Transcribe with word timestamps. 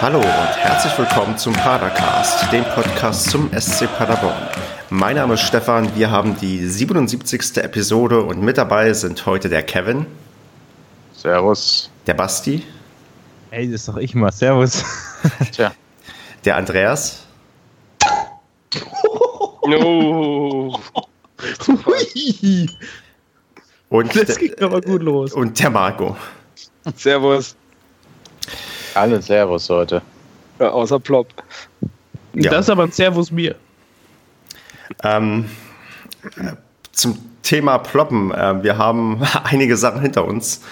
Hallo 0.00 0.16
und 0.16 0.24
herzlich 0.24 0.96
willkommen 0.96 1.36
zum 1.36 1.52
Padercast, 1.52 2.50
dem 2.50 2.64
Podcast 2.64 3.28
zum 3.28 3.50
SC 3.52 3.86
Paderborn. 3.98 4.48
Mein 4.88 5.16
Name 5.16 5.34
ist 5.34 5.42
Stefan, 5.42 5.94
wir 5.94 6.10
haben 6.10 6.38
die 6.40 6.66
77. 6.66 7.58
Episode 7.58 8.22
und 8.22 8.40
mit 8.40 8.56
dabei 8.56 8.94
sind 8.94 9.26
heute 9.26 9.50
der 9.50 9.62
Kevin. 9.62 10.06
Servus. 11.12 11.90
Der 12.06 12.14
Basti. 12.14 12.64
Ey, 13.50 13.70
das 13.70 13.82
ist 13.82 13.88
doch 13.88 13.98
ich 13.98 14.14
mal. 14.14 14.32
Servus. 14.32 14.82
Tja. 15.52 15.70
Der 16.46 16.56
Andreas. 16.56 17.26
No. 19.66 20.80
und 23.90 24.16
das 24.16 24.38
ging 24.38 24.54
aber 24.62 24.80
gut 24.80 25.02
los. 25.02 25.34
Und 25.34 25.60
der 25.60 25.68
Marco. 25.68 26.16
Servus. 26.96 27.54
Alle 28.94 29.22
Servus 29.22 29.68
heute. 29.70 30.02
Ja, 30.58 30.70
außer 30.70 31.00
Plop. 31.00 31.28
Ja. 32.34 32.50
Das 32.50 32.66
ist 32.66 32.70
aber 32.70 32.84
ein 32.84 32.92
Servus 32.92 33.30
mir. 33.30 33.54
Ähm, 35.02 35.46
zum 36.92 37.18
Thema 37.42 37.78
Ploppen. 37.78 38.32
Äh, 38.32 38.62
wir 38.62 38.78
haben 38.78 39.22
einige 39.44 39.76
Sachen 39.76 40.02
hinter 40.02 40.24
uns 40.26 40.62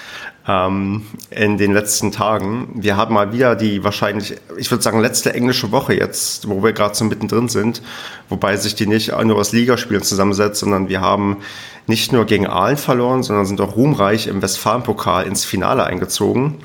ähm, 0.46 1.06
in 1.30 1.58
den 1.58 1.72
letzten 1.72 2.12
Tagen. 2.12 2.70
Wir 2.74 2.96
haben 2.96 3.14
mal 3.14 3.32
wieder 3.32 3.56
die 3.56 3.82
wahrscheinlich, 3.84 4.36
ich 4.56 4.70
würde 4.70 4.82
sagen, 4.82 5.00
letzte 5.00 5.32
englische 5.34 5.72
Woche 5.72 5.94
jetzt, 5.94 6.48
wo 6.48 6.62
wir 6.62 6.72
gerade 6.72 6.94
so 6.94 7.04
mittendrin 7.04 7.48
sind, 7.48 7.82
wobei 8.28 8.56
sich 8.56 8.74
die 8.74 8.86
nicht 8.86 9.12
nur 9.24 9.36
aus 9.36 9.52
Ligaspielen 9.52 10.02
zusammensetzt, 10.02 10.60
sondern 10.60 10.88
wir 10.88 11.00
haben 11.00 11.38
nicht 11.86 12.12
nur 12.12 12.26
gegen 12.26 12.46
Aalen 12.46 12.76
verloren, 12.76 13.22
sondern 13.22 13.46
sind 13.46 13.60
auch 13.60 13.76
ruhmreich 13.76 14.26
im 14.26 14.42
Westfalenpokal 14.42 15.26
ins 15.26 15.44
Finale 15.44 15.84
eingezogen 15.84 16.58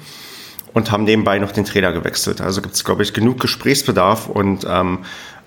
und 0.74 0.92
haben 0.92 1.04
nebenbei 1.04 1.40
noch 1.40 1.52
den 1.52 1.66
Trainer 1.66 1.92
gewechselt. 1.92 2.42
Also 2.42 2.62
gibt 2.62 2.76
es, 2.76 2.84
glaube 2.84 3.04
ich, 3.04 3.14
genug 3.14 3.40
Gesprächsbedarf 3.40 4.28
und 4.28 4.66
ähm, 4.68 5.00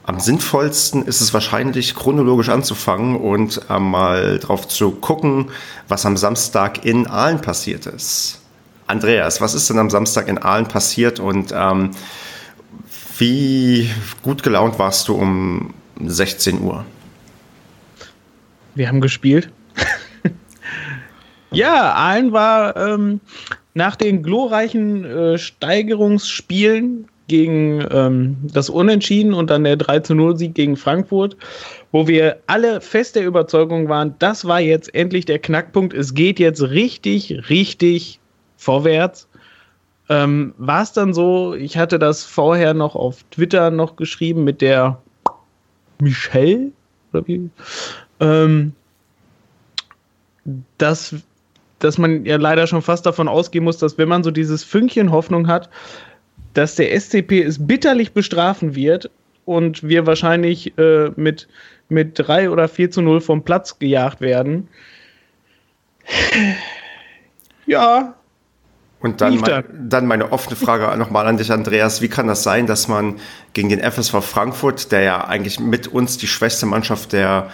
am 0.04 0.20
sinnvollsten 0.20 1.04
ist 1.04 1.20
es 1.20 1.34
wahrscheinlich 1.34 1.96
chronologisch 1.96 2.48
anzufangen 2.48 3.16
und 3.16 3.60
äh, 3.68 3.80
mal 3.80 4.38
drauf 4.38 4.68
zu 4.68 4.92
gucken, 4.92 5.50
was 5.88 6.06
am 6.06 6.16
Samstag 6.16 6.84
in 6.84 7.08
Aalen 7.08 7.40
passiert 7.40 7.86
ist. 7.86 8.40
Andreas, 8.86 9.40
was 9.40 9.54
ist 9.54 9.68
denn 9.68 9.80
am 9.80 9.90
Samstag 9.90 10.28
in 10.28 10.38
Aalen 10.38 10.68
passiert 10.68 11.18
und 11.18 11.52
ähm, 11.52 11.90
wie 13.18 13.90
gut 14.22 14.44
gelaunt 14.44 14.78
warst 14.78 15.08
du 15.08 15.14
um 15.14 15.74
16 16.04 16.60
Uhr? 16.60 16.84
Wir 18.76 18.86
haben 18.86 19.00
gespielt. 19.00 19.50
ja, 21.50 21.94
Aalen 21.94 22.30
war 22.30 22.76
ähm, 22.76 23.20
nach 23.76 23.94
den 23.94 24.22
glorreichen 24.22 25.04
äh, 25.04 25.38
Steigerungsspielen 25.38 27.08
gegen 27.28 27.86
ähm, 27.90 28.38
das 28.42 28.70
Unentschieden 28.70 29.34
und 29.34 29.50
dann 29.50 29.64
der 29.64 29.76
3 29.76 30.00
zu 30.00 30.14
0 30.14 30.38
Sieg 30.38 30.54
gegen 30.54 30.76
Frankfurt, 30.76 31.36
wo 31.92 32.08
wir 32.08 32.38
alle 32.46 32.80
fest 32.80 33.16
der 33.16 33.26
Überzeugung 33.26 33.90
waren, 33.90 34.14
das 34.18 34.46
war 34.46 34.60
jetzt 34.60 34.94
endlich 34.94 35.26
der 35.26 35.40
Knackpunkt. 35.40 35.92
Es 35.92 36.14
geht 36.14 36.38
jetzt 36.38 36.62
richtig, 36.62 37.50
richtig 37.50 38.18
vorwärts. 38.56 39.28
Ähm, 40.08 40.54
war 40.56 40.82
es 40.82 40.92
dann 40.92 41.12
so, 41.12 41.52
ich 41.52 41.76
hatte 41.76 41.98
das 41.98 42.24
vorher 42.24 42.72
noch 42.72 42.94
auf 42.94 43.24
Twitter 43.30 43.70
noch 43.70 43.96
geschrieben 43.96 44.44
mit 44.44 44.62
der 44.62 44.98
Michelle, 46.00 46.70
oder 47.12 47.26
wie? 47.26 47.50
Ähm, 48.20 48.72
dass, 50.78 51.14
dass 51.78 51.98
man 51.98 52.24
ja 52.24 52.36
leider 52.36 52.66
schon 52.66 52.82
fast 52.82 53.06
davon 53.06 53.28
ausgehen 53.28 53.64
muss, 53.64 53.78
dass 53.78 53.98
wenn 53.98 54.08
man 54.08 54.24
so 54.24 54.30
dieses 54.30 54.64
Fünkchen 54.64 55.12
Hoffnung 55.12 55.46
hat, 55.48 55.68
dass 56.54 56.74
der 56.74 56.98
SCP 56.98 57.42
es 57.42 57.66
bitterlich 57.66 58.12
bestrafen 58.12 58.74
wird 58.74 59.10
und 59.44 59.82
wir 59.82 60.06
wahrscheinlich 60.06 60.76
äh, 60.78 61.10
mit, 61.16 61.48
mit 61.88 62.18
3 62.18 62.50
oder 62.50 62.68
4 62.68 62.90
zu 62.90 63.02
0 63.02 63.20
vom 63.20 63.42
Platz 63.42 63.78
gejagt 63.78 64.20
werden. 64.20 64.68
ja. 67.66 68.14
Und 69.00 69.20
dann, 69.20 69.38
mein, 69.38 69.64
dann 69.88 70.06
meine 70.06 70.32
offene 70.32 70.56
Frage 70.56 70.96
nochmal 70.98 71.26
an 71.26 71.36
dich, 71.36 71.52
Andreas. 71.52 72.00
Wie 72.00 72.08
kann 72.08 72.26
das 72.26 72.42
sein, 72.42 72.66
dass 72.66 72.88
man 72.88 73.16
gegen 73.52 73.68
den 73.68 73.80
FSV 73.80 74.22
Frankfurt, 74.22 74.90
der 74.92 75.02
ja 75.02 75.24
eigentlich 75.26 75.60
mit 75.60 75.86
uns 75.88 76.16
die 76.16 76.26
schwächste 76.26 76.64
Mannschaft 76.64 77.12
der 77.12 77.50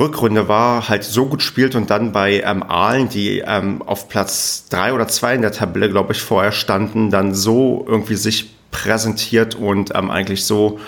Rückrunde 0.00 0.48
war, 0.48 0.88
halt 0.88 1.04
so 1.04 1.26
gut 1.26 1.42
spielt 1.42 1.74
und 1.74 1.90
dann 1.90 2.12
bei 2.12 2.40
ähm, 2.40 2.62
Aalen, 2.62 3.08
die 3.10 3.40
ähm, 3.46 3.82
auf 3.82 4.08
Platz 4.08 4.64
drei 4.70 4.94
oder 4.94 5.06
zwei 5.08 5.34
in 5.34 5.42
der 5.42 5.52
Tabelle, 5.52 5.90
glaube 5.90 6.14
ich, 6.14 6.22
vorher 6.22 6.52
standen, 6.52 7.10
dann 7.10 7.34
so 7.34 7.84
irgendwie 7.86 8.16
sich 8.16 8.54
präsentiert 8.70 9.54
und 9.54 9.94
ähm, 9.94 10.10
eigentlich 10.10 10.46
so, 10.46 10.80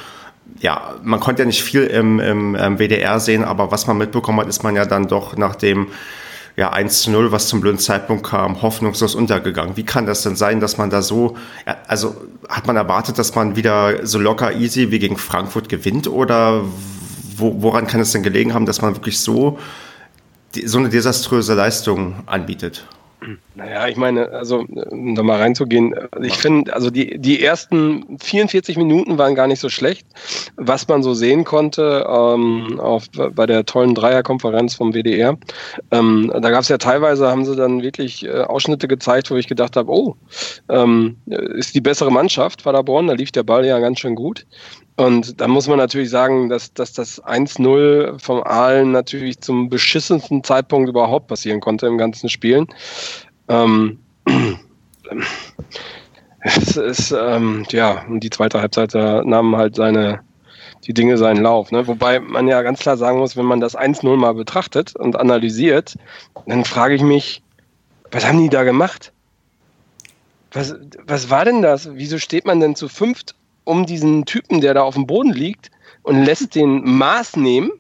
ja, 0.61 0.95
man 1.03 1.21
konnte 1.21 1.43
ja 1.43 1.47
nicht 1.47 1.63
viel 1.63 1.85
im, 1.85 2.21
im 2.21 2.57
ähm, 2.59 2.79
WDR 2.79 3.21
sehen, 3.21 3.45
aber 3.45 3.71
was 3.71 3.87
man 3.87 3.99
mitbekommen 3.99 4.41
hat, 4.41 4.49
ist 4.49 4.63
man 4.63 4.75
ja 4.75 4.87
dann 4.87 5.09
doch 5.09 5.37
nach 5.37 5.57
dem 5.57 5.89
ja, 6.57 6.71
1 6.71 7.03
zu 7.03 7.11
0, 7.11 7.33
was 7.33 7.49
zum 7.49 7.61
blöden 7.61 7.79
Zeitpunkt 7.79 8.27
kam, 8.27 8.61
hoffnungslos 8.61 9.15
untergegangen. 9.15 9.77
Wie 9.77 9.85
kann 9.85 10.07
das 10.07 10.23
denn 10.23 10.37
sein, 10.37 10.61
dass 10.61 10.77
man 10.77 10.91
da 10.91 11.01
so, 11.01 11.37
also 11.87 12.15
hat 12.49 12.67
man 12.67 12.77
erwartet, 12.77 13.19
dass 13.19 13.35
man 13.35 13.57
wieder 13.57 14.07
so 14.07 14.19
locker 14.19 14.55
easy 14.55 14.91
wie 14.91 14.99
gegen 14.99 15.17
Frankfurt 15.17 15.69
gewinnt 15.69 16.09
oder 16.09 16.63
wo, 17.37 17.63
woran 17.63 17.87
kann 17.87 18.01
es 18.01 18.13
denn 18.13 18.23
gelegen 18.23 18.55
haben, 18.55 18.67
dass 18.67 18.83
man 18.83 18.95
wirklich 18.95 19.19
so, 19.19 19.59
so 20.65 20.79
eine 20.79 20.89
desaströse 20.89 21.55
Leistung 21.55 22.15
anbietet? 22.27 22.87
Naja, 23.55 23.87
ich 23.87 23.97
meine, 23.97 24.31
also 24.31 24.65
um 24.91 25.15
da 25.15 25.23
mal 25.23 25.39
reinzugehen, 25.39 25.95
ich 26.23 26.37
finde, 26.39 26.75
also 26.75 26.91
die, 26.91 27.19
die 27.19 27.43
ersten 27.43 28.19
44 28.19 28.77
Minuten 28.77 29.19
waren 29.19 29.35
gar 29.35 29.47
nicht 29.47 29.61
so 29.61 29.69
schlecht, 29.69 30.07
was 30.57 30.89
man 30.89 31.03
so 31.03 31.15
sehen 31.15 31.45
konnte 31.45 32.07
ähm, 32.09 32.81
auf, 32.81 33.05
bei 33.13 33.47
der 33.47 33.65
tollen 33.65 33.95
Dreierkonferenz 33.95 34.75
vom 34.75 34.93
WDR. 34.93 35.37
Ähm, 35.91 36.33
da 36.35 36.51
gab 36.51 36.63
es 36.63 36.69
ja 36.69 36.79
teilweise, 36.79 37.29
haben 37.29 37.45
sie 37.45 37.57
dann 37.57 37.83
wirklich 37.83 38.25
äh, 38.25 38.43
Ausschnitte 38.43 38.89
gezeigt, 38.89 39.31
wo 39.31 39.37
ich 39.37 39.47
gedacht 39.47 39.77
habe, 39.77 39.93
oh, 39.93 40.17
ähm, 40.69 41.17
ist 41.27 41.75
die 41.75 41.81
bessere 41.81 42.11
Mannschaft, 42.11 42.65
Paderborn, 42.65 43.07
da 43.07 43.15
lief 43.15 43.31
der 43.31 43.45
Ball 43.45 43.65
ja 43.65 43.79
ganz 43.79 44.01
schön 44.01 44.15
gut. 44.15 44.47
Und 44.97 45.41
da 45.41 45.49
muss 45.49 45.69
man 45.69 45.79
natürlich 45.79 46.11
sagen, 46.11 46.49
dass, 46.49 46.75
dass 46.75 46.93
das 46.93 47.23
1-0 47.23 48.19
vom 48.19 48.43
Aalen 48.43 48.93
natürlich 48.93 49.41
zum 49.41 49.69
beschissensten 49.71 50.45
Zeitpunkt 50.45 50.89
überhaupt 50.89 51.29
passieren 51.29 51.61
konnte 51.61 51.87
im 51.87 51.97
ganzen 51.97 52.29
Spielen. 52.29 52.67
Ähm, 53.49 53.99
es 56.41 56.77
ist, 56.77 57.13
ähm, 57.13 57.65
ja, 57.71 58.05
und 58.07 58.21
die 58.21 58.31
zweite 58.31 58.61
Halbzeit 58.61 58.95
nahmen 58.95 59.57
halt 59.57 59.77
seine, 59.77 60.21
die 60.85 60.93
Dinge 60.93 61.17
seinen 61.17 61.43
Lauf. 61.43 61.73
Ne? 61.73 61.87
Wobei 61.87 62.21
man 62.21 62.47
ja 62.47 62.61
ganz 62.61 62.81
klar 62.81 62.99
sagen 62.99 63.19
muss, 63.19 63.37
wenn 63.37 63.47
man 63.47 63.61
das 63.61 63.77
1-0 63.77 64.17
mal 64.17 64.35
betrachtet 64.35 64.95
und 64.95 65.17
analysiert, 65.17 65.95
dann 66.47 66.65
frage 66.65 66.95
ich 66.95 67.03
mich, 67.03 67.43
was 68.11 68.27
haben 68.27 68.43
die 68.43 68.51
da 68.51 68.63
gemacht? 68.63 69.13
Was, 70.53 70.75
was 71.07 71.31
war 71.31 71.47
denn 71.47 71.63
das? 71.63 71.89
Wieso 71.95 72.19
steht 72.19 72.45
man 72.45 72.61
denn 72.61 72.77
zu 72.77 72.89
fünft 72.89 73.35
um 73.65 73.87
diesen 73.87 74.25
Typen, 74.25 74.61
der 74.61 74.75
da 74.75 74.83
auf 74.83 74.95
dem 74.95 75.07
Boden 75.07 75.33
liegt 75.33 75.71
und 76.03 76.25
lässt 76.25 76.55
den 76.55 76.83
Maß 76.85 77.37
nehmen 77.37 77.71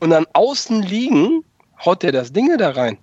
und 0.00 0.10
dann 0.10 0.26
außen 0.32 0.82
liegen, 0.82 1.44
haut 1.84 2.02
der 2.02 2.12
das 2.12 2.32
Ding 2.32 2.56
da 2.58 2.70
rein. 2.70 2.98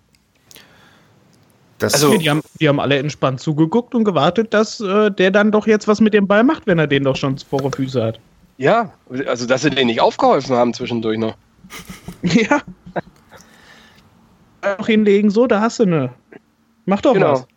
Das 1.79 1.95
also, 1.95 2.17
die 2.17 2.29
haben, 2.29 2.41
die 2.61 2.69
haben 2.69 2.79
alle 2.79 2.97
entspannt 2.97 3.41
zugeguckt 3.41 3.93
und 3.93 4.05
gewartet, 4.05 4.53
dass 4.53 4.79
äh, 4.79 5.11
der 5.11 5.31
dann 5.31 5.51
doch 5.51 5.67
jetzt 5.67 5.87
was 5.87 5.99
mit 5.99 6.13
dem 6.13 6.27
Ball 6.27 6.43
macht, 6.43 6.65
wenn 6.65 6.79
er 6.79 6.87
den 6.87 7.03
doch 7.03 7.15
schon 7.15 7.37
vor 7.37 7.61
der 7.61 7.71
Füße 7.71 8.01
hat. 8.01 8.19
Ja, 8.57 8.93
also 9.27 9.45
dass 9.45 9.63
sie 9.63 9.69
den 9.69 9.87
nicht 9.87 9.99
aufgeholfen 9.99 10.55
haben 10.55 10.73
zwischendurch 10.73 11.17
noch. 11.17 11.35
ja. 12.21 12.61
Auch 14.77 14.87
hinlegen, 14.87 15.29
so, 15.29 15.45
da 15.45 15.59
hast 15.59 15.79
du 15.79 15.85
ne. 15.85 16.09
Mach 16.85 17.01
doch 17.01 17.13
genau. 17.13 17.33
was. 17.33 17.47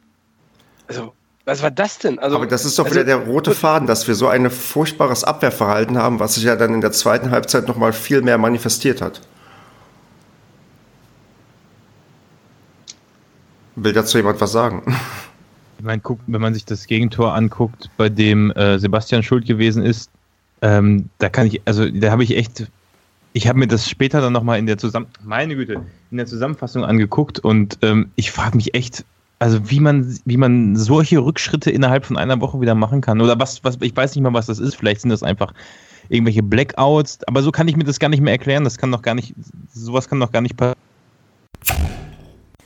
Also, 0.89 1.13
was 1.47 1.63
war 1.63 1.71
das 1.71 1.99
denn? 1.99 2.19
Also, 2.19 2.37
Aber 2.37 2.47
das 2.47 2.65
ist 2.65 2.77
doch 2.79 2.85
also, 2.85 2.97
wieder 2.97 3.05
der 3.05 3.19
rote 3.19 3.53
Faden, 3.53 3.87
dass 3.87 4.07
wir 4.09 4.17
so 4.17 4.27
ein 4.27 4.51
furchtbares 4.51 5.23
Abwehrverhalten 5.23 5.97
haben, 5.97 6.19
was 6.19 6.35
sich 6.35 6.43
ja 6.43 6.57
dann 6.57 6.75
in 6.75 6.81
der 6.81 6.91
zweiten 6.91 7.31
Halbzeit 7.31 7.69
nochmal 7.69 7.93
viel 7.93 8.21
mehr 8.21 8.37
manifestiert 8.37 9.01
hat. 9.01 9.21
Will 13.77 13.93
dazu 13.93 14.19
jemand 14.19 14.41
was 14.41 14.51
sagen? 14.51 14.83
Ich 15.79 15.85
meine, 15.85 16.01
guck, 16.01 16.19
wenn 16.27 16.41
man 16.41 16.53
sich 16.53 16.65
das 16.65 16.87
Gegentor 16.87 17.35
anguckt, 17.35 17.91
bei 17.97 18.09
dem 18.09 18.51
äh, 18.53 18.79
Sebastian 18.79 19.23
schuld 19.23 19.47
gewesen 19.47 19.85
ist, 19.85 20.11
ähm, 20.63 21.11
da 21.19 21.29
kann 21.29 21.47
ich, 21.47 21.61
also 21.65 21.89
da 21.89 22.11
habe 22.11 22.25
ich 22.25 22.37
echt, 22.37 22.67
ich 23.35 23.47
habe 23.47 23.59
mir 23.59 23.69
das 23.69 23.89
später 23.89 24.21
dann 24.21 24.33
nochmal 24.33 24.59
in 24.59 24.67
der 24.67 24.79
Zusammen, 24.79 25.07
meine 25.23 25.55
Güte, 25.55 25.83
in 26.11 26.17
der 26.17 26.27
Zusammenfassung 26.27 26.85
angeguckt 26.85 27.39
und 27.39 27.79
ähm, 27.83 28.11
ich 28.17 28.33
frage 28.33 28.57
mich 28.57 28.75
echt, 28.75 29.05
also 29.39 29.71
wie 29.71 29.81
man, 29.81 30.19
wie 30.25 30.37
man 30.37 30.77
solche 30.77 31.19
Rückschritte 31.19 31.71
innerhalb 31.71 32.07
von 32.07 32.17
einer 32.17 32.41
Woche 32.41 32.61
wieder 32.61 32.75
machen 32.75 33.01
kann. 33.01 33.21
Oder 33.21 33.39
was, 33.39 33.63
was, 33.65 33.77
ich 33.81 33.95
weiß 33.95 34.15
nicht 34.15 34.23
mal, 34.23 34.33
was 34.33 34.47
das 34.47 34.59
ist. 34.59 34.77
Vielleicht 34.77 35.03
sind 35.03 35.11
das 35.11 35.23
einfach 35.23 35.53
irgendwelche 36.09 36.43
Blackouts, 36.43 37.19
aber 37.27 37.43
so 37.43 37.51
kann 37.51 37.69
ich 37.69 37.77
mir 37.77 37.85
das 37.85 37.99
gar 37.99 38.09
nicht 38.09 38.21
mehr 38.21 38.33
erklären. 38.33 38.65
Das 38.65 38.79
kann 38.79 38.93
doch 38.93 39.03
gar 39.03 39.15
nicht, 39.15 39.35
sowas 39.73 40.09
kann 40.09 40.21
doch 40.21 40.33
gar 40.33 40.41
nicht 40.41 40.57
passieren. 40.57 40.79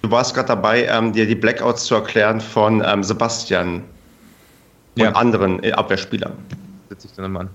Du 0.02 0.10
warst 0.10 0.34
gerade 0.34 0.48
dabei, 0.48 0.86
ähm, 0.86 1.12
dir 1.12 1.26
die 1.26 1.34
Blackouts 1.34 1.84
zu 1.84 1.94
erklären 1.94 2.40
von 2.40 2.82
ähm, 2.86 3.02
Sebastian. 3.02 3.82
und 4.96 5.02
ja. 5.02 5.12
anderen 5.12 5.62
äh, 5.62 5.72
Abwehrspielern. 5.72 6.32
Setze 6.88 7.08
ich 7.08 7.14
dann 7.14 7.26
am 7.26 7.32
Mann. 7.32 7.48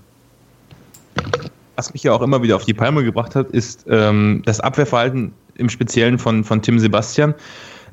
Was 1.76 1.92
mich 1.92 2.02
ja 2.02 2.12
auch 2.12 2.22
immer 2.22 2.42
wieder 2.42 2.56
auf 2.56 2.64
die 2.64 2.74
Palme 2.74 3.04
gebracht 3.04 3.34
hat, 3.34 3.50
ist 3.50 3.84
ähm, 3.88 4.42
das 4.46 4.60
Abwehrverhalten 4.60 5.32
im 5.56 5.68
Speziellen 5.68 6.18
von, 6.18 6.44
von 6.44 6.62
Tim 6.62 6.78
Sebastian. 6.78 7.34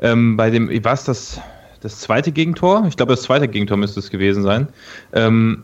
Ähm, 0.02 0.38
bei 0.38 0.50
dem, 0.50 0.70
war 0.84 0.94
es 0.94 1.04
das, 1.04 1.42
das 1.82 2.00
zweite 2.00 2.32
Gegentor? 2.32 2.86
Ich 2.88 2.98
glaube, 2.98 3.14
das 3.14 3.24
zweite 3.24 3.48
Gegentor 3.48 3.78
müsste 3.78 4.00
es 4.00 4.10
gewesen 4.10 4.44
sein. 4.44 4.68
Ähm, 5.14 5.64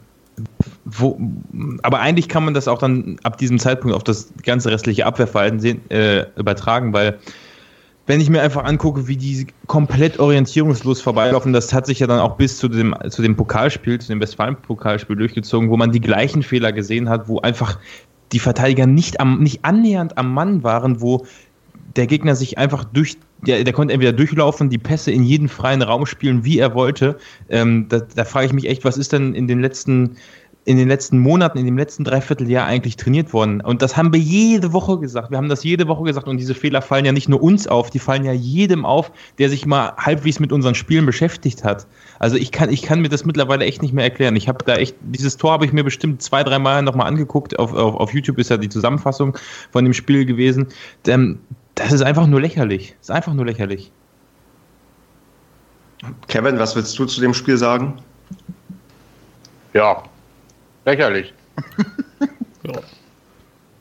wo, 0.86 1.20
aber 1.82 2.00
eigentlich 2.00 2.30
kann 2.30 2.46
man 2.46 2.54
das 2.54 2.68
auch 2.68 2.80
dann 2.80 3.18
ab 3.24 3.38
diesem 3.38 3.60
Zeitpunkt 3.60 3.96
auf 3.96 4.04
das 4.04 4.32
ganze 4.44 4.72
restliche 4.72 5.06
Abwehrverhalten 5.06 5.60
sehen, 5.60 5.82
äh, 5.90 6.26
übertragen, 6.38 6.94
weil 6.94 7.20
wenn 8.10 8.22
ich 8.22 8.30
mir 8.32 8.42
einfach 8.42 8.64
angucke, 8.64 9.08
wie 9.08 9.18
die 9.18 9.46
komplett 9.68 10.18
orientierungslos 10.18 11.00
vorbeilaufen, 11.00 11.54
das 11.54 11.72
hat 11.72 11.86
sich 11.86 12.00
ja 12.00 12.08
dann 12.08 12.20
auch 12.20 12.38
bis 12.38 12.58
zu 12.58 12.68
dem, 12.68 12.96
zu 13.10 13.22
dem 13.22 13.36
Pokalspiel, 13.36 14.02
zu 14.02 14.08
dem 14.08 14.20
Westfalen-Pokalspiel 14.20 15.16
durchgezogen, 15.16 15.70
wo 15.70 15.78
man 15.78 15.92
die 15.92 16.02
gleichen 16.02 16.42
Fehler 16.42 16.72
gesehen 16.72 17.08
hat, 17.08 17.28
wo 17.28 17.40
einfach 17.42 17.78
die 18.32 18.40
Verteidiger 18.40 18.88
nicht, 18.88 19.20
am, 19.20 19.42
nicht 19.44 19.64
annähernd 19.64 20.18
am 20.18 20.34
Mann 20.34 20.64
waren, 20.64 21.02
wo 21.02 21.28
der 21.96 22.08
Gegner 22.08 22.34
sich 22.34 22.58
einfach 22.58 22.84
durch, 22.84 23.18
der, 23.46 23.64
der 23.64 23.74
konnte 23.74 23.94
entweder 23.94 24.14
durchlaufen, 24.14 24.70
die 24.70 24.78
Pässe 24.78 25.12
in 25.12 25.24
jeden 25.24 25.50
freien 25.50 25.82
Raum 25.82 26.06
spielen, 26.06 26.44
wie 26.44 26.60
er 26.60 26.74
wollte. 26.74 27.18
Ähm, 27.50 27.88
da, 27.90 28.00
da 28.00 28.26
frage 28.26 28.48
ich 28.48 28.54
mich 28.54 28.68
echt, 28.68 28.86
was 28.86 28.98
ist 28.98 29.14
denn 29.14 29.34
in 29.34 29.48
den 29.48 29.62
letzten 29.62 30.18
in 30.66 30.78
den 30.78 30.88
letzten 30.88 31.18
Monaten, 31.18 31.58
in 31.58 31.66
dem 31.66 31.78
letzten 31.78 32.04
Dreivierteljahr 32.04 32.68
eigentlich 32.68 32.96
trainiert 32.96 33.34
worden. 33.34 33.60
Und 33.62 33.82
das 33.82 33.98
haben 33.98 34.14
wir 34.14 34.20
jede 34.20 34.72
Woche 34.72 35.00
gesagt. 35.00 35.32
Wir 35.32 35.38
haben 35.40 35.50
das 35.50 35.64
jede 35.64 35.88
Woche 35.88 36.04
gesagt. 36.04 36.28
Und 36.28 36.38
diese 36.38 36.54
Fehler 36.54 36.84
fallen 36.84 37.06
ja 37.06 37.12
nicht 37.12 37.28
nur 37.28 37.42
uns 37.42 37.68
auf, 37.68 37.90
die 37.90 37.98
fallen 37.98 38.24
ja 38.24 38.34
jedem 38.34 38.86
auf, 38.86 39.12
der 39.40 39.50
sich 39.50 39.66
mal 39.66 39.94
halbwegs 39.98 40.40
mit 40.40 40.52
unseren 40.52 40.76
Spielen 40.76 41.08
beschäftigt 41.08 41.64
hat. 41.64 41.88
Also 42.20 42.36
ich 42.36 42.52
kann, 42.52 42.70
ich 42.70 42.84
kann 42.84 43.02
mir 43.02 43.10
das 43.10 43.26
mittlerweile 43.26 43.66
echt 43.66 43.82
nicht 43.82 43.94
mehr 43.94 44.04
erklären. 44.04 44.36
Ich 44.36 44.48
habe 44.48 44.64
da 44.64 44.76
echt, 44.76 44.96
dieses 45.02 45.38
Tor 45.38 45.54
habe 45.54 45.66
ich 45.66 45.74
mir 45.74 45.84
bestimmt 45.84 46.22
zwei, 46.22 46.44
drei 46.44 46.60
Mal 46.60 46.84
nochmal 46.84 47.08
angeguckt. 47.08 47.58
Auf, 47.58 47.74
auf, 47.74 47.96
auf 47.96 48.14
YouTube 48.14 48.38
ist 48.38 48.52
ja 48.52 48.58
die 48.58 48.70
Zusammenfassung 48.70 49.38
von 49.72 49.86
dem 49.86 49.94
Spiel 49.94 50.26
gewesen. 50.26 50.68
Ähm, 51.08 51.40
das 51.80 51.94
ist 51.94 52.02
einfach 52.02 52.28
nur 52.28 52.42
lächerlich. 52.42 52.96
Das 53.00 53.10
ist 53.10 53.12
einfach 53.12 53.34
nur 53.34 53.46
lächerlich. 53.46 53.92
Kevin, 56.28 56.60
was 56.60 56.76
willst 56.76 56.98
du 56.98 57.06
zu 57.06 57.22
dem 57.22 57.34
Spiel 57.34 57.58
sagen? 57.58 58.02
Ja, 59.74 60.04
lächerlich. 60.86 61.34
ja. 62.64 62.80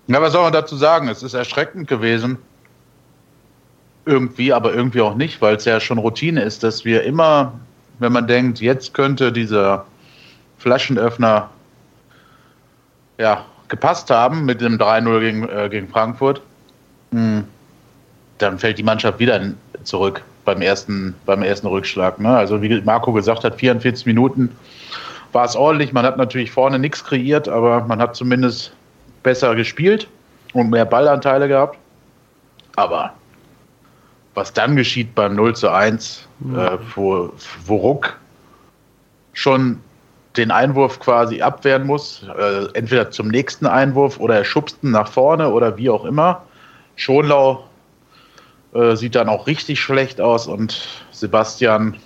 Na, 0.06 0.20
was 0.22 0.32
soll 0.32 0.42
man 0.42 0.52
dazu 0.52 0.76
sagen? 0.76 1.08
Es 1.08 1.22
ist 1.22 1.34
erschreckend 1.34 1.88
gewesen. 1.88 2.38
Irgendwie, 4.06 4.52
aber 4.52 4.72
irgendwie 4.72 5.00
auch 5.00 5.14
nicht, 5.14 5.40
weil 5.42 5.56
es 5.56 5.64
ja 5.64 5.80
schon 5.80 5.98
Routine 5.98 6.42
ist, 6.42 6.62
dass 6.62 6.84
wir 6.84 7.02
immer, 7.02 7.52
wenn 7.98 8.12
man 8.12 8.26
denkt, 8.26 8.60
jetzt 8.60 8.94
könnte 8.94 9.32
dieser 9.32 9.84
Flaschenöffner 10.56 11.50
ja, 13.18 13.44
gepasst 13.68 14.10
haben 14.10 14.44
mit 14.44 14.60
dem 14.60 14.78
3-0 14.78 15.20
gegen, 15.20 15.48
äh, 15.48 15.68
gegen 15.70 15.88
Frankfurt, 15.88 16.40
hm, 17.12 17.44
dann 18.38 18.58
fällt 18.58 18.79
die 18.79 18.82
Mannschaft 18.82 19.19
wieder 19.19 19.40
zurück 19.85 20.23
beim 20.44 20.62
ersten, 20.62 21.14
beim 21.26 21.43
ersten 21.43 21.67
Rückschlag. 21.67 22.19
Ne? 22.19 22.37
Also 22.37 22.62
wie 22.62 22.81
Marco 22.81 23.12
gesagt 23.12 23.44
hat, 23.44 23.56
44 23.56 24.06
Minuten 24.06 24.56
war 25.32 25.44
es 25.44 25.56
ordentlich. 25.56 25.93
Man 25.93 26.05
hat 26.05 26.17
natürlich 26.17 26.50
vorne 26.50 26.79
nichts 26.79 27.05
kreiert, 27.05 27.49
aber 27.49 27.82
man 27.82 28.00
hat 28.00 28.17
zumindest 28.17 28.73
besser 29.23 29.55
gespielt 29.55 30.08
und 30.55 30.70
mehr 30.70 30.85
Ballanteile 30.85 31.49
gehabt. 31.49 31.79
Aber 32.76 33.12
was 34.35 34.52
dann 34.52 34.76
geschieht 34.76 35.14
beim 35.14 35.34
0 35.34 35.56
zu 35.56 35.69
1, 35.69 36.26
mhm. 36.38 36.58
äh, 36.58 36.79
wo, 36.94 37.32
wo 37.67 37.76
Ruck 37.76 38.17
schon 39.32 39.81
den 40.37 40.50
Einwurf 40.50 41.00
quasi 41.00 41.43
abwehren 41.43 41.87
muss, 41.87 42.25
äh, 42.38 42.67
entweder 42.75 43.11
zum 43.11 43.29
nächsten 43.29 43.67
Einwurf 43.67 44.20
oder 44.20 44.37
er 44.37 44.44
schubst 44.44 44.79
ihn 44.82 44.93
nach 44.93 45.08
vorne 45.08 45.50
oder 45.50 45.76
wie 45.76 45.91
auch 45.91 46.05
immer. 46.05 46.43
Schonlau 46.96 47.68
äh, 48.75 48.97
sieht 48.97 49.15
dann 49.15 49.29
auch 49.29 49.47
richtig 49.47 49.81
schlecht 49.81 50.20
aus 50.20 50.47
und 50.47 50.87
Sebastian, 51.11 51.97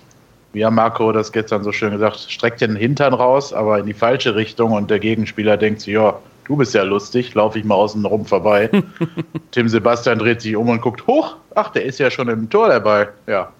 wie 0.53 0.65
hat 0.65 0.73
Marco 0.73 1.11
das 1.11 1.31
gestern 1.31 1.63
so 1.63 1.71
schön 1.71 1.91
gesagt, 1.91 2.19
streckt 2.29 2.61
den 2.61 2.75
Hintern 2.75 3.13
raus, 3.13 3.53
aber 3.53 3.79
in 3.79 3.85
die 3.85 3.93
falsche 3.93 4.35
Richtung 4.35 4.71
und 4.71 4.89
der 4.89 4.99
Gegenspieler 4.99 5.57
denkt 5.57 5.81
sich, 5.81 5.93
ja, 5.93 6.19
du 6.45 6.55
bist 6.55 6.73
ja 6.73 6.83
lustig, 6.83 7.33
laufe 7.33 7.59
ich 7.59 7.65
mal 7.65 7.75
außen 7.75 8.05
rum 8.05 8.25
vorbei. 8.25 8.69
Tim 9.51 9.67
Sebastian 9.67 10.19
dreht 10.19 10.41
sich 10.41 10.55
um 10.55 10.69
und 10.69 10.81
guckt 10.81 11.07
hoch, 11.07 11.37
ach, 11.55 11.69
der 11.71 11.85
ist 11.85 11.99
ja 11.99 12.11
schon 12.11 12.29
im 12.29 12.49
Tor 12.49 12.69
dabei, 12.69 13.09
ja. 13.27 13.51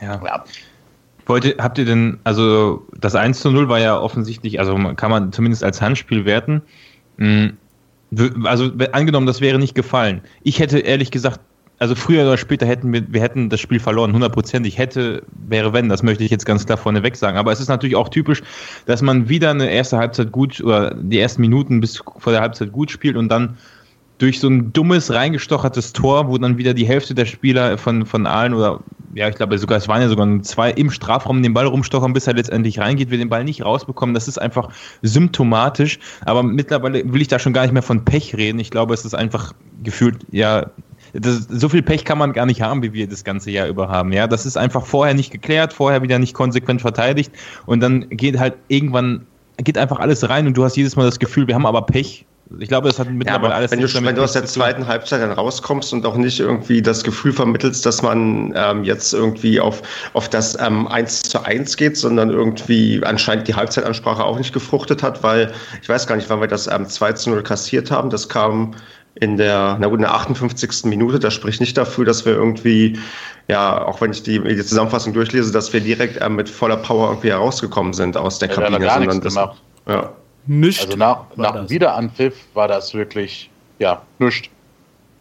Ja. 0.00 0.20
ja. 0.24 0.44
Wollte, 1.26 1.56
habt 1.58 1.78
ihr 1.78 1.84
denn, 1.84 2.20
also 2.22 2.86
das 2.96 3.16
1 3.16 3.40
zu 3.40 3.50
0 3.50 3.68
war 3.68 3.80
ja 3.80 3.98
offensichtlich, 3.98 4.60
also 4.60 4.76
kann 4.94 5.10
man 5.10 5.32
zumindest 5.32 5.64
als 5.64 5.82
Handspiel 5.82 6.24
werten. 6.24 6.62
Hm, 7.18 7.56
also 8.44 8.70
angenommen, 8.92 9.26
das 9.26 9.40
wäre 9.40 9.58
nicht 9.58 9.74
gefallen. 9.74 10.20
Ich 10.44 10.60
hätte 10.60 10.78
ehrlich 10.78 11.10
gesagt 11.10 11.40
also 11.78 11.94
früher 11.94 12.22
oder 12.22 12.38
später 12.38 12.66
hätten 12.66 12.92
wir, 12.92 13.02
wir 13.12 13.20
hätten 13.20 13.50
das 13.50 13.60
Spiel 13.60 13.80
verloren, 13.80 14.12
hundertprozentig. 14.12 14.78
Hätte, 14.78 15.22
wäre 15.46 15.72
wenn, 15.72 15.88
das 15.88 16.02
möchte 16.02 16.24
ich 16.24 16.30
jetzt 16.30 16.46
ganz 16.46 16.64
klar 16.64 16.78
vorneweg 16.78 17.16
sagen. 17.16 17.36
Aber 17.36 17.52
es 17.52 17.60
ist 17.60 17.68
natürlich 17.68 17.96
auch 17.96 18.08
typisch, 18.08 18.42
dass 18.86 19.02
man 19.02 19.28
wieder 19.28 19.50
eine 19.50 19.70
erste 19.70 19.98
Halbzeit 19.98 20.32
gut 20.32 20.60
oder 20.62 20.94
die 20.94 21.18
ersten 21.18 21.42
Minuten 21.42 21.80
bis 21.80 22.02
vor 22.18 22.32
der 22.32 22.40
Halbzeit 22.40 22.72
gut 22.72 22.90
spielt 22.90 23.16
und 23.16 23.28
dann 23.28 23.58
durch 24.18 24.40
so 24.40 24.48
ein 24.48 24.72
dummes, 24.72 25.12
reingestochertes 25.12 25.92
Tor, 25.92 26.28
wo 26.28 26.38
dann 26.38 26.56
wieder 26.56 26.72
die 26.72 26.86
Hälfte 26.86 27.14
der 27.14 27.26
Spieler 27.26 27.76
von, 27.76 28.06
von 28.06 28.26
Aalen 28.26 28.54
oder 28.54 28.80
ja, 29.14 29.28
ich 29.28 29.34
glaube 29.34 29.58
sogar, 29.58 29.78
es 29.78 29.88
waren 29.88 30.02
ja 30.02 30.08
sogar 30.08 30.42
zwei 30.42 30.70
im 30.70 30.90
Strafraum 30.90 31.42
den 31.42 31.54
Ball 31.54 31.66
rumstochern, 31.66 32.12
bis 32.12 32.26
er 32.26 32.34
letztendlich 32.34 32.78
reingeht, 32.78 33.10
wir 33.10 33.16
den 33.16 33.30
Ball 33.30 33.44
nicht 33.44 33.64
rausbekommen. 33.64 34.14
Das 34.14 34.28
ist 34.28 34.36
einfach 34.38 34.70
symptomatisch. 35.00 35.98
Aber 36.26 36.42
mittlerweile 36.42 37.10
will 37.10 37.22
ich 37.22 37.28
da 37.28 37.38
schon 37.38 37.54
gar 37.54 37.62
nicht 37.62 37.72
mehr 37.72 37.82
von 37.82 38.04
Pech 38.04 38.36
reden. 38.36 38.58
Ich 38.58 38.70
glaube, 38.70 38.92
es 38.92 39.06
ist 39.06 39.14
einfach 39.14 39.54
gefühlt, 39.82 40.18
ja, 40.32 40.66
das, 41.12 41.46
so 41.48 41.68
viel 41.68 41.82
Pech 41.82 42.04
kann 42.04 42.18
man 42.18 42.32
gar 42.32 42.46
nicht 42.46 42.62
haben, 42.62 42.82
wie 42.82 42.92
wir 42.92 43.08
das 43.08 43.24
ganze 43.24 43.50
Jahr 43.50 43.68
über 43.68 43.88
haben. 43.88 44.12
Ja, 44.12 44.26
das 44.26 44.46
ist 44.46 44.56
einfach 44.56 44.84
vorher 44.84 45.14
nicht 45.14 45.30
geklärt, 45.30 45.72
vorher 45.72 46.02
wieder 46.02 46.18
nicht 46.18 46.34
konsequent 46.34 46.80
verteidigt 46.80 47.32
und 47.66 47.80
dann 47.80 48.08
geht 48.10 48.38
halt 48.38 48.54
irgendwann 48.68 49.26
geht 49.58 49.78
einfach 49.78 50.00
alles 50.00 50.28
rein 50.28 50.46
und 50.46 50.56
du 50.56 50.64
hast 50.64 50.76
jedes 50.76 50.96
Mal 50.96 51.04
das 51.04 51.18
Gefühl, 51.18 51.46
wir 51.46 51.54
haben 51.54 51.66
aber 51.66 51.82
Pech. 51.82 52.26
Ich 52.60 52.68
glaube, 52.68 52.88
es 52.88 52.98
hat 53.00 53.10
mittlerweile 53.10 53.48
ja, 53.48 53.56
alles. 53.56 53.72
Wenn 53.72 53.80
du, 53.80 53.92
wenn 53.92 54.14
du 54.14 54.22
aus 54.22 54.34
der 54.34 54.44
zweiten 54.44 54.86
Halbzeit 54.86 55.20
dann 55.20 55.32
rauskommst 55.32 55.92
und 55.92 56.06
auch 56.06 56.16
nicht 56.16 56.38
irgendwie 56.38 56.80
das 56.80 57.02
Gefühl 57.02 57.32
vermittelst, 57.32 57.84
dass 57.84 58.02
man 58.02 58.52
ähm, 58.54 58.84
jetzt 58.84 59.12
irgendwie 59.12 59.58
auf, 59.58 59.82
auf 60.12 60.28
das 60.28 60.56
ähm, 60.60 60.86
1 60.86 61.22
zu 61.22 61.44
1 61.44 61.76
geht, 61.76 61.96
sondern 61.96 62.30
irgendwie 62.30 63.00
anscheinend 63.04 63.48
die 63.48 63.54
Halbzeitansprache 63.54 64.22
auch 64.22 64.38
nicht 64.38 64.52
gefruchtet 64.52 65.02
hat, 65.02 65.24
weil 65.24 65.52
ich 65.82 65.88
weiß 65.88 66.06
gar 66.06 66.14
nicht, 66.14 66.30
wann 66.30 66.40
wir 66.40 66.46
das 66.46 66.68
ähm, 66.68 66.86
2 66.86 67.14
zu 67.14 67.30
0 67.30 67.42
kassiert 67.42 67.90
haben. 67.90 68.10
Das 68.10 68.28
kam 68.28 68.76
in 69.20 69.36
der, 69.36 69.76
na 69.80 69.86
gut, 69.88 69.98
in 69.98 70.02
der 70.02 70.14
58. 70.14 70.84
Minute. 70.84 71.18
Das 71.18 71.34
spricht 71.34 71.60
nicht 71.60 71.76
dafür, 71.76 72.04
dass 72.04 72.24
wir 72.24 72.34
irgendwie, 72.34 72.98
ja, 73.48 73.82
auch 73.84 74.00
wenn 74.00 74.10
ich 74.10 74.22
die, 74.22 74.40
die 74.40 74.64
Zusammenfassung 74.64 75.12
durchlese, 75.12 75.52
dass 75.52 75.72
wir 75.72 75.80
direkt 75.80 76.20
äh, 76.20 76.28
mit 76.28 76.48
voller 76.48 76.76
Power 76.76 77.08
irgendwie 77.08 77.30
herausgekommen 77.30 77.92
sind 77.94 78.16
aus 78.16 78.38
der 78.38 78.48
ja, 78.48 78.54
Kabine. 78.54 78.78
gar 78.80 78.98
sondern 78.98 79.20
das, 79.20 79.34
gemacht. 79.34 79.62
Ja. 79.88 80.12
Nicht. 80.46 80.84
Also 80.84 80.96
nach, 80.96 81.24
nach 81.36 81.52
dem 81.52 81.70
Wiederanpfiff 81.70 82.34
war 82.54 82.68
das 82.68 82.94
wirklich, 82.94 83.50
ja, 83.78 84.02
nichts. 84.18 84.48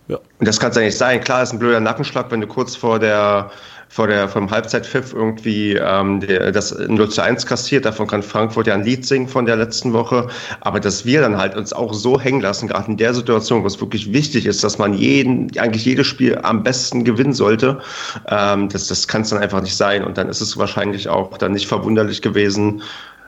Ja. 0.08 0.18
Und 0.40 0.48
das 0.48 0.60
kann 0.60 0.70
es 0.70 0.76
ja 0.76 0.84
nicht 0.84 0.98
sein. 0.98 1.20
Klar, 1.22 1.42
ist 1.42 1.54
ein 1.54 1.60
blöder 1.60 1.80
Nackenschlag, 1.80 2.30
wenn 2.30 2.42
du 2.42 2.48
kurz 2.48 2.76
vor 2.76 3.00
der 3.00 3.50
vor 3.90 4.08
der 4.08 4.28
vom 4.28 4.52
Halbzeitpfiff 4.52 5.14
irgendwie 5.14 5.74
ähm, 5.74 6.20
der, 6.20 6.52
das 6.52 6.78
0 6.78 7.10
zu 7.10 7.22
1 7.22 7.46
kassiert. 7.46 7.86
Davon 7.86 8.08
kann 8.08 8.24
Frankfurt 8.24 8.68
ja 8.68 8.74
ein 8.74 8.84
Lied 8.84 9.06
singen 9.06 9.28
von 9.28 9.46
der 9.46 9.56
letzten 9.56 9.94
Woche. 9.94 10.28
Aber 10.62 10.80
dass 10.80 11.06
wir 11.06 11.22
dann 11.22 11.38
halt 11.38 11.56
uns 11.56 11.72
auch 11.72 11.94
so 11.94 12.20
hängen 12.20 12.42
lassen, 12.42 12.68
gerade 12.68 12.92
in 12.92 12.98
der 12.98 13.14
Situation, 13.14 13.64
wo 13.64 13.68
es 13.68 13.80
wirklich 13.80 14.12
wichtig 14.12 14.46
ist, 14.46 14.64
dass 14.64 14.78
man 14.78 14.94
jeden, 14.94 15.50
eigentlich 15.58 15.86
jedes 15.86 16.08
Spiel 16.08 16.38
am 16.44 16.64
besten 16.64 17.04
gewinnen 17.04 17.34
sollte, 17.34 17.80
ähm, 18.28 18.70
das, 18.70 18.88
das 18.88 19.08
kann 19.08 19.22
es 19.22 19.30
dann 19.30 19.40
einfach 19.40 19.62
nicht 19.62 19.76
sein. 19.76 20.04
Und 20.04 20.18
dann 20.18 20.30
ist 20.30 20.42
es 20.42 20.58
wahrscheinlich 20.58 21.08
auch 21.08 21.38
dann 21.38 21.54
nicht 21.54 21.68
verwunderlich 21.68 22.22
gewesen, 22.22 22.82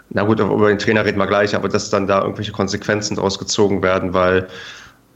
na 0.10 0.24
gut, 0.24 0.40
über 0.40 0.70
den 0.70 0.80
Trainer 0.80 1.04
reden 1.04 1.18
wir 1.18 1.28
gleich, 1.28 1.56
aber 1.56 1.68
dass 1.68 1.90
dann 1.90 2.08
da 2.08 2.22
irgendwelche 2.22 2.54
Konsequenzen 2.54 3.18
draus 3.18 3.38
gezogen 3.38 3.82
werden, 3.84 4.14
weil 4.14 4.48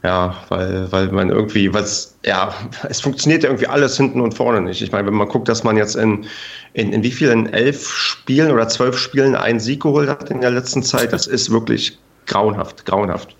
ja, 0.02 0.34
weil, 0.48 0.90
weil 0.90 1.08
man 1.12 1.30
irgendwie, 1.30 1.72
was, 1.72 2.16
ja, 2.24 2.52
es 2.88 3.00
funktioniert 3.00 3.44
ja 3.44 3.50
irgendwie 3.50 3.68
alles 3.68 3.96
hinten 3.96 4.20
und 4.20 4.34
vorne 4.34 4.60
nicht. 4.60 4.82
Ich 4.82 4.90
meine, 4.90 5.06
wenn 5.06 5.14
man 5.14 5.28
guckt, 5.28 5.48
dass 5.48 5.62
man 5.62 5.76
jetzt 5.76 5.94
in, 5.94 6.26
in, 6.72 6.92
in 6.92 7.02
wie 7.04 7.12
vielen 7.12 7.52
elf 7.52 7.88
Spielen 7.88 8.50
oder 8.50 8.68
zwölf 8.68 8.98
Spielen 8.98 9.36
einen 9.36 9.60
Sieg 9.60 9.82
geholt 9.82 10.08
hat 10.08 10.28
in 10.30 10.40
der 10.40 10.50
letzten 10.50 10.82
Zeit, 10.82 11.12
das 11.12 11.28
ist 11.28 11.50
wirklich 11.50 11.98
grauenhaft, 12.26 12.84
grauenhaft. 12.84 13.36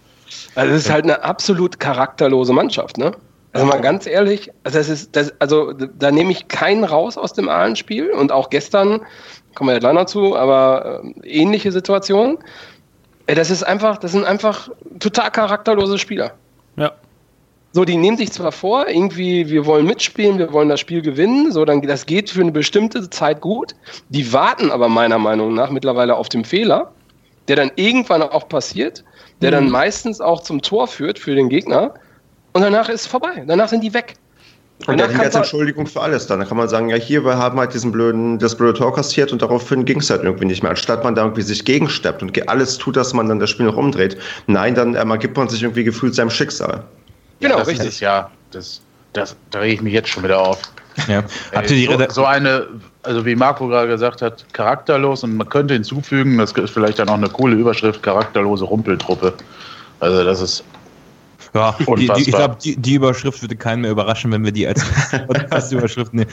Also 0.54 0.74
es 0.74 0.84
ist 0.84 0.90
halt 0.90 1.04
eine 1.04 1.22
absolut 1.24 1.80
charakterlose 1.80 2.52
Mannschaft, 2.52 2.96
ne? 2.96 3.12
Also 3.54 3.66
mal 3.66 3.80
ganz 3.80 4.06
ehrlich, 4.06 4.50
also 4.64 4.78
das 4.78 4.88
ist, 4.88 5.14
das, 5.14 5.32
also 5.38 5.72
da 5.72 6.10
nehme 6.10 6.32
ich 6.32 6.48
keinen 6.48 6.84
raus 6.84 7.18
aus 7.18 7.34
dem 7.34 7.50
Ahlenspiel 7.50 8.10
und 8.10 8.32
auch 8.32 8.48
gestern, 8.48 9.02
kommen 9.54 9.68
wir 9.68 9.74
ja 9.74 9.78
gleich 9.78 9.92
noch 9.92 10.06
zu, 10.06 10.36
aber 10.36 11.02
äh, 11.22 11.28
ähnliche 11.28 11.70
Situationen. 11.70 12.38
Das 13.26 13.50
ist 13.50 13.62
einfach, 13.62 13.98
das 13.98 14.12
sind 14.12 14.24
einfach 14.24 14.70
total 15.00 15.30
charakterlose 15.30 15.98
Spieler. 15.98 16.32
Ja. 16.76 16.92
So, 17.74 17.86
die 17.86 17.96
nehmen 17.96 18.18
sich 18.18 18.30
zwar 18.32 18.52
vor, 18.52 18.86
irgendwie, 18.88 19.48
wir 19.48 19.64
wollen 19.64 19.86
mitspielen, 19.86 20.38
wir 20.38 20.52
wollen 20.52 20.68
das 20.68 20.80
Spiel 20.80 21.00
gewinnen, 21.00 21.52
so, 21.52 21.64
dann, 21.64 21.80
das 21.80 22.04
geht 22.04 22.28
für 22.28 22.42
eine 22.42 22.52
bestimmte 22.52 23.08
Zeit 23.08 23.40
gut. 23.40 23.74
Die 24.10 24.30
warten 24.32 24.70
aber 24.70 24.88
meiner 24.88 25.18
Meinung 25.18 25.54
nach 25.54 25.70
mittlerweile 25.70 26.16
auf 26.16 26.28
den 26.28 26.44
Fehler, 26.44 26.92
der 27.48 27.56
dann 27.56 27.70
irgendwann 27.76 28.22
auch 28.22 28.46
passiert, 28.48 29.04
der 29.40 29.50
mhm. 29.50 29.54
dann 29.54 29.70
meistens 29.70 30.20
auch 30.20 30.42
zum 30.42 30.60
Tor 30.60 30.86
führt 30.86 31.18
für 31.18 31.34
den 31.34 31.48
Gegner. 31.48 31.94
Und 32.52 32.60
danach 32.60 32.90
ist 32.90 33.02
es 33.02 33.06
vorbei. 33.06 33.42
Danach 33.46 33.68
sind 33.68 33.82
die 33.82 33.94
weg. 33.94 34.16
Und 34.86 34.98
dann 34.98 35.16
jetzt 35.20 35.36
Entschuldigung 35.36 35.86
für 35.86 36.00
alles. 36.00 36.26
Dann 36.26 36.46
kann 36.46 36.56
man 36.56 36.68
sagen, 36.68 36.88
ja, 36.88 36.96
hier, 36.96 37.24
wir 37.24 37.38
haben 37.38 37.58
halt 37.58 37.72
diesen 37.72 37.92
blöden, 37.92 38.38
das 38.38 38.56
blöde 38.56 38.78
Tor 38.78 38.92
kassiert 38.92 39.32
und 39.32 39.40
daraufhin 39.40 39.84
ging 39.84 40.00
es 40.00 40.10
halt 40.10 40.24
irgendwie 40.24 40.46
nicht 40.46 40.62
mehr. 40.62 40.70
Anstatt 40.70 41.04
man 41.04 41.14
da 41.14 41.22
irgendwie 41.22 41.42
sich 41.42 41.64
gegensteppt 41.64 42.22
und 42.22 42.48
alles 42.48 42.78
tut, 42.78 42.96
dass 42.96 43.14
man 43.14 43.28
dann 43.28 43.38
das 43.38 43.50
Spiel 43.50 43.66
noch 43.66 43.76
umdreht. 43.76 44.16
Nein, 44.48 44.74
dann 44.74 44.96
ähm, 44.96 45.10
ergibt 45.10 45.36
man 45.36 45.48
sich 45.48 45.62
irgendwie 45.62 45.84
gefühlt 45.84 46.14
seinem 46.14 46.30
Schicksal. 46.30 46.82
Genau, 47.38 47.58
das 47.58 47.68
richtig. 47.68 47.88
Ist, 47.88 48.00
ja, 48.00 48.30
das, 48.50 48.80
das, 49.12 49.36
da 49.50 49.60
rege 49.60 49.74
ich 49.74 49.82
mich 49.82 49.92
jetzt 49.92 50.08
schon 50.08 50.24
wieder 50.24 50.40
auf. 50.40 50.60
Ja. 51.08 51.22
Habt 51.54 51.70
ihr 51.70 51.76
die 51.76 51.86
so, 51.86 52.10
so 52.10 52.24
eine, 52.24 52.66
also 53.02 53.24
wie 53.24 53.34
Marco 53.34 53.66
gerade 53.68 53.88
gesagt 53.88 54.20
hat, 54.20 54.44
charakterlos 54.52 55.24
und 55.24 55.36
man 55.36 55.48
könnte 55.48 55.74
hinzufügen, 55.74 56.38
das 56.38 56.52
ist 56.52 56.70
vielleicht 56.70 56.98
dann 56.98 57.08
auch 57.08 57.14
eine 57.14 57.28
coole 57.28 57.56
Überschrift, 57.56 58.02
charakterlose 58.02 58.64
Rumpeltruppe. 58.64 59.32
Also 60.00 60.24
das 60.24 60.40
ist 60.40 60.64
ja, 61.54 61.76
die, 61.96 62.08
die, 62.08 62.20
ich 62.22 62.32
glaube, 62.32 62.56
die, 62.62 62.76
die, 62.76 62.94
Überschrift 62.94 63.42
würde 63.42 63.56
keinen 63.56 63.82
mehr 63.82 63.90
überraschen, 63.90 64.32
wenn 64.32 64.44
wir 64.44 64.52
die 64.52 64.66
als 64.66 64.84
Podcast-Überschrift 65.26 66.14
nehmen. 66.14 66.30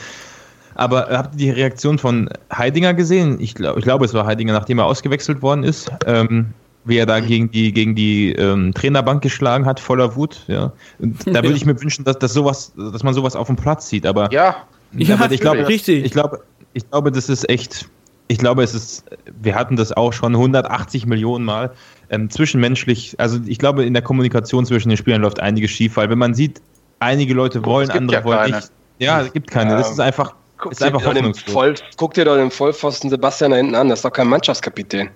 Aber 0.74 1.08
habt 1.10 1.34
ihr 1.34 1.38
die 1.38 1.50
Reaktion 1.50 1.98
von 1.98 2.30
Heidinger 2.52 2.94
gesehen? 2.94 3.38
Ich 3.40 3.54
glaube, 3.54 3.80
ich 3.80 3.84
glaub, 3.84 4.02
es 4.02 4.14
war 4.14 4.24
Heidinger, 4.24 4.52
nachdem 4.52 4.78
er 4.78 4.86
ausgewechselt 4.86 5.42
worden 5.42 5.64
ist. 5.64 5.90
Ähm, 6.06 6.54
wie 6.84 6.96
er 6.96 7.06
da 7.06 7.20
gegen 7.20 7.50
die, 7.50 7.72
gegen 7.72 7.94
die 7.94 8.32
ähm, 8.32 8.72
Trainerbank 8.72 9.22
geschlagen 9.22 9.66
hat, 9.66 9.80
voller 9.80 10.16
Wut. 10.16 10.44
Ja. 10.46 10.72
Und 10.98 11.26
da 11.26 11.42
würde 11.42 11.52
ich 11.52 11.66
mir 11.66 11.80
wünschen, 11.80 12.04
dass, 12.04 12.18
dass, 12.18 12.32
sowas, 12.32 12.72
dass 12.76 13.02
man 13.02 13.14
sowas 13.14 13.36
auf 13.36 13.48
dem 13.48 13.56
Platz 13.56 13.88
sieht. 13.88 14.06
Aber, 14.06 14.32
ja, 14.32 14.56
ja 14.92 15.30
ich 15.30 15.40
glaube, 15.40 15.68
richtig. 15.68 16.04
Ich 16.04 16.12
glaube, 16.12 16.42
ich 16.72 16.88
glaube, 16.88 17.12
das 17.12 17.28
ist 17.28 17.48
echt. 17.48 17.88
Ich 18.30 18.38
glaube, 18.38 18.62
es 18.62 18.74
ist, 18.74 19.04
wir 19.42 19.56
hatten 19.56 19.74
das 19.74 19.90
auch 19.90 20.12
schon 20.12 20.36
180 20.36 21.04
Millionen 21.04 21.44
Mal. 21.44 21.72
Ähm, 22.10 22.30
zwischenmenschlich, 22.30 23.16
also 23.18 23.40
ich 23.44 23.58
glaube, 23.58 23.84
in 23.84 23.92
der 23.92 24.04
Kommunikation 24.04 24.64
zwischen 24.64 24.88
den 24.88 24.96
Spielern 24.96 25.22
läuft 25.22 25.40
einiges 25.40 25.72
schief, 25.72 25.96
weil 25.96 26.10
wenn 26.10 26.18
man 26.18 26.32
sieht, 26.32 26.62
einige 27.00 27.34
Leute 27.34 27.64
wollen, 27.64 27.90
andere 27.90 28.18
ja 28.18 28.24
wollen 28.24 28.38
keine. 28.38 28.56
nicht. 28.56 28.70
Ja, 29.00 29.20
es 29.22 29.32
gibt 29.32 29.50
keine. 29.50 29.72
Ja. 29.72 29.78
Das 29.78 29.90
ist 29.90 29.98
einfach, 29.98 30.36
guck 30.58 30.70
ist 30.70 30.80
einfach 30.80 31.02
Voll, 31.48 31.74
guck 31.96 32.14
dir 32.14 32.24
doch 32.24 32.36
den 32.36 32.52
Vollpfosten 32.52 33.10
Sebastian 33.10 33.50
da 33.50 33.56
hinten 33.56 33.74
an, 33.74 33.88
das 33.88 33.98
ist 33.98 34.04
doch 34.04 34.12
kein 34.12 34.28
Mannschaftskapitän. 34.28 35.10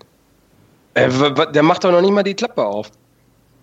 Äh, 0.94 1.08
der 1.52 1.62
macht 1.62 1.84
doch 1.84 1.92
noch 1.92 2.00
nicht 2.00 2.12
mal 2.12 2.24
die 2.24 2.34
Klappe 2.34 2.66
auf. 2.66 2.90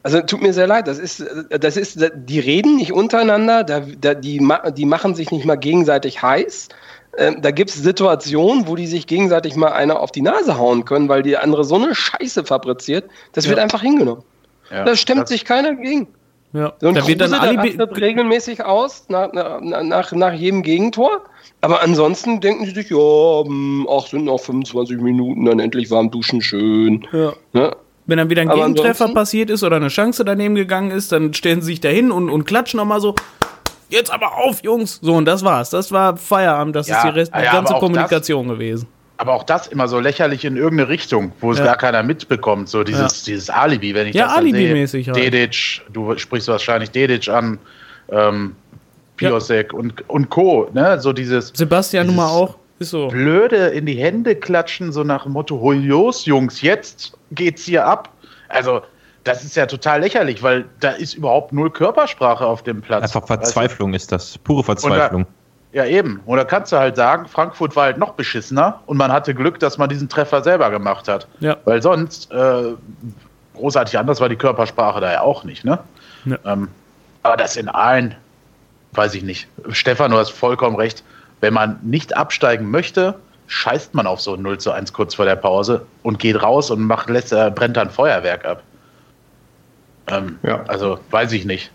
Also 0.04 0.22
tut 0.22 0.42
mir 0.42 0.54
sehr 0.54 0.68
leid, 0.68 0.88
das 0.88 0.98
ist, 0.98 1.26
das 1.50 1.76
ist, 1.76 2.00
die 2.16 2.40
reden 2.40 2.78
nicht 2.78 2.94
untereinander, 2.94 3.66
da, 3.66 3.82
da, 3.82 4.14
die, 4.14 4.42
die 4.78 4.86
machen 4.86 5.14
sich 5.14 5.30
nicht 5.30 5.46
mal 5.46 5.58
gegenseitig 5.58 6.22
heiß. 6.22 6.70
Ähm, 7.18 7.42
da 7.42 7.52
gibt 7.52 7.72
es 7.72 7.76
Situationen, 7.76 8.68
wo 8.68 8.76
die 8.76 8.88
sich 8.88 9.06
gegenseitig 9.06 9.56
mal 9.56 9.74
einer 9.74 10.00
auf 10.00 10.12
die 10.12 10.22
Nase 10.22 10.58
hauen 10.58 10.86
können, 10.86 11.10
weil 11.10 11.24
die 11.24 11.38
andere 11.38 11.64
so 11.64 11.76
eine 11.76 11.94
Scheiße 11.94 12.46
fabriziert. 12.46 13.06
Das 13.34 13.46
ja. 13.46 13.50
wird 13.50 13.60
einfach 13.60 13.82
hingenommen. 13.82 14.24
Ja, 14.72 14.86
da 14.86 14.96
stemmt 14.96 15.28
sich 15.28 15.44
keiner 15.44 15.76
gegen. 15.76 16.08
Ja. 16.54 16.74
So 16.80 16.88
ein 16.88 16.96
da 16.96 17.02
Kruse, 17.02 17.08
wird 17.08 17.22
dann 17.22 17.34
Alibi 17.34 17.82
regelmäßig 17.82 18.64
aus 18.66 19.06
nach, 19.08 19.32
nach, 19.34 20.12
nach 20.12 20.34
jedem 20.34 20.64
Gegentor. 20.64 21.22
Aber 21.62 21.82
ansonsten 21.82 22.42
denken 22.42 22.66
sie 22.66 22.72
sich, 22.72 22.90
ja, 22.90 23.44
hm, 23.46 23.88
ach, 23.90 24.08
sind 24.08 24.26
noch 24.26 24.40
25 24.40 24.98
Minuten, 25.00 25.46
dann 25.46 25.60
endlich 25.60 25.92
warm 25.92 26.12
duschen, 26.12 26.42
schön. 26.42 27.08
Ja. 27.12 27.34
Ne? 27.54 27.76
Wenn 28.06 28.18
dann 28.18 28.30
wieder 28.30 28.42
ein 28.42 28.50
Aber 28.50 28.60
Gegentreffer 28.62 29.10
passiert 29.10 29.50
ist 29.50 29.64
oder 29.64 29.78
eine 29.78 29.88
Chance 29.88 30.26
daneben 30.26 30.56
gegangen 30.56 30.92
ist, 30.92 31.12
dann 31.12 31.34
stellen 31.34 31.62
sie 31.62 31.68
sich 31.68 31.82
dahin 31.82 32.12
und, 32.12 32.30
und 32.30 32.46
klatschen 32.46 32.78
nochmal 32.78 33.00
so. 33.00 33.16
Jetzt 33.92 34.12
aber 34.12 34.38
auf, 34.38 34.64
Jungs! 34.64 35.00
So, 35.02 35.14
und 35.14 35.26
das 35.26 35.44
war's. 35.44 35.70
Das 35.70 35.92
war 35.92 36.18
Feierabend. 36.18 36.76
Das 36.76 36.88
ja, 36.88 36.98
ist 36.98 37.04
die, 37.04 37.10
Rest, 37.10 37.34
die 37.36 37.44
ja, 37.44 37.52
ganze 37.52 37.74
Kommunikation 37.76 38.48
das, 38.48 38.58
gewesen. 38.58 38.88
Aber 39.18 39.34
auch 39.34 39.44
das 39.44 39.68
immer 39.68 39.88
so 39.88 40.00
lächerlich 40.00 40.46
in 40.46 40.58
irgendeine 40.58 40.90
Richtung, 40.90 41.34
wo 41.42 41.52
es 41.52 41.60
ja. 41.60 41.66
gar 41.66 41.78
keiner 41.78 42.02
mitbekommt. 42.02 42.70
So 42.70 42.84
dieses, 42.84 43.24
dieses 43.24 43.50
Alibi, 43.50 43.94
wenn 43.94 44.08
ich 44.08 44.16
ja, 44.16 44.28
das 44.28 44.38
Alibi-mäßig 44.38 45.08
halt. 45.08 45.18
Dedic, 45.18 45.82
du 45.92 46.18
sprichst 46.18 46.48
wahrscheinlich 46.48 46.90
Dedic 46.90 47.28
an. 47.30 47.60
Ähm, 48.10 48.56
Piosek 49.18 49.74
und, 49.74 50.10
und 50.10 50.30
Co. 50.30 50.70
Ne? 50.74 51.00
So 51.00 51.14
dieses. 51.14 51.52
Sebastian 51.54 52.08
nun 52.08 52.16
mal 52.16 52.28
auch. 52.28 52.58
Ist 52.80 52.90
so. 52.90 53.10
Blöde 53.10 53.68
in 53.68 53.86
die 53.86 53.96
Hände 53.96 54.36
klatschen, 54.36 54.92
so 54.92 55.04
nach 55.04 55.24
dem 55.24 55.34
Motto: 55.34 55.60
Holios, 55.60 56.26
Jungs, 56.26 56.62
jetzt 56.62 57.14
geht's 57.32 57.66
hier 57.66 57.86
ab. 57.86 58.10
Also, 58.50 58.82
das 59.24 59.44
ist 59.44 59.56
ja 59.56 59.66
total 59.66 60.02
lächerlich, 60.02 60.42
weil 60.42 60.66
da 60.80 60.92
ist 60.92 61.14
überhaupt 61.14 61.54
null 61.54 61.70
Körpersprache 61.70 62.46
auf 62.46 62.64
dem 62.64 62.82
Platz. 62.82 63.04
Einfach 63.04 63.28
Verzweiflung 63.28 63.94
weißt 63.94 64.12
du? 64.12 64.16
ist 64.16 64.34
das. 64.34 64.38
Pure 64.40 64.64
Verzweiflung. 64.64 65.26
Da, 65.74 65.84
ja, 65.84 65.86
eben. 65.86 66.22
Und 66.26 66.38
da 66.38 66.44
kannst 66.44 66.72
du 66.72 66.78
halt 66.78 66.96
sagen, 66.96 67.28
Frankfurt 67.28 67.76
war 67.76 67.86
halt 67.86 67.98
noch 67.98 68.14
beschissener 68.14 68.82
und 68.88 68.98
man 68.98 69.12
hatte 69.12 69.34
Glück, 69.34 69.60
dass 69.60 69.78
man 69.78 69.90
diesen 69.90 70.10
Treffer 70.10 70.44
selber 70.44 70.70
gemacht 70.70 71.08
hat. 71.08 71.28
Ja. 71.40 71.58
Weil 71.66 71.82
sonst, 71.82 72.32
äh, 72.32 72.74
großartig 73.56 73.98
anders 73.98 74.20
war 74.20 74.28
die 74.28 74.36
Körpersprache 74.36 75.00
da 75.00 75.12
ja 75.12 75.22
auch 75.22 75.44
nicht, 75.44 75.64
ne? 75.64 75.80
Ja. 76.26 76.38
Ähm, 76.46 76.68
aber 77.24 77.38
das 77.38 77.56
in 77.56 77.70
allen 77.70 78.16
weiß 78.94 79.14
ich 79.16 79.24
nicht. 79.24 79.48
Stefan, 79.70 80.12
du 80.12 80.18
hast 80.18 80.32
vollkommen 80.32 80.76
recht. 80.76 81.04
Wenn 81.40 81.54
man 81.54 81.80
nicht 81.82 82.16
absteigen 82.16 82.70
möchte, 82.70 83.16
scheißt 83.48 83.94
man 83.94 84.08
auf 84.08 84.22
so 84.22 84.36
0 84.36 84.60
zu 84.60 84.72
1 84.72 84.94
kurz 84.94 85.16
vor 85.16 85.26
der 85.26 85.36
Pause 85.36 85.86
und 86.04 86.20
geht 86.20 86.42
raus 86.42 86.72
und 86.72 86.82
macht, 86.82 87.10
lässt, 87.10 87.34
äh, 87.34 87.52
brennt 87.54 87.78
dann 87.78 87.90
Feuerwerk 87.90 88.46
ab. 88.46 88.64
Ähm, 90.12 90.40
ja. 90.44 90.64
Also 90.68 91.00
weiß 91.10 91.32
ich 91.32 91.46
nicht. 91.46 91.72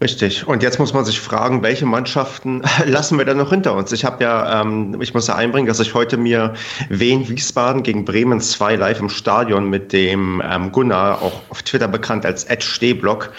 Richtig. 0.00 0.46
Und 0.46 0.62
jetzt 0.62 0.78
muss 0.78 0.94
man 0.94 1.04
sich 1.04 1.18
fragen, 1.20 1.62
welche 1.64 1.84
Mannschaften 1.84 2.62
lassen 2.84 3.18
wir 3.18 3.24
denn 3.24 3.36
noch 3.36 3.50
hinter 3.50 3.74
uns? 3.74 3.90
Ich 3.90 4.04
habe 4.04 4.22
ja, 4.22 4.60
ähm, 4.60 5.00
ich 5.00 5.12
muss 5.12 5.26
ja 5.26 5.34
einbringen, 5.34 5.66
dass 5.66 5.80
ich 5.80 5.92
heute 5.92 6.16
mir 6.16 6.54
Wien 6.88 7.28
Wiesbaden 7.28 7.82
gegen 7.82 8.04
Bremen 8.04 8.40
2 8.40 8.76
live 8.76 9.00
im 9.00 9.08
Stadion 9.08 9.68
mit 9.68 9.92
dem 9.92 10.40
ähm, 10.44 10.70
Gunnar, 10.70 11.20
auch 11.20 11.42
auf 11.50 11.64
Twitter 11.64 11.88
bekannt 11.88 12.24
als 12.24 12.44
Ed 12.44 12.62
Stehblock, 12.62 13.32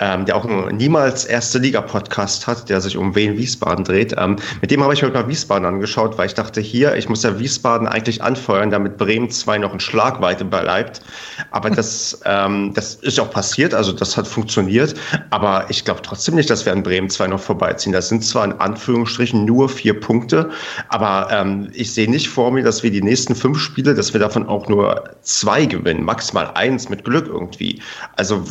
ähm, 0.00 0.24
der 0.24 0.36
auch 0.36 0.44
einen 0.44 0.76
niemals 0.76 1.24
erste 1.24 1.58
Liga-Podcast 1.58 2.46
hat, 2.46 2.68
der 2.68 2.80
sich 2.80 2.96
um 2.96 3.14
Wien 3.14 3.36
Wiesbaden 3.36 3.84
dreht. 3.84 4.14
Ähm, 4.16 4.36
mit 4.60 4.70
dem 4.70 4.82
habe 4.82 4.94
ich 4.94 5.02
mir 5.02 5.10
mal 5.10 5.28
Wiesbaden 5.28 5.66
angeschaut, 5.66 6.16
weil 6.18 6.26
ich 6.26 6.34
dachte, 6.34 6.60
hier, 6.60 6.96
ich 6.96 7.08
muss 7.08 7.22
ja 7.22 7.38
Wiesbaden 7.38 7.86
eigentlich 7.86 8.22
anfeuern, 8.22 8.70
damit 8.70 8.96
Bremen 8.96 9.30
2 9.30 9.58
noch 9.58 9.72
in 9.74 9.80
Schlagweite 9.80 10.44
bleibt. 10.44 11.02
Aber 11.50 11.70
das, 11.80 12.20
ähm, 12.24 12.72
das 12.74 12.94
ist 12.96 13.20
auch 13.20 13.30
passiert, 13.30 13.74
also 13.74 13.92
das 13.92 14.16
hat 14.16 14.26
funktioniert. 14.26 14.94
Aber 15.28 15.66
ich 15.68 15.84
glaube 15.84 16.00
trotzdem 16.02 16.34
nicht, 16.34 16.48
dass 16.48 16.64
wir 16.64 16.72
an 16.72 16.82
Bremen 16.82 17.10
2 17.10 17.28
noch 17.28 17.40
vorbeiziehen. 17.40 17.92
Das 17.92 18.08
sind 18.08 18.24
zwar 18.24 18.44
in 18.44 18.52
Anführungsstrichen 18.52 19.44
nur 19.44 19.68
vier 19.68 19.98
Punkte, 19.98 20.50
aber 20.88 21.28
ähm, 21.30 21.68
ich 21.74 21.92
sehe 21.92 22.10
nicht 22.10 22.28
vor 22.28 22.50
mir, 22.50 22.62
dass 22.62 22.82
wir 22.82 22.90
die 22.90 23.02
nächsten 23.02 23.34
fünf 23.34 23.58
Spiele, 23.58 23.94
dass 23.94 24.12
wir 24.14 24.20
davon 24.20 24.46
auch 24.46 24.68
nur 24.68 25.04
zwei 25.22 25.66
gewinnen, 25.66 26.04
maximal 26.04 26.50
eins 26.54 26.88
mit 26.88 27.04
Glück 27.04 27.26
irgendwie. 27.26 27.82
Also 28.16 28.44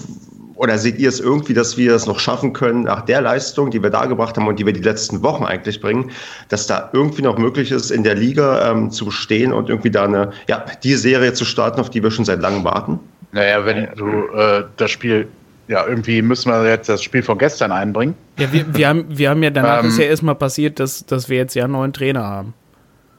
oder 0.60 0.78
seht 0.78 1.00
ihr 1.00 1.08
es 1.08 1.22
irgendwie, 1.22 1.54
dass 1.54 1.78
wir 1.78 1.96
es 1.96 2.06
noch 2.06 2.20
schaffen 2.20 2.52
können, 2.52 2.84
nach 2.84 3.06
der 3.06 3.22
Leistung, 3.22 3.72
die 3.72 3.82
wir 3.82 3.90
da 3.90 4.08
gebracht 4.08 4.36
haben 4.36 4.46
und 4.46 4.60
die 4.60 4.66
wir 4.66 4.74
die 4.74 4.82
letzten 4.82 5.24
Wochen 5.24 5.46
eigentlich 5.46 5.80
bringen, 5.80 6.12
dass 6.50 6.68
da 6.68 6.90
irgendwie 6.92 7.22
noch 7.22 7.38
möglich 7.38 7.72
ist, 7.72 7.92
in 7.92 8.04
der 8.04 8.16
Liga 8.16 8.70
ähm, 8.70 8.92
zu 8.92 9.06
bestehen 9.06 9.54
und 9.54 9.70
irgendwie 9.70 9.90
da 9.90 10.04
eine, 10.04 10.32
ja, 10.50 10.66
die 10.84 10.96
Serie 10.96 11.32
zu 11.32 11.46
starten, 11.46 11.80
auf 11.80 11.90
die 11.90 12.04
wir 12.04 12.12
schon 12.12 12.26
seit 12.26 12.42
langem 12.42 12.66
warten? 12.66 13.00
Naja, 13.32 13.66
wenn 13.66 13.88
du 13.96 14.28
äh, 14.36 14.66
das 14.76 14.92
Spiel 14.92 15.30
ja, 15.70 15.86
irgendwie 15.88 16.22
müssen 16.22 16.52
wir 16.52 16.68
jetzt 16.68 16.90
das 16.90 17.04
Spiel 17.04 17.22
von 17.24 17.38
gestern 17.38 17.72
einbringen. 17.72 18.16
Ja, 18.38 18.52
wir, 18.52 18.66
wir, 18.76 18.88
haben, 18.90 19.06
wir 19.08 19.30
haben 19.30 19.44
ja 19.44 19.52
danach 19.52 19.84
ähm, 19.84 19.90
ist 19.90 20.00
ja 20.00 20.06
erstmal 20.06 20.36
passiert, 20.36 20.80
dass, 20.80 21.06
dass 21.06 21.30
wir 21.30 21.38
jetzt 21.38 21.54
ja 21.54 21.66
einen 21.66 21.74
neuen 21.74 21.94
Trainer 21.94 22.24
haben. 22.24 22.54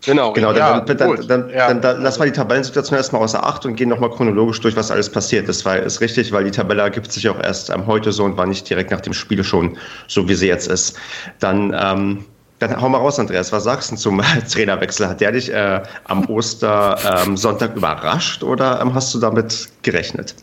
Genau, 0.05 0.33
genau. 0.33 0.53
Ja, 0.53 0.81
dann, 0.81 0.97
dann, 0.97 1.27
dann, 1.27 1.51
ja. 1.51 1.69
dann, 1.69 1.81
dann, 1.83 2.03
lassen 2.03 2.21
wir 2.21 2.27
die 2.27 2.33
Tabellensituation 2.33 2.97
erstmal 2.97 3.23
außer 3.23 3.45
Acht 3.45 3.67
und 3.67 3.77
gehen 3.77 3.91
nochmal 3.91 4.11
chronologisch 4.11 4.61
durch, 4.61 4.75
was 4.75 4.91
alles 4.91 5.11
passiert 5.11 5.49
ist. 5.49 5.65
Weil 5.67 5.83
ist 5.83 6.01
richtig, 6.01 6.33
weil 6.33 6.45
die 6.45 6.51
Tabelle 6.51 6.83
ergibt 6.83 7.13
sich 7.13 7.29
auch 7.29 7.39
erst 7.39 7.71
ähm, 7.71 7.87
heute 7.87 8.13
so 8.13 8.25
und 8.25 8.37
war 8.37 8.47
nicht 8.47 8.69
direkt 8.69 8.91
nach 8.91 9.01
dem 9.01 9.13
Spiel 9.13 9.45
schon 9.45 9.77
so, 10.09 10.27
wie 10.29 10.35
sie 10.35 10.49
jetzt 10.49 10.69
ist. 10.69 10.97
Dann, 11.39 11.77
ähm, 11.79 12.25
dann 12.61 12.81
hau 12.81 12.89
mal 12.89 12.99
raus, 12.99 13.19
Andreas. 13.19 13.53
Was 13.53 13.65
sagst 13.65 13.93
du 13.93 13.97
zum 13.97 14.23
Trainerwechsel? 14.51 15.07
Hat 15.07 15.21
der 15.21 15.33
dich 15.33 15.53
äh, 15.53 15.83
am 16.05 16.25
Ostersonntag 16.27 17.73
ähm, 17.73 17.77
überrascht 17.77 18.43
oder 18.43 18.81
ähm, 18.81 18.95
hast 18.95 19.13
du 19.15 19.19
damit 19.19 19.69
gerechnet? 19.83 20.35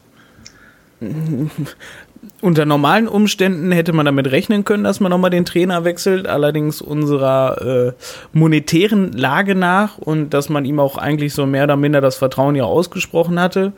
unter 2.41 2.65
normalen 2.65 3.07
Umständen 3.07 3.71
hätte 3.71 3.93
man 3.93 4.05
damit 4.05 4.31
rechnen 4.31 4.63
können, 4.63 4.83
dass 4.83 4.99
man 4.99 5.09
nochmal 5.09 5.29
den 5.29 5.45
Trainer 5.45 5.83
wechselt, 5.83 6.27
allerdings 6.27 6.81
unserer 6.81 7.61
äh, 7.87 7.93
monetären 8.33 9.11
Lage 9.13 9.55
nach 9.55 9.97
und 9.97 10.31
dass 10.31 10.49
man 10.49 10.65
ihm 10.65 10.79
auch 10.79 10.97
eigentlich 10.97 11.33
so 11.33 11.45
mehr 11.45 11.63
oder 11.63 11.77
minder 11.77 12.01
das 12.01 12.15
Vertrauen 12.15 12.55
ja 12.55 12.63
ausgesprochen 12.63 13.39
hatte, 13.39 13.73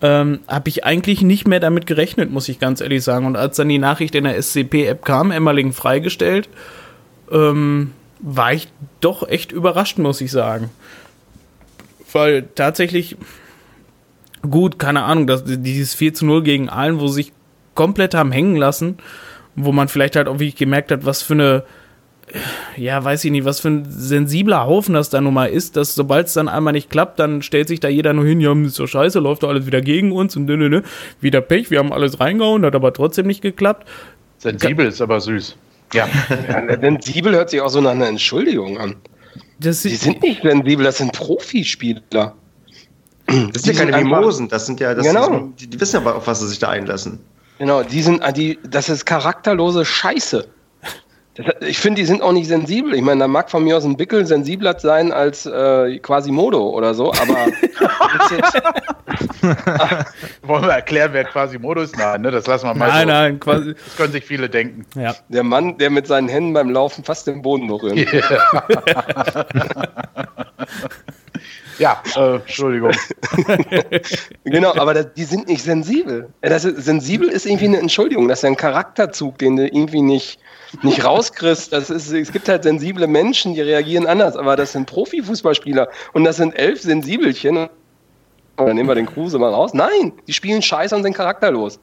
ähm, 0.00 0.40
habe 0.46 0.68
ich 0.68 0.84
eigentlich 0.84 1.22
nicht 1.22 1.48
mehr 1.48 1.60
damit 1.60 1.86
gerechnet, 1.86 2.30
muss 2.30 2.48
ich 2.48 2.58
ganz 2.58 2.80
ehrlich 2.80 3.02
sagen. 3.02 3.26
Und 3.26 3.36
als 3.36 3.56
dann 3.56 3.68
die 3.68 3.78
Nachricht 3.78 4.14
in 4.14 4.24
der 4.24 4.40
SCP-App 4.40 5.04
kam, 5.04 5.30
Emmerling 5.30 5.72
freigestellt, 5.72 6.48
ähm, 7.32 7.92
war 8.20 8.52
ich 8.52 8.68
doch 9.00 9.26
echt 9.28 9.52
überrascht, 9.52 9.98
muss 9.98 10.20
ich 10.20 10.30
sagen. 10.30 10.70
Weil 12.12 12.44
tatsächlich, 12.54 13.16
gut, 14.48 14.78
keine 14.78 15.02
Ahnung, 15.02 15.26
das, 15.26 15.42
dieses 15.46 15.94
4 15.94 16.14
zu 16.14 16.26
0 16.26 16.42
gegen 16.42 16.68
Aalen, 16.68 17.00
wo 17.00 17.08
sich 17.08 17.32
komplett 17.78 18.12
haben 18.12 18.32
hängen 18.32 18.56
lassen, 18.56 18.96
wo 19.54 19.70
man 19.70 19.86
vielleicht 19.86 20.16
halt 20.16 20.26
auch 20.26 20.40
wirklich 20.40 20.56
gemerkt 20.56 20.90
hat, 20.90 21.06
was 21.06 21.22
für 21.22 21.34
eine 21.34 21.62
ja, 22.76 23.02
weiß 23.02 23.24
ich 23.24 23.30
nicht, 23.30 23.44
was 23.44 23.60
für 23.60 23.68
ein 23.68 23.86
sensibler 23.88 24.66
Haufen 24.66 24.94
das 24.94 25.10
da 25.10 25.20
nun 25.20 25.32
mal 25.32 25.46
ist, 25.46 25.76
dass 25.76 25.94
sobald 25.94 26.26
es 26.26 26.34
dann 26.34 26.48
einmal 26.48 26.72
nicht 26.72 26.90
klappt, 26.90 27.20
dann 27.20 27.40
stellt 27.40 27.68
sich 27.68 27.78
da 27.78 27.88
jeder 27.88 28.12
nur 28.12 28.26
hin, 28.26 28.40
ja, 28.40 28.52
ist 28.52 28.74
so 28.74 28.88
scheiße, 28.88 29.20
läuft 29.20 29.44
doch 29.44 29.48
alles 29.48 29.64
wieder 29.64 29.80
gegen 29.80 30.10
uns 30.10 30.36
und 30.36 30.44
nö, 30.46 30.56
nö, 30.56 30.68
nö, 30.68 30.82
wieder 31.20 31.40
Pech, 31.40 31.70
wir 31.70 31.78
haben 31.78 31.92
alles 31.92 32.18
reingehauen, 32.18 32.66
hat 32.66 32.74
aber 32.74 32.92
trotzdem 32.92 33.28
nicht 33.28 33.42
geklappt. 33.42 33.88
Sensibel 34.38 34.86
ist 34.86 35.00
aber 35.00 35.20
süß. 35.20 35.56
Ja. 35.94 36.08
ja 36.48 36.80
sensibel 36.80 37.34
hört 37.34 37.50
sich 37.50 37.60
auch 37.60 37.70
so 37.70 37.80
nach 37.80 37.92
einer 37.92 38.08
Entschuldigung 38.08 38.76
an. 38.76 38.96
Das 39.60 39.82
die 39.82 39.90
sind 39.90 40.20
nicht 40.20 40.42
sensibel, 40.42 40.84
das 40.84 40.98
sind 40.98 41.12
Profispieler. 41.12 42.34
Das 43.52 43.62
sind 43.62 43.78
ja 43.78 43.86
keine 43.86 44.04
Mimosen, 44.04 44.48
das 44.48 44.66
sind 44.66 44.80
ja, 44.80 44.94
das 44.94 45.06
genau. 45.06 45.30
Sind, 45.30 45.60
die, 45.60 45.66
die 45.68 45.80
wissen 45.80 45.96
aber, 45.96 46.16
auf 46.16 46.26
was 46.26 46.40
sie 46.40 46.48
sich 46.48 46.58
da 46.58 46.68
einlassen. 46.68 47.20
Genau, 47.58 47.82
die 47.82 48.02
sind, 48.02 48.22
die, 48.36 48.58
das 48.68 48.88
ist 48.88 49.04
charakterlose 49.04 49.84
Scheiße. 49.84 50.46
Ich 51.60 51.78
finde, 51.78 52.00
die 52.00 52.06
sind 52.06 52.20
auch 52.20 52.32
nicht 52.32 52.48
sensibel. 52.48 52.94
Ich 52.94 53.02
meine, 53.02 53.20
da 53.20 53.28
mag 53.28 53.48
von 53.48 53.62
mir 53.62 53.76
aus 53.76 53.84
ein 53.84 53.96
Bickel 53.96 54.26
sensibler 54.26 54.76
sein 54.78 55.12
als 55.12 55.46
äh, 55.46 55.98
quasi 56.00 56.32
Modo 56.32 56.70
oder 56.70 56.94
so, 56.94 57.12
aber. 57.12 57.46
Wollen 60.42 60.64
wir 60.64 60.72
erklären, 60.72 61.12
wer 61.12 61.24
quasi 61.24 61.58
Modo 61.58 61.82
ist? 61.82 61.96
Nein, 61.96 62.22
ne? 62.22 62.32
das 62.32 62.46
lassen 62.46 62.66
wir 62.66 62.74
mal. 62.74 62.88
Nein, 62.88 63.06
so. 63.06 63.06
nein, 63.06 63.40
quasi. 63.40 63.74
Das 63.74 63.96
können 63.96 64.12
sich 64.12 64.24
viele 64.24 64.50
denken. 64.50 64.84
Ja. 65.00 65.14
Der 65.28 65.44
Mann, 65.44 65.78
der 65.78 65.90
mit 65.90 66.08
seinen 66.08 66.28
Händen 66.28 66.54
beim 66.54 66.70
Laufen 66.70 67.04
fast 67.04 67.28
den 67.28 67.42
Boden 67.42 67.68
berührt. 67.68 68.12
Yeah. 68.12 68.64
Ja, 71.78 72.02
äh, 72.16 72.36
Entschuldigung. 72.36 72.92
genau, 74.44 74.74
aber 74.74 74.94
das, 74.94 75.14
die 75.16 75.24
sind 75.24 75.48
nicht 75.48 75.62
sensibel. 75.62 76.28
Das 76.40 76.64
ist, 76.64 76.84
sensibel 76.84 77.28
ist 77.28 77.46
irgendwie 77.46 77.66
eine 77.66 77.78
Entschuldigung. 77.78 78.28
Das 78.28 78.40
ist 78.40 78.44
ein 78.44 78.56
Charakterzug, 78.56 79.38
den 79.38 79.56
du 79.56 79.66
irgendwie 79.66 80.02
nicht, 80.02 80.40
nicht 80.82 81.04
rauskriegst. 81.04 81.72
Das 81.72 81.90
ist, 81.90 82.10
es 82.10 82.32
gibt 82.32 82.48
halt 82.48 82.64
sensible 82.64 83.06
Menschen, 83.06 83.54
die 83.54 83.60
reagieren 83.60 84.06
anders, 84.06 84.36
aber 84.36 84.56
das 84.56 84.72
sind 84.72 84.86
Profifußballspieler 84.86 85.88
und 86.12 86.24
das 86.24 86.36
sind 86.36 86.52
elf 86.58 86.82
Sensibelchen. 86.82 87.68
Oder 88.56 88.74
nehmen 88.74 88.88
wir 88.88 88.96
den 88.96 89.06
Kruse 89.06 89.38
mal 89.38 89.54
raus. 89.54 89.72
Nein, 89.72 90.12
die 90.26 90.32
spielen 90.32 90.60
scheiße 90.60 90.94
und 90.96 91.04
sind 91.04 91.14
charakterlos. 91.14 91.78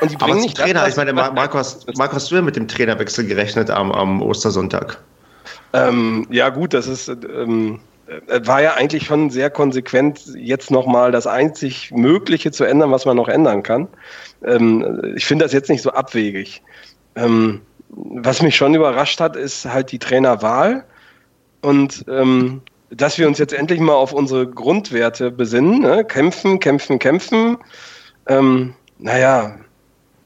Und 0.00 0.10
die 0.10 0.16
bringen 0.16 0.40
nicht 0.40 0.56
Trainer. 0.56 0.80
Das, 0.80 0.90
ich 0.90 0.96
meine, 0.96 1.14
Markus, 1.14 1.86
Markus, 1.96 2.16
hast 2.16 2.30
du 2.30 2.34
ja 2.34 2.42
mit 2.42 2.54
dem 2.54 2.68
Trainerwechsel 2.68 3.26
gerechnet 3.26 3.70
am, 3.70 3.90
am 3.92 4.20
Ostersonntag? 4.20 4.98
Ähm, 5.72 6.26
ja, 6.30 6.50
gut, 6.50 6.74
das 6.74 6.86
ist. 6.86 7.08
Ähm, 7.08 7.74
äh, 7.74 7.95
war 8.28 8.62
ja 8.62 8.74
eigentlich 8.74 9.04
schon 9.04 9.30
sehr 9.30 9.50
konsequent, 9.50 10.26
jetzt 10.36 10.70
nochmal 10.70 11.10
das 11.12 11.26
einzig 11.26 11.90
Mögliche 11.92 12.52
zu 12.52 12.64
ändern, 12.64 12.92
was 12.92 13.04
man 13.04 13.16
noch 13.16 13.28
ändern 13.28 13.62
kann. 13.62 13.88
Ähm, 14.44 15.14
ich 15.16 15.26
finde 15.26 15.44
das 15.44 15.52
jetzt 15.52 15.70
nicht 15.70 15.82
so 15.82 15.90
abwegig. 15.90 16.62
Ähm, 17.16 17.62
was 17.88 18.42
mich 18.42 18.56
schon 18.56 18.74
überrascht 18.74 19.20
hat, 19.20 19.36
ist 19.36 19.64
halt 19.64 19.92
die 19.92 19.98
Trainerwahl 19.98 20.84
und 21.62 22.04
ähm, 22.08 22.62
dass 22.90 23.18
wir 23.18 23.26
uns 23.26 23.38
jetzt 23.38 23.52
endlich 23.52 23.80
mal 23.80 23.94
auf 23.94 24.12
unsere 24.12 24.46
Grundwerte 24.46 25.30
besinnen. 25.30 25.80
Ne? 25.80 26.04
Kämpfen, 26.04 26.60
kämpfen, 26.60 26.98
kämpfen. 26.98 27.58
Ähm, 28.28 28.74
naja, 28.98 29.56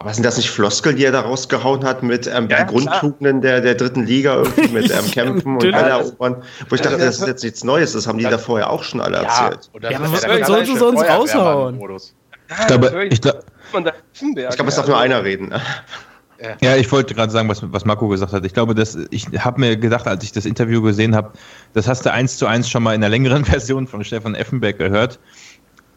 aber 0.01 0.15
sind 0.15 0.25
das 0.25 0.39
nicht 0.39 0.51
Floskel, 0.51 0.95
die 0.95 1.05
er 1.05 1.13
da 1.13 1.21
rausgehauen 1.21 1.85
hat 1.85 2.03
mit 2.03 2.27
ähm, 2.27 2.49
ja, 2.49 2.63
Grundtugenden 2.63 3.43
der, 3.43 3.61
der 3.61 3.75
dritten 3.75 4.07
Liga 4.07 4.37
irgendwie 4.37 4.69
mit 4.69 4.91
ähm, 4.91 5.11
Kämpfen 5.13 5.53
und 5.53 5.59
Bälle 5.59 5.77
erobern? 5.77 6.43
Wo 6.71 6.75
ich 6.75 6.81
dachte, 6.81 6.97
das 6.97 7.19
ist 7.19 7.27
jetzt 7.27 7.45
nichts 7.45 7.65
Neues, 7.65 7.93
das 7.93 8.07
haben 8.07 8.19
die 8.19 8.25
da 8.25 8.39
vorher 8.39 8.71
auch 8.71 8.83
schon 8.83 9.03
alle 9.03 9.19
erzählt. 9.19 9.71
Ja, 9.83 9.99
aber 9.99 10.11
was 10.11 10.47
sollst 10.47 10.71
du 10.71 10.77
sonst 10.77 11.03
raushauen? 11.03 11.79
Ich 11.79 12.67
glaube, 12.67 13.09
ich, 13.11 13.21
glaub, 13.21 13.45
ich 14.15 14.57
glaube, 14.57 14.69
es 14.69 14.77
darf 14.77 14.89
nur 14.89 14.99
einer 14.99 15.23
reden. 15.23 15.53
Ja, 16.63 16.77
ich 16.77 16.91
wollte 16.91 17.15
gerade 17.15 17.31
sagen, 17.31 17.51
was, 17.51 17.61
was 17.71 17.85
Marco 17.85 18.09
gesagt 18.09 18.33
hat. 18.33 18.47
Ich 18.47 18.55
glaube, 18.55 18.75
dass, 18.75 18.97
ich 19.11 19.27
habe 19.39 19.61
mir 19.61 19.77
gedacht, 19.77 20.07
als 20.07 20.25
ich 20.25 20.33
das 20.33 20.47
Interview 20.47 20.81
gesehen 20.81 21.15
habe, 21.15 21.33
das 21.75 21.87
hast 21.87 22.07
du 22.07 22.11
eins 22.11 22.39
zu 22.39 22.47
eins 22.47 22.71
schon 22.71 22.83
mal 22.83 22.95
in 22.95 23.03
der 23.03 23.11
längeren 23.11 23.45
Version 23.55 23.87
von 23.87 24.03
Stefan 24.03 24.35
Effenberg 24.35 24.79
gehört 24.79 25.19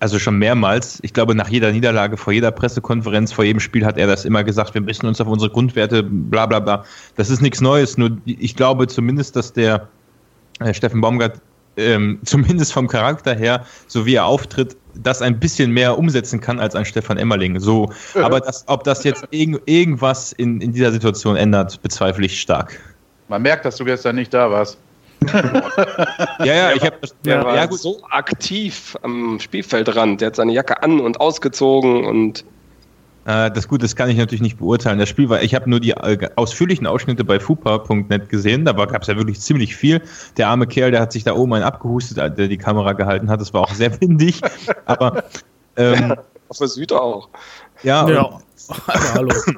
also 0.03 0.19
schon 0.19 0.37
mehrmals. 0.37 0.99
Ich 1.01 1.13
glaube, 1.13 1.33
nach 1.33 1.47
jeder 1.47 1.71
Niederlage, 1.71 2.17
vor 2.17 2.33
jeder 2.33 2.51
Pressekonferenz, 2.51 3.31
vor 3.31 3.45
jedem 3.45 3.61
Spiel 3.61 3.85
hat 3.85 3.97
er 3.97 4.05
das 4.05 4.25
immer 4.25 4.43
gesagt, 4.43 4.73
wir 4.73 4.81
müssen 4.81 5.05
uns 5.05 5.21
auf 5.21 5.27
unsere 5.27 5.49
Grundwerte, 5.49 6.03
bla 6.03 6.45
bla 6.45 6.59
bla. 6.59 6.83
Das 7.15 7.29
ist 7.29 7.41
nichts 7.41 7.61
Neues, 7.61 7.97
nur 7.97 8.17
ich 8.25 8.57
glaube 8.57 8.87
zumindest, 8.87 9.37
dass 9.37 9.53
der 9.53 9.87
äh, 10.59 10.73
Steffen 10.73 10.99
Baumgart 10.99 11.39
ähm, 11.77 12.19
zumindest 12.25 12.73
vom 12.73 12.89
Charakter 12.89 13.33
her, 13.33 13.65
so 13.87 14.05
wie 14.05 14.15
er 14.15 14.25
auftritt, 14.25 14.75
das 14.93 15.21
ein 15.21 15.39
bisschen 15.39 15.71
mehr 15.71 15.97
umsetzen 15.97 16.41
kann 16.41 16.59
als 16.59 16.75
ein 16.75 16.83
Stefan 16.83 17.17
Emmerling. 17.17 17.61
So, 17.61 17.89
aber 18.15 18.41
das, 18.41 18.65
ob 18.67 18.83
das 18.83 19.05
jetzt 19.05 19.23
irg 19.31 19.61
irgendwas 19.65 20.33
in, 20.33 20.59
in 20.59 20.73
dieser 20.73 20.91
Situation 20.91 21.37
ändert, 21.37 21.81
bezweifle 21.81 22.25
ich 22.25 22.41
stark. 22.41 22.77
Man 23.29 23.41
merkt, 23.41 23.63
dass 23.63 23.77
du 23.77 23.85
gestern 23.85 24.17
nicht 24.17 24.33
da 24.33 24.51
warst 24.51 24.77
ja, 26.39 26.53
ja, 26.53 26.71
ich 26.73 26.83
habe 26.83 26.97
der 27.25 27.37
ja, 27.37 27.45
war 27.45 27.55
ja, 27.55 27.65
gut. 27.65 27.79
so 27.79 28.01
aktiv 28.09 28.97
am 29.01 29.39
Spielfeldrand. 29.39 30.21
Der 30.21 30.27
hat 30.27 30.35
seine 30.35 30.53
Jacke 30.53 30.81
an 30.81 30.99
und 30.99 31.19
ausgezogen 31.19 32.05
und 32.05 32.45
äh, 33.25 33.51
das 33.51 33.67
gut, 33.67 33.81
das 33.81 33.95
kann 33.95 34.09
ich 34.09 34.17
natürlich 34.17 34.41
nicht 34.41 34.57
beurteilen. 34.57 34.99
Das 34.99 35.07
Spiel 35.07 35.29
war, 35.29 35.41
ich 35.41 35.55
habe 35.55 35.69
nur 35.69 35.79
die 35.79 35.91
äh, 35.91 36.29
ausführlichen 36.35 36.85
Ausschnitte 36.85 37.23
bei 37.23 37.39
fupa.net 37.39 38.29
gesehen. 38.29 38.65
Da 38.65 38.73
gab 38.73 39.01
es 39.01 39.07
ja 39.07 39.15
wirklich 39.15 39.39
ziemlich 39.39 39.75
viel. 39.75 40.01
Der 40.37 40.49
arme 40.49 40.67
Kerl, 40.67 40.91
der 40.91 40.99
hat 40.99 41.13
sich 41.13 41.23
da 41.23 41.33
oben 41.33 41.53
einen 41.53 41.63
abgehustet, 41.63 42.17
äh, 42.17 42.29
der 42.29 42.47
die 42.49 42.57
Kamera 42.57 42.93
gehalten 42.93 43.29
hat. 43.29 43.39
Das 43.39 43.53
war 43.53 43.61
auch 43.61 43.73
sehr 43.73 43.99
windig. 44.01 44.41
Aber 44.85 45.23
ähm, 45.77 46.15
auf 46.49 46.57
der 46.57 46.67
Süd 46.67 46.91
auch. 46.91 47.29
Ja, 47.83 48.07
ja. 48.09 48.23
Und, 48.23 48.43
hallo. 49.13 49.33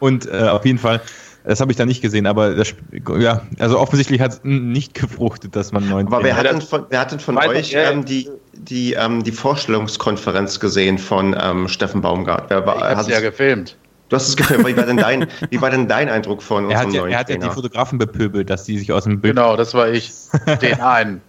Und 0.00 0.26
äh, 0.26 0.48
auf 0.48 0.66
jeden 0.66 0.78
Fall 0.78 1.00
das 1.44 1.60
habe 1.60 1.70
ich 1.70 1.76
da 1.76 1.84
nicht 1.84 2.00
gesehen, 2.00 2.26
aber 2.26 2.54
das, 2.54 2.74
ja, 3.18 3.42
also 3.58 3.78
offensichtlich 3.78 4.20
hat 4.22 4.32
es 4.32 4.40
nicht 4.44 4.94
gefruchtet, 4.94 5.54
dass 5.54 5.72
man 5.72 5.86
neun. 5.88 6.06
Aber 6.06 6.24
wer 6.24 6.36
hat, 6.36 6.46
denn 6.46 6.62
von, 6.62 6.86
wer 6.88 7.00
hat 7.00 7.12
denn 7.12 7.20
von 7.20 7.36
euch 7.36 7.74
ähm, 7.74 8.06
die, 8.06 8.30
die, 8.54 8.94
ähm, 8.94 9.22
die 9.22 9.32
Vorstellungskonferenz 9.32 10.58
gesehen 10.58 10.96
von 10.96 11.36
ähm, 11.38 11.68
Steffen 11.68 12.00
Baumgart? 12.00 12.48
Wer 12.48 12.66
war, 12.66 12.76
ich 12.76 12.96
habe 12.96 13.10
ja 13.10 13.20
gefilmt. 13.20 13.76
Du 14.08 14.16
hast 14.16 14.28
es 14.28 14.36
gefilmt. 14.36 14.66
Wie 14.66 14.76
war 14.76 14.86
denn 14.86 14.96
dein, 14.96 15.26
wie 15.50 15.60
war 15.60 15.70
denn 15.70 15.86
dein 15.86 16.08
Eindruck 16.08 16.42
von 16.42 16.64
unserem 16.64 16.80
er 16.80 16.86
hat, 16.86 16.94
neuen 16.94 17.12
Er 17.12 17.18
hat 17.18 17.28
ja 17.28 17.36
die 17.36 17.50
Fotografen 17.50 17.98
bepöbelt, 17.98 18.48
dass 18.48 18.64
die 18.64 18.78
sich 18.78 18.90
aus 18.90 19.04
dem 19.04 19.20
Bild. 19.20 19.36
Genau, 19.36 19.54
das 19.56 19.74
war 19.74 19.90
ich. 19.90 20.12
Den 20.62 20.80
einen, 20.80 21.20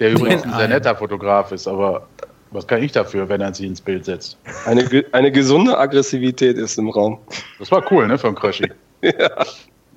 der 0.00 0.10
übrigens 0.10 0.42
ein 0.42 0.52
sehr 0.52 0.68
netter 0.68 0.96
Fotograf 0.96 1.52
ist, 1.52 1.68
aber 1.68 2.08
was 2.50 2.66
kann 2.66 2.82
ich 2.82 2.90
dafür, 2.90 3.28
wenn 3.28 3.40
er 3.40 3.54
sich 3.54 3.66
ins 3.66 3.80
Bild 3.80 4.04
setzt? 4.04 4.36
Eine, 4.66 5.04
eine 5.12 5.30
gesunde 5.30 5.78
Aggressivität 5.78 6.58
ist 6.58 6.76
im 6.76 6.88
Raum. 6.88 7.18
Das 7.60 7.70
war 7.70 7.84
cool, 7.92 8.08
ne, 8.08 8.18
von 8.18 8.34
Kröschi 8.34 8.68
ja, 9.02 9.12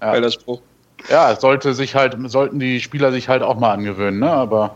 ja. 0.02 0.20
der 0.20 0.32
Spruch. 0.32 0.62
Ja, 1.10 1.36
sollte 1.36 1.74
sich 1.74 1.96
halt, 1.96 2.16
sollten 2.26 2.60
die 2.60 2.80
Spieler 2.80 3.12
sich 3.12 3.28
halt 3.28 3.44
auch 3.44 3.60
mal 3.60 3.74
angewöhnen, 3.74 4.20
ne? 4.20 4.32
Aber. 4.32 4.76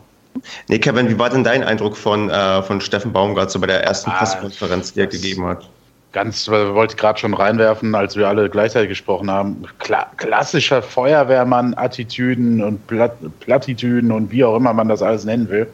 Nee, 0.68 0.80
Kevin, 0.80 1.10
wie 1.10 1.18
war 1.18 1.30
denn 1.30 1.44
dein 1.44 1.64
Eindruck 1.64 1.98
von, 1.98 2.30
äh, 2.30 2.62
von 2.62 2.82
Steffen 2.82 3.12
Baumgart 3.12 3.50
so 3.50 3.60
bei 3.60 3.68
der 3.68 3.84
ersten 3.84 4.12
ah, 4.12 4.18
Pressekonferenz, 4.18 4.94
die 4.94 5.00
er 5.00 5.08
gegeben 5.08 5.46
hat? 5.46 5.68
Ganz, 6.12 6.48
wollte 6.48 6.94
ich 6.94 6.98
gerade 6.98 7.20
schon 7.20 7.34
reinwerfen, 7.34 7.94
als 7.96 8.16
wir 8.16 8.28
alle 8.28 8.50
gleichzeitig 8.50 8.90
gesprochen 8.90 9.30
haben. 9.30 9.64
Kla 9.80 10.08
klassischer 10.18 10.82
Feuerwehrmann-Attitüden 10.82 12.64
und 12.64 12.86
Plat 12.88 13.18
Plattitüden 13.40 14.12
und 14.12 14.32
wie 14.32 14.44
auch 14.44 14.56
immer 14.56 14.74
man 14.74 14.90
das 14.90 15.02
alles 15.02 15.26
nennen 15.26 15.50
will. 15.50 15.68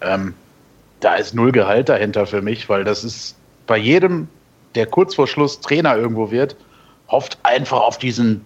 Ähm, 0.00 0.34
da 1.00 1.16
ist 1.16 1.34
null 1.34 1.52
Gehalt 1.52 1.88
dahinter 1.88 2.26
für 2.26 2.40
mich, 2.40 2.68
weil 2.68 2.84
das 2.84 3.04
ist 3.04 3.36
bei 3.66 3.76
jedem, 3.76 4.28
der 4.74 4.86
kurz 4.86 5.14
vor 5.14 5.26
Schluss 5.26 5.60
Trainer 5.60 5.96
irgendwo 5.96 6.30
wird, 6.30 6.56
hofft 7.08 7.38
einfach 7.42 7.80
auf 7.80 7.98
diesen 7.98 8.44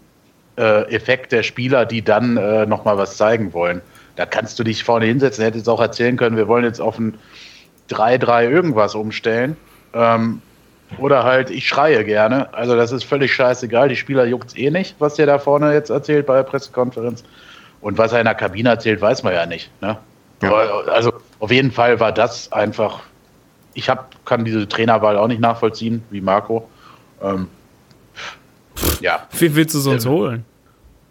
äh, 0.57 0.83
Effekt 0.95 1.33
der 1.33 1.43
Spieler, 1.43 1.87
die 1.87 2.03
dann 2.03 2.37
äh, 2.37 2.67
nochmal 2.67 2.99
was 2.99 3.17
zeigen 3.17 3.53
wollen. 3.53 3.81
Da 4.17 4.27
kannst 4.27 4.59
du 4.59 4.65
dich 4.65 4.83
vorne 4.83 5.07
hinsetzen, 5.07 5.45
hättest 5.45 5.67
jetzt 5.67 5.73
auch 5.73 5.81
erzählen 5.81 6.17
können, 6.17 6.37
wir 6.37 6.49
wollen 6.49 6.65
jetzt 6.65 6.81
auf 6.81 6.99
ein 6.99 7.15
3-3 7.91 8.49
irgendwas 8.49 8.95
umstellen. 8.95 9.57
Ähm, 9.95 10.43
oder 10.97 11.25
halt, 11.25 11.51
ich 11.51 11.69
schreie 11.69 12.05
gerne. 12.05 12.53
Also 12.55 12.75
das 12.75 12.93
ist 12.93 13.05
völlig 13.05 13.33
scheißegal. 13.35 13.89
Die 13.89 13.97
Spieler 13.97 14.25
juckt 14.25 14.49
es 14.49 14.57
eh 14.57 14.71
nicht, 14.71 14.97
was 14.99 15.15
der 15.15 15.27
da 15.27 15.39
vorne 15.39 15.73
jetzt 15.73 15.91
erzählt 15.91 16.27
bei 16.27 16.37
der 16.37 16.45
Pressekonferenz. 16.45 17.25
Und 17.81 17.99
was 17.99 18.13
er 18.13 18.21
in 18.21 18.25
der 18.25 18.35
Kabine 18.35 18.71
erzählt, 18.71 19.01
weiß 19.01 19.23
man 19.23 19.35
ja 19.35 19.47
nicht. 19.47 19.71
Ne? 19.81 19.97
Ja. 20.43 20.53
Also 20.53 21.13
auf 21.39 21.51
jeden 21.51 21.71
Fall 21.71 22.01
war 22.01 22.13
das 22.13 22.51
einfach. 22.53 23.01
Ich 23.75 23.89
hab, 23.89 24.25
kann 24.25 24.45
diese 24.45 24.67
Trainerwahl 24.67 25.17
auch 25.17 25.29
nicht 25.29 25.41
nachvollziehen, 25.41 26.03
wie 26.11 26.21
Marco. 26.21 26.69
Ähm, 27.23 27.49
ja. 29.01 29.27
Wen 29.39 29.55
willst 29.55 29.75
du 29.75 29.79
sonst 29.79 30.05
äh, 30.05 30.09
holen? 30.09 30.45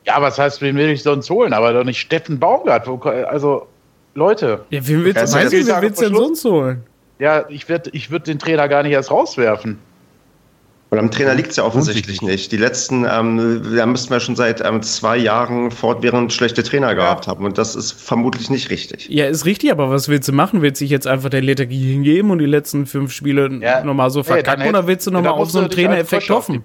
Ja, 0.06 0.21
was 0.21 0.39
heißt, 0.39 0.62
wen 0.62 0.76
will 0.78 0.89
ich 0.89 1.04
sonst 1.04 1.30
holen? 1.30 1.54
Aber 1.54 1.73
doch 1.73 1.84
nicht 1.84 2.00
Steffen 2.00 2.39
Baumgart. 2.39 2.88
Also, 3.28 3.67
Leute. 4.15 4.62
Ja, 4.69 4.86
wen 4.88 5.04
willst, 5.04 5.17
du, 5.17 5.36
meinst, 5.36 5.52
wen 5.54 5.82
willst 5.82 6.02
du 6.02 6.06
denn 6.06 6.15
sonst 6.15 6.45
holen? 6.45 6.84
Ja, 7.19 7.45
ich 7.50 7.67
würde 7.67 7.89
ich 7.93 8.10
würd 8.10 8.28
den 8.28 8.39
Trainer 8.39 8.67
gar 8.67 8.84
nicht 8.84 8.93
erst 8.93 9.12
rauswerfen. 9.12 9.80
Und 10.89 11.00
am 11.00 11.12
Trainer 11.12 11.36
liegt 11.36 11.50
es 11.50 11.58
ja 11.58 11.65
offensichtlich 11.65 12.21
nicht. 12.21 12.50
Die 12.54 12.58
letzten, 12.58 13.06
ähm, 13.06 13.62
da 13.76 13.86
müssten 13.86 14.10
wir 14.10 14.21
schon 14.21 14.38
seit 14.38 14.63
ähm, 14.65 14.82
zwei 14.82 15.17
Jahren 15.17 15.69
fortwährend 15.69 16.32
schlechte 16.32 16.63
Trainer 16.63 16.95
gehabt 16.95 17.28
haben. 17.28 17.43
Und 17.43 17.58
das 17.58 17.76
ist 17.76 17.91
vermutlich 17.91 18.50
nicht 18.50 18.69
richtig. 18.69 19.10
Ja, 19.10 19.26
ist 19.26 19.43
richtig, 19.45 19.69
aber 19.71 19.89
was 19.89 20.08
willst 20.08 20.30
du 20.30 20.32
machen? 20.32 20.62
Willst 20.62 20.80
du 20.80 20.86
dich 20.86 20.91
jetzt 20.91 21.06
einfach 21.06 21.30
der 21.30 21.41
Lethargie 21.41 21.91
hingeben 21.91 22.32
und 22.32 22.39
die 22.39 22.45
letzten 22.45 22.86
fünf 22.86 23.12
Spiele 23.12 23.50
Ja. 23.62 23.84
nochmal 23.84 24.10
so 24.12 24.23
verkacken? 24.23 24.62
hätt- 24.62 24.69
oder 24.69 24.88
willst 24.88 25.06
du 25.08 25.12
nochmal 25.12 25.34
auf 25.34 25.52
so 25.52 25.60
einen 25.60 25.67
du 25.67 25.76
Trainereffekt 25.76 26.30
hoffen? 26.30 26.63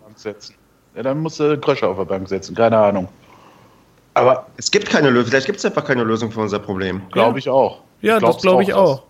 Ja, 0.95 1.03
dann 1.03 1.21
musst 1.21 1.41
du 1.41 1.59
Krösche 1.59 1.89
auf 1.89 1.97
der 1.97 2.05
Bank 2.05 2.29
setzen, 2.29 2.55
keine 2.55 2.79
Ahnung. 2.79 3.09
Aber 4.15 4.47
Es 4.57 4.71
gibt 4.71 4.89
keine 4.91 5.11
Lösung. 5.11 5.31
Vielleicht 5.31 5.47
gibt 5.47 5.59
es 5.59 5.65
einfach 5.65 5.85
keine 5.85 6.05
Lösung 6.05 6.31
für 6.31 6.41
unser 6.41 6.59
Problem. 6.59 7.01
glaube 7.13 7.39
ich 7.39 7.49
auch. 7.49 7.81
Ja, 8.03 8.21
das 8.21 8.43
glaube 8.43 8.63
ich 8.63 8.75
auch. 8.75 9.03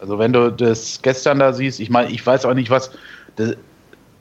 Also 0.00 0.18
wenn 0.18 0.32
du 0.32 0.50
das 0.50 1.00
gestern 1.02 1.38
da 1.38 1.52
siehst, 1.52 1.78
ich 1.78 1.88
meine, 1.88 2.10
ich 2.10 2.26
weiß 2.26 2.44
auch 2.44 2.54
nicht, 2.54 2.70
was. 2.70 2.90
Das, 3.36 3.54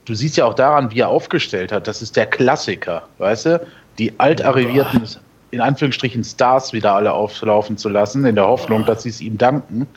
du 0.06 0.14
siehst 0.14 0.38
ja 0.38 0.46
auch 0.46 0.54
daran, 0.54 0.92
wie 0.92 1.00
er 1.00 1.10
aufgestellt 1.10 1.72
hat. 1.72 1.88
Das 1.88 2.02
ist 2.02 2.16
der 2.16 2.28
Klassiker, 2.28 3.04
weißt 3.18 3.46
du? 3.48 3.68
Die 3.98 4.14
altarrivierten, 4.20 5.04
in 5.50 5.62
Anführungsstrichen 5.62 6.24
Stars 6.24 6.74
wieder 6.74 6.94
alle 6.94 7.12
auflaufen 7.12 7.78
zu 7.78 7.90
lassen, 7.90 8.26
in 8.26 8.36
der 8.36 8.48
Hoffnung, 8.48 8.86
dass 8.86 9.04
sie 9.04 9.10
es 9.10 9.22
ihm 9.22 9.38
danken. 9.38 9.88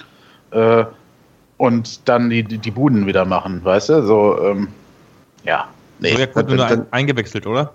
Äh, 0.53 0.85
und 1.59 2.09
dann 2.09 2.31
die, 2.31 2.43
die, 2.43 2.59
die 2.59 2.71
Buden 2.71 3.07
wieder 3.07 3.25
machen, 3.25 3.63
weißt 3.65 3.91
du? 3.91 4.03
So, 4.07 4.43
ähm, 4.43 4.69
ja. 5.45 5.69
Nee. 6.05 6.15
Sojak 6.15 6.37
wurde 6.37 6.55
nur 6.57 6.67
ein, 6.67 6.87
eingewechselt, 6.93 7.47
oder? 7.47 7.73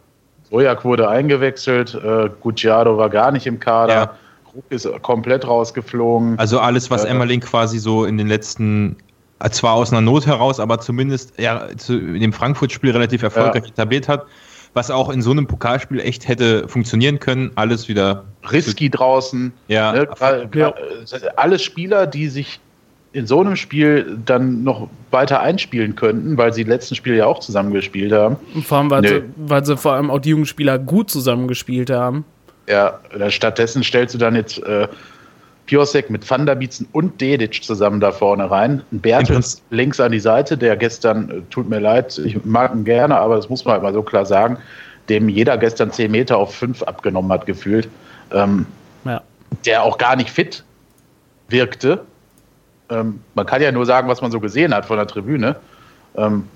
Sojak 0.49 0.83
wurde 0.85 1.09
eingewechselt, 1.09 1.93
äh, 1.95 2.29
Gucciardo 2.41 2.97
war 2.97 3.09
gar 3.09 3.31
nicht 3.31 3.45
im 3.45 3.59
Kader, 3.59 3.93
Ja. 3.93 4.15
Ruck 4.55 4.65
ist 4.69 4.87
komplett 5.03 5.45
rausgeflogen. 5.47 6.39
Also 6.39 6.59
alles, 6.59 6.89
was 6.89 7.05
Äh, 7.05 7.09
Emmerling 7.09 7.39
quasi 7.39 7.77
so 7.77 8.05
in 8.05 8.17
den 8.17 8.27
letzten, 8.27 8.95
äh, 9.39 9.49
zwar 9.51 9.73
aus 9.73 9.91
einer 9.91 10.01
Not 10.01 10.25
heraus, 10.25 10.59
aber 10.59 10.79
zumindest 10.79 11.33
ja, 11.39 11.67
zu, 11.77 11.93
in 11.99 12.19
dem 12.21 12.33
Frankfurt-Spiel 12.33 12.91
relativ 12.91 13.21
erfolgreich 13.21 13.63
Ja. 13.65 13.69
etabliert 13.69 14.07
hat, 14.07 14.25
was 14.73 14.89
auch 14.89 15.09
in 15.09 15.21
so 15.21 15.29
einem 15.31 15.45
Pokalspiel 15.45 15.99
echt 15.99 16.27
hätte 16.27 16.67
funktionieren 16.67 17.19
können, 17.19 17.51
alles 17.55 17.87
wieder. 17.87 18.23
Risky 18.51 18.89
draußen. 18.89 19.53
Ja, 19.67 19.91
Ne, 19.93 20.03
gra- 20.05 20.45
gra- 20.49 20.73
Alles 21.35 21.61
Spieler, 21.63 22.07
die 22.07 22.27
sich 22.27 22.59
in 23.11 23.25
so 23.25 23.39
einem 23.41 23.55
Spiel 23.55 24.19
dann 24.25 24.63
noch 24.63 24.87
weiter 25.11 25.39
einspielen 25.39 25.95
könnten, 25.95 26.37
weil 26.37 26.53
sie 26.53 26.63
die 26.63 26.69
letzten 26.69 26.95
Spiele 26.95 27.17
ja 27.17 27.25
auch 27.25 27.39
zusammengespielt 27.39 28.11
haben. 28.11 28.35
Und 28.53 28.65
vor 28.65 28.77
allem, 28.79 28.91
weil 28.91 29.07
sie, 29.07 29.23
weil 29.35 29.65
sie 29.65 29.77
vor 29.77 29.93
allem 29.93 30.11
auch 30.11 30.19
die 30.19 30.29
Jugendspieler 30.29 30.77
gut 30.77 31.09
zusammengespielt 31.09 31.89
haben. 31.89 32.23
Ja, 32.67 32.99
stattdessen 33.29 33.83
stellst 33.83 34.13
du 34.13 34.19
dann 34.19 34.35
jetzt 34.35 34.61
äh, 34.61 34.87
Piosek 35.65 36.11
mit 36.11 36.29
Van 36.29 36.45
der 36.45 36.53
Bietzen 36.55 36.87
und 36.91 37.19
Dedic 37.19 37.63
zusammen 37.63 37.99
da 37.99 38.11
vorne 38.11 38.49
rein. 38.51 38.83
Ein 38.91 38.99
Bertels 38.99 39.61
links 39.71 39.99
an 39.99 40.11
die 40.11 40.19
Seite, 40.19 40.55
der 40.57 40.75
gestern, 40.77 41.29
äh, 41.31 41.41
tut 41.49 41.67
mir 41.67 41.79
leid, 41.79 42.19
ich 42.23 42.43
mag 42.45 42.75
ihn 42.75 42.83
gerne, 42.85 43.17
aber 43.17 43.37
das 43.37 43.49
muss 43.49 43.65
man 43.65 43.73
halt 43.73 43.83
mal 43.83 43.93
so 43.93 44.03
klar 44.03 44.25
sagen, 44.25 44.57
dem 45.09 45.29
jeder 45.29 45.57
gestern 45.57 45.91
10 45.91 46.11
Meter 46.11 46.37
auf 46.37 46.53
5 46.53 46.83
abgenommen 46.83 47.31
hat, 47.31 47.47
gefühlt. 47.47 47.87
Ähm, 48.31 48.67
Ja. 49.03 49.21
der 49.65 49.81
auch 49.83 49.97
gar 49.97 50.15
nicht 50.15 50.29
fit 50.29 50.63
wirkte. 51.47 52.01
Ähm, 52.89 53.21
man 53.35 53.45
kann 53.45 53.61
ja 53.61 53.71
nur 53.71 53.85
sagen, 53.85 54.07
was 54.07 54.21
man 54.21 54.31
so 54.31 54.39
gesehen 54.39 54.73
hat 54.73 54.85
von 54.85 54.97
der 54.97 55.07
Tribüne. 55.07 55.55
Ähm, 56.15 56.47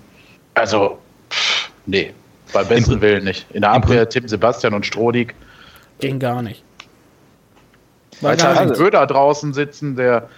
also, 0.54 1.00
pff, 1.30 1.70
nee, 1.86 2.14
beim 2.52 2.68
besten 2.68 3.02
Willen 3.02 3.24
nicht. 3.24 3.46
In 3.52 3.62
der 3.62 3.72
Abwehr 3.72 4.08
Tim 4.10 4.28
Sebastian 4.28 4.74
und 4.74 4.86
Strodig. 4.86 5.36
Ging 6.00 6.20
gar 6.20 6.42
nicht. 6.42 6.64
Gar 8.22 8.56
hat 8.56 8.70
nicht. 8.70 8.78
Böder 8.78 9.06
draußen 9.06 9.54
sitzen, 9.54 9.96
der 9.96 10.30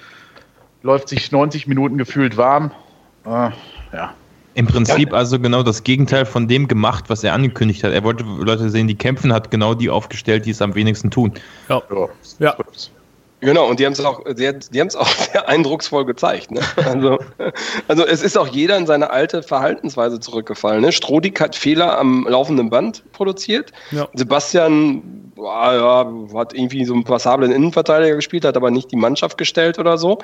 läuft 0.82 1.10
sich 1.10 1.32
90 1.32 1.68
Minuten 1.68 1.98
gefühlt 1.98 2.38
warm. 2.38 2.72
Äh, 3.26 3.50
ja. 3.94 4.14
Im 4.54 4.68
Prinzip 4.68 5.12
also 5.14 5.38
genau 5.38 5.64
das 5.64 5.84
Gegenteil 5.84 6.26
von 6.26 6.48
dem 6.48 6.70
gemacht, 6.70 7.06
was 7.10 7.24
er 7.26 7.34
angekündigt 7.34 7.84
hat. 7.84 7.92
Er 7.92 8.04
wollte 8.04 8.24
Leute 8.24 8.70
sehen, 8.70 8.88
die 8.88 8.96
kämpfen, 8.96 9.34
hat 9.34 9.52
genau 9.52 9.74
die 9.74 9.90
aufgestellt, 9.90 10.46
die 10.46 10.52
es 10.52 10.62
am 10.62 10.76
wenigsten 10.76 11.12
tun. 11.12 11.34
Ja. 11.68 11.82
Ja. 12.40 12.56
Ja. 13.46 13.52
Genau, 13.54 13.68
und 13.70 13.80
die 13.80 13.86
haben 13.86 13.94
es 13.94 14.00
auch, 14.04 14.24
die, 14.24 14.52
die 14.72 14.80
haben 14.82 14.88
es 14.88 14.96
auch 14.96 15.08
sehr 15.32 15.48
eindrucksvoll 15.48 16.06
gezeigt. 16.06 16.52
Ne? 16.52 16.62
Also, 16.86 17.20
also 17.88 18.06
es 18.06 18.22
ist 18.24 18.38
auch 18.38 18.48
jeder 18.48 18.76
in 18.78 18.88
seine 18.88 19.12
alte 19.12 19.44
Verhaltensweise 19.44 20.20
zurückgefallen. 20.20 20.82
Ne? 20.82 20.92
Strodig 20.92 21.40
hat 21.40 21.56
Fehler 21.56 21.98
am 21.98 22.28
laufenden 22.28 22.70
Band 22.70 23.04
produziert. 23.12 23.72
Ja. 23.92 24.08
Sebastian 24.14 25.32
ja, 25.38 26.12
hat 26.34 26.54
irgendwie 26.54 26.86
so 26.86 26.94
einen 26.94 27.04
passablen 27.04 27.52
Innenverteidiger 27.52 28.16
gespielt, 28.16 28.46
hat 28.46 28.58
aber 28.58 28.72
nicht 28.72 28.92
die 28.92 28.96
Mannschaft 28.96 29.38
gestellt 29.38 29.80
oder 29.80 29.98
so. 29.98 30.20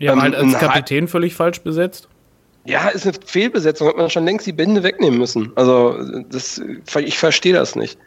Die 0.00 0.08
haben 0.08 0.18
Ähm, 0.18 0.22
halt 0.22 0.34
als 0.34 0.44
ein 0.44 0.54
Ha- 0.54 0.58
Kapitän 0.66 1.08
völlig 1.08 1.34
falsch 1.34 1.60
besetzt. 1.60 2.08
Ja, 2.64 2.88
ist 2.88 3.06
eine 3.06 3.14
Fehlbesetzung, 3.24 3.88
hat 3.88 3.96
man 3.96 4.10
schon 4.10 4.24
längst 4.26 4.46
die 4.46 4.52
Bände 4.52 4.82
wegnehmen 4.82 5.18
müssen. 5.18 5.52
Also 5.54 5.96
das, 6.28 6.60
ich 6.98 7.18
verstehe 7.18 7.54
das 7.54 7.76
nicht. 7.76 7.98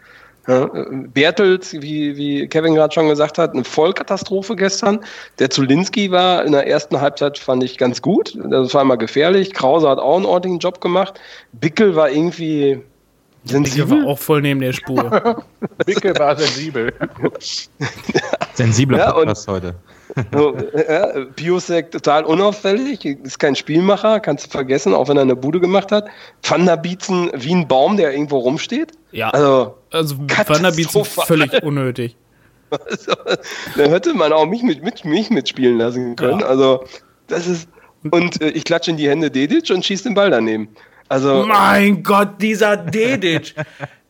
Ja, 0.52 0.70
Bertels, 1.14 1.74
wie, 1.74 2.18
wie 2.18 2.48
Kevin 2.48 2.76
gerade 2.76 2.94
schon 2.94 3.08
gesagt 3.08 3.38
hat, 3.38 3.54
eine 3.54 3.64
Vollkatastrophe 3.64 4.56
gestern. 4.56 5.00
Der 5.40 5.50
Zulinski 5.50 6.12
war 6.12 6.44
in 6.46 6.52
der 6.52 6.68
ersten 6.68 7.00
Halbzeit, 7.00 7.38
fand 7.38 7.64
ich 7.64 7.78
ganz 7.78 8.02
gut. 8.02 8.38
Das 8.50 8.74
war 8.74 8.82
immer 8.82 8.98
gefährlich. 8.98 9.54
Krause 9.54 9.88
hat 9.90 10.00
auch 10.00 10.18
einen 10.18 10.26
ordentlichen 10.26 10.60
Job 10.60 10.82
gemacht. 10.82 11.20
Bickel 11.54 11.96
war 11.96 12.10
irgendwie 12.10 12.72
Ich 12.72 13.54
war 13.54 13.64
sensibel. 13.64 14.06
auch 14.08 14.20
voll 14.20 14.42
neben 14.42 14.60
der 14.60 14.74
Spur. 14.74 15.44
Bicke 15.86 16.14
war 16.20 16.36
sensibel. 16.36 16.94
Sensibler 18.54 18.98
Ja, 18.98 19.12
und- 19.12 19.20
Podcast 19.26 19.48
heute. 19.48 19.76
So, 20.34 20.56
ja, 20.76 21.26
Biosek 21.36 21.91
total 21.91 22.24
unauffällig, 22.26 23.06
ist 23.06 23.39
kein 23.39 23.56
Spielmacher, 23.56 24.19
kannst 24.19 24.45
du 24.45 24.50
vergessen, 24.50 24.93
auch 24.93 25.08
wenn 25.08 25.17
er 25.17 25.24
eine 25.24 25.36
Bude 25.36 25.60
gemacht 25.60 25.91
hat. 25.91 26.08
Van 26.43 26.65
der 26.65 26.78
Bietzen 26.78 27.30
wie 27.34 27.54
ein 27.54 27.67
Baum, 27.67 27.97
der 27.97 28.12
irgendwo 28.12 28.39
rumsteht. 28.39 28.93
Ja. 29.12 29.30
Also, 29.30 29.76
Also 29.91 30.17
Van 30.17 30.63
der 30.63 30.74
völlig 31.04 31.52
unnötig. 31.63 32.15
Also, 32.69 33.13
da 33.76 33.84
hätte 33.84 34.13
man 34.13 34.32
auch 34.32 34.45
mich, 34.45 34.63
mit, 34.63 34.84
mit, 34.84 35.04
mich 35.04 35.30
mitspielen 35.30 35.78
lassen 35.78 36.15
können. 36.15 36.39
Ja. 36.39 36.47
Also, 36.47 36.86
das 37.28 37.47
ist. 37.47 37.69
Und 38.10 38.41
äh, 38.41 38.50
ich 38.50 38.63
klatsche 38.63 38.91
in 38.91 38.97
die 38.97 39.10
Hände 39.10 39.30
Dedic 39.30 39.69
und 39.69 39.86
schieße 39.86 40.04
den 40.04 40.15
Ball 40.15 40.32
daneben. 40.32 40.69
Also, 41.10 41.45
Mein 41.45 42.04
Gott, 42.04 42.41
dieser 42.41 42.78
Dedic. 42.78 43.54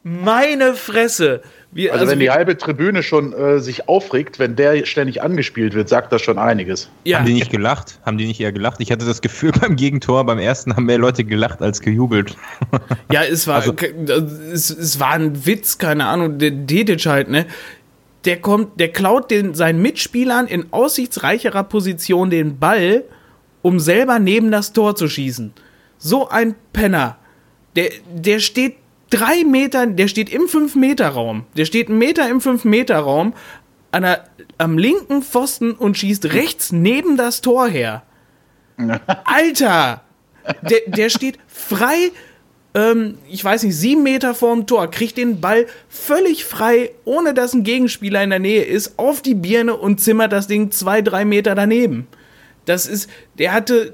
Meine 0.04 0.76
Fresse. 0.76 1.42
Wir, 1.74 1.94
Also, 1.94 2.06
wenn 2.08 2.20
die 2.20 2.30
halbe 2.30 2.58
Tribüne 2.58 3.02
schon 3.02 3.32
äh, 3.32 3.60
sich 3.60 3.88
aufregt, 3.88 4.40
wenn 4.40 4.58
der 4.58 4.86
ständig 4.86 5.22
angespielt 5.22 5.74
wird, 5.74 5.88
sagt 5.88 6.12
das 6.12 6.22
schon 6.22 6.38
einiges. 6.38 6.90
ja, 7.06 7.20
Haben 7.20 7.28
die 7.28 7.34
nicht 7.34 7.50
gelacht? 7.50 7.98
Haben 8.06 8.18
die 8.18 8.26
nicht 8.26 8.42
eher 8.42 8.52
gelacht? 8.52 8.82
Ich 8.82 8.92
hatte 8.92 9.06
das 9.06 9.22
Gefühl, 9.22 9.52
beim 9.62 9.78
Gegentor, 9.78 10.26
beim 10.26 10.40
ersten 10.40 10.76
haben 10.76 10.86
mehr 10.86 10.98
Leute 10.98 11.24
gelacht 11.24 11.62
als 11.62 11.80
gejubelt. 11.82 12.36
Ja, 13.12 13.24
es 13.24 13.48
war, 13.48 13.56
Also- 13.62 13.74
es, 14.52 14.70
es 14.70 15.00
war 15.00 15.12
ein 15.14 15.46
Witz, 15.46 15.78
keine 15.78 16.06
Ahnung, 16.08 16.40
der 16.40 16.52
Dedic 16.52 17.06
halt, 17.06 17.30
ne? 17.30 17.46
Der 18.26 18.40
kommt, 18.42 18.80
der 18.80 18.90
klaut 18.90 19.32
den, 19.32 19.56
seinen 19.56 19.82
Mitspielern 19.82 20.46
in 20.48 20.66
aussichtsreicherer 20.72 21.64
Position 21.64 22.30
den 22.30 22.60
Ball, 22.60 23.04
um 23.64 23.80
selber 23.80 24.20
neben 24.20 24.52
das 24.52 24.74
Tor 24.74 24.96
zu 24.96 25.08
schießen. 25.08 25.54
So 25.98 26.28
ein 26.30 26.54
Penner. 26.74 27.18
Der, 27.76 27.90
der 28.14 28.40
steht 28.40 28.76
drei 29.12 29.44
Meter, 29.44 29.86
der 29.86 30.08
steht 30.08 30.30
im 30.30 30.44
5-Meter-Raum. 30.44 31.46
Der 31.56 31.66
steht 31.66 31.90
einen 31.90 32.00
Meter 32.00 32.28
im 32.28 32.40
5-Meter-Raum 32.40 33.34
an 33.92 34.04
der, 34.04 34.24
am 34.58 34.78
linken 34.78 35.22
Pfosten 35.22 35.74
und 35.74 35.98
schießt 35.98 36.34
rechts 36.34 36.72
neben 36.72 37.18
das 37.18 37.42
Tor 37.42 37.68
her. 37.68 38.04
Alter! 39.26 40.02
Der, 40.64 40.80
der 40.88 41.10
steht 41.10 41.38
frei, 41.48 42.12
ähm, 42.74 43.18
ich 43.30 43.44
weiß 43.44 43.64
nicht, 43.64 43.76
sieben 43.76 44.02
Meter 44.04 44.34
vorm 44.34 44.66
Tor, 44.66 44.90
kriegt 44.90 45.18
den 45.18 45.42
Ball 45.42 45.68
völlig 45.90 46.46
frei, 46.46 46.92
ohne 47.06 47.34
dass 47.34 47.54
ein 47.54 47.64
Gegenspieler 47.64 48.24
in 48.24 48.32
der 48.32 48.40
Nähe 48.40 48.64
ist, 48.64 48.98
auf 48.98 49.22
die 49.22 49.36
Birne 49.36 49.76
und 49.76 50.00
zimmert 50.02 50.32
das 50.32 50.48
Ding 50.48 50.72
zwei, 50.72 51.02
drei 51.02 51.26
Meter 51.26 51.54
daneben. 51.54 52.08
Das 52.66 52.86
ist, 52.86 53.10
der 53.38 53.54
hatte, 53.54 53.94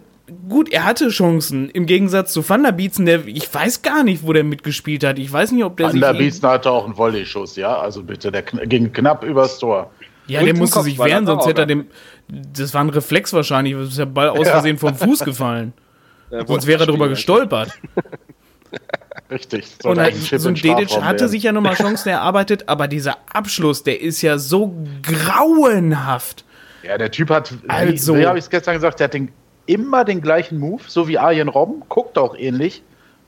gut, 0.49 0.71
er 0.71 0.85
hatte 0.85 1.09
Chancen, 1.09 1.69
im 1.69 1.85
Gegensatz 1.85 2.33
zu 2.33 2.47
Van 2.47 2.63
der 2.63 2.71
Bietzen, 2.71 3.05
der, 3.05 3.25
ich 3.27 3.53
weiß 3.53 3.81
gar 3.81 4.03
nicht, 4.03 4.25
wo 4.25 4.33
der 4.33 4.43
mitgespielt 4.43 5.03
hat. 5.03 5.19
Ich 5.19 5.31
weiß 5.31 5.51
nicht, 5.51 5.63
ob 5.63 5.77
der 5.77 5.87
Van 5.87 5.99
der 5.99 6.13
Bietzen 6.13 6.47
hatte 6.47 6.71
auch 6.71 6.85
einen 6.85 6.97
Volley-Schuss, 6.97 7.55
ja? 7.55 7.77
Also 7.77 8.03
bitte, 8.03 8.31
der 8.31 8.43
kn 8.43 8.67
ging 8.67 8.91
knapp 8.91 9.23
übers 9.23 9.59
Tor. 9.59 9.91
Ja, 10.27 10.41
Und 10.41 10.47
der 10.47 10.55
musste 10.55 10.81
sich 10.81 10.99
wehren, 10.99 11.25
sonst 11.25 11.45
hätte 11.45 11.61
er 11.61 11.63
ja. 11.63 11.65
dem. 11.67 11.87
Das 12.27 12.73
war 12.73 12.81
ein 12.83 12.89
Reflex 12.89 13.31
wahrscheinlich, 13.31 13.73
ist 13.75 13.97
der 13.97 14.05
Ball 14.05 14.29
aus 14.29 14.47
Versehen 14.47 14.77
vom 14.77 14.93
Fuß 14.93 15.19
gefallen. 15.19 15.73
Sonst 16.45 16.67
wäre 16.67 16.83
er 16.83 16.87
drüber 16.87 17.07
gestolpert. 17.07 17.71
Richtig. 19.31 19.65
Und 19.83 19.97
halt, 19.99 20.13
ein 20.13 20.39
so 20.39 20.49
ein 20.49 20.55
im 20.55 20.55
Strafraum 20.57 20.77
Dedic 20.79 21.01
hatte 21.01 21.19
werden. 21.19 21.29
sich 21.29 21.43
ja 21.43 21.51
nochmal 21.51 21.75
Chancen 21.75 22.09
erarbeitet, 22.09 22.65
aber 22.67 22.87
dieser 22.87 23.17
Abschluss, 23.33 23.83
der 23.83 24.01
ist 24.01 24.21
ja 24.21 24.37
so 24.37 24.75
grauenhaft. 25.03 26.45
Ja, 26.83 26.97
der 26.97 27.11
Typ 27.11 27.29
hat, 27.29 27.53
Also- 27.67 28.15
wie, 28.15 28.19
wie 28.19 28.25
habe 28.27 28.37
ich 28.37 28.45
es 28.45 28.49
gestern 28.49 28.75
gesagt, 28.75 28.99
der 28.99 29.05
hat 29.05 29.13
den, 29.13 29.29
immer 29.67 30.03
den 30.03 30.21
gleichen 30.21 30.59
Move, 30.59 30.81
so 30.87 31.07
wie 31.07 31.17
Arjen 31.19 31.47
Robben, 31.49 31.83
guckt 31.89 32.17
auch 32.17 32.35
ähnlich. 32.35 32.81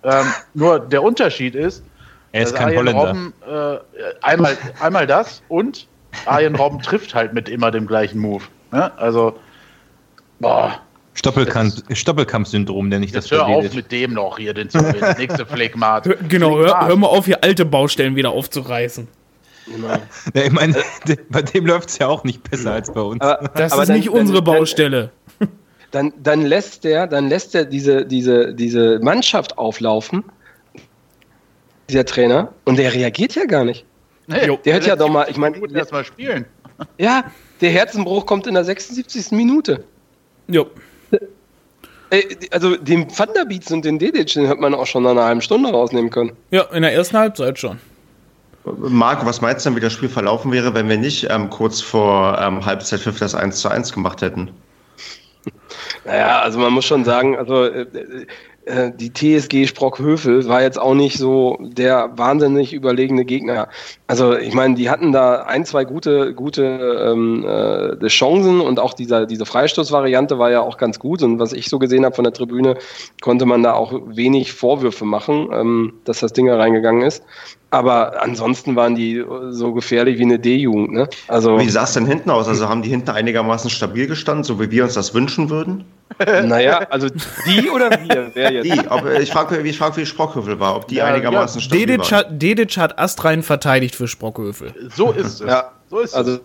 Ähm, 0.04 0.26
nur 0.54 0.80
der 0.80 1.04
Unterschied 1.04 1.54
ist, 1.56 1.84
Er 2.32 2.44
ist 2.44 2.56
kein 2.56 2.68
Arjen 2.70 2.80
Holländer. 2.80 3.08
Robben, 3.10 3.34
äh, 3.48 3.78
einmal, 4.22 4.58
einmal 4.80 5.06
das 5.08 5.42
und 5.50 5.88
Arjen 6.26 6.56
Robben 6.56 6.82
trifft 6.82 7.14
halt 7.14 7.34
mit 7.34 7.48
immer 7.50 7.70
dem 7.72 7.86
gleichen 7.86 8.20
Move. 8.20 8.44
Ne? 8.72 8.92
Also, 8.98 9.36
boah, 10.40 10.80
Stoppelkamp- 11.16 11.94
Stoppelkamp-Syndrom, 11.94 12.88
nenne 12.88 13.04
ich 13.04 13.12
das 13.12 13.30
hör 13.30 13.46
auf 13.46 13.62
Dedic. 13.64 13.76
mit 13.76 13.92
dem 13.92 14.14
noch 14.14 14.38
hier, 14.38 14.54
den 14.54 14.70
zu. 14.70 14.78
Nächste 15.18 15.46
Phlegmat. 15.46 16.08
Genau, 16.30 16.58
hör, 16.58 16.88
hör 16.88 16.96
mal 16.96 17.08
auf, 17.08 17.26
hier 17.26 17.44
alte 17.44 17.66
Baustellen 17.66 18.16
wieder 18.16 18.30
aufzureißen. 18.30 19.08
Ja, 20.34 20.42
ich 20.44 20.52
meine, 20.52 20.76
bei 21.30 21.42
dem 21.42 21.66
läuft 21.66 21.90
es 21.90 21.98
ja 21.98 22.08
auch 22.08 22.24
nicht 22.24 22.50
besser 22.50 22.72
als 22.74 22.92
bei 22.94 23.02
uns. 23.02 23.22
Aber, 23.22 23.50
Das 23.50 23.74
aber 23.74 23.82
ist 23.84 23.90
dann- 23.90 23.98
nicht 23.98 24.10
unsere 24.10 24.42
dann, 24.42 24.46
Baustelle. 24.56 25.12
Dann, 25.92 26.14
dann 26.22 26.44
lässt 26.44 26.84
der, 26.84 27.08
dann 27.08 27.30
lässt 27.30 27.54
der 27.54 27.66
diese, 27.66 28.06
diese, 28.06 28.54
diese 28.54 29.00
Mannschaft 29.00 29.58
auflaufen, 29.58 30.24
dieser 31.90 32.06
Trainer, 32.06 32.54
und 32.66 32.78
der 32.78 32.94
reagiert 32.94 33.36
ja 33.36 33.46
gar 33.46 33.66
nicht. 33.66 33.86
Nee, 34.28 34.46
Jo. 34.46 34.60
Der 34.64 34.76
hätte 34.76 34.90
ja 34.90 34.96
doch 34.96 35.10
mal, 35.10 35.28
ich 35.30 35.38
meine, 35.38 35.56
Minuten 35.56 35.76
erst 35.76 35.92
mal 35.92 36.06
spielen. 36.06 36.46
ja, 37.00 37.24
der 37.62 37.72
Herzenbruch 37.72 38.26
kommt 38.26 38.46
in 38.46 38.54
der 38.54 38.64
76. 38.64 39.32
Minute. 39.32 39.84
Jo. 40.48 40.68
Ey, 42.12 42.38
Also 42.52 42.76
den 42.76 43.08
Van 43.16 43.30
der 43.36 43.46
Beats 43.46 43.72
und 43.72 43.86
den 43.86 44.00
Dedic, 44.00 44.34
den 44.34 44.48
hätte 44.48 44.62
man 44.62 44.74
auch 44.74 44.88
schon 44.88 45.04
nach 45.04 45.12
einer 45.12 45.26
halben 45.26 45.42
Stunde 45.42 45.70
rausnehmen 45.70 46.10
können. 46.10 46.32
Ja, 46.52 46.64
in 46.72 46.82
der 46.82 46.94
ersten 46.94 47.18
Halbzeit 47.18 47.60
schon. 47.60 47.80
Marc, 48.78 49.26
was 49.26 49.42
meinst 49.42 49.66
du 49.66 49.70
denn, 49.70 49.78
wie 49.78 49.82
das 49.82 49.94
Spiel 49.94 50.10
verlaufen 50.10 50.52
wäre, 50.52 50.74
wenn 50.74 50.90
wir 50.90 50.98
nicht 50.98 51.28
ähm, 51.30 51.50
kurz 51.50 51.82
vor 51.82 52.38
ähm, 52.40 52.66
Halbzeit 52.66 53.00
5 53.00 53.20
das 53.20 53.36
1 53.36 53.62
zu 53.62 53.70
1 53.70 53.94
gemacht 53.94 54.22
hätten? 54.22 54.52
Naja, 56.06 56.42
also 56.42 56.60
man 56.60 56.74
muss 56.74 56.86
schon 56.86 57.04
sagen, 57.04 57.38
also 57.38 57.66
äh, 57.66 57.86
äh, 58.70 58.92
die 58.96 59.12
TSG 59.12 59.68
Sprockhövel 59.68 60.48
war 60.48 60.62
jetzt 60.62 60.80
auch 60.80 60.94
nicht 60.94 61.18
so 61.18 61.58
der 61.60 62.12
wahnsinnig 62.18 62.74
überlegene 62.74 63.26
Gegner. 63.26 63.68
Also 64.08 64.38
ich 64.38 64.54
meine, 64.54 64.76
die 64.76 64.90
hatten 64.90 65.12
da 65.12 65.44
ein, 65.44 65.66
zwei 65.66 65.86
gute, 65.86 66.36
gute 66.36 66.64
ähm, 66.64 67.44
äh, 67.46 68.08
Chancen 68.08 68.62
und 68.62 68.80
auch 68.80 68.94
dieser, 68.94 69.26
diese 69.26 69.46
Freistoßvariante 69.46 70.38
war 70.38 70.52
ja 70.52 70.62
auch 70.62 70.78
ganz 70.78 71.00
gut. 71.00 71.24
Und 71.24 71.40
was 71.40 71.54
ich 71.54 71.68
so 71.68 71.80
gesehen 71.80 72.06
habe 72.06 72.16
von 72.16 72.24
der 72.24 72.34
Tribüne, 72.34 72.76
konnte 73.22 73.46
man 73.46 73.64
da 73.64 73.74
auch 73.74 73.94
wenig 74.06 74.54
Vorwürfe 74.54 75.06
machen, 75.06 75.50
ähm, 75.52 75.94
dass 76.06 76.20
das 76.20 76.34
Ding 76.34 76.46
da 76.46 76.58
reingegangen 76.58 77.02
ist. 77.02 77.24
Aber 77.72 78.22
ansonsten 78.24 78.76
waren 78.76 78.96
die 78.96 79.24
so 79.52 79.74
gefährlich 79.74 80.18
wie 80.18 80.24
eine 80.24 80.40
D-Jugend. 80.40 80.92
Ne? 80.92 81.08
Also 81.28 81.60
Wie 81.60 81.70
sah 81.70 81.84
es 81.84 81.94
denn 81.94 82.08
hinten 82.08 82.32
aus? 82.32 82.48
Also 82.48 82.68
haben 82.68 82.82
die 82.82 82.90
hinten 82.90 83.12
einigermaßen 83.12 83.70
stabil 83.70 84.08
gestanden, 84.08 84.44
so 84.44 84.60
wie 84.60 84.72
wir 84.72 84.86
uns 84.86 84.96
das 84.96 85.14
wünschen 85.14 85.52
würden? 85.52 85.86
naja, 86.46 86.80
also 86.90 87.08
die 87.46 87.70
oder 87.70 87.92
wir? 87.92 88.32
Wer 88.34 88.52
jetzt? 88.54 88.66
Die, 88.66 88.88
ob, 88.90 89.06
ich 89.20 89.32
frage, 89.32 89.60
ich 89.62 89.78
frag, 89.78 89.96
wie 89.98 90.06
Sprockhövel 90.08 90.60
war, 90.60 90.76
ob 90.78 90.88
die 90.88 90.96
Ja, 90.96 91.06
einigermaßen 91.06 91.62
ja. 91.62 91.66
stabil 91.66 91.86
Dedic 91.86 92.12
waren. 92.12 92.18
hat, 92.18 92.42
Dedic 92.42 92.78
hat 92.78 92.98
astrein 92.98 93.44
verteidigt 93.44 93.94
für 93.96 94.08
Sprockhövel. 94.08 94.74
So 94.96 95.12
ist 95.12 95.40
es. 95.42 95.48
Ja, 95.48 95.72
so 95.92 96.00
ist 96.00 96.16
Also 96.16 96.40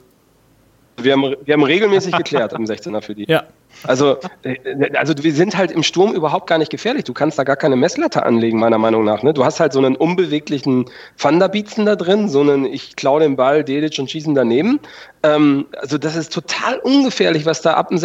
es. 0.98 1.04
wir 1.04 1.12
haben, 1.14 1.34
wir 1.42 1.54
haben 1.54 1.62
regelmäßig 1.64 2.14
geklärt 2.14 2.52
im 2.52 2.64
16er 2.66 3.00
für 3.00 3.14
die. 3.14 3.24
Ja. 3.26 3.44
Also, 3.82 4.18
äh, 4.42 4.56
also 4.94 5.14
wir 5.22 5.32
sind 5.32 5.56
halt 5.56 5.70
im 5.70 5.82
Sturm 5.82 6.14
überhaupt 6.14 6.46
gar 6.46 6.58
nicht 6.58 6.70
gefährlich. 6.70 7.04
Du 7.04 7.12
kannst 7.12 7.38
da 7.38 7.44
gar 7.44 7.56
keine 7.56 7.76
Messlatte 7.76 8.24
anlegen, 8.24 8.58
meiner 8.58 8.78
Meinung 8.78 9.04
nach. 9.04 9.22
Ne? 9.22 9.34
Du 9.34 9.44
hast 9.44 9.60
halt 9.60 9.72
so 9.72 9.78
einen 9.80 9.96
unbeweglichen 9.96 10.86
Thunderbietzen 11.18 11.86
da 11.86 11.96
drin, 11.96 12.28
so 12.28 12.40
einen 12.40 12.64
ich 12.64 12.96
klau 12.96 13.18
den 13.18 13.36
Ball, 13.36 13.64
Dedic 13.64 13.98
und 13.98 14.10
schießen 14.10 14.34
daneben. 14.34 14.80
Ähm, 15.22 15.66
also 15.80 15.98
das 15.98 16.16
ist 16.16 16.32
total 16.32 16.78
ungefährlich, 16.78 17.44
was 17.46 17.60
da 17.62 17.74
ab 17.74 17.88
dem 17.88 17.98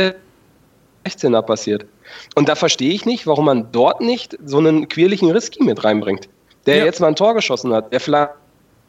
16er 1.05 1.41
passiert. 1.41 1.85
Und 2.35 2.49
da 2.49 2.55
verstehe 2.55 2.91
ich 2.91 3.05
nicht, 3.05 3.27
warum 3.27 3.45
man 3.45 3.71
dort 3.71 4.01
nicht 4.01 4.37
so 4.45 4.57
einen 4.57 4.89
quirligen 4.89 5.31
Risky 5.31 5.63
mit 5.63 5.83
reinbringt, 5.83 6.27
der 6.65 6.77
Ja. 6.77 6.85
jetzt 6.85 6.99
mal 6.99 7.07
ein 7.07 7.15
Tor 7.15 7.33
geschossen 7.35 7.73
hat, 7.73 7.93
der 7.93 7.99
vielleicht 7.99 8.31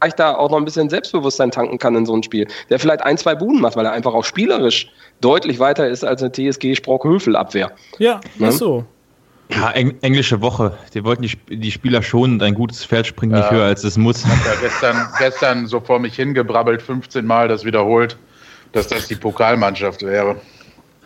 da 0.00 0.34
auch 0.34 0.50
noch 0.50 0.58
ein 0.58 0.64
bisschen 0.64 0.88
Selbstbewusstsein 0.88 1.50
tanken 1.50 1.78
kann 1.78 1.94
in 1.94 2.06
so 2.06 2.14
ein 2.14 2.22
Spiel, 2.22 2.48
der 2.70 2.78
vielleicht 2.78 3.02
ein, 3.02 3.18
zwei 3.18 3.34
Buden 3.34 3.60
macht, 3.60 3.76
weil 3.76 3.84
er 3.86 3.92
einfach 3.92 4.14
auch 4.14 4.24
spielerisch 4.24 4.88
deutlich 5.20 5.58
weiter 5.58 5.88
ist 5.88 6.04
als 6.04 6.22
eine 6.22 6.32
TSG 6.32 6.74
Sprockhövel-Abwehr. 6.76 7.70
Ja, 7.98 8.20
Ne? 8.38 8.48
ist 8.48 8.58
so. 8.58 8.84
Ja, 9.52 9.70
eng 9.72 9.94
englische 10.00 10.40
Woche. 10.42 10.74
Die 10.94 11.02
wollten 11.04 11.22
die, 11.22 11.28
Sp- 11.34 11.50
die 11.50 11.72
Spieler 11.72 12.02
schonen 12.02 12.34
und 12.34 12.42
ein 12.44 12.54
gutes 12.54 12.84
Pferd 12.84 13.06
springt 13.08 13.32
nicht 13.32 13.42
Ja. 13.44 13.50
höher 13.50 13.64
als 13.64 13.82
es 13.82 13.96
muss. 13.98 14.22
Ja, 14.22 14.30
gestern, 14.60 15.08
gestern 15.18 15.66
so 15.66 15.80
vor 15.80 15.98
mich 15.98 16.14
hingebrabbelt, 16.14 16.80
15 16.80 17.26
Mal 17.26 17.48
das 17.48 17.64
wiederholt, 17.64 18.16
dass 18.72 18.86
das 18.86 19.08
die 19.08 19.16
Pokalmannschaft 19.16 20.02
wäre. 20.02 20.36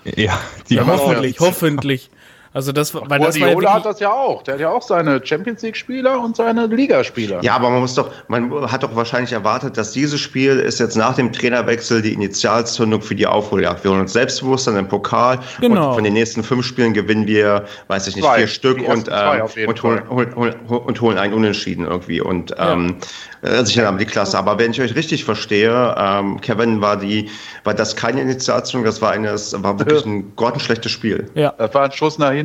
Ja, 0.04 0.38
die 0.68 0.74
Ja, 0.74 0.86
Hoffentlich, 0.86 1.40
hoffentlich. 1.40 2.10
Also 2.54 2.72
das, 2.72 2.94
war- 2.94 3.02
weil 3.10 3.18
das 3.18 3.38
war 3.40 3.48
ja 3.62 3.74
hat 3.74 3.84
das 3.84 3.98
ja 4.00 4.10
auch. 4.12 4.42
Der 4.44 4.54
hat 4.54 4.60
ja 4.60 4.70
auch 4.70 4.80
seine 4.82 5.20
Champions 5.26 5.60
League-Spieler 5.62 6.20
und 6.20 6.36
seine 6.36 6.66
Ligaspieler. 6.66 7.42
Ja, 7.42 7.56
aber 7.56 7.68
man 7.68 7.80
muss 7.80 7.94
doch, 7.96 8.10
man 8.28 8.70
hat 8.70 8.84
doch 8.84 8.94
wahrscheinlich 8.94 9.32
erwartet, 9.32 9.76
dass 9.76 9.90
dieses 9.90 10.20
Spiel 10.20 10.60
ist 10.60 10.78
jetzt 10.78 10.96
nach 10.96 11.16
dem 11.16 11.32
Trainerwechsel 11.32 12.00
die 12.00 12.12
Initialzündung 12.12 13.02
für 13.02 13.16
die 13.16 13.26
Aufholjagd. 13.26 13.82
Wir 13.82 13.90
holen 13.90 14.00
uns 14.02 14.12
Selbstbewusstsein 14.12 14.76
im 14.76 14.86
Pokal 14.86 15.40
Genau. 15.60 15.88
und 15.88 15.94
von 15.96 16.04
den 16.04 16.12
nächsten 16.12 16.44
fünf 16.44 16.64
Spielen 16.64 16.94
gewinnen 16.94 17.26
wir, 17.26 17.64
weiß 17.88 18.06
ich 18.06 18.14
nicht, 18.14 18.24
Zwei. 18.24 18.38
vier 18.38 18.46
Stück 18.46 18.88
und, 18.88 19.08
ähm, 19.12 19.42
und, 19.66 19.82
holen, 19.82 20.08
holen, 20.08 20.36
holen, 20.36 20.54
und 20.68 21.00
holen 21.00 21.18
einen 21.18 21.34
Unentschieden 21.34 21.84
irgendwie 21.86 22.20
und 22.20 22.54
ähm, 22.56 22.96
äh, 23.42 23.64
sichern 23.64 23.86
aber 23.86 23.98
die 23.98 24.06
Klasse. 24.06 24.38
Aber 24.38 24.58
wenn 24.60 24.70
ich 24.70 24.80
euch 24.80 24.94
richtig 24.94 25.24
verstehe, 25.24 25.92
ähm, 25.98 26.40
Kevin, 26.40 26.80
war 26.80 26.96
die, 26.98 27.28
war 27.64 27.74
das 27.74 27.96
keine 27.96 28.20
Initialzündung, 28.20 28.84
das 28.86 29.02
war 29.02 29.10
eines, 29.10 29.60
war 29.60 29.76
wirklich 29.80 30.06
ein 30.06 30.36
grottenschlechtes 30.36 30.92
Spiel. 30.92 31.28
ja, 31.34 31.52
Das 31.58 31.74
war 31.74 31.82
ein 31.86 31.90
Schuss 31.92 32.16
nach 32.16 32.30
hinten. 32.30 32.43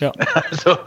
Ja. 0.00 0.12
Also, 0.50 0.78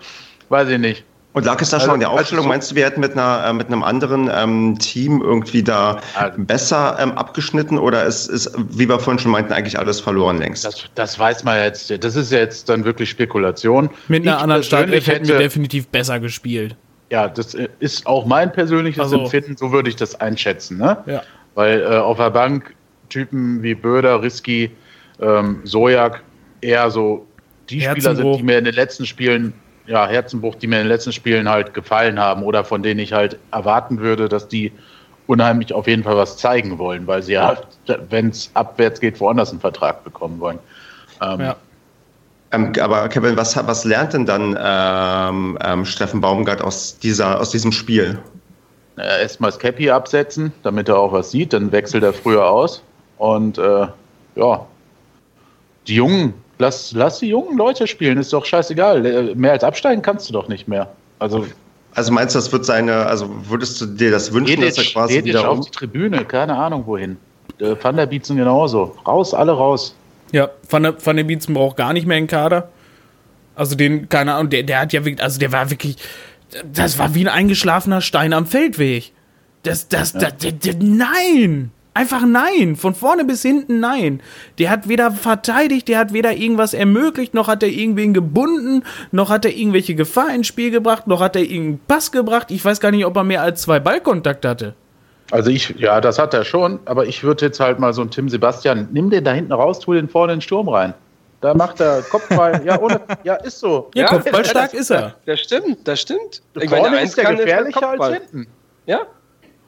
weiß 0.50 0.70
ich 0.70 0.80
nicht. 0.80 1.04
Und 1.34 1.46
lag 1.46 1.62
es 1.62 1.70
da 1.70 1.78
Also, 1.78 1.86
schon 1.86 1.94
an 1.96 2.00
der 2.00 2.10
also 2.10 2.20
Aufstellung? 2.22 2.44
so- 2.46 2.50
Meinst 2.50 2.72
du, 2.72 2.76
wir 2.76 2.86
hätten 2.86 3.00
mit, 3.00 3.12
einer, 3.14 3.46
äh, 3.46 3.54
mit 3.54 3.68
einem 3.68 3.84
anderen 3.84 4.30
ähm, 4.34 4.80
Team 4.80 5.22
irgendwie 5.22 5.62
da 5.62 6.00
Also- 6.16 6.34
besser 6.42 6.98
ähm, 7.00 7.12
abgeschnitten 7.12 7.78
oder 7.78 8.06
ist, 8.06 8.28
ist, 8.28 8.52
wie 8.58 8.90
wir 8.90 9.00
vorhin 9.00 9.20
schon 9.20 9.32
meinten, 9.32 9.54
eigentlich 9.54 9.78
alles 9.78 10.00
verloren 10.00 10.40
längst? 10.40 10.66
Das, 10.66 10.86
das 10.96 11.20
weiß 11.20 11.44
man 11.44 11.60
jetzt. 11.62 11.92
Das 12.04 12.16
ist 12.16 12.32
jetzt 12.32 12.70
dann 12.70 12.86
wirklich 12.86 13.10
Spekulation. 13.12 13.90
Mit 14.08 14.24
einer 14.24 14.38
Ich 14.38 14.42
anderen 14.42 14.62
persönlich 14.62 14.66
Startelf 15.04 15.08
hätten 15.08 15.28
wir 15.28 15.36
hätte- 15.36 15.44
definitiv 15.44 15.88
besser 15.90 16.20
gespielt. 16.20 16.76
Ja, 17.12 17.28
das 17.28 17.54
äh, 17.54 17.68
ist 17.80 18.08
auch 18.08 18.26
mein 18.26 18.52
persönliches 18.52 19.02
Also- 19.04 19.20
Empfinden, 19.26 19.58
so 19.58 19.72
würde 19.72 19.90
ich 19.90 19.96
das 19.96 20.20
einschätzen. 20.20 20.78
Ne? 20.78 20.98
Ja. 21.06 21.22
Weil 21.54 21.82
äh, 21.82 21.98
auf 21.98 22.18
der 22.18 22.32
Bank 22.32 22.74
Typen 23.10 23.62
wie 23.62 23.76
Böder, 23.76 24.22
Riski, 24.24 24.72
ähm, 25.22 25.62
Sojak 25.66 26.24
eher 26.62 26.90
so 26.90 27.28
die 27.70 27.82
Spieler 27.82 28.16
sind, 28.16 28.36
die 28.38 28.44
mir 28.44 28.58
in 28.58 28.66
den 28.66 28.74
letzten 28.74 29.06
Spielen, 29.06 29.54
ja, 29.86 30.08
Herzenbruch, 30.08 30.56
die 30.56 30.68
mir 30.68 30.78
in 30.78 30.84
den 30.84 30.90
letzten 30.90 31.14
Spielen 31.14 31.50
halt 31.50 31.74
gefallen 31.74 32.20
haben 32.20 32.44
oder 32.44 32.64
von 32.64 32.84
denen 32.84 33.00
ich 33.00 33.14
halt 33.14 33.38
erwarten 33.52 34.00
würde, 34.00 34.30
dass 34.30 34.48
die 34.48 34.72
unheimlich 35.28 35.74
auf 35.74 35.88
jeden 35.88 36.04
Fall 36.04 36.16
was 36.16 36.38
zeigen 36.38 36.78
wollen, 36.78 37.06
weil 37.08 37.22
sie 37.22 37.34
ja, 37.34 37.58
wenn 38.10 38.30
es 38.30 38.50
abwärts 38.54 39.00
geht, 39.00 39.20
woanders 39.20 39.52
einen 39.52 39.60
Vertrag 39.60 40.04
bekommen 40.04 40.40
wollen. 40.40 40.60
Ähm, 41.22 41.40
Ja. 41.42 41.56
Ähm, 42.54 42.72
aber 42.80 43.10
Kevin, 43.10 43.36
was, 43.36 43.58
was 43.58 43.84
lernt 43.84 44.14
denn 44.14 44.26
dann 44.26 44.58
ähm, 44.58 45.58
ähm, 45.62 45.84
Steffen 45.84 46.22
Baumgart 46.22 46.62
aus, 46.62 46.98
dieser, 46.98 47.42
aus 47.42 47.50
diesem 47.50 47.74
Spiel? 47.74 48.20
äh, 48.98 49.22
erstmal 49.22 49.52
das 49.52 49.60
Cappy 49.60 49.90
absetzen, 49.90 50.52
damit 50.64 50.90
er 50.90 50.98
auch 50.98 51.12
was 51.12 51.32
sieht, 51.32 51.54
dann 51.54 51.72
wechselt 51.72 52.04
er 52.04 52.14
früher 52.14 52.50
aus. 52.50 52.84
Und 53.18 53.58
äh, 53.58 53.88
ja, 54.36 54.66
die 55.88 55.96
Jungen, 55.96 56.34
lass, 56.60 56.92
lass 56.94 57.20
die 57.20 57.28
jungen 57.28 57.58
Leute 57.58 57.88
spielen, 57.88 58.18
ist 58.18 58.34
doch 58.34 58.46
scheißegal. 58.46 59.06
Äh, 59.06 59.36
Mehr 59.36 59.54
als 59.54 59.64
absteigen 59.64 60.02
kannst 60.02 60.30
du 60.30 60.34
doch 60.34 60.48
nicht 60.48 60.68
mehr. 60.68 60.90
Also 61.20 61.46
Also 61.96 62.12
meinst 62.12 62.36
du, 62.36 62.40
das 62.40 62.52
wird 62.52 62.66
seine, 62.66 63.06
also 63.08 63.30
würdest 63.50 63.82
du 63.82 63.86
dir 63.88 64.12
das 64.12 64.32
wünschen, 64.32 64.62
dass 64.62 64.78
er 64.78 64.84
quasi 64.86 65.16
Dedic 65.16 65.34
wieder 65.34 65.50
auf 65.50 65.58
um, 65.60 65.64
die 65.64 65.72
Tribüne, 65.72 66.26
keine 66.26 66.56
Ahnung 66.56 66.86
wohin. 66.86 67.18
Äh, 67.60 67.76
Van 67.82 67.96
der 67.98 68.06
Bietzen 68.06 68.38
genauso. 68.38 68.96
Raus, 69.08 69.34
alle 69.34 69.52
raus. 69.52 69.96
Ja, 70.32 70.50
Van 70.70 70.84
der, 70.84 71.06
Van 71.06 71.16
der 71.16 71.24
Bietzen 71.24 71.54
braucht 71.54 71.78
gar 71.78 71.94
nicht 71.94 72.06
mehr 72.06 72.18
einen 72.18 72.28
Kader. 72.28 72.70
Also 73.56 73.76
den, 73.76 74.10
keine 74.10 74.34
Ahnung, 74.36 74.52
der, 74.52 74.64
der 74.64 74.82
hat 74.82 74.94
ja 74.94 75.04
wirklich, 75.06 75.24
also 75.24 75.40
der 75.40 75.52
war 75.52 75.72
wirklich, 75.72 75.96
das 76.72 77.00
war 77.00 77.16
wie 77.16 77.22
ein 77.22 77.34
eingeschlafener 77.34 78.02
Stein 78.02 78.34
am 78.34 78.46
Feldweg. 78.46 79.12
Das, 79.64 79.88
das, 79.88 80.14
das, 80.14 80.38
der, 80.38 80.52
der, 80.52 80.76
nein! 80.80 81.72
Einfach 81.98 82.28
nein! 82.28 82.76
Von 82.76 82.94
vorne 82.94 83.26
bis 83.26 83.42
hinten 83.42 83.80
nein! 83.80 84.22
Der 84.60 84.70
hat 84.70 84.88
weder 84.88 85.10
verteidigt, 85.10 85.88
der 85.88 85.98
hat 85.98 86.14
weder 86.14 86.32
irgendwas 86.32 86.76
ermöglicht, 86.76 87.34
noch 87.34 87.48
hat 87.48 87.64
er 87.64 87.70
irgendwen 87.70 88.14
gebunden, 88.14 88.84
noch 89.12 89.32
hat 89.32 89.46
er 89.46 89.52
irgendwelche 89.58 89.96
Gefahr 89.96 90.30
ins 90.30 90.46
Spiel 90.46 90.70
gebracht, 90.70 91.08
noch 91.08 91.22
hat 91.22 91.36
er 91.36 91.42
irgendeinen 91.42 91.80
Pass 91.88 92.12
gebracht. 92.12 92.52
Ich 92.52 92.64
weiß 92.64 92.80
gar 92.82 92.92
nicht, 92.92 93.04
ob 93.04 93.16
er 93.16 93.24
mehr 93.24 93.42
als 93.42 93.64
zwei 93.64 93.80
Ballkontakte 93.80 94.48
hatte. 94.48 94.74
Also 95.32 95.50
ich, 95.50 95.70
ja, 95.80 96.00
das 96.00 96.20
hat 96.20 96.36
er 96.36 96.46
schon, 96.46 96.78
aber 96.86 97.08
ich 97.08 97.24
würde 97.24 97.46
jetzt 97.48 97.60
halt 97.60 97.80
mal 97.80 97.94
so 97.94 98.02
einen 98.02 98.12
Tim 98.12 98.30
Sebastian, 98.30 98.90
nimm 98.92 99.10
den 99.10 99.24
da 99.24 99.32
hinten 99.34 99.54
raus, 99.54 99.80
tu 99.80 99.94
den 99.94 100.08
vorne 100.08 100.34
in 100.34 100.38
den 100.38 100.42
Sturm 100.44 100.70
rein. 100.70 100.94
Da 101.42 101.56
macht 101.56 101.80
er 101.80 102.04
Kopfball, 102.04 102.62
ja, 102.64 102.80
ohne, 102.80 103.02
ja, 103.24 103.34
ist 103.36 103.58
so. 103.60 103.90
Ja, 103.96 104.04
Ja, 104.04 104.10
kopfballstark 104.10 104.72
das- 104.72 104.82
ist 104.82 104.92
er. 104.92 105.16
Das 105.26 105.40
stimmt, 105.40 105.80
das 105.88 106.02
stimmt. 106.02 106.44
Vorne 106.68 107.02
ist 107.02 107.18
der 107.18 107.24
kann, 107.26 107.34
ist 107.38 107.40
gefährlicher 107.42 107.90
als 107.90 108.08
hinten. 108.20 108.48
Ja. 108.86 109.00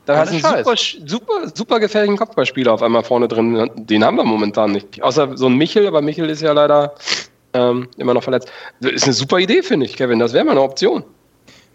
Da 0.10 0.16
Ohne 0.16 0.22
hast 0.22 0.32
du 0.32 0.48
einen 0.48 0.66
Scheiß. 0.66 0.96
super, 1.06 1.08
super, 1.08 1.52
super 1.54 1.80
gefährlichen 1.80 2.18
Kopfballspieler 2.18 2.74
auf 2.74 2.82
einmal 2.82 3.04
vorne 3.04 3.28
drin. 3.28 3.70
Den 3.76 4.04
haben 4.04 4.18
wir 4.18 4.24
momentan 4.24 4.72
nicht. 4.72 5.04
Außer 5.04 5.38
so 5.38 5.46
ein 5.46 5.56
Michel, 5.56 5.86
aber 5.86 6.02
Michel 6.02 6.28
ist 6.32 6.42
ja 6.42 6.52
leider 6.52 6.96
ähm, 7.54 7.90
immer 7.98 8.16
noch 8.16 8.24
verletzt. 8.24 8.52
Das 8.82 8.92
ist 8.92 9.04
eine 9.04 9.14
super 9.14 9.38
Idee, 9.38 9.62
finde 9.62 9.86
ich, 9.86 9.96
Kevin. 9.96 10.18
Das 10.18 10.34
wäre 10.34 10.44
mal 10.46 10.54
eine 10.54 10.64
Option. 10.64 11.04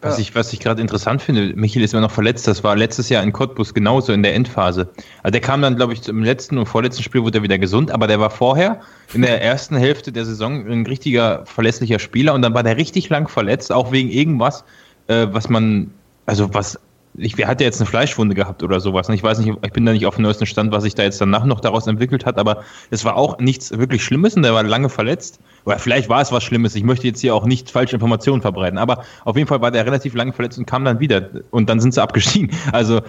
Was 0.01 0.19
ich, 0.19 0.35
was 0.35 0.53
ich 0.53 0.59
gerade 0.59 0.83
interessant 0.83 1.23
finde, 1.23 1.53
Michael 1.55 1.85
ist 1.85 1.95
immer 1.95 2.01
noch 2.01 2.11
verletzt. 2.11 2.49
Das 2.49 2.65
war 2.65 2.75
letztes 2.75 3.09
Jahr 3.09 3.23
in 3.23 3.33
Cottbus 3.33 3.73
genauso 3.73 4.13
in 4.13 4.25
der 4.25 4.35
Endphase. 4.35 4.89
Also 5.23 5.31
der 5.31 5.41
kam 5.41 5.63
dann, 5.63 5.77
glaube 5.77 5.93
ich, 5.93 6.09
im 6.09 6.25
letzten 6.25 6.59
und 6.59 6.67
vorletzten 6.67 7.05
Spiel 7.05 7.23
wurde 7.23 7.39
er 7.39 7.45
wieder 7.45 7.59
gesund, 7.59 7.93
aber 7.93 8.09
der 8.09 8.19
war 8.19 8.31
vorher 8.31 8.81
in 9.13 9.23
der 9.23 9.43
ersten 9.43 9.77
Hälfte 9.77 10.11
der 10.11 10.25
Saison 10.25 10.67
ein 10.69 10.85
richtiger 10.87 11.47
verlässlicher 11.47 12.01
Spieler 12.01 12.35
und 12.35 12.43
dann 12.43 12.53
war 12.53 12.65
der 12.65 12.77
richtig 12.77 13.09
lang 13.11 13.29
verletzt, 13.29 13.71
auch 13.71 13.93
wegen 13.93 14.11
irgendwas, 14.11 14.65
äh, 15.07 15.29
was 15.31 15.49
man, 15.49 15.93
also 16.27 16.53
was 16.53 16.81
ich, 17.17 17.39
wer 17.39 17.47
hat 17.47 17.61
ja 17.61 17.67
jetzt 17.67 17.81
eine 17.81 17.87
Fleischwunde 17.87 18.35
gehabt 18.35 18.63
oder 18.63 18.81
sowas. 18.81 19.09
Und 19.09 19.15
ich 19.15 19.23
weiß 19.23 19.39
nicht, 19.39 19.57
ich 19.65 19.73
bin 19.73 19.87
da 19.87 19.93
nicht 19.93 20.07
auf 20.07 20.17
dem 20.17 20.23
neuesten 20.23 20.47
Stand, 20.47 20.73
was 20.73 20.83
sich 20.83 20.95
da 20.95 21.05
jetzt 21.05 21.21
danach 21.21 21.45
noch 21.45 21.61
daraus 21.61 21.87
entwickelt 21.87 22.27
hat, 22.27 22.39
aber 22.39 22.63
es 22.91 23.05
war 23.05 23.17
auch 23.17 23.39
nichts 23.39 23.71
wirklich 23.77 24.05
Schlimmes 24.05 24.35
und 24.35 24.43
der 24.43 24.55
war 24.55 24.63
lange 24.65 24.89
verletzt. 24.89 25.39
Oder 25.65 25.79
vielleicht 25.79 26.09
war 26.09 26.21
es 26.21 26.33
was 26.33 26.43
Schlimmes. 26.43 26.75
Ich 26.75 26.83
möchte 26.83 27.07
jetzt 27.07 27.21
hier 27.21 27.35
auch 27.35 27.47
nicht 27.47 27.71
falsche 27.71 27.95
Informationen 27.95 28.43
verbreiten, 28.43 28.79
aber 28.79 29.05
auf 29.25 29.37
jeden 29.37 29.49
Fall 29.49 29.61
war 29.61 29.71
der 29.71 29.87
relativ 29.87 30.15
lange 30.15 30.33
verletzt 30.33 30.59
und 30.59 30.67
kam 30.67 30.85
dann 30.85 30.99
wieder 30.99 31.31
und 31.51 31.69
dann 31.69 31.81
sind 31.81 31.95
sie 31.95 32.03
abgestiegen. 32.03 32.51
Also 32.73 33.03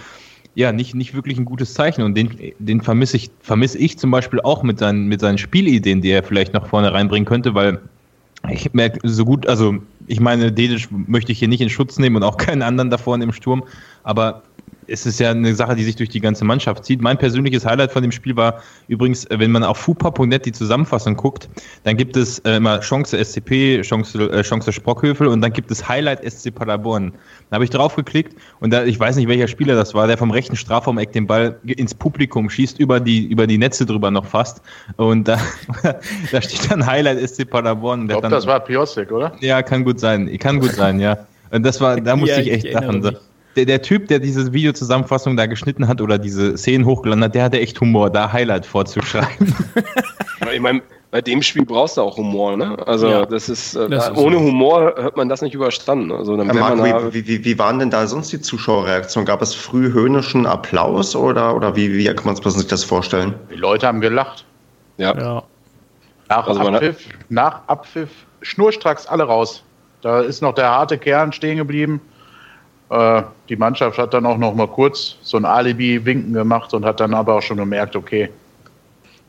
ja, 0.53 0.71
nicht, 0.71 0.95
nicht 0.95 1.13
wirklich 1.13 1.37
ein 1.37 1.45
gutes 1.45 1.73
Zeichen. 1.73 2.01
Und 2.03 2.15
den, 2.15 2.53
den 2.59 2.81
vermisse 2.81 3.17
ich, 3.17 3.31
vermisse 3.41 3.77
ich 3.77 3.97
zum 3.97 4.11
Beispiel 4.11 4.39
auch 4.41 4.63
mit 4.63 4.79
seinen, 4.79 5.07
mit 5.07 5.19
seinen 5.19 5.37
Spielideen, 5.37 6.01
die 6.01 6.09
er 6.09 6.23
vielleicht 6.23 6.53
noch 6.53 6.67
vorne 6.67 6.93
reinbringen 6.93 7.25
könnte, 7.25 7.55
weil 7.55 7.79
ich 8.51 8.73
merke 8.73 8.99
so 9.07 9.25
gut, 9.25 9.47
also 9.47 9.75
ich 10.07 10.19
meine, 10.19 10.51
Dedic 10.51 10.87
möchte 10.91 11.31
ich 11.31 11.39
hier 11.39 11.47
nicht 11.47 11.61
in 11.61 11.69
Schutz 11.69 11.97
nehmen 11.97 12.15
und 12.17 12.23
auch 12.23 12.37
keinen 12.37 12.61
anderen 12.61 12.89
da 12.89 12.97
vorne 12.97 13.23
im 13.23 13.33
Sturm, 13.33 13.63
aber 14.05 14.43
es 14.87 15.05
ist 15.05 15.19
ja 15.19 15.31
eine 15.31 15.55
Sache, 15.55 15.75
die 15.75 15.83
sich 15.83 15.95
durch 15.95 16.09
die 16.09 16.19
ganze 16.19 16.45
Mannschaft 16.45 16.85
zieht. 16.85 17.01
Mein 17.01 17.17
persönliches 17.17 17.65
Highlight 17.65 17.91
von 17.91 18.03
dem 18.03 18.11
Spiel 18.11 18.35
war 18.35 18.61
übrigens, 18.87 19.27
wenn 19.29 19.51
man 19.51 19.63
auf 19.63 19.77
fupa.net 19.77 20.45
die 20.45 20.51
Zusammenfassung 20.51 21.15
guckt, 21.15 21.49
dann 21.83 21.97
gibt 21.97 22.15
es 22.15 22.39
äh, 22.39 22.57
immer 22.57 22.79
Chance 22.81 23.17
SCP, 23.17 23.81
Chance, 23.81 24.29
äh, 24.31 24.43
Chance 24.43 24.71
Sprockhövel 24.71 25.27
und 25.27 25.41
dann 25.41 25.51
gibt 25.53 25.71
es 25.71 25.87
Highlight 25.87 26.23
SC 26.29 26.53
Paderborn. 26.53 27.13
Da 27.49 27.55
habe 27.55 27.63
ich 27.63 27.71
drauf 27.71 27.95
geklickt 27.95 28.35
und 28.59 28.71
da, 28.71 28.83
ich 28.83 28.99
weiß 28.99 29.15
nicht, 29.15 29.27
welcher 29.27 29.47
Spieler 29.47 29.75
das 29.75 29.93
war, 29.93 30.07
der 30.07 30.17
vom 30.17 30.31
rechten 30.31 30.55
Strafraum-Eck 30.55 31.13
den 31.13 31.25
Ball 31.25 31.59
ins 31.65 31.95
Publikum 31.95 32.49
schießt, 32.49 32.79
über 32.79 32.99
die, 32.99 33.25
über 33.25 33.47
die 33.47 33.57
Netze 33.57 33.85
drüber 33.85 34.11
noch 34.11 34.25
fast. 34.25 34.61
Und 34.97 35.27
da, 35.27 35.39
da 36.31 36.41
steht 36.41 36.71
dann 36.71 36.85
Highlight 36.85 37.27
SC 37.27 37.49
Paderborn. 37.49 38.03
Ich 38.03 38.09
glaube, 38.09 38.29
das 38.29 38.45
war 38.45 38.59
Piosik, 38.59 39.11
oder? 39.11 39.33
Ja, 39.39 39.63
kann 39.63 39.83
gut 39.83 39.99
sein. 39.99 40.37
Kann 40.37 40.59
gut 40.59 40.73
sein, 40.73 40.99
ja. 40.99 41.17
Und 41.51 41.63
das 41.65 41.81
war, 41.81 41.99
da 41.99 42.15
musste 42.15 42.35
ja, 42.35 42.41
ich 42.41 42.65
echt 42.65 42.73
lachen. 42.73 43.17
Der, 43.55 43.65
der 43.65 43.81
Typ, 43.81 44.07
der 44.07 44.19
diese 44.19 44.51
Videozusammenfassung 44.51 45.37
da 45.37 45.45
geschnitten 45.45 45.87
hat 45.87 46.01
oder 46.01 46.17
diese 46.17 46.57
Szenen 46.57 46.85
hochgeladen 46.85 47.23
hat, 47.23 47.35
der 47.35 47.43
hatte 47.43 47.59
echt 47.59 47.79
Humor, 47.79 48.09
da 48.09 48.31
Highlight 48.31 48.65
vorzuschreiben. 48.65 49.55
ich 50.53 50.59
meine, 50.59 50.81
bei 51.15 51.21
dem 51.21 51.41
Spiel 51.41 51.63
brauchst 51.63 51.95
du 51.95 52.01
auch 52.01 52.17
Humor, 52.17 52.57
ne? 52.57 52.77
Also 52.85 53.07
ja, 53.07 53.25
das 53.25 53.47
ist, 53.47 53.73
äh, 53.75 53.87
das 53.87 54.13
ohne 54.17 54.37
Humor 54.37 54.95
hat 54.97 55.15
man 55.15 55.29
das 55.29 55.41
nicht 55.41 55.55
überstanden. 55.55 56.11
Also 56.11 56.35
dann 56.35 56.47
Marc, 56.47 56.77
da 56.77 57.13
wie, 57.13 57.25
wie, 57.25 57.45
wie, 57.45 57.57
waren 57.57 57.79
denn 57.79 57.89
da 57.89 58.05
sonst 58.05 58.33
die 58.33 58.41
Zuschauerreaktionen? 58.41 59.25
Gab 59.25 59.41
es 59.41 59.53
früh 59.53 59.93
höhnischen 59.93 60.45
Applaus 60.45 61.15
oder, 61.15 61.55
oder 61.55 61.77
wie, 61.77 61.93
wie 61.97 62.05
kann 62.13 62.25
man 62.25 62.35
sich 62.35 62.67
das 62.67 62.83
vorstellen? 62.83 63.33
Die 63.49 63.55
Leute 63.55 63.87
haben 63.87 64.01
gelacht. 64.01 64.43
Ja. 64.97 65.17
ja. 65.17 65.43
Nach, 66.27 66.47
also 66.47 66.59
Abpfiff, 66.59 66.97
nach 67.29 67.61
Abpfiff 67.67 68.09
schnurstracks 68.41 69.07
alle 69.07 69.23
raus. 69.23 69.63
Da 70.01 70.19
ist 70.19 70.41
noch 70.41 70.53
der 70.53 70.69
harte 70.69 70.97
Kern 70.97 71.31
stehen 71.31 71.55
geblieben. 71.55 72.01
Äh, 72.89 73.23
die 73.49 73.55
Mannschaft 73.55 73.97
hat 73.97 74.13
dann 74.13 74.25
auch 74.25 74.37
noch 74.37 74.53
mal 74.53 74.67
kurz 74.67 75.17
so 75.21 75.37
ein 75.37 75.45
Alibi-Winken 75.45 76.33
gemacht 76.33 76.73
und 76.73 76.85
hat 76.85 76.99
dann 76.99 77.13
aber 77.13 77.35
auch 77.35 77.41
schon 77.41 77.57
gemerkt, 77.57 77.95
okay, 77.95 78.29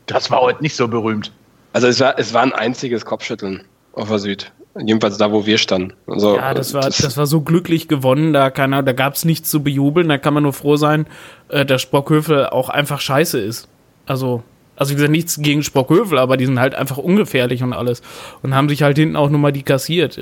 das 0.05 0.29
war 0.31 0.41
heute 0.41 0.61
nicht 0.61 0.75
so 0.75 0.87
berühmt. 0.87 1.31
Also 1.73 1.87
es 1.87 1.99
war, 1.99 2.17
es 2.17 2.33
war 2.33 2.43
ein 2.43 2.53
einziges 2.53 3.05
Kopfschütteln 3.05 3.63
auf 3.93 4.09
der 4.09 4.19
Süd. 4.19 4.51
Jedenfalls 4.79 5.17
da, 5.17 5.31
wo 5.31 5.45
wir 5.45 5.57
standen. 5.57 5.93
Also, 6.05 6.35
ja, 6.35 6.53
das 6.53 6.73
war, 6.73 6.83
das 6.83 7.17
war 7.17 7.25
so 7.25 7.41
glücklich 7.41 7.87
gewonnen, 7.87 8.31
da, 8.31 8.51
da 8.51 8.93
gab 8.93 9.15
es 9.15 9.25
nichts 9.25 9.49
zu 9.49 9.63
bejubeln, 9.63 10.07
da 10.07 10.19
kann 10.19 10.35
man 10.35 10.43
nur 10.43 10.53
froh 10.53 10.75
sein, 10.75 11.07
äh, 11.49 11.65
dass 11.65 11.81
Sprockhövel 11.81 12.47
auch 12.47 12.69
einfach 12.69 13.01
scheiße 13.01 13.39
ist. 13.39 13.67
Also, 14.05 14.43
also 14.75 14.91
wie 14.91 14.95
gesagt, 14.95 15.11
nichts 15.11 15.41
gegen 15.41 15.63
Sprockhövel, 15.63 16.19
aber 16.19 16.37
die 16.37 16.45
sind 16.45 16.59
halt 16.59 16.75
einfach 16.75 16.97
ungefährlich 16.97 17.63
und 17.63 17.73
alles. 17.73 18.03
Und 18.43 18.53
haben 18.53 18.69
sich 18.69 18.83
halt 18.83 18.97
hinten 18.97 19.15
auch 19.15 19.29
nochmal 19.29 19.51
die 19.51 19.63
kassiert. 19.63 20.19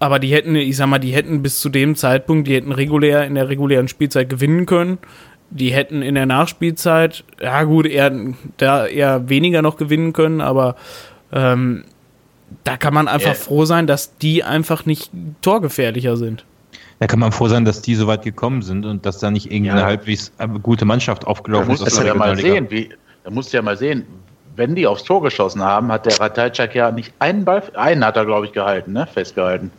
Aber 0.00 0.18
die 0.18 0.32
hätten, 0.32 0.54
ich 0.54 0.76
sag 0.76 0.86
mal, 0.86 0.98
die 0.98 1.12
hätten 1.12 1.42
bis 1.42 1.60
zu 1.60 1.68
dem 1.68 1.96
Zeitpunkt, 1.96 2.46
die 2.46 2.54
hätten 2.54 2.72
regulär 2.72 3.24
in 3.24 3.34
der 3.34 3.48
regulären 3.48 3.88
Spielzeit 3.88 4.28
gewinnen 4.28 4.66
können. 4.66 4.98
Die 5.50 5.72
hätten 5.72 6.02
in 6.02 6.14
der 6.14 6.26
Nachspielzeit, 6.26 7.24
ja 7.40 7.62
gut, 7.64 7.86
eher, 7.86 8.12
da 8.58 8.86
eher 8.86 9.28
weniger 9.28 9.62
noch 9.62 9.76
gewinnen 9.76 10.12
können, 10.12 10.40
aber 10.40 10.76
ähm, 11.32 11.84
da 12.64 12.76
kann 12.76 12.94
man 12.94 13.08
einfach 13.08 13.28
ja. 13.28 13.34
froh 13.34 13.64
sein, 13.64 13.86
dass 13.86 14.18
die 14.18 14.44
einfach 14.44 14.84
nicht 14.84 15.10
torgefährlicher 15.40 16.16
sind. 16.16 16.44
Da 16.98 17.06
kann 17.06 17.18
man 17.18 17.32
froh 17.32 17.48
sein, 17.48 17.64
dass 17.64 17.80
die 17.80 17.94
so 17.94 18.06
weit 18.06 18.22
gekommen 18.22 18.62
sind 18.62 18.84
und 18.84 19.06
dass 19.06 19.18
da 19.18 19.30
nicht 19.30 19.50
irgendeine 19.50 19.80
ja. 19.80 19.86
halbwegs 19.86 20.32
gute 20.62 20.84
Mannschaft 20.84 21.26
aufgelaufen 21.26 21.72
ist. 21.72 21.80
Da 21.80 21.84
musst 21.84 22.00
du 22.00 22.06
ja 22.06 22.14
mal 22.14 22.36
sehen, 22.36 22.66
wie, 22.70 22.90
da 23.24 23.30
musst 23.30 23.52
du 23.52 23.56
ja 23.56 23.62
mal 23.62 23.76
sehen, 23.76 24.04
wenn 24.56 24.74
die 24.74 24.86
aufs 24.86 25.04
Tor 25.04 25.22
geschossen 25.22 25.62
haben, 25.62 25.92
hat 25.92 26.06
der 26.06 26.18
Ratajczak 26.18 26.74
ja 26.74 26.90
nicht 26.90 27.14
einen 27.20 27.44
Ball, 27.44 27.62
einen 27.74 28.04
hat 28.04 28.16
er, 28.16 28.26
glaube 28.26 28.46
ich, 28.46 28.52
gehalten, 28.52 28.92
ne? 28.92 29.06
festgehalten. 29.06 29.70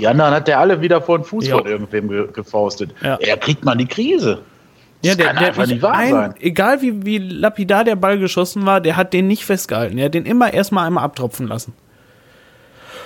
Die 0.00 0.06
anderen 0.06 0.32
hat 0.32 0.48
der 0.48 0.58
alle 0.58 0.80
wieder 0.80 1.02
vor 1.02 1.18
den 1.18 1.24
Fuß 1.24 1.46
jo. 1.46 1.58
von 1.58 1.66
irgendwem 1.66 2.08
ge 2.08 2.28
gefaustet. 2.32 2.94
Ja. 3.02 3.16
Er 3.16 3.36
kriegt 3.36 3.64
man 3.64 3.76
die 3.76 3.86
Krise. 3.86 4.42
Das 5.02 5.10
ja, 5.10 5.14
der, 5.14 5.26
kann 5.26 5.36
der 5.36 5.46
einfach 5.48 5.66
nicht 5.66 5.82
wahr 5.82 5.94
ein, 5.94 6.10
sein. 6.10 6.34
Egal 6.40 6.80
wie, 6.80 7.04
wie 7.04 7.18
lapidar 7.18 7.84
der 7.84 7.96
Ball 7.96 8.18
geschossen 8.18 8.64
war, 8.64 8.80
der 8.80 8.96
hat 8.96 9.12
den 9.12 9.26
nicht 9.26 9.44
festgehalten. 9.44 9.98
Er 9.98 10.06
hat 10.06 10.14
den 10.14 10.24
immer 10.24 10.52
erstmal 10.52 10.86
einmal 10.86 11.04
abtropfen 11.04 11.46
lassen. 11.46 11.74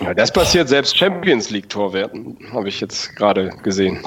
Ja, 0.00 0.14
das 0.14 0.33
passiert 0.33 0.68
selbst 0.68 0.96
Champions 0.96 1.50
League-Torwerten, 1.50 2.37
habe 2.52 2.68
ich 2.68 2.80
jetzt 2.80 3.14
gerade 3.16 3.50
gesehen. 3.62 4.00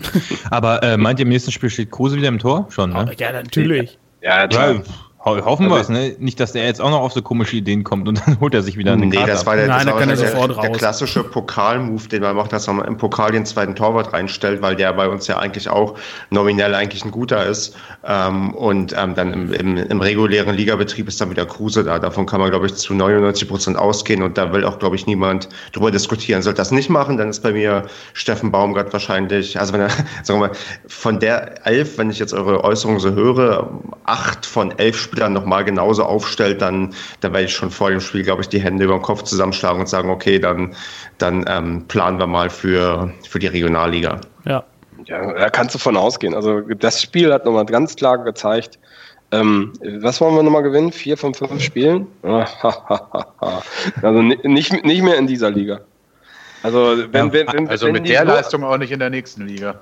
Aber 0.50 0.82
äh, 0.82 0.96
meint 0.96 1.18
ihr, 1.18 1.24
im 1.24 1.28
nächsten 1.30 1.52
Spiel 1.52 1.70
steht 1.70 1.90
Kruse 1.90 2.16
wieder 2.16 2.28
im 2.28 2.38
Tor? 2.38 2.66
Schon, 2.70 2.90
ne? 2.90 3.10
Ja, 3.18 3.32
natürlich. 3.32 3.98
Ja, 4.22 4.48
ja, 4.50 4.82
Hoffen 5.24 5.70
wir 5.70 5.80
es, 5.80 5.88
ne? 5.88 6.14
Nicht, 6.18 6.38
dass 6.38 6.52
der 6.52 6.66
jetzt 6.66 6.82
auch 6.82 6.90
noch 6.90 7.00
auf 7.00 7.12
so 7.12 7.22
komische 7.22 7.56
Ideen 7.56 7.82
kommt 7.82 8.08
und 8.08 8.20
dann 8.26 8.40
holt 8.40 8.52
er 8.52 8.62
sich 8.62 8.76
wieder 8.76 8.92
eine 8.92 9.06
Nee, 9.06 9.24
das 9.26 9.46
war 9.46 9.56
der, 9.56 9.68
Nein, 9.68 9.86
das 9.86 9.94
war 9.94 10.06
der, 10.06 10.16
der, 10.16 10.62
der 10.62 10.70
klassische 10.72 11.24
Pokal-Move, 11.24 12.08
den 12.08 12.22
man 12.22 12.36
macht, 12.36 12.52
dass 12.52 12.66
man 12.66 12.84
im 12.84 12.98
Pokal 12.98 13.32
den 13.32 13.46
zweiten 13.46 13.74
Torwart 13.74 14.12
reinstellt, 14.12 14.60
weil 14.60 14.76
der 14.76 14.92
bei 14.92 15.08
uns 15.08 15.26
ja 15.26 15.38
eigentlich 15.38 15.70
auch 15.70 15.96
nominell 16.28 16.74
eigentlich 16.74 17.04
ein 17.04 17.10
guter 17.10 17.46
ist. 17.46 17.74
Ähm, 18.04 18.54
und 18.54 18.94
ähm, 18.98 19.14
dann 19.14 19.32
im, 19.32 19.52
im, 19.54 19.76
im, 19.78 20.00
regulären 20.00 20.54
Ligabetrieb 20.54 21.08
ist 21.08 21.20
dann 21.20 21.30
wieder 21.30 21.46
Kruse 21.46 21.84
da. 21.84 21.98
Davon 21.98 22.26
kann 22.26 22.40
man, 22.40 22.50
glaube 22.50 22.66
ich, 22.66 22.74
zu 22.74 22.92
99 22.92 23.48
Prozent 23.48 23.78
ausgehen 23.78 24.22
und 24.22 24.36
da 24.36 24.52
will 24.52 24.64
auch, 24.64 24.78
glaube 24.78 24.96
ich, 24.96 25.06
niemand 25.06 25.48
drüber 25.72 25.90
diskutieren. 25.90 26.42
Sollte 26.42 26.58
das 26.58 26.70
nicht 26.70 26.90
machen, 26.90 27.16
dann 27.16 27.30
ist 27.30 27.40
bei 27.40 27.52
mir 27.52 27.86
Steffen 28.12 28.52
Baumgart 28.52 28.92
wahrscheinlich, 28.92 29.58
also 29.58 29.72
wenn 29.72 29.80
er, 29.80 29.88
sagen 30.22 30.40
wir 30.40 30.48
mal, 30.48 30.56
von 30.86 31.18
der 31.18 31.66
elf, 31.66 31.96
wenn 31.96 32.10
ich 32.10 32.18
jetzt 32.18 32.34
eure 32.34 32.62
Äußerungen 32.62 33.00
so 33.00 33.12
höre, 33.12 33.70
acht 34.04 34.44
von 34.44 34.78
elf 34.78 34.98
Spielen 34.98 35.13
Spielern 35.14 35.32
nochmal 35.32 35.64
genauso 35.64 36.02
aufstellt, 36.02 36.60
dann, 36.60 36.92
dann 37.20 37.32
werde 37.32 37.46
ich 37.46 37.54
schon 37.54 37.70
vor 37.70 37.90
dem 37.90 38.00
Spiel, 38.00 38.24
glaube 38.24 38.42
ich, 38.42 38.48
die 38.48 38.60
Hände 38.60 38.84
über 38.84 38.94
den 38.94 39.02
Kopf 39.02 39.22
zusammenschlagen 39.22 39.80
und 39.80 39.86
sagen, 39.86 40.10
okay, 40.10 40.40
dann, 40.40 40.74
dann 41.18 41.44
ähm, 41.48 41.84
planen 41.86 42.18
wir 42.18 42.26
mal 42.26 42.50
für, 42.50 43.12
für 43.28 43.38
die 43.38 43.46
Regionalliga. 43.46 44.20
Ja. 44.44 44.64
Ja, 45.06 45.32
da 45.34 45.50
kannst 45.50 45.74
du 45.74 45.78
von 45.78 45.96
ausgehen. 45.96 46.34
Also 46.34 46.60
das 46.60 47.02
Spiel 47.02 47.32
hat 47.32 47.44
nochmal 47.44 47.66
ganz 47.66 47.94
klar 47.94 48.24
gezeigt, 48.24 48.78
ähm, 49.32 49.72
was 50.00 50.20
wollen 50.20 50.34
wir 50.34 50.42
nochmal 50.42 50.62
gewinnen? 50.62 50.92
Vier 50.92 51.16
von 51.16 51.34
fünf 51.34 51.62
Spielen? 51.62 52.06
also 52.22 54.22
nicht, 54.22 54.44
nicht 54.44 55.02
mehr 55.02 55.16
in 55.16 55.26
dieser 55.26 55.50
Liga. 55.50 55.80
Also, 56.62 56.96
wenn, 57.10 57.32
wenn, 57.32 57.52
wenn, 57.52 57.68
also 57.68 57.90
mit 57.90 58.08
der 58.08 58.24
Leistung 58.24 58.64
auch 58.64 58.78
nicht 58.78 58.92
in 58.92 59.00
der 59.00 59.10
nächsten 59.10 59.46
Liga. 59.46 59.80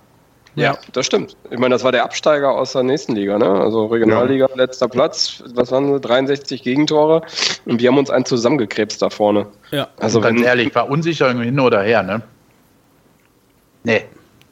Ja, 0.55 0.77
das 0.93 1.07
stimmt. 1.07 1.37
Ich 1.51 1.59
meine, 1.59 1.75
das 1.75 1.83
war 1.83 1.93
der 1.93 2.05
Absteiger 2.05 2.51
aus 2.51 2.73
der 2.73 2.83
nächsten 2.83 3.15
Liga, 3.15 3.38
ne? 3.38 3.49
Also 3.49 3.87
Regionalliga, 3.87 4.49
ja. 4.51 4.57
letzter 4.57 4.88
Platz. 4.88 5.43
Was 5.55 5.73
waren 5.73 5.93
das? 5.93 6.03
63 6.03 6.62
Gegentore. 6.62 7.23
Und 7.65 7.81
wir 7.81 7.88
haben 7.88 7.99
uns 7.99 8.11
einen 8.11 8.27
zusammengekrebst 8.27 9.01
da 9.01 9.09
vorne. 9.09 9.47
Ja. 9.71 9.88
Also, 9.99 10.21
ganz 10.21 10.38
wenn, 10.38 10.45
ehrlich, 10.45 10.75
war 10.75 10.91
unsicher 10.91 11.33
hin 11.33 11.59
oder 11.59 11.83
her, 11.83 12.03
ne? 12.03 12.23
Nee. 13.85 14.05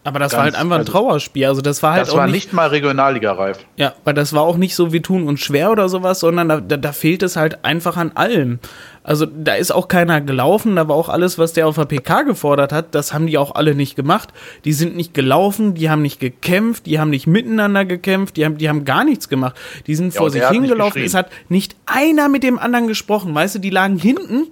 Aber 0.02 0.18
das 0.18 0.32
Ganz, 0.32 0.38
war 0.38 0.44
halt 0.44 0.54
einfach 0.54 0.76
ein 0.76 0.80
also 0.80 0.92
Trauerspiel. 0.92 1.44
Also 1.46 1.60
das 1.60 1.82
war 1.82 1.92
halt 1.92 2.02
das 2.02 2.10
auch 2.10 2.16
war 2.16 2.26
nicht, 2.26 2.46
nicht 2.46 2.52
mal 2.54 2.68
Regionalliga-reif. 2.68 3.58
Ja, 3.76 3.92
weil 4.04 4.14
das 4.14 4.32
war 4.32 4.42
auch 4.42 4.56
nicht 4.56 4.74
so, 4.74 4.92
wir 4.92 5.02
tun 5.02 5.28
uns 5.28 5.40
schwer 5.40 5.70
oder 5.70 5.90
sowas, 5.90 6.20
sondern 6.20 6.48
da, 6.48 6.60
da, 6.60 6.78
da, 6.78 6.92
fehlt 6.92 7.22
es 7.22 7.36
halt 7.36 7.64
einfach 7.66 7.98
an 7.98 8.12
allem. 8.14 8.60
Also 9.10 9.26
da 9.26 9.54
ist 9.54 9.72
auch 9.72 9.88
keiner 9.88 10.20
gelaufen, 10.20 10.76
da 10.76 10.86
war 10.86 10.94
auch 10.94 11.08
alles, 11.08 11.36
was 11.36 11.52
der 11.52 11.66
auf 11.66 11.74
der 11.74 11.84
PK 11.84 12.22
gefordert 12.22 12.72
hat, 12.72 12.94
das 12.94 13.12
haben 13.12 13.26
die 13.26 13.38
auch 13.38 13.56
alle 13.56 13.74
nicht 13.74 13.96
gemacht. 13.96 14.28
Die 14.64 14.72
sind 14.72 14.94
nicht 14.94 15.14
gelaufen, 15.14 15.74
die 15.74 15.90
haben 15.90 16.00
nicht 16.00 16.20
gekämpft, 16.20 16.86
die 16.86 17.00
haben 17.00 17.10
nicht 17.10 17.26
miteinander 17.26 17.84
gekämpft, 17.84 18.36
die 18.36 18.44
haben, 18.44 18.56
die 18.56 18.68
haben 18.68 18.84
gar 18.84 19.02
nichts 19.02 19.28
gemacht. 19.28 19.56
Die 19.88 19.96
sind 19.96 20.14
ja, 20.14 20.20
vor 20.20 20.30
sich 20.30 20.46
hingelaufen, 20.46 21.02
es 21.02 21.14
hat 21.14 21.28
nicht 21.48 21.74
einer 21.86 22.28
mit 22.28 22.44
dem 22.44 22.56
anderen 22.56 22.86
gesprochen, 22.86 23.34
weißt 23.34 23.56
du, 23.56 23.58
die 23.58 23.70
lagen 23.70 23.98
hinten 23.98 24.46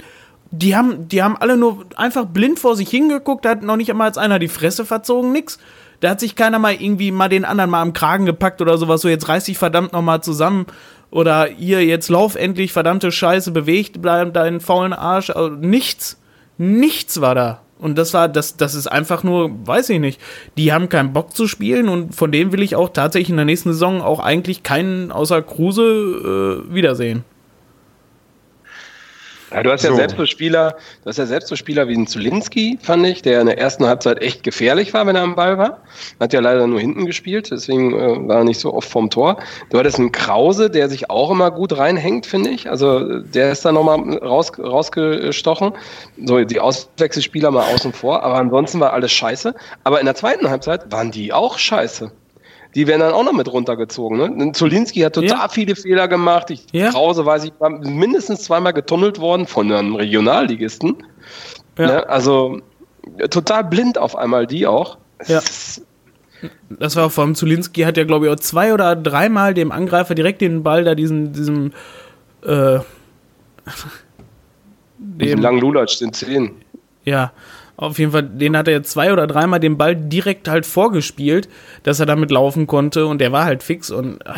die 0.51 0.75
haben, 0.75 1.07
die 1.09 1.23
haben 1.23 1.37
alle 1.37 1.57
nur 1.57 1.85
einfach 1.95 2.25
blind 2.25 2.59
vor 2.59 2.75
sich 2.75 2.89
hingeguckt, 2.89 3.45
da 3.45 3.51
hat 3.51 3.63
noch 3.63 3.77
nicht 3.77 3.91
einmal 3.91 4.09
als 4.09 4.19
einer 4.19 4.41
die 4.41 4.49
Fresse 4.49 4.85
verzogen, 4.85 5.31
nix. 5.31 5.59
Da 6.01 6.11
hat 6.11 6.21
sich 6.21 6.37
keiner 6.37 6.59
mal 6.59 6.75
irgendwie 6.75 7.11
mal 7.11 7.29
den 7.29 7.45
anderen 7.45 7.71
mal 7.71 7.83
am 7.83 7.93
Kragen 7.93 8.25
gepackt 8.25 8.61
oder 8.63 8.79
sowas, 8.79 9.03
so 9.03 9.09
jetzt 9.09 9.29
reiß 9.29 9.45
dich 9.45 9.59
verdammt 9.59 9.93
nochmal 9.93 10.23
zusammen. 10.23 10.67
Oder 11.11 11.53
ihr, 11.53 11.85
jetzt 11.85 12.09
lauf 12.09 12.35
endlich, 12.35 12.73
verdammte 12.73 13.11
Scheiße, 13.11 13.51
bewegt 13.51 14.03
bleib 14.03 14.35
deinen 14.35 14.61
faulen 14.61 14.93
Arsch. 14.93 15.31
Also 15.31 15.51
nichts. 15.51 16.21
Nichts 16.59 17.21
war 17.21 17.35
da. 17.35 17.61
Und 17.79 17.97
das 17.97 18.13
war, 18.13 18.29
das, 18.29 18.57
das 18.57 18.75
ist 18.75 18.89
einfach 18.89 19.23
nur, 19.23 19.51
weiß 19.67 19.91
ich 19.91 20.01
nicht. 20.01 20.21
Die 20.57 20.73
haben 20.73 20.89
keinen 20.89 21.13
Bock 21.13 21.35
zu 21.35 21.47
spielen 21.47 21.89
und 21.89 22.15
von 22.15 22.33
dem 22.33 22.53
will 22.53 22.63
ich 22.63 22.75
auch 22.75 22.89
tatsächlich 22.89 23.31
in 23.31 23.37
der 23.37 23.45
nächsten 23.45 23.73
Saison 23.73 24.03
auch 24.03 24.19
eigentlich 24.21 24.65
keinen 24.65 25.13
außer 25.13 25.41
Kruse 25.43 26.65
äh, 26.69 26.75
wiedersehen. 26.75 27.25
Ja, 29.51 29.63
du 29.63 29.73
hast 29.73 29.83
ja 29.83 29.95
selbst 29.95 30.17
so 30.17 30.27
Spieler, 30.27 30.77
du 31.03 31.09
hast 31.09 31.17
ja 31.17 31.25
selbst 31.25 31.49
so 31.49 31.57
Spieler 31.57 31.89
wie 31.89 31.95
ein 31.95 32.07
Zulinski, 32.07 32.79
fand 32.83 33.07
ich, 33.07 33.23
der 33.23 33.41
in 33.41 33.47
der 33.47 33.59
ersten 33.59 33.87
Halbzeit 33.87 34.21
echt 34.21 34.43
gefährlich 34.43 34.93
war, 34.93 35.07
wenn 35.07 35.17
er 35.17 35.23
am 35.23 35.37
Ball 35.37 35.57
war. 35.57 35.79
Hat 36.21 36.35
ja 36.35 36.41
leider 36.41 36.67
nur 36.67 36.81
hinten 36.81 37.07
gespielt, 37.07 37.51
deswegen 37.51 37.95
äh, 37.95 38.29
war 38.29 38.39
er 38.39 38.45
nicht 38.45 38.61
so 38.61 38.75
oft 38.75 38.89
vom 38.89 39.09
Tor. 39.09 39.39
Du 39.71 39.79
hattest 39.79 39.99
einen 39.99 40.13
Krause, 40.13 40.69
der 40.69 40.91
sich 40.91 41.09
auch 41.09 41.31
immer 41.31 41.51
gut 41.51 41.79
reinhängt, 41.79 42.27
finde 42.27 42.51
ich. 42.51 42.69
Also 42.69 43.21
der 43.21 43.53
ist 43.53 43.65
da 43.65 43.73
nochmal 43.73 44.19
raus, 44.19 44.53
rausgestochen. 44.59 45.73
So, 46.25 46.45
die 46.45 46.61
Auswechselspieler 46.61 47.51
mal 47.51 47.73
außen 47.73 47.95
vor, 47.95 48.23
aber 48.23 48.35
ansonsten 48.35 48.81
war 48.81 48.93
alles 48.93 49.13
scheiße. 49.13 49.55
Aber 49.85 50.01
in 50.01 50.07
der 50.07 50.15
zweiten 50.15 50.51
Halbzeit 50.51 50.93
waren 50.93 51.11
die 51.11 51.33
auch 51.33 51.59
scheiße 51.59 52.13
die 52.75 52.87
werden 52.87 53.01
dann 53.01 53.13
auch 53.13 53.25
noch 53.25 53.33
mit 53.33 53.51
runtergezogen. 53.51 54.37
Ne? 54.37 54.53
Zulinski 54.53 55.01
hat 55.01 55.15
total 55.15 55.29
ja. 55.29 55.49
viele 55.49 55.75
Fehler 55.75 56.07
gemacht. 56.09 56.51
Ich, 56.51 56.67
ja. 56.73 56.91
Krause, 56.91 57.25
weiß 57.25 57.45
ich, 57.45 57.53
war 57.59 57.71
mindestens 57.71 58.43
zweimal 58.45 58.73
getunnelt 58.73 59.21
worden 59.21 59.47
von 59.47 59.73
einem 59.73 59.95
Regionalligisten. 59.95 60.97
Ja. 61.79 61.87
Ne? 61.87 62.09
Also 62.09 62.61
total 63.31 63.65
blind 63.65 63.99
auf 63.99 64.17
einmal 64.17 64.47
die 64.47 64.67
auch. 64.67 64.99
Ja. 65.27 65.41
Das 66.69 66.95
war 66.95 67.11
vor 67.11 67.25
allem 67.25 67.35
Zulinski 67.35 67.83
hat 67.83 67.97
ja, 67.97 68.05
glaube 68.05 68.27
ich, 68.27 68.33
auch 68.33 68.37
zwei 68.37 68.73
oder 68.73 68.95
dreimal 68.95 69.55
dem 69.55 69.73
Angreifer 69.73 70.15
direkt 70.15 70.41
den 70.41 70.63
Ball 70.63 70.85
da 70.85 70.95
diesen, 70.95 71.33
diesem 71.33 71.73
äh, 72.45 72.79
dem 74.99 75.41
langen 75.41 75.61
Lulatsch, 75.61 76.01
den 76.01 76.13
Zehn. 76.13 76.53
Ja, 77.05 77.33
auf 77.79 77.99
jeden 78.01 78.11
Fall, 78.11 78.25
den 78.25 78.57
hat 78.57 78.67
er 78.67 78.75
jetzt 78.75 78.91
zwei 78.91 79.13
oder 79.13 79.29
dreimal 79.29 79.61
den 79.61 79.79
Ball 79.79 79.95
direkt 79.95 80.49
halt 80.49 80.67
vorgespielt, 80.67 81.49
dass 81.85 82.01
er 82.01 82.07
damit 82.07 82.31
laufen 82.33 82.67
konnte 82.67 83.07
und 83.07 83.21
der 83.21 83.31
war 83.31 83.45
halt 83.45 83.63
fix 83.63 83.91
und 83.91 84.21
äh, 84.27 84.33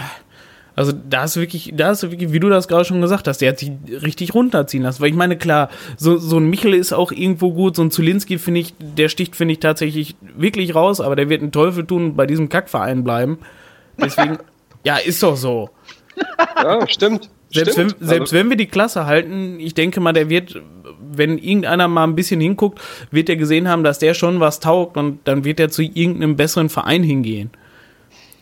also 0.77 0.93
da 0.93 1.25
ist 1.25 1.37
wirklich, 1.37 1.73
da 1.75 1.91
ist 1.91 2.03
wirklich, 2.03 2.33
wie 2.33 2.41
du 2.41 2.49
das 2.49 2.69
gerade 2.69 2.85
schon 2.85 3.01
gesagt 3.01 3.29
hast, 3.29 3.39
der 3.39 3.51
hat 3.51 3.59
sich 3.59 3.73
richtig 3.89 4.35
runterziehen 4.35 4.83
lassen. 4.83 5.03
Weil 5.03 5.11
ich 5.11 5.17
meine, 5.17 5.37
klar, 5.37 5.69
so, 5.97 6.17
so 6.17 6.39
ein 6.39 6.49
Michel 6.49 6.75
ist 6.75 6.93
auch 6.93 7.13
irgendwo 7.13 7.53
gut, 7.53 7.77
so 7.77 7.83
ein 7.83 7.91
Zulinski 7.91 8.39
finde 8.39 8.61
ich, 8.61 8.75
der 8.79 9.09
sticht, 9.09 9.37
finde 9.37 9.53
ich 9.53 9.61
tatsächlich 9.61 10.17
wirklich 10.37 10.75
raus, 10.75 11.01
aber 11.01 11.17
der 11.17 11.29
wird 11.29 11.43
einen 11.43 11.53
Teufel 11.53 11.85
tun 11.85 12.05
und 12.05 12.17
bei 12.17 12.27
diesem 12.27 12.49
Kackverein 12.49 13.05
bleiben. 13.05 13.39
Deswegen, 13.99 14.39
ja, 14.85 14.97
ist 14.97 15.23
doch 15.23 15.37
so. 15.37 15.71
Ja, 16.57 16.87
stimmt. 16.87 17.29
Selbst, 17.53 17.73
Stimmt. 17.73 17.97
wenn, 18.01 18.09
selbst 18.09 18.33
also, 18.33 18.37
wenn 18.37 18.49
wir 18.49 18.57
die 18.57 18.67
Klasse 18.67 19.07
halten, 19.07 19.59
ich 19.59 19.75
denke 19.75 20.01
mal, 20.01 20.13
der 20.13 20.29
wird, 20.29 20.63
wenn 21.13 21.37
irgendeiner 21.37 21.89
mal 21.89 22.05
ein 22.05 22.15
bisschen 22.15 22.41
hinguckt, 22.41 22.81
wird 23.11 23.29
er 23.29 23.37
gesehen 23.37 23.69
haben, 23.69 23.83
dass 23.83 23.99
der 23.99 24.15
schon 24.15 24.39
was 24.39 24.61
taugt 24.61 24.97
und 24.97 25.21
dann 25.25 25.45
wird 25.45 25.59
er 25.59 25.69
zu 25.69 25.83
irgendeinem 25.83 26.37
besseren 26.37 26.69
Verein 26.69 27.03
hingehen. 27.03 27.51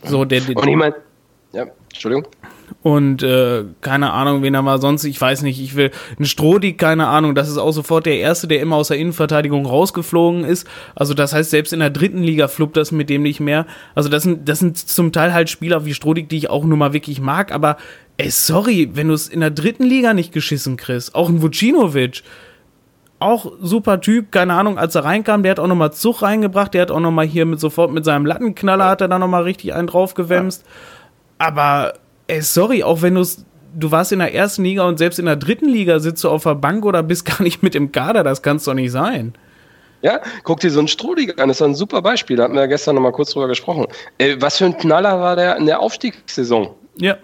So, 0.03 0.25
der, 0.25 0.41
und 0.55 0.67
ich 0.67 0.75
meine, 0.75 0.95
ja, 1.53 1.65
Entschuldigung. 1.91 2.27
Und 2.83 3.23
äh, 3.23 3.65
keine 3.81 4.13
Ahnung, 4.13 4.43
wen 4.43 4.53
er 4.53 4.61
mal 4.61 4.79
sonst, 4.79 5.03
ich 5.03 5.19
weiß 5.19 5.41
nicht, 5.41 5.59
ich 5.59 5.75
will. 5.75 5.91
Ein 6.19 6.25
Strohdig, 6.25 6.77
keine 6.77 7.07
Ahnung, 7.07 7.33
das 7.33 7.49
ist 7.49 7.57
auch 7.57 7.71
sofort 7.71 8.05
der 8.05 8.19
Erste, 8.19 8.47
der 8.47 8.61
immer 8.61 8.75
aus 8.75 8.89
der 8.89 8.97
Innenverteidigung 8.97 9.65
rausgeflogen 9.65 10.43
ist. 10.43 10.67
Also 10.95 11.15
das 11.15 11.33
heißt, 11.33 11.49
selbst 11.49 11.73
in 11.73 11.79
der 11.79 11.89
dritten 11.89 12.21
Liga 12.21 12.47
fluppt 12.47 12.77
das 12.77 12.91
mit 12.91 13.09
dem 13.09 13.23
nicht 13.23 13.39
mehr. 13.39 13.65
Also 13.95 14.07
das 14.07 14.23
sind, 14.23 14.47
das 14.47 14.59
sind 14.59 14.77
zum 14.77 15.11
Teil 15.11 15.33
halt 15.33 15.49
Spieler 15.49 15.85
wie 15.85 15.95
Strohdig, 15.95 16.29
die 16.29 16.37
ich 16.37 16.49
auch 16.49 16.63
nur 16.63 16.77
mal 16.77 16.93
wirklich 16.93 17.19
mag, 17.19 17.51
aber 17.51 17.77
Ey, 18.19 18.31
sorry, 18.31 18.89
wenn 18.95 19.07
du 19.07 19.13
es 19.13 19.29
in 19.29 19.39
der 19.39 19.49
dritten 19.49 19.83
Liga 19.83 20.13
nicht 20.13 20.33
geschissen 20.33 20.75
kriegst. 20.75 21.15
Auch 21.15 21.29
ein 21.29 21.41
Vucinovic. 21.41 22.21
Auch 23.17 23.53
super 23.61 24.01
Typ, 24.01 24.33
keine 24.33 24.55
Ahnung, 24.55 24.77
als 24.77 24.93
er 24.95 25.05
reinkam, 25.05 25.41
der 25.41 25.51
hat 25.51 25.59
auch 25.59 25.67
nochmal 25.67 25.93
Zug 25.93 26.21
reingebracht, 26.21 26.73
der 26.73 26.81
hat 26.81 26.91
auch 26.91 26.99
nochmal 26.99 27.25
hier 27.25 27.45
mit 27.45 27.61
sofort 27.61 27.91
mit 27.91 28.03
seinem 28.03 28.25
Lattenknaller 28.25 28.89
hat 28.89 28.99
er 28.99 29.07
da 29.07 29.19
nochmal 29.19 29.43
richtig 29.43 29.73
einen 29.73 29.87
draufgewämst. 29.87 30.65
Ja. 30.65 31.47
Aber, 31.47 31.93
ey, 32.27 32.41
sorry, 32.41 32.83
auch 32.83 33.01
wenn 33.01 33.15
du 33.15 33.21
es 33.21 33.45
du 33.73 33.89
warst 33.91 34.11
in 34.11 34.19
der 34.19 34.33
ersten 34.33 34.65
Liga 34.65 34.85
und 34.85 34.97
selbst 34.97 35.19
in 35.19 35.25
der 35.25 35.37
dritten 35.37 35.69
Liga 35.69 35.99
sitzt 35.99 36.21
du 36.25 36.29
auf 36.29 36.43
der 36.43 36.55
Bank 36.55 36.83
oder 36.83 37.03
bist 37.03 37.23
gar 37.37 37.41
nicht 37.41 37.63
mit 37.63 37.73
im 37.73 37.93
Kader, 37.93 38.25
das 38.25 38.41
kann's 38.41 38.65
doch 38.65 38.73
nicht 38.73 38.91
sein. 38.91 39.33
Ja, 40.01 40.19
guck 40.43 40.59
dir 40.59 40.71
so 40.71 40.79
einen 40.79 40.89
Strohliger 40.89 41.41
an, 41.41 41.47
das 41.47 41.61
ist 41.61 41.65
ein 41.65 41.75
super 41.75 42.01
Beispiel, 42.01 42.35
da 42.35 42.43
hatten 42.43 42.55
wir 42.55 42.61
ja 42.61 42.67
gestern 42.67 42.95
nochmal 42.95 43.13
kurz 43.13 43.31
drüber 43.31 43.47
gesprochen. 43.47 43.87
Äh, 44.17 44.35
was 44.39 44.57
für 44.57 44.65
ein 44.65 44.77
Knaller 44.77 45.21
war 45.21 45.37
der 45.37 45.55
in 45.55 45.67
der 45.67 45.79
Aufstiegssaison? 45.79 46.71
Ja 46.97 47.15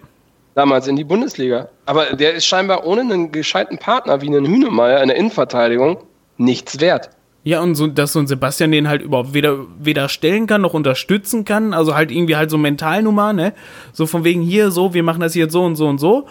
damals 0.56 0.88
in 0.88 0.96
die 0.96 1.04
Bundesliga. 1.04 1.68
Aber 1.84 2.16
der 2.16 2.34
ist 2.34 2.46
scheinbar 2.46 2.84
ohne 2.84 3.02
einen 3.02 3.30
gescheiten 3.30 3.78
Partner 3.78 4.22
wie 4.22 4.26
einen 4.26 4.46
Hühnemeier 4.46 5.00
in 5.02 5.08
der 5.08 5.16
Innenverteidigung 5.16 5.98
nichts 6.38 6.80
wert. 6.80 7.10
Ja, 7.44 7.60
und 7.60 7.76
so, 7.76 7.86
dass 7.86 8.14
so 8.14 8.18
ein 8.18 8.26
Sebastian 8.26 8.72
den 8.72 8.88
halt 8.88 9.02
überhaupt 9.02 9.34
weder, 9.34 9.58
weder 9.78 10.08
stellen 10.08 10.48
kann 10.48 10.62
noch 10.62 10.74
unterstützen 10.74 11.44
kann. 11.44 11.74
Also 11.74 11.94
halt 11.94 12.10
irgendwie 12.10 12.36
halt 12.36 12.50
so 12.50 12.58
Mentalnummer, 12.58 13.32
ne? 13.32 13.52
So 13.92 14.06
von 14.06 14.24
wegen 14.24 14.42
hier, 14.42 14.72
so, 14.72 14.94
wir 14.94 15.04
machen 15.04 15.20
das 15.20 15.34
jetzt 15.36 15.52
so 15.52 15.62
und 15.62 15.76
so 15.76 15.86
und 15.86 15.98
so. 15.98 16.26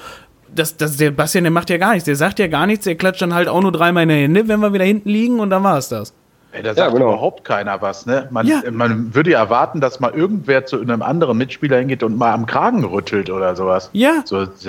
Das, 0.53 0.75
das, 0.75 0.97
der 0.97 1.09
Sebastian, 1.09 1.45
der 1.45 1.51
macht 1.51 1.69
ja 1.69 1.77
gar 1.77 1.93
nichts. 1.93 2.05
Der 2.05 2.15
sagt 2.15 2.39
ja 2.39 2.47
gar 2.47 2.65
nichts, 2.65 2.83
der 2.83 2.95
klatscht 2.95 3.21
dann 3.21 3.33
halt 3.33 3.47
auch 3.47 3.61
nur 3.61 3.71
dreimal 3.71 4.03
in 4.03 4.09
die 4.09 4.15
Hände, 4.15 4.47
wenn 4.47 4.59
wir 4.59 4.73
wieder 4.73 4.83
hinten 4.85 5.09
liegen 5.09 5.39
und 5.39 5.51
dann 5.51 5.63
war 5.63 5.77
es 5.77 5.87
das. 5.87 6.13
Ey, 6.55 6.63
da 6.63 6.69
sagt 6.73 6.77
ja, 6.77 6.87
genau. 6.87 7.11
überhaupt 7.11 7.43
keiner 7.43 7.81
was, 7.81 8.05
ne? 8.05 8.29
Man, 8.31 8.47
ja. 8.47 8.61
man 8.71 9.13
würde 9.13 9.31
ja 9.31 9.39
erwarten, 9.39 9.81
dass 9.81 9.99
mal 9.99 10.11
irgendwer 10.11 10.65
zu 10.65 10.79
einem 10.79 11.01
anderen 11.01 11.37
Mitspieler 11.37 11.79
hingeht 11.79 12.01
und 12.01 12.17
mal 12.17 12.33
am 12.33 12.45
Kragen 12.45 12.85
rüttelt 12.85 13.29
oder 13.29 13.57
sowas. 13.57 13.89
Ja. 13.91 14.23
So, 14.23 14.41
ist, 14.41 14.67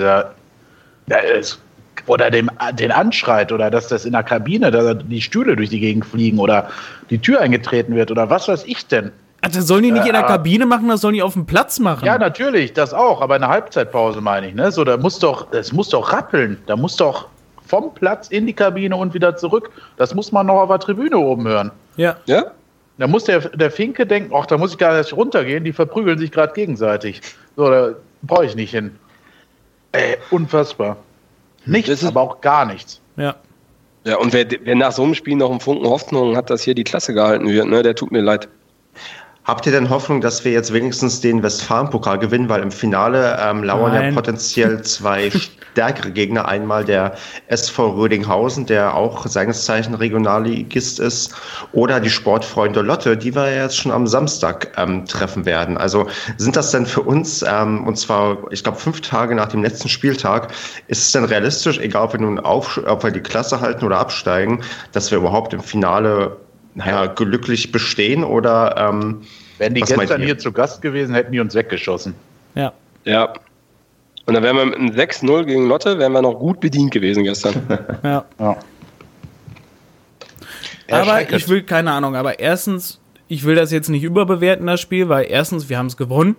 oder 2.05 2.29
dem, 2.29 2.49
den 2.73 2.91
anschreit 2.91 3.53
oder 3.53 3.71
dass 3.71 3.87
das 3.87 4.03
in 4.03 4.11
der 4.11 4.23
Kabine, 4.23 4.69
dass 4.69 4.97
die 5.03 5.21
Stühle 5.21 5.55
durch 5.55 5.69
die 5.69 5.79
Gegend 5.79 6.05
fliegen 6.05 6.39
oder 6.39 6.69
die 7.09 7.19
Tür 7.19 7.39
eingetreten 7.39 7.95
wird 7.95 8.11
oder 8.11 8.29
was 8.29 8.49
weiß 8.49 8.65
ich 8.65 8.85
denn. 8.87 9.11
Also 9.41 9.61
sollen 9.61 9.83
die 9.83 9.91
nicht 9.91 10.07
in 10.07 10.13
der 10.13 10.23
Kabine 10.23 10.65
machen, 10.65 10.89
das 10.89 11.01
sollen 11.01 11.13
die 11.13 11.21
auf 11.21 11.33
dem 11.33 11.45
Platz 11.45 11.79
machen. 11.79 12.05
Ja, 12.05 12.17
natürlich, 12.17 12.73
das 12.73 12.93
auch, 12.93 13.21
aber 13.21 13.35
in 13.35 13.41
der 13.43 13.49
Halbzeitpause 13.49 14.19
meine 14.19 14.49
ich, 14.49 14.55
ne? 14.55 14.71
So, 14.71 14.83
da 14.83 14.97
muss 14.97 15.19
doch, 15.19 15.49
das 15.51 15.71
muss 15.71 15.89
doch 15.89 16.11
rappeln, 16.11 16.57
da 16.65 16.75
muss 16.75 16.97
doch 16.97 17.27
vom 17.67 17.93
Platz 17.93 18.29
in 18.29 18.47
die 18.47 18.53
Kabine 18.53 18.95
und 18.95 19.13
wieder 19.13 19.35
zurück. 19.35 19.71
Das 19.97 20.15
muss 20.15 20.31
man 20.31 20.47
noch 20.47 20.61
auf 20.61 20.69
der 20.69 20.79
Tribüne 20.79 21.17
oben 21.17 21.47
hören. 21.47 21.71
Ja. 21.97 22.17
Ja? 22.25 22.51
Da 22.97 23.07
muss 23.07 23.25
der, 23.25 23.41
der 23.49 23.69
Finke 23.69 24.07
denken, 24.07 24.33
ach, 24.35 24.47
da 24.47 24.57
muss 24.57 24.71
ich 24.71 24.77
gar 24.77 24.97
nicht 24.97 25.13
runtergehen, 25.13 25.63
die 25.63 25.73
verprügeln 25.73 26.17
sich 26.17 26.31
gerade 26.31 26.53
gegenseitig. 26.53 27.21
So, 27.55 27.69
da 27.69 27.91
brauche 28.23 28.45
ich 28.45 28.55
nicht 28.55 28.71
hin. 28.71 28.95
Ey, 29.91 30.17
unfassbar. 30.31 30.97
Nichts, 31.65 32.03
aber 32.05 32.21
auch 32.21 32.41
gar 32.41 32.65
nichts. 32.65 33.01
Ja. 33.17 33.35
Ja, 34.05 34.17
und 34.17 34.31
wer, 34.31 34.47
wer 34.63 34.75
nach 34.75 34.93
so 34.93 35.03
einem 35.03 35.15
Spiel 35.15 35.35
noch 35.35 35.51
einen 35.51 35.59
Funken 35.59 35.85
Hoffnung 35.85 36.37
hat, 36.37 36.49
dass 36.49 36.61
hier 36.61 36.75
die 36.75 36.85
Klasse 36.85 37.13
gehalten 37.13 37.49
wird, 37.49 37.67
ne, 37.67 37.83
der 37.83 37.93
tut 37.93 38.11
mir 38.11 38.21
leid. 38.21 38.47
Habt 39.47 39.65
ihr 39.65 39.71
denn 39.71 39.89
Hoffnung, 39.89 40.19
dass 40.19 40.43
wir 40.43 40.51
jetzt 40.51 40.73
wenigstens 40.73 41.21
den 41.21 41.41
Westfalen-Pokal 41.41 42.19
gewinnen? 42.19 42.49
Weil 42.49 42.61
im 42.61 42.69
Finale 42.69 43.39
ähm, 43.41 43.63
lauern 43.63 43.93
Nein. 43.93 44.09
ja 44.09 44.11
potenziell 44.13 44.81
zwei 44.83 45.31
stärkere 45.31 46.11
Gegner. 46.11 46.49
Einmal 46.49 46.83
der 46.83 47.15
SV 47.47 47.91
Rödinghausen, 47.91 48.65
der 48.65 48.93
auch 48.93 49.25
seines 49.25 49.63
Zeichen 49.63 49.93
Regionalligist 49.93 50.99
ist, 50.99 51.33
oder 51.71 52.01
die 52.01 52.09
Sportfreunde 52.09 52.81
Lotte, 52.81 53.15
die 53.15 53.33
wir 53.33 53.55
jetzt 53.55 53.77
schon 53.77 53.93
am 53.93 54.05
Samstag 54.05 54.73
ähm, 54.75 55.05
treffen 55.05 55.45
werden. 55.45 55.77
Also 55.77 56.07
sind 56.35 56.57
das 56.57 56.71
denn 56.71 56.85
für 56.85 57.03
uns, 57.03 57.41
ähm, 57.47 57.87
und 57.87 57.97
zwar, 57.97 58.51
ich 58.51 58.63
glaube, 58.63 58.79
fünf 58.79 58.99
Tage 58.99 59.33
nach 59.33 59.47
dem 59.47 59.63
letzten 59.63 59.87
Spieltag, 59.87 60.51
ist 60.89 61.03
es 61.03 61.11
denn 61.13 61.23
realistisch, 61.23 61.79
egal 61.79 62.03
ob 62.03 62.11
wir 62.11 62.19
nun 62.19 62.37
auf, 62.37 62.81
ob 62.85 63.01
wir 63.01 63.11
die 63.11 63.21
Klasse 63.21 63.61
halten 63.61 63.85
oder 63.85 63.97
absteigen, 63.97 64.61
dass 64.91 65.09
wir 65.09 65.19
überhaupt 65.19 65.53
im 65.53 65.61
Finale 65.61 66.35
naja, 66.77 67.07
glücklich 67.07 67.71
bestehen 67.71 68.23
oder 68.23 68.75
ähm, 68.77 69.23
Wären 69.57 69.73
die 69.73 69.81
gestern 69.81 70.21
hier 70.21 70.37
zu 70.37 70.51
Gast 70.51 70.83
gewesen, 70.83 71.15
hätten 71.15 71.31
die 71.31 71.39
uns 71.39 71.55
weggeschossen. 71.55 72.13
Ja. 72.53 72.71
Ja. 73.03 73.33
Und 74.27 74.35
dann 74.35 74.43
wären 74.43 74.57
wir 74.57 74.65
mit 74.65 74.75
einem 74.75 74.89
6-0 74.89 75.45
gegen 75.45 75.67
Lotte, 75.67 75.97
wären 75.97 76.11
wir 76.11 76.21
noch 76.21 76.35
gut 76.35 76.59
bedient 76.59 76.91
gewesen 76.91 77.23
gestern. 77.23 77.55
ja. 78.03 78.25
ja. 78.39 78.57
Aber 80.91 81.31
ich 81.31 81.49
will, 81.49 81.63
keine 81.63 81.91
Ahnung, 81.93 82.15
aber 82.15 82.39
erstens, 82.39 82.99
ich 83.27 83.43
will 83.43 83.55
das 83.55 83.71
jetzt 83.71 83.89
nicht 83.89 84.03
überbewerten, 84.03 84.67
das 84.67 84.79
Spiel, 84.79 85.09
weil 85.09 85.25
erstens, 85.27 85.69
wir 85.69 85.79
haben 85.79 85.87
es 85.87 85.97
gewonnen. 85.97 86.35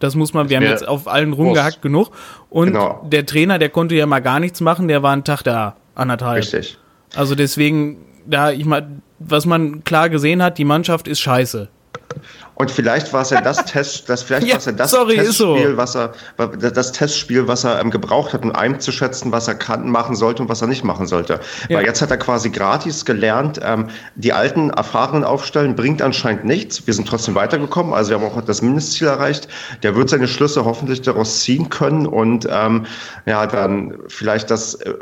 Das 0.00 0.14
muss 0.14 0.32
man, 0.32 0.48
wir 0.48 0.56
haben 0.56 0.64
jetzt 0.64 0.88
auf 0.88 1.06
allen 1.06 1.34
rumgehackt 1.34 1.82
genug. 1.82 2.12
Und 2.48 2.68
genau. 2.68 3.04
der 3.04 3.26
Trainer, 3.26 3.58
der 3.58 3.68
konnte 3.68 3.94
ja 3.94 4.06
mal 4.06 4.20
gar 4.20 4.40
nichts 4.40 4.62
machen, 4.62 4.88
der 4.88 5.02
war 5.02 5.12
einen 5.12 5.24
Tag 5.24 5.42
da, 5.42 5.76
anderthalb. 5.94 6.38
Richtig. 6.38 6.78
Also 7.14 7.34
deswegen, 7.34 7.98
da, 8.24 8.52
ich 8.52 8.64
mal, 8.64 8.88
was 9.18 9.46
man 9.46 9.84
klar 9.84 10.08
gesehen 10.08 10.42
hat, 10.42 10.58
die 10.58 10.64
Mannschaft 10.64 11.08
ist 11.08 11.20
scheiße. 11.20 11.68
Und 12.58 12.72
vielleicht 12.72 13.12
war 13.12 13.22
es 13.22 13.30
ja 13.30 13.40
das 13.40 13.64
Test, 13.66 14.08
das 14.08 14.24
vielleicht 14.24 14.48
Ja, 14.48 14.54
war 14.54 14.58
es 14.58 14.64
ja 14.64 14.72
das 14.72 14.90
sorry, 14.90 15.14
ist 15.14 15.38
so. 15.38 15.54
Testspiel, 15.54 15.76
was 15.76 15.94
er, 15.94 16.12
das 16.58 16.90
Testspiel, 16.90 17.46
was 17.46 17.62
er 17.62 17.80
ähm, 17.80 17.92
gebraucht 17.92 18.32
hat, 18.32 18.42
um 18.42 18.52
einzuschätzen, 18.52 19.30
was 19.30 19.46
er 19.46 19.54
kann, 19.54 19.88
machen 19.88 20.16
sollte 20.16 20.42
und 20.42 20.48
was 20.48 20.60
er 20.60 20.66
nicht 20.66 20.82
machen 20.82 21.06
sollte. 21.06 21.38
Ja. 21.68 21.78
Weil 21.78 21.86
jetzt 21.86 22.02
hat 22.02 22.10
er 22.10 22.16
quasi 22.16 22.50
gratis 22.50 23.04
gelernt, 23.04 23.60
ähm, 23.62 23.86
die 24.16 24.32
alten, 24.32 24.70
erfahrenen 24.70 25.22
aufstellen 25.22 25.76
bringt 25.76 26.02
anscheinend 26.02 26.46
nichts. 26.46 26.84
Wir 26.84 26.94
sind 26.94 27.06
trotzdem 27.06 27.36
weitergekommen, 27.36 27.94
also 27.94 28.10
wir 28.10 28.20
haben 28.20 28.26
auch 28.26 28.42
das 28.42 28.60
Mindestziel 28.60 29.06
erreicht. 29.06 29.46
Der 29.84 29.94
wird 29.94 30.10
seine 30.10 30.26
Schlüsse 30.26 30.64
hoffentlich 30.64 31.02
daraus 31.02 31.42
ziehen 31.42 31.70
können 31.70 32.08
und 32.08 32.48
ähm, 32.50 32.86
ja, 33.24 33.46
dann 33.46 33.94
vielleicht 34.08 34.50
das, 34.50 34.74
äh, 34.74 34.94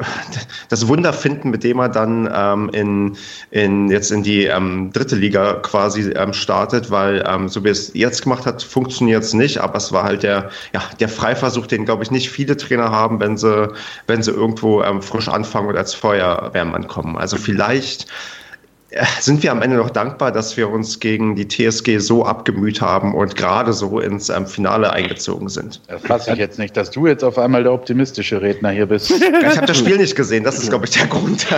das 0.69 0.89
Wunder 0.89 1.15
finden, 1.15 1.49
mit 1.49 1.65
dem 1.65 1.79
er 1.79 1.89
dann 1.89 2.31
ähm, 2.31 2.69
in, 2.75 3.17
in 3.51 3.91
jetzt 3.91 4.13
in 4.13 4.23
die 4.23 4.45
ähm, 4.45 4.91
dritte 4.93 5.17
Liga 5.17 5.55
quasi 5.55 6.11
ähm, 6.11 6.35
startet, 6.35 6.91
weil 6.91 7.25
ähm, 7.27 7.46
so 7.49 7.65
wie 7.65 7.69
es 7.69 7.93
jetzt 7.95 8.23
gemacht 8.23 8.47
hat, 8.47 8.63
funktioniert 8.63 9.23
es 9.23 9.35
nicht, 9.35 9.59
aber 9.59 9.77
es 9.77 9.93
war 9.93 10.05
halt 10.05 10.23
der, 10.23 10.51
ja, 10.73 10.83
der 11.01 11.09
Freiversuch, 11.09 11.67
den 11.67 11.85
glaube 11.85 12.03
ich 12.03 12.11
nicht 12.11 12.31
viele 12.31 12.57
Trainer 12.57 12.91
haben, 12.91 13.21
wenn 13.21 13.37
sie, 13.37 13.69
wenn 14.07 14.23
sie 14.23 14.31
irgendwo 14.31 14.83
ähm, 14.83 15.03
frisch 15.03 15.29
anfangen 15.29 15.69
und 15.69 15.77
als 15.77 15.95
Feuerwehrmann 15.95 16.87
kommen. 16.89 17.17
Also 17.17 17.37
vielleicht 17.37 18.07
sind 19.21 19.43
wir 19.43 19.53
am 19.53 19.63
Ende 19.63 19.77
noch 19.77 19.91
dankbar, 19.91 20.33
dass 20.33 20.57
wir 20.57 20.71
uns 20.71 21.01
gegen 21.01 21.37
die 21.37 21.47
TSG 21.49 21.99
so 21.99 22.25
abgemüht 22.25 22.81
haben 22.81 23.15
und 23.15 23.37
gerade 23.37 23.73
so 23.73 24.01
ins 24.01 24.29
ähm, 24.29 24.47
Finale 24.47 24.93
eingezogen 24.93 25.49
sind. 25.49 25.81
Das 25.89 26.03
fasse 26.03 26.33
ich 26.33 26.39
jetzt 26.39 26.59
nicht, 26.59 26.77
dass 26.77 26.91
du 26.91 27.07
jetzt 27.07 27.25
auf 27.25 27.39
einmal 27.39 27.63
der 27.63 27.73
optimistische 27.73 28.41
Redner 28.43 28.71
hier 28.71 28.87
bist. 28.87 29.13
Ich 29.47 29.57
habe 29.57 29.67
das 29.67 29.79
Spiel 29.79 29.97
nicht 29.99 30.17
gesehen, 30.17 30.45
das 30.45 30.59
ist, 30.59 30.71
glaube 30.71 30.87
ich, 30.87 30.93
der 30.93 31.07
Grund. 31.07 31.47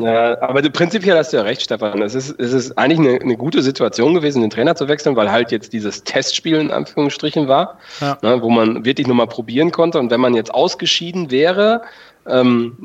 Ja, 0.00 0.40
aber 0.40 0.62
du, 0.62 0.70
prinzipiell 0.70 1.16
hast 1.18 1.32
du 1.32 1.36
ja 1.36 1.42
recht, 1.42 1.62
Stefan. 1.62 2.00
Es 2.00 2.14
ist, 2.14 2.34
es 2.38 2.52
ist 2.52 2.78
eigentlich 2.78 3.00
eine, 3.00 3.20
eine 3.20 3.36
gute 3.36 3.60
Situation 3.60 4.14
gewesen, 4.14 4.40
den 4.40 4.48
Trainer 4.50 4.74
zu 4.74 4.88
wechseln, 4.88 5.14
weil 5.16 5.30
halt 5.30 5.50
jetzt 5.52 5.72
dieses 5.72 6.04
Testspiel 6.04 6.56
in 6.56 6.70
Anführungsstrichen 6.70 7.48
war, 7.48 7.78
Ja. 8.00 8.16
ne, 8.22 8.40
wo 8.40 8.48
man 8.50 8.84
wirklich 8.84 9.06
nur 9.06 9.16
mal 9.16 9.26
probieren 9.26 9.72
konnte. 9.72 9.98
Und 9.98 10.10
wenn 10.10 10.20
man 10.20 10.34
jetzt 10.34 10.54
ausgeschieden 10.54 11.30
wäre, 11.30 11.82
ähm, 12.26 12.76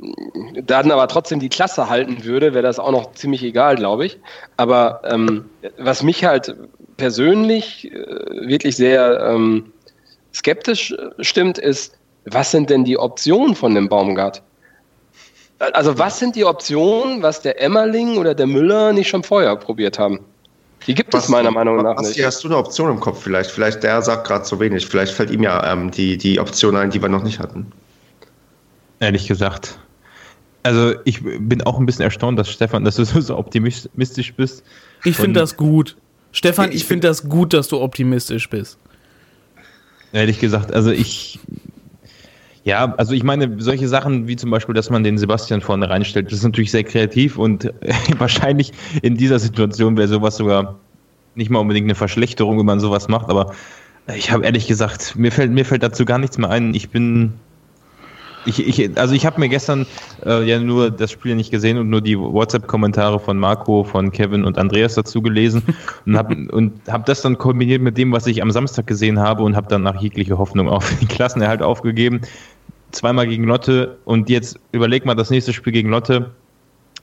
dann 0.64 0.92
aber 0.92 1.08
trotzdem 1.08 1.40
die 1.40 1.50
Klasse 1.50 1.90
halten 1.90 2.24
würde, 2.24 2.54
wäre 2.54 2.64
das 2.64 2.80
auch 2.80 2.92
noch 2.92 3.14
ziemlich 3.14 3.44
egal, 3.44 3.76
glaube 3.76 4.06
ich. 4.06 4.20
Aber 4.58 5.02
ähm, 5.06 5.46
was 5.78 6.04
mich 6.04 6.24
halt 6.24 6.56
persönlich 6.98 7.92
äh, 7.92 7.98
wirklich 8.48 8.76
sehr 8.76 9.20
ähm, 9.22 9.72
skeptisch 10.34 10.92
äh, 10.92 11.24
stimmt, 11.24 11.58
ist, 11.58 11.98
was 12.26 12.52
sind 12.52 12.70
denn 12.70 12.86
die 12.86 12.98
Optionen 12.98 13.56
von 13.56 13.76
dem 13.76 13.90
Baumgart? 13.90 14.42
Also 15.60 15.98
was 15.98 16.20
sind 16.20 16.36
die 16.36 16.44
Optionen, 16.44 17.22
was 17.22 17.42
der 17.42 17.62
Emmerling 17.62 18.18
oder 18.18 18.36
der 18.36 18.48
Müller 18.48 18.92
nicht 18.92 19.08
schon 19.08 19.24
vorher 19.24 19.56
probiert 19.56 19.98
haben? 19.98 20.20
Die 20.88 20.94
gibt 20.94 21.14
es 21.14 21.30
meiner 21.30 21.52
Meinung 21.52 21.78
nach 21.78 21.98
was, 21.98 22.10
nicht. 22.10 22.24
Hast 22.24 22.44
du 22.44 22.48
eine 22.48 22.58
Option 22.58 22.92
im 22.92 23.00
Kopf 23.00 23.24
vielleicht? 23.24 23.50
Vielleicht 23.50 23.82
der 23.84 24.02
sagt 24.02 24.28
gerade 24.28 24.44
zu 24.44 24.60
wenig. 24.60 24.86
Vielleicht 24.86 25.14
fällt 25.14 25.32
ihm 25.32 25.42
ja 25.42 25.72
ähm, 25.72 25.92
die, 25.92 26.18
die 26.18 26.40
Option 26.40 26.76
ein, 26.76 26.92
die 26.92 27.02
wir 27.02 27.10
noch 27.10 27.24
nicht 27.24 27.40
hatten. 27.40 27.72
Ehrlich 29.00 29.28
gesagt. 29.28 29.80
Also 30.64 30.96
ich 31.06 31.22
bin 31.22 31.62
auch 31.62 31.80
ein 31.80 31.86
bisschen 31.86 32.04
erstaunt, 32.04 32.40
dass 32.40 32.50
Stefan, 32.50 32.84
dass 32.84 32.96
du 32.96 33.04
so 33.04 33.38
optimistisch 33.38 34.34
bist. 34.34 34.64
Ich 35.04 35.16
finde 35.16 35.40
das 35.40 35.58
gut. 35.58 35.96
Stefan, 36.32 36.70
Ich 36.72 36.78
ich 36.78 36.86
finde 36.86 37.08
das 37.08 37.30
gut, 37.30 37.54
dass 37.54 37.68
du 37.68 37.80
optimistisch 37.80 38.50
bist. 38.50 38.80
Ehrlich 40.12 40.40
gesagt, 40.40 40.74
also 40.74 40.92
ich. 40.92 41.40
Ja, 42.64 42.96
also 42.96 43.14
ich 43.14 43.24
meine, 43.24 43.62
solche 43.62 43.88
Sachen 43.88 44.28
wie 44.28 44.38
zum 44.38 44.50
Beispiel, 44.50 44.74
dass 44.74 44.90
man 44.90 45.04
den 45.04 45.20
Sebastian 45.20 45.62
vorne 45.62 45.88
reinstellt, 45.88 46.28
das 46.32 46.40
ist 46.40 46.46
natürlich 46.46 46.72
sehr 46.72 46.84
kreativ 46.84 47.38
und 47.38 47.72
wahrscheinlich 48.18 48.72
in 49.04 49.18
dieser 49.18 49.38
Situation 49.38 49.98
wäre 49.98 50.08
sowas 50.08 50.38
sogar 50.38 50.80
nicht 51.36 51.52
mal 51.52 51.60
unbedingt 51.60 51.86
eine 51.86 51.94
Verschlechterung, 51.94 52.58
wenn 52.58 52.66
man 52.66 52.80
sowas 52.80 53.08
macht, 53.08 53.30
aber 53.30 53.54
ich 54.16 54.32
habe 54.32 54.46
ehrlich 54.46 54.68
gesagt, 54.68 55.16
mir 55.16 55.32
fällt, 55.32 55.52
mir 55.52 55.66
fällt 55.66 55.84
dazu 55.84 56.06
gar 56.06 56.18
nichts 56.18 56.38
mehr 56.38 56.50
ein. 56.50 56.74
Ich 56.74 56.90
bin. 56.90 57.34
Ich, 58.46 58.66
ich, 58.80 58.98
also 58.98 59.14
ich 59.16 59.26
habe 59.26 59.40
mir 59.40 59.50
gestern 59.50 59.86
äh, 60.26 60.44
ja 60.44 60.60
nur 60.60 60.92
das 60.92 61.12
Spiel 61.12 61.36
nicht 61.36 61.52
gesehen 61.52 61.78
und 61.78 61.90
nur 61.90 62.02
die 62.02 62.18
WhatsApp-Kommentare 62.18 63.20
von 63.20 63.38
Marco, 63.38 63.84
von 63.84 64.12
Kevin 64.12 64.46
und 64.46 64.58
Andreas 64.58 64.96
dazu 64.96 65.22
gelesen 65.22 65.64
und 66.06 66.18
habe 66.18 66.36
und 66.52 66.74
hab 66.88 67.06
das 67.06 67.22
dann 67.22 67.38
kombiniert 67.38 67.82
mit 67.82 67.98
dem, 67.98 68.12
was 68.12 68.28
ich 68.28 68.42
am 68.42 68.52
Samstag 68.52 68.88
gesehen 68.88 69.20
habe 69.20 69.44
und 69.44 69.56
habe 69.56 69.68
dann 69.68 69.84
nach 69.84 70.00
jegliche 70.02 70.38
Hoffnung 70.38 70.70
auf 70.70 70.88
den 71.00 71.08
Klassenerhalt 71.08 71.62
aufgegeben. 71.62 72.22
Zweimal 72.92 73.28
gegen 73.28 73.46
Lotte 73.46 73.98
und 74.06 74.30
jetzt 74.30 74.60
überleg 74.72 75.06
mal 75.06 75.16
das 75.16 75.30
nächste 75.30 75.52
Spiel 75.52 75.74
gegen 75.74 75.90
Lotte. 75.90 76.32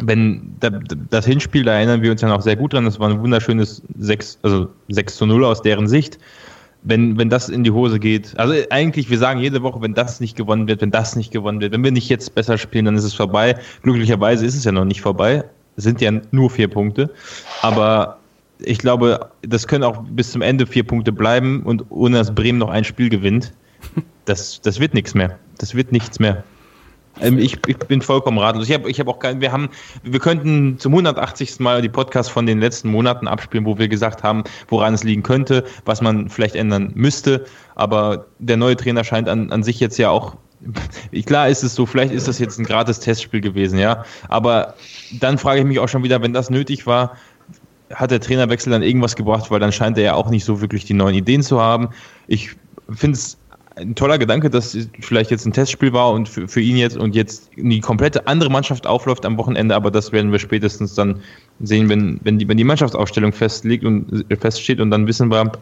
Wenn 0.01 0.57
da, 0.59 0.71
das 1.11 1.27
Hinspiel, 1.27 1.65
da 1.65 1.75
erinnern 1.75 2.03
wir 2.03 2.11
uns 2.11 2.23
ja 2.23 2.29
noch 2.29 2.41
sehr 2.41 2.57
gut 2.57 2.73
dran, 2.73 2.87
das 2.87 2.99
war 2.99 3.11
ein 3.11 3.21
wunderschönes 3.21 3.83
6, 3.99 4.39
also 4.43 4.69
6 4.89 5.17
zu 5.17 5.27
0 5.27 5.45
aus 5.45 5.61
deren 5.61 5.87
Sicht 5.87 6.19
wenn, 6.83 7.19
wenn 7.19 7.31
das 7.31 7.49
in 7.49 7.65
die 7.65 7.71
Hose 7.71 7.99
geht, 7.99 8.39
also 8.39 8.55
eigentlich, 8.71 9.09
wir 9.11 9.19
sagen 9.19 9.41
jede 9.41 9.63
Woche, 9.63 9.81
wenn 9.81 9.95
das 9.95 10.21
nicht 10.21 10.37
gewonnen 10.37 10.67
wird, 10.69 10.81
wenn 10.81 10.91
das 10.91 11.17
nicht 11.17 11.31
gewonnen 11.31 11.61
wird, 11.61 11.73
wenn 11.73 11.85
wir 11.85 11.93
nicht 11.93 12.09
jetzt 12.09 12.35
besser 12.35 12.59
spielen, 12.59 12.87
dann 12.87 12.97
ist 12.97 13.05
es 13.05 13.15
vorbei. 13.15 13.57
Glücklicherweise 13.83 14.45
ist 14.45 14.57
es 14.57 14.65
ja 14.65 14.73
noch 14.73 14.85
nicht 14.85 15.01
vorbei. 15.01 15.45
Es 15.77 15.85
sind 15.85 16.01
ja 16.01 16.11
nur 16.33 16.51
vier 16.51 16.69
Punkte. 16.69 17.11
Aber 17.63 18.19
ich 18.59 18.79
glaube, 18.79 19.31
das 19.43 19.67
können 19.67 19.85
auch 19.85 20.03
bis 20.11 20.33
zum 20.33 20.43
Ende 20.43 20.67
vier 20.67 20.85
Punkte 20.85 21.13
bleiben 21.13 21.63
und 21.63 21.85
ohne 21.91 22.19
dass 22.19 22.35
Bremen 22.35 22.59
noch 22.59 22.71
ein 22.71 22.85
Spiel 22.85 23.09
gewinnt, 23.09 23.53
das, 24.25 24.61
das 24.61 24.81
wird 24.81 24.95
nichts 24.95 25.15
mehr. 25.15 25.39
Das 25.59 25.75
wird 25.75 25.93
nichts 25.93 26.19
mehr. 26.19 26.45
Ähm, 27.21 27.39
Ich, 27.39 27.59
ich 27.67 27.77
bin 27.79 28.03
vollkommen 28.03 28.39
ratlos. 28.39 28.69
Ich 28.69 28.75
habe 28.75 28.91
ich 28.91 28.99
hab 29.01 29.09
auch 29.09 29.19
kein, 29.19 29.41
wir 29.41 29.53
haben, 29.53 29.69
wir 30.03 30.21
könnten 30.21 30.79
zum 30.79 30.93
180. 30.93 31.61
Mal 31.61 31.83
die 31.83 31.89
Podcasts 31.89 32.31
von 32.31 32.47
den 32.47 32.61
letzten 32.61 32.89
Monaten 32.89 33.29
abspielen, 33.29 33.67
wo 33.67 33.79
wir 33.79 33.89
gesagt 33.89 34.23
haben, 34.23 34.45
woran 34.69 34.95
es 34.95 35.05
liegen 35.05 35.23
könnte, 35.23 35.65
was 35.85 36.01
man 36.01 36.29
vielleicht 36.29 36.55
ändern 36.55 36.93
müsste. 36.95 37.45
Aber 37.75 38.27
der 38.39 38.57
neue 38.57 38.77
Trainer 38.77 39.05
scheint 39.05 39.29
an, 39.29 39.51
an 39.53 39.63
sich 39.63 39.81
jetzt 39.81 39.99
ja 39.99 40.11
auch, 40.11 40.37
klar 41.27 41.49
ist 41.49 41.63
es 41.63 41.75
so, 41.75 41.87
vielleicht 41.87 42.13
ist 42.13 42.29
das 42.29 42.39
jetzt 42.39 42.59
ein 42.59 42.65
gratis 42.65 43.01
Testspiel 43.01 43.41
gewesen, 43.41 43.79
ja. 43.79 44.05
Aber 44.29 44.75
dann 45.21 45.39
frage 45.39 45.61
ich 45.61 45.67
mich 45.67 45.79
auch 45.79 45.89
schon 45.89 46.05
wieder, 46.05 46.23
wenn 46.23 46.33
das 46.33 46.51
nötig 46.51 46.87
war, 46.87 47.17
hat 47.93 48.11
der 48.11 48.21
Trainerwechsel 48.21 48.71
dann 48.71 48.83
irgendwas 48.83 49.17
gebracht, 49.17 49.51
weil 49.51 49.61
dann 49.61 49.73
scheint 49.73 49.99
er 49.99 50.05
ja 50.05 50.15
auch 50.15 50.31
nicht 50.31 50.45
so 50.45 50.61
wirklich 50.61 50.85
die 50.85 50.95
neuen 50.95 51.15
Ideen 51.15 51.43
zu 51.43 51.61
haben. 51.61 51.91
Ich 52.27 52.57
finde 52.91 53.17
es 53.17 53.37
ein 53.77 53.95
toller 53.95 54.19
Gedanke, 54.19 54.51
dass 54.51 54.75
es 54.75 54.89
vielleicht 55.01 55.31
jetzt 55.31 55.47
ein 55.47 55.53
Testspiel 55.53 55.93
war 55.93 56.13
und 56.13 56.29
für, 56.29 56.49
für 56.49 56.61
ihn 56.61 56.77
jetzt 56.77 56.97
und 56.97 57.15
jetzt 57.15 57.51
die 57.57 57.81
komplette 57.81 58.27
andere 58.27 58.51
Mannschaft 58.51 58.87
aufläuft 58.87 59.25
am 59.25 59.39
Wochenende, 59.39 59.75
aber 59.75 59.91
das 59.91 60.13
werden 60.13 60.33
wir 60.33 60.39
spätestens 60.39 60.95
dann 60.95 61.23
sehen, 61.61 61.89
wenn, 61.89 62.21
wenn, 62.23 62.39
die, 62.39 62.49
wenn 62.49 62.57
die 62.57 62.65
Mannschaftsaufstellung 62.65 63.33
festliegt 63.33 63.85
und 63.85 64.27
feststeht 64.39 64.81
und 64.81 64.91
dann 64.91 65.07
wissen 65.07 65.31
wir, 65.31 65.53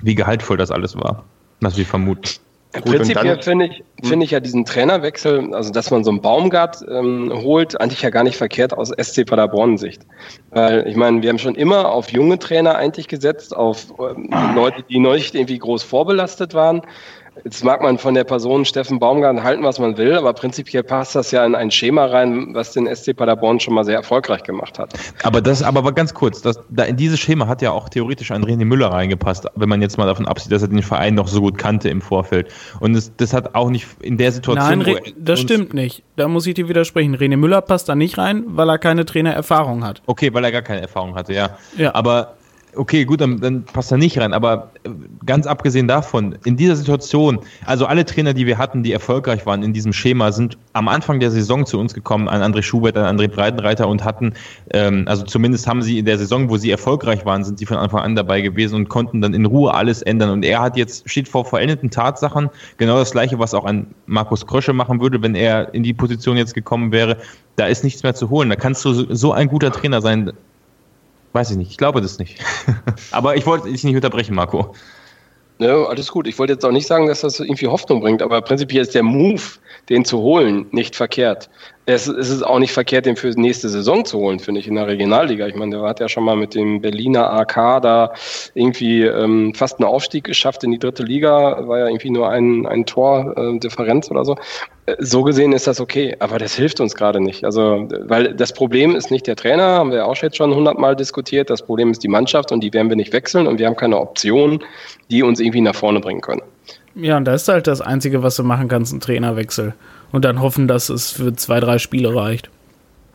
wie 0.00 0.14
gehaltvoll 0.14 0.56
das 0.56 0.70
alles 0.70 0.96
war, 0.96 1.24
was 1.60 1.76
wir 1.76 1.86
vermuten. 1.86 2.28
Gut, 2.74 2.84
Prinzipiell 2.84 3.40
finde 3.42 3.64
ich, 3.64 3.82
finde 4.06 4.26
ich 4.26 4.30
ja 4.30 4.40
diesen 4.40 4.66
Trainerwechsel, 4.66 5.54
also 5.54 5.72
dass 5.72 5.90
man 5.90 6.04
so 6.04 6.10
einen 6.10 6.20
Baumgart 6.20 6.84
ähm, 6.86 7.32
holt, 7.34 7.80
eigentlich 7.80 8.02
ja 8.02 8.10
gar 8.10 8.24
nicht 8.24 8.36
verkehrt 8.36 8.74
aus 8.74 8.90
SC 8.90 9.24
Paderborn-Sicht. 9.24 10.02
Weil 10.50 10.86
ich 10.86 10.94
meine, 10.94 11.22
wir 11.22 11.30
haben 11.30 11.38
schon 11.38 11.54
immer 11.54 11.90
auf 11.90 12.12
junge 12.12 12.38
Trainer 12.38 12.76
eigentlich 12.76 13.08
gesetzt, 13.08 13.56
auf 13.56 13.86
ähm, 13.98 14.28
Leute, 14.54 14.84
die 14.90 14.98
noch 14.98 15.14
nicht 15.14 15.34
irgendwie 15.34 15.58
groß 15.58 15.82
vorbelastet 15.82 16.52
waren. 16.52 16.82
Jetzt 17.44 17.64
mag 17.64 17.82
man 17.82 17.98
von 17.98 18.14
der 18.14 18.24
Person 18.24 18.64
Steffen 18.64 18.98
Baumgart 18.98 19.42
halten, 19.42 19.62
was 19.62 19.78
man 19.78 19.96
will, 19.96 20.14
aber 20.14 20.32
prinzipiell 20.32 20.82
passt 20.82 21.14
das 21.14 21.30
ja 21.30 21.44
in 21.44 21.54
ein 21.54 21.70
Schema 21.70 22.06
rein, 22.06 22.54
was 22.54 22.72
den 22.72 22.92
SC 22.94 23.16
Paderborn 23.16 23.60
schon 23.60 23.74
mal 23.74 23.84
sehr 23.84 23.96
erfolgreich 23.96 24.42
gemacht 24.42 24.78
hat. 24.78 24.94
Aber 25.22 25.40
das, 25.40 25.62
aber 25.62 25.92
ganz 25.92 26.14
kurz, 26.14 26.42
das, 26.42 26.58
da 26.70 26.84
in 26.84 26.96
dieses 26.96 27.18
Schema 27.20 27.46
hat 27.46 27.62
ja 27.62 27.70
auch 27.70 27.88
theoretisch 27.88 28.30
ein 28.30 28.44
René 28.44 28.64
Müller 28.64 28.88
reingepasst, 28.88 29.46
wenn 29.54 29.68
man 29.68 29.82
jetzt 29.82 29.98
mal 29.98 30.06
davon 30.06 30.26
absieht, 30.26 30.52
dass 30.52 30.62
er 30.62 30.68
den 30.68 30.82
Verein 30.82 31.14
noch 31.14 31.28
so 31.28 31.40
gut 31.40 31.58
kannte 31.58 31.88
im 31.88 32.00
Vorfeld. 32.00 32.48
Und 32.80 32.94
das, 32.94 33.14
das 33.16 33.32
hat 33.32 33.54
auch 33.54 33.70
nicht 33.70 33.86
in 34.00 34.16
der 34.16 34.32
Situation. 34.32 34.78
Nein, 34.80 35.00
das 35.16 35.40
stimmt 35.40 35.74
nicht. 35.74 36.02
Da 36.16 36.28
muss 36.28 36.46
ich 36.46 36.54
dir 36.54 36.68
widersprechen. 36.68 37.16
René 37.16 37.36
Müller 37.36 37.60
passt 37.60 37.88
da 37.88 37.94
nicht 37.94 38.18
rein, 38.18 38.44
weil 38.48 38.68
er 38.68 38.78
keine 38.78 39.04
Trainererfahrung 39.04 39.84
hat. 39.84 40.02
Okay, 40.06 40.32
weil 40.32 40.44
er 40.44 40.52
gar 40.52 40.62
keine 40.62 40.80
Erfahrung 40.80 41.14
hatte, 41.14 41.32
ja. 41.32 41.50
Ja. 41.76 41.94
Aber 41.94 42.37
okay, 42.78 43.04
gut, 43.04 43.20
dann, 43.20 43.40
dann 43.40 43.64
passt 43.64 43.90
er 43.92 43.98
nicht 43.98 44.18
rein. 44.18 44.32
Aber 44.32 44.70
äh, 44.84 44.90
ganz 45.26 45.46
abgesehen 45.46 45.88
davon, 45.88 46.36
in 46.44 46.56
dieser 46.56 46.76
Situation, 46.76 47.40
also 47.66 47.86
alle 47.86 48.04
Trainer, 48.04 48.32
die 48.32 48.46
wir 48.46 48.56
hatten, 48.56 48.82
die 48.82 48.92
erfolgreich 48.92 49.44
waren 49.44 49.62
in 49.62 49.72
diesem 49.72 49.92
Schema, 49.92 50.32
sind 50.32 50.56
am 50.72 50.88
Anfang 50.88 51.20
der 51.20 51.30
Saison 51.30 51.66
zu 51.66 51.78
uns 51.78 51.92
gekommen, 51.92 52.28
an 52.28 52.40
André 52.40 52.62
Schubert, 52.62 52.96
an 52.96 53.18
André 53.18 53.28
Breitenreiter 53.28 53.88
und 53.88 54.04
hatten, 54.04 54.32
ähm, 54.72 55.04
also 55.06 55.24
zumindest 55.24 55.66
haben 55.66 55.82
sie 55.82 55.98
in 55.98 56.04
der 56.04 56.18
Saison, 56.18 56.48
wo 56.48 56.56
sie 56.56 56.70
erfolgreich 56.70 57.24
waren, 57.24 57.44
sind 57.44 57.58
sie 57.58 57.66
von 57.66 57.76
Anfang 57.76 58.00
an 58.00 58.14
dabei 58.14 58.40
gewesen 58.40 58.76
und 58.76 58.88
konnten 58.88 59.20
dann 59.20 59.34
in 59.34 59.44
Ruhe 59.44 59.74
alles 59.74 60.02
ändern. 60.02 60.30
Und 60.30 60.44
er 60.44 60.60
hat 60.60 60.76
jetzt, 60.76 61.08
steht 61.10 61.28
vor 61.28 61.44
vollendeten 61.44 61.90
Tatsachen, 61.90 62.48
genau 62.76 62.96
das 62.98 63.10
gleiche, 63.10 63.38
was 63.38 63.54
auch 63.54 63.64
ein 63.64 63.88
Markus 64.06 64.46
Krösche 64.46 64.72
machen 64.72 65.00
würde, 65.00 65.20
wenn 65.22 65.34
er 65.34 65.74
in 65.74 65.82
die 65.82 65.94
Position 65.94 66.36
jetzt 66.36 66.54
gekommen 66.54 66.92
wäre. 66.92 67.18
Da 67.56 67.66
ist 67.66 67.82
nichts 67.82 68.04
mehr 68.04 68.14
zu 68.14 68.30
holen. 68.30 68.48
Da 68.48 68.56
kannst 68.56 68.84
du 68.84 68.92
so 69.14 69.32
ein 69.32 69.48
guter 69.48 69.72
Trainer 69.72 70.00
sein, 70.00 70.32
Weiß 71.32 71.50
ich 71.50 71.56
nicht, 71.56 71.70
ich 71.70 71.76
glaube 71.76 72.00
das 72.00 72.18
nicht. 72.18 72.38
Aber 73.10 73.36
ich 73.36 73.46
wollte 73.46 73.68
dich 73.68 73.84
nicht 73.84 73.96
unterbrechen, 73.96 74.34
Marco. 74.34 74.74
Ja, 75.60 75.86
alles 75.86 76.12
gut. 76.12 76.28
Ich 76.28 76.38
wollte 76.38 76.52
jetzt 76.52 76.64
auch 76.64 76.70
nicht 76.70 76.86
sagen, 76.86 77.08
dass 77.08 77.22
das 77.22 77.40
irgendwie 77.40 77.66
Hoffnung 77.66 78.00
bringt, 78.00 78.22
aber 78.22 78.40
prinzipiell 78.42 78.82
ist 78.82 78.94
der 78.94 79.02
Move, 79.02 79.42
den 79.88 80.04
zu 80.04 80.20
holen, 80.20 80.66
nicht 80.70 80.94
verkehrt. 80.94 81.50
Es, 81.84 82.06
es 82.06 82.30
ist 82.30 82.44
auch 82.44 82.60
nicht 82.60 82.70
verkehrt, 82.70 83.06
den 83.06 83.16
für 83.16 83.28
nächste 83.30 83.68
Saison 83.68 84.04
zu 84.04 84.18
holen, 84.18 84.38
finde 84.38 84.60
ich, 84.60 84.68
in 84.68 84.76
der 84.76 84.86
Regionalliga. 84.86 85.48
Ich 85.48 85.56
meine, 85.56 85.76
der 85.76 85.84
hat 85.84 85.98
ja 85.98 86.08
schon 86.08 86.22
mal 86.22 86.36
mit 86.36 86.54
dem 86.54 86.80
Berliner 86.80 87.32
AK 87.32 87.82
da 87.82 88.12
irgendwie 88.54 89.02
ähm, 89.02 89.52
fast 89.52 89.80
einen 89.80 89.88
Aufstieg 89.88 90.22
geschafft 90.22 90.62
in 90.62 90.70
die 90.70 90.78
dritte 90.78 91.02
Liga. 91.02 91.66
War 91.66 91.80
ja 91.80 91.88
irgendwie 91.88 92.10
nur 92.10 92.30
ein, 92.30 92.64
ein 92.64 92.86
Tor 92.86 93.34
äh, 93.36 93.58
Differenz 93.58 94.12
oder 94.12 94.24
so. 94.24 94.36
So 94.98 95.22
gesehen 95.22 95.52
ist 95.52 95.66
das 95.66 95.80
okay, 95.80 96.16
aber 96.18 96.38
das 96.38 96.54
hilft 96.54 96.80
uns 96.80 96.94
gerade 96.94 97.20
nicht. 97.20 97.44
Also, 97.44 97.88
weil 98.06 98.34
das 98.34 98.52
Problem 98.52 98.94
ist 98.94 99.10
nicht 99.10 99.26
der 99.26 99.36
Trainer, 99.36 99.62
haben 99.64 99.90
wir 99.90 100.06
auch 100.06 100.16
jetzt 100.16 100.36
schon 100.36 100.54
hundertmal 100.54 100.96
diskutiert. 100.96 101.50
Das 101.50 101.62
Problem 101.62 101.90
ist 101.90 102.02
die 102.02 102.08
Mannschaft 102.08 102.52
und 102.52 102.60
die 102.60 102.72
werden 102.72 102.88
wir 102.88 102.96
nicht 102.96 103.12
wechseln 103.12 103.46
und 103.46 103.58
wir 103.58 103.66
haben 103.66 103.76
keine 103.76 103.98
Optionen, 103.98 104.60
die 105.10 105.22
uns 105.22 105.40
irgendwie 105.40 105.60
nach 105.60 105.74
vorne 105.74 106.00
bringen 106.00 106.20
können. 106.20 106.42
Ja, 106.94 107.16
und 107.16 107.24
da 107.26 107.34
ist 107.34 107.48
halt 107.48 107.66
das 107.66 107.80
Einzige, 107.80 108.22
was 108.22 108.36
du 108.36 108.42
machen 108.42 108.68
kannst, 108.68 108.92
ein 108.92 109.00
Trainerwechsel. 109.00 109.74
Und 110.10 110.24
dann 110.24 110.40
hoffen, 110.40 110.68
dass 110.68 110.88
es 110.88 111.10
für 111.10 111.34
zwei, 111.34 111.60
drei 111.60 111.78
Spiele 111.78 112.14
reicht. 112.14 112.48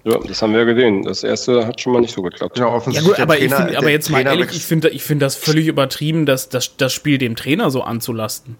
Ja, 0.05 0.17
das 0.27 0.41
haben 0.41 0.51
wir 0.51 0.59
ja 0.59 0.65
gesehen. 0.65 1.03
Das 1.03 1.23
erste 1.23 1.65
hat 1.65 1.79
schon 1.79 1.93
mal 1.93 2.01
nicht 2.01 2.13
so 2.13 2.21
geklappt. 2.21 2.57
Ja, 2.57 2.65
Ja 2.67 2.73
offensichtlich 2.73 3.07
gut, 3.09 3.17
der 3.17 3.23
aber, 3.23 3.37
ich 3.39 3.49
Trainer- 3.49 3.65
find, 3.67 3.77
aber 3.77 3.89
jetzt 3.89 4.09
mal 4.09 4.25
ehrlich, 4.25 4.49
ich 4.51 4.63
finde 4.63 4.89
ich 4.89 5.03
find 5.03 5.21
das 5.21 5.35
völlig 5.35 5.67
übertrieben, 5.67 6.25
das, 6.25 6.49
das, 6.49 6.75
das 6.77 6.91
Spiel 6.93 7.17
dem 7.17 7.35
Trainer 7.35 7.69
so 7.71 7.81
anzulasten. 7.81 8.57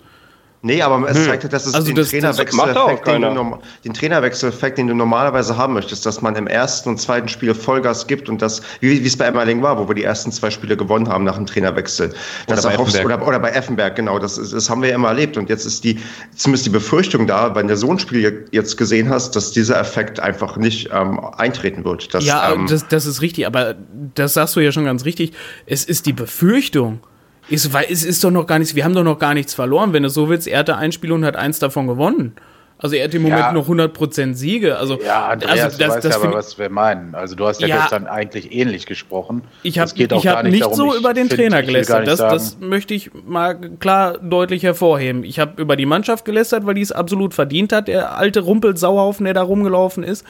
Nee, 0.66 0.82
aber 0.82 1.05
es 1.09 1.26
zeigt 1.26 1.43
halt, 1.43 1.51
dass 1.51 1.66
es 1.66 1.74
Also 1.74 1.88
den 1.88 1.95
das- 1.97 2.05
das 2.05 2.11
Trainerwechsel-Effekt, 2.11 2.53
macht 2.55 2.78
auch 2.78 3.03
den, 3.03 3.22
du 3.22 3.59
den 3.84 3.93
Trainerwechsel-Effekt, 3.93 4.78
den 4.78 4.88
du 4.88 4.93
normalerweise 4.95 5.57
haben 5.57 5.74
möchtest, 5.74 6.05
dass 6.05 6.22
man 6.22 6.38
im 6.38 6.47
ersten 6.47 6.88
und 6.88 7.01
zweiten 7.01 7.28
Spiel 7.28 7.53
Vollgas 7.53 8.07
gibt 8.07 8.30
und 8.30 8.41
das, 8.41 8.61
wie 8.80 9.03
wie 9.03 9.05
es 9.07 9.18
bei 9.18 9.26
Emmerling 9.26 9.61
war, 9.61 9.78
wo 9.78 9.89
wir 9.89 9.93
die 9.95 10.03
ersten 10.05 10.32
zwei 10.32 10.49
Spiele 10.49 10.78
gewonnen 10.78 11.09
haben 11.09 11.26
nach 11.26 11.36
dem 11.36 11.45
Trainerwechsel. 11.45 12.14
Das 12.47 12.64
bei 12.64 12.76
Effenberg. 12.76 13.05
oder, 13.05 13.28
oder 13.28 13.39
bei 13.39 13.49
Effenberg, 13.49 13.95
genau, 13.97 14.20
das, 14.20 14.38
ist, 14.38 14.53
das 14.53 14.70
haben 14.70 14.82
wir 14.82 14.88
ja 14.88 14.95
immer 14.95 15.09
erlebt. 15.09 15.36
Und 15.36 15.49
jetzt 15.49 15.66
ist 15.66 15.84
die, 15.84 15.99
zumindest 16.34 16.66
die 16.66 16.70
Befürchtung 16.70 17.28
da, 17.28 17.53
wenn 17.55 17.68
du 17.68 17.76
so 17.76 17.91
ein 17.91 17.99
Spiel 17.99 18.47
jetzt 18.51 18.78
gesehen 18.78 19.09
hast, 19.09 19.36
dass 19.36 19.51
dieser 19.51 19.78
Effekt 19.80 20.22
einfach 20.22 20.55
nicht 20.55 20.89
ähm, 20.93 21.20
eintreten 21.38 21.84
wird. 21.84 22.14
Dass, 22.14 22.24
Ja, 22.24 22.53
ähm, 22.53 22.68
das, 22.68 22.88
das 22.88 23.05
ist 23.05 23.22
richtig, 23.22 23.45
aber 23.47 23.76
das 24.16 24.34
sagst 24.36 24.55
du 24.55 24.61
ja 24.61 24.72
schon 24.72 24.86
ganz 24.86 25.03
richtig. 25.03 25.34
Es 25.66 25.84
ist 25.84 26.05
die 26.05 26.14
Befürchtung. 26.14 27.01
Ist, 27.49 27.73
weil 27.73 27.85
es 27.89 28.03
ist 28.03 28.23
doch 28.23 28.31
noch 28.31 28.47
gar 28.47 28.59
nichts, 28.59 28.75
wir 28.75 28.83
haben 28.85 28.95
doch 28.95 29.03
noch 29.03 29.19
gar 29.19 29.33
nichts 29.33 29.53
verloren. 29.53 29.93
Wenn 29.93 30.03
du 30.03 30.09
so 30.09 30.29
willst, 30.29 30.47
er 30.47 30.59
hatte 30.59 30.77
ein 30.77 30.91
Spiel 30.91 31.11
und 31.11 31.25
hat 31.25 31.35
eins 31.35 31.59
davon 31.59 31.87
gewonnen. 31.87 32.33
Also 32.79 32.97
er 32.97 33.05
hat 33.05 33.13
im 33.13 33.21
Moment 33.21 33.39
Ja. 33.39 33.51
noch 33.53 33.67
100% 33.69 34.33
Siege. 34.35 34.77
Also, 34.77 34.99
Ja, 35.05 35.27
Andreas, 35.27 35.51
also 35.61 35.77
du 35.77 35.87
weißt 35.87 36.03
ja 36.03 36.11
find 36.11 36.23
aber, 36.25 36.33
was 36.33 36.57
wir 36.57 36.69
meinen. 36.69 37.15
Also 37.15 37.33
du 37.35 37.45
hast 37.45 37.61
ja, 37.61 37.67
Ja. 37.67 37.77
gestern 37.81 38.07
eigentlich 38.07 38.51
ähnlich 38.51 38.85
gesprochen. 38.85 39.43
Ich 39.61 39.79
habe 39.79 39.89
gar 40.07 40.19
hab 40.37 40.43
nicht 40.43 40.61
darum, 40.61 40.75
so 40.75 40.93
über 40.95 41.13
den 41.13 41.27
find- 41.29 41.39
Trainer 41.39 41.63
gelästert. 41.63 42.01
nicht 42.07 42.09
Das, 42.11 42.19
das 42.19 42.57
möchte 42.59 42.93
ich 42.93 43.11
mal 43.25 43.55
klar 43.79 44.17
deutlich 44.17 44.63
hervorheben. 44.63 45.23
Ich 45.23 45.39
habe 45.39 45.61
über 45.61 45.77
die 45.77 45.85
Mannschaft 45.85 46.25
gelästert, 46.25 46.65
weil 46.65 46.73
die 46.73 46.81
es 46.81 46.91
absolut 46.91 47.33
verdient 47.33 47.71
hat, 47.71 47.87
der 47.87 48.17
alte 48.17 48.41
Rumpelsauhaufen, 48.41 49.23
der 49.25 49.33
da 49.33 49.43
rumgelaufen 49.43 50.03
ist. 50.03 50.25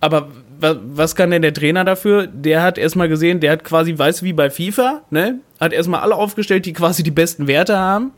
Aber 0.00 0.28
wa- 0.58 0.76
was 0.82 1.14
kann 1.14 1.30
denn 1.30 1.42
der 1.42 1.52
Trainer 1.54 1.84
dafür? 1.84 2.26
Der 2.26 2.62
hat 2.62 2.78
erstmal 2.78 3.08
gesehen, 3.08 3.40
der 3.40 3.52
hat 3.52 3.64
quasi, 3.64 3.96
weiß 3.98 4.22
wie 4.22 4.32
bei 4.32 4.50
FIFA, 4.50 5.02
ne? 5.10 5.40
Hat 5.60 5.72
erstmal 5.72 6.00
alle 6.00 6.14
aufgestellt, 6.14 6.64
die 6.66 6.72
quasi 6.72 7.02
die 7.02 7.10
besten 7.10 7.46
Werte 7.46 7.78
haben. 7.78 8.12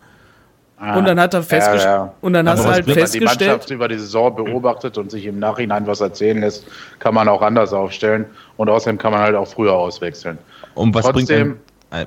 Ah, 0.78 0.96
und 0.98 1.04
dann 1.06 1.20
hat 1.20 1.32
er 1.32 1.44
festgestellt, 1.44 1.84
ja, 1.84 2.04
ja. 2.06 2.14
und 2.22 2.32
dann 2.32 2.48
hast 2.48 2.64
du 2.64 2.68
halt 2.68 2.84
bringt, 2.86 2.96
wenn 2.96 3.04
die 3.04 3.10
festgestellt, 3.20 3.50
Mannschaft 3.50 3.70
über 3.70 3.86
die 3.86 3.98
Saison 3.98 4.34
beobachtet 4.34 4.98
und 4.98 5.12
sich 5.12 5.26
im 5.26 5.38
Nachhinein 5.38 5.86
was 5.86 6.00
erzählen 6.00 6.40
lässt, 6.40 6.66
kann 6.98 7.14
man 7.14 7.28
auch 7.28 7.40
anders 7.40 7.72
aufstellen. 7.72 8.24
Und 8.56 8.68
außerdem 8.68 8.98
kann 8.98 9.12
man 9.12 9.20
halt 9.20 9.36
auch 9.36 9.46
früher 9.46 9.74
auswechseln. 9.74 10.38
Und 10.74 10.92
was 10.94 11.04
bringt 11.04 11.28
Trotzdem- 11.28 11.52
äh, 11.52 11.54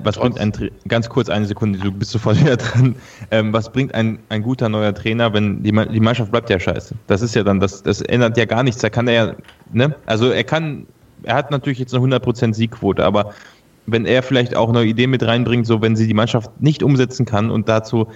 was 0.02 0.16
bringt 0.18 0.38
ein, 0.38 0.52
ganz 0.88 1.08
kurz 1.08 1.28
eine 1.28 1.46
Sekunde, 1.46 1.78
du 1.78 1.92
bist 1.92 2.10
sofort 2.10 2.40
wieder 2.40 2.56
dran. 2.56 2.96
Ähm, 3.30 3.52
was 3.52 3.70
bringt 3.70 3.94
ein, 3.94 4.18
ein 4.28 4.42
guter 4.42 4.68
neuer 4.68 4.94
Trainer, 4.94 5.32
wenn 5.32 5.62
die, 5.62 5.70
die 5.70 6.00
Mannschaft 6.00 6.32
bleibt 6.32 6.50
ja 6.50 6.58
scheiße? 6.58 6.94
Das 7.06 7.22
ist 7.22 7.34
ja 7.34 7.44
dann, 7.44 7.60
das, 7.60 7.82
das 7.82 8.00
ändert 8.02 8.36
ja 8.36 8.44
gar 8.44 8.62
nichts. 8.62 8.80
Da 8.80 8.90
kann 8.90 9.06
er 9.08 9.14
ja, 9.14 9.34
ne? 9.72 9.94
Also 10.06 10.30
er 10.30 10.44
kann, 10.44 10.86
er 11.22 11.36
hat 11.36 11.50
natürlich 11.50 11.78
jetzt 11.78 11.94
eine 11.94 12.04
100% 12.04 12.54
Siegquote, 12.54 13.04
aber 13.04 13.32
wenn 13.86 14.04
er 14.06 14.22
vielleicht 14.22 14.56
auch 14.56 14.72
neue 14.72 14.86
Ideen 14.86 15.10
mit 15.10 15.22
reinbringt, 15.22 15.66
so 15.66 15.80
wenn 15.80 15.94
sie 15.94 16.08
die 16.08 16.14
Mannschaft 16.14 16.50
nicht 16.60 16.82
umsetzen 16.82 17.24
kann 17.24 17.50
und 17.50 17.68
dazu 17.68 18.08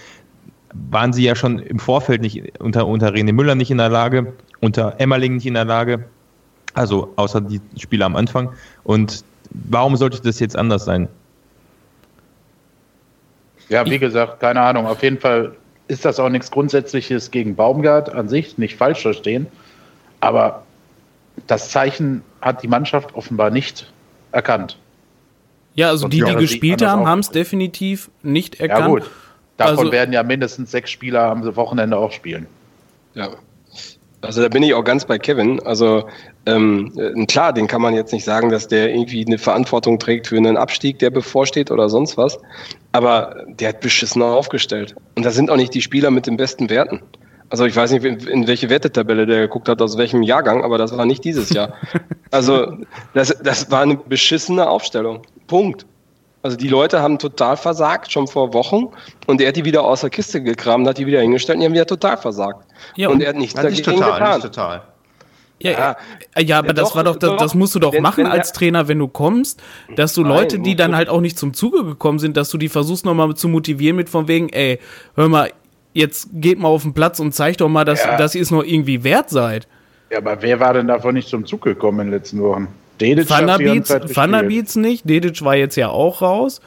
waren 0.72 1.12
sie 1.12 1.22
ja 1.22 1.34
schon 1.34 1.58
im 1.60 1.78
Vorfeld 1.78 2.20
nicht 2.20 2.60
unter, 2.60 2.86
unter 2.86 3.12
René 3.12 3.32
Müller 3.32 3.54
nicht 3.54 3.70
in 3.70 3.78
der 3.78 3.88
Lage, 3.88 4.32
unter 4.60 4.96
Emmerling 4.98 5.34
nicht 5.34 5.46
in 5.46 5.54
der 5.54 5.64
Lage, 5.64 6.04
also 6.74 7.12
außer 7.16 7.40
die 7.40 7.60
Spiele 7.76 8.04
am 8.04 8.16
Anfang. 8.16 8.50
Und 8.84 9.24
warum 9.50 9.96
sollte 9.96 10.20
das 10.22 10.40
jetzt 10.40 10.56
anders 10.56 10.84
sein? 10.84 11.08
Ja, 13.70 13.86
wie 13.86 13.98
gesagt, 13.98 14.40
keine 14.40 14.60
Ahnung. 14.60 14.86
Auf 14.86 15.02
jeden 15.02 15.18
Fall 15.18 15.56
ist 15.88 16.04
das 16.04 16.20
auch 16.20 16.28
nichts 16.28 16.50
Grundsätzliches 16.50 17.30
gegen 17.30 17.56
Baumgart 17.56 18.10
an 18.10 18.28
sich, 18.28 18.58
nicht 18.58 18.76
falsch 18.76 19.02
verstehen. 19.02 19.46
Aber 20.20 20.64
das 21.46 21.70
Zeichen 21.70 22.22
hat 22.42 22.62
die 22.62 22.68
Mannschaft 22.68 23.14
offenbar 23.14 23.50
nicht 23.50 23.90
erkannt. 24.32 24.76
ja, 25.74 25.88
also 25.88 26.02
Sonst 26.02 26.14
die, 26.14 26.22
die 26.22 26.34
gespielt 26.34 26.82
haben, 26.82 27.06
haben 27.06 27.20
es 27.20 27.30
definitiv 27.30 28.10
nicht 28.22 28.60
erkannt. 28.60 28.80
Ja, 28.80 28.86
gut. 28.86 29.10
Davon 29.56 29.78
Also- 29.78 29.92
werden 29.92 30.12
ja 30.12 30.22
mindestens 30.22 30.70
sechs 30.70 30.90
Spieler 30.90 31.22
am 31.24 31.56
Wochenende 31.56 31.96
auch 31.96 32.12
spielen. 32.12 32.46
Ja. 33.14 33.30
Also 34.22 34.42
da 34.42 34.48
bin 34.48 34.62
ich 34.62 34.74
auch 34.74 34.84
ganz 34.84 35.06
bei 35.06 35.18
Kevin. 35.18 35.60
Also 35.60 36.06
ähm, 36.46 36.92
äh, 36.96 37.24
klar, 37.26 37.52
den 37.52 37.66
kann 37.66 37.80
man 37.80 37.94
jetzt 37.94 38.12
nicht 38.12 38.24
sagen, 38.24 38.50
dass 38.50 38.68
der 38.68 38.90
irgendwie 38.90 39.24
eine 39.24 39.38
Verantwortung 39.38 39.98
trägt 39.98 40.26
für 40.26 40.36
einen 40.36 40.56
Abstieg, 40.56 40.98
der 40.98 41.10
bevorsteht 41.10 41.70
oder 41.70 41.88
sonst 41.88 42.16
was. 42.16 42.38
Aber 42.92 43.44
der 43.46 43.70
hat 43.70 43.80
beschissen 43.80 44.22
aufgestellt. 44.22 44.94
Und 45.14 45.24
da 45.24 45.30
sind 45.30 45.50
auch 45.50 45.56
nicht 45.56 45.74
die 45.74 45.82
Spieler 45.82 46.10
mit 46.10 46.26
den 46.26 46.36
besten 46.36 46.68
Werten. 46.68 47.00
Also 47.48 47.64
ich 47.64 47.74
weiß 47.74 47.90
nicht, 47.90 48.04
in, 48.04 48.18
in 48.28 48.46
welche 48.46 48.68
Wertetabelle 48.70 49.26
der 49.26 49.40
geguckt 49.40 49.68
hat, 49.68 49.82
aus 49.82 49.98
welchem 49.98 50.22
Jahrgang, 50.22 50.62
aber 50.62 50.78
das 50.78 50.96
war 50.96 51.04
nicht 51.04 51.24
dieses 51.24 51.50
Jahr. 51.50 51.74
Also 52.32 52.76
das, 53.12 53.36
das 53.42 53.72
war 53.72 53.82
eine 53.82 53.96
beschissene 53.96 54.68
Aufstellung. 54.68 55.22
Punkt. 55.48 55.84
Also 56.42 56.56
die 56.56 56.68
Leute 56.68 57.02
haben 57.02 57.18
total 57.18 57.56
versagt, 57.56 58.12
schon 58.12 58.28
vor 58.28 58.54
Wochen. 58.54 58.88
Und 59.26 59.40
er 59.40 59.48
hat 59.48 59.56
die 59.56 59.64
wieder 59.64 59.82
aus 59.82 60.02
der 60.02 60.10
Kiste 60.10 60.40
gekramt, 60.40 60.86
hat 60.86 60.98
die 60.98 61.06
wieder 61.06 61.20
hingestellt 61.20 61.56
und 61.56 61.62
die 61.62 61.66
haben 61.66 61.74
wieder 61.74 61.86
total 61.86 62.16
versagt. 62.16 62.69
Ja, 62.96 63.08
und 63.08 63.14
und- 63.16 63.20
er 63.22 63.30
hat 63.30 63.36
nichts 63.36 63.54
dagegen 63.54 63.82
total, 63.82 64.12
getan. 64.12 64.32
nicht 64.34 64.42
total. 64.42 64.82
Ja, 65.62 65.70
Ja. 65.72 65.78
ja, 66.36 66.42
ja, 66.42 66.58
aber 66.58 66.68
Ja, 66.68 66.72
das 66.72 66.88
doch, 66.88 66.96
war 66.96 67.04
doch, 67.04 67.16
das, 67.16 67.30
doch. 67.30 67.36
das 67.36 67.54
musst 67.54 67.74
du 67.74 67.78
doch 67.80 67.92
Wenn- 67.92 68.02
machen 68.02 68.24
wenn 68.24 68.30
als 68.32 68.52
Trainer, 68.52 68.88
wenn 68.88 68.98
du 68.98 69.08
kommst, 69.08 69.60
dass 69.94 70.14
du 70.14 70.22
Nein, 70.22 70.30
Leute, 70.32 70.58
die 70.58 70.74
dann 70.74 70.96
halt 70.96 71.08
auch 71.10 71.20
nicht 71.20 71.38
zum 71.38 71.52
Zuge 71.52 71.84
gekommen 71.84 72.18
sind, 72.18 72.36
dass 72.38 72.48
du 72.48 72.56
die 72.56 72.68
versuchst 72.70 73.04
nochmal 73.04 73.34
zu 73.34 73.46
motivieren 73.48 73.96
mit 73.96 74.08
von 74.08 74.26
wegen, 74.26 74.48
ey, 74.48 74.78
hör 75.16 75.28
mal, 75.28 75.50
jetzt 75.92 76.28
geht 76.32 76.58
mal 76.58 76.68
auf 76.68 76.82
den 76.82 76.94
Platz 76.94 77.20
und 77.20 77.32
zeigt 77.34 77.60
doch 77.60 77.68
mal, 77.68 77.84
dass, 77.84 78.02
Ja. 78.04 78.16
dass 78.16 78.34
ihr 78.34 78.40
es 78.42 78.50
noch 78.50 78.62
irgendwie 78.64 79.04
wert 79.04 79.28
seid. 79.28 79.68
Ja, 80.10 80.18
aber 80.18 80.40
wer 80.40 80.60
war 80.60 80.72
denn 80.72 80.86
davon 80.88 81.14
nicht 81.14 81.28
zum 81.28 81.44
Zug 81.44 81.60
gekommen 81.62 82.00
in 82.00 82.06
den 82.06 82.14
letzten 82.14 82.40
Wochen? 82.40 82.68
Dedic 83.00 83.28
gespielt. 83.28 84.14
Thunderbeats 84.14 84.76
nicht, 84.76 85.08
Dedic 85.08 85.42
war 85.44 85.56
jetzt 85.56 85.76
ja 85.76 85.88
auch 85.88 86.20
raus. 86.22 86.60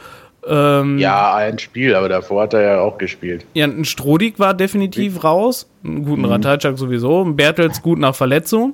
Ähm, 0.47 0.97
Ja, 0.97 1.33
ein 1.35 1.57
Spiel, 1.59 1.95
aber 1.95 2.09
davor 2.09 2.43
hat 2.43 2.53
er 2.53 2.61
ja 2.61 2.79
auch 2.81 2.97
gespielt. 2.97 3.45
Ja, 3.53 3.65
ein 3.65 3.85
Strodig 3.85 4.39
war 4.39 4.53
definitiv 4.53 5.23
raus. 5.23 5.69
Einen 5.83 5.95
Mhm. 5.99 6.05
guten 6.05 6.25
Ratajczak 6.25 6.77
sowieso. 6.77 7.23
Ein 7.23 7.35
Bertels 7.35 7.81
gut 7.81 7.99
nach 7.99 8.15
Verletzung. 8.15 8.73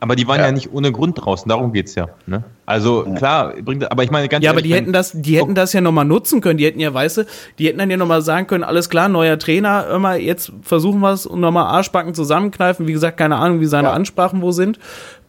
Aber 0.00 0.16
die 0.16 0.28
waren 0.28 0.38
ja, 0.40 0.46
Ja. 0.46 0.52
nicht 0.52 0.70
ohne 0.70 0.92
Grund 0.92 1.24
draußen, 1.24 1.48
darum 1.48 1.72
geht's 1.72 1.94
ja. 1.94 2.08
Ne? 2.26 2.44
Also 2.66 3.04
klar, 3.16 3.54
bringt, 3.62 3.90
aber 3.90 4.02
ich 4.02 4.10
meine 4.10 4.28
ganz 4.28 4.44
Ja, 4.44 4.50
aber 4.50 4.60
die 4.60 4.74
hätten 4.74 4.92
das, 4.92 5.12
die 5.14 5.38
hätten 5.38 5.54
das 5.54 5.72
ja 5.72 5.80
nochmal 5.80 6.04
nutzen 6.04 6.42
können. 6.42 6.58
Die 6.58 6.66
hätten 6.66 6.78
ja, 6.80 6.92
weißt 6.92 7.18
du, 7.18 7.26
die 7.58 7.68
hätten 7.68 7.78
dann 7.78 7.90
ja 7.90 7.96
nochmal 7.96 8.20
sagen 8.20 8.46
können, 8.46 8.64
alles 8.64 8.90
klar, 8.90 9.08
neuer 9.08 9.38
Trainer, 9.38 9.88
immer 9.88 10.16
jetzt 10.16 10.52
versuchen 10.60 11.00
wir 11.00 11.12
es 11.12 11.24
und 11.24 11.40
nochmal 11.40 11.64
Arschbacken 11.66 12.12
zusammenkneifen. 12.12 12.86
Wie 12.86 12.92
gesagt, 12.92 13.16
keine 13.16 13.36
Ahnung, 13.36 13.60
wie 13.60 13.66
seine 13.66 13.88
Ja. 13.88 13.94
Ansprachen 13.94 14.42
wo 14.42 14.50
sind. 14.50 14.78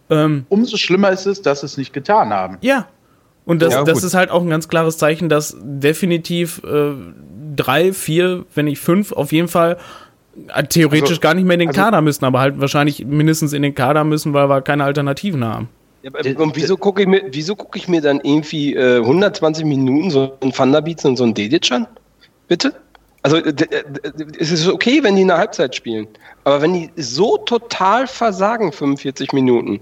Ähm, 0.09 0.45
Umso 0.49 0.75
schlimmer 0.77 1.09
ist 1.11 1.25
es, 1.25 1.41
dass 1.41 1.61
sie 1.61 1.67
es 1.67 1.77
nicht 1.77 1.93
getan 1.93 2.31
haben. 2.33 2.57
ja. 2.61 2.87
Und 3.45 3.61
das, 3.61 3.73
Ja, 3.73 3.83
das 3.83 4.03
ist 4.03 4.13
halt 4.15 4.31
auch 4.31 4.41
ein 4.41 4.49
ganz 4.49 4.67
klares 4.67 4.97
Zeichen, 4.97 5.29
dass 5.29 5.55
definitiv 5.61 6.61
äh, 6.63 6.93
drei, 7.55 7.93
vier, 7.93 8.45
wenn 8.55 8.65
nicht 8.65 8.79
fünf, 8.79 9.11
auf 9.11 9.31
jeden 9.31 9.47
Fall 9.47 9.77
äh, 10.53 10.63
theoretisch 10.63 11.09
Also- 11.11 11.21
gar 11.21 11.33
nicht 11.35 11.45
mehr 11.45 11.53
in 11.55 11.59
den 11.61 11.69
also- 11.69 11.81
Kader 11.81 12.01
müssen, 12.01 12.25
aber 12.25 12.39
halt 12.39 12.59
wahrscheinlich 12.59 13.05
mindestens 13.05 13.53
in 13.53 13.61
den 13.61 13.75
Kader 13.75 14.03
müssen, 14.03 14.33
weil 14.33 14.49
wir 14.49 14.61
keine 14.61 14.83
Alternativen 14.83 15.45
haben. 15.45 15.69
Ja, 16.01 16.11
aber- 16.13 16.43
und 16.43 16.55
wieso 16.55 16.75
gucke 16.77 17.03
ich, 17.03 17.07
mir- 17.07 17.23
wieso 17.31 17.55
ich 17.75 17.87
mir 17.87 18.01
dann 18.01 18.19
irgendwie 18.21 18.73
äh, 18.75 18.99
120 19.01 19.63
Minuten 19.65 20.09
so 20.11 20.33
ein 20.41 20.51
Thunderbeats 20.51 21.05
und 21.05 21.15
so 21.17 21.23
ein 21.23 21.33
Dedic 21.33 21.71
an? 21.71 21.87
Bitte? 22.47 22.73
Also 23.21 23.37
es 23.37 24.51
ist 24.51 24.67
okay, 24.67 24.99
wenn 25.01 25.15
die 25.15 25.23
in 25.23 25.29
der 25.29 25.37
Halbzeit 25.39 25.73
spielen. 25.75 26.07
Aber 26.43 26.61
wenn 26.61 26.73
die 26.73 26.91
so 26.95 27.37
total 27.37 28.05
versagen, 28.05 28.71
45 28.71 29.33
Minuten, 29.33 29.79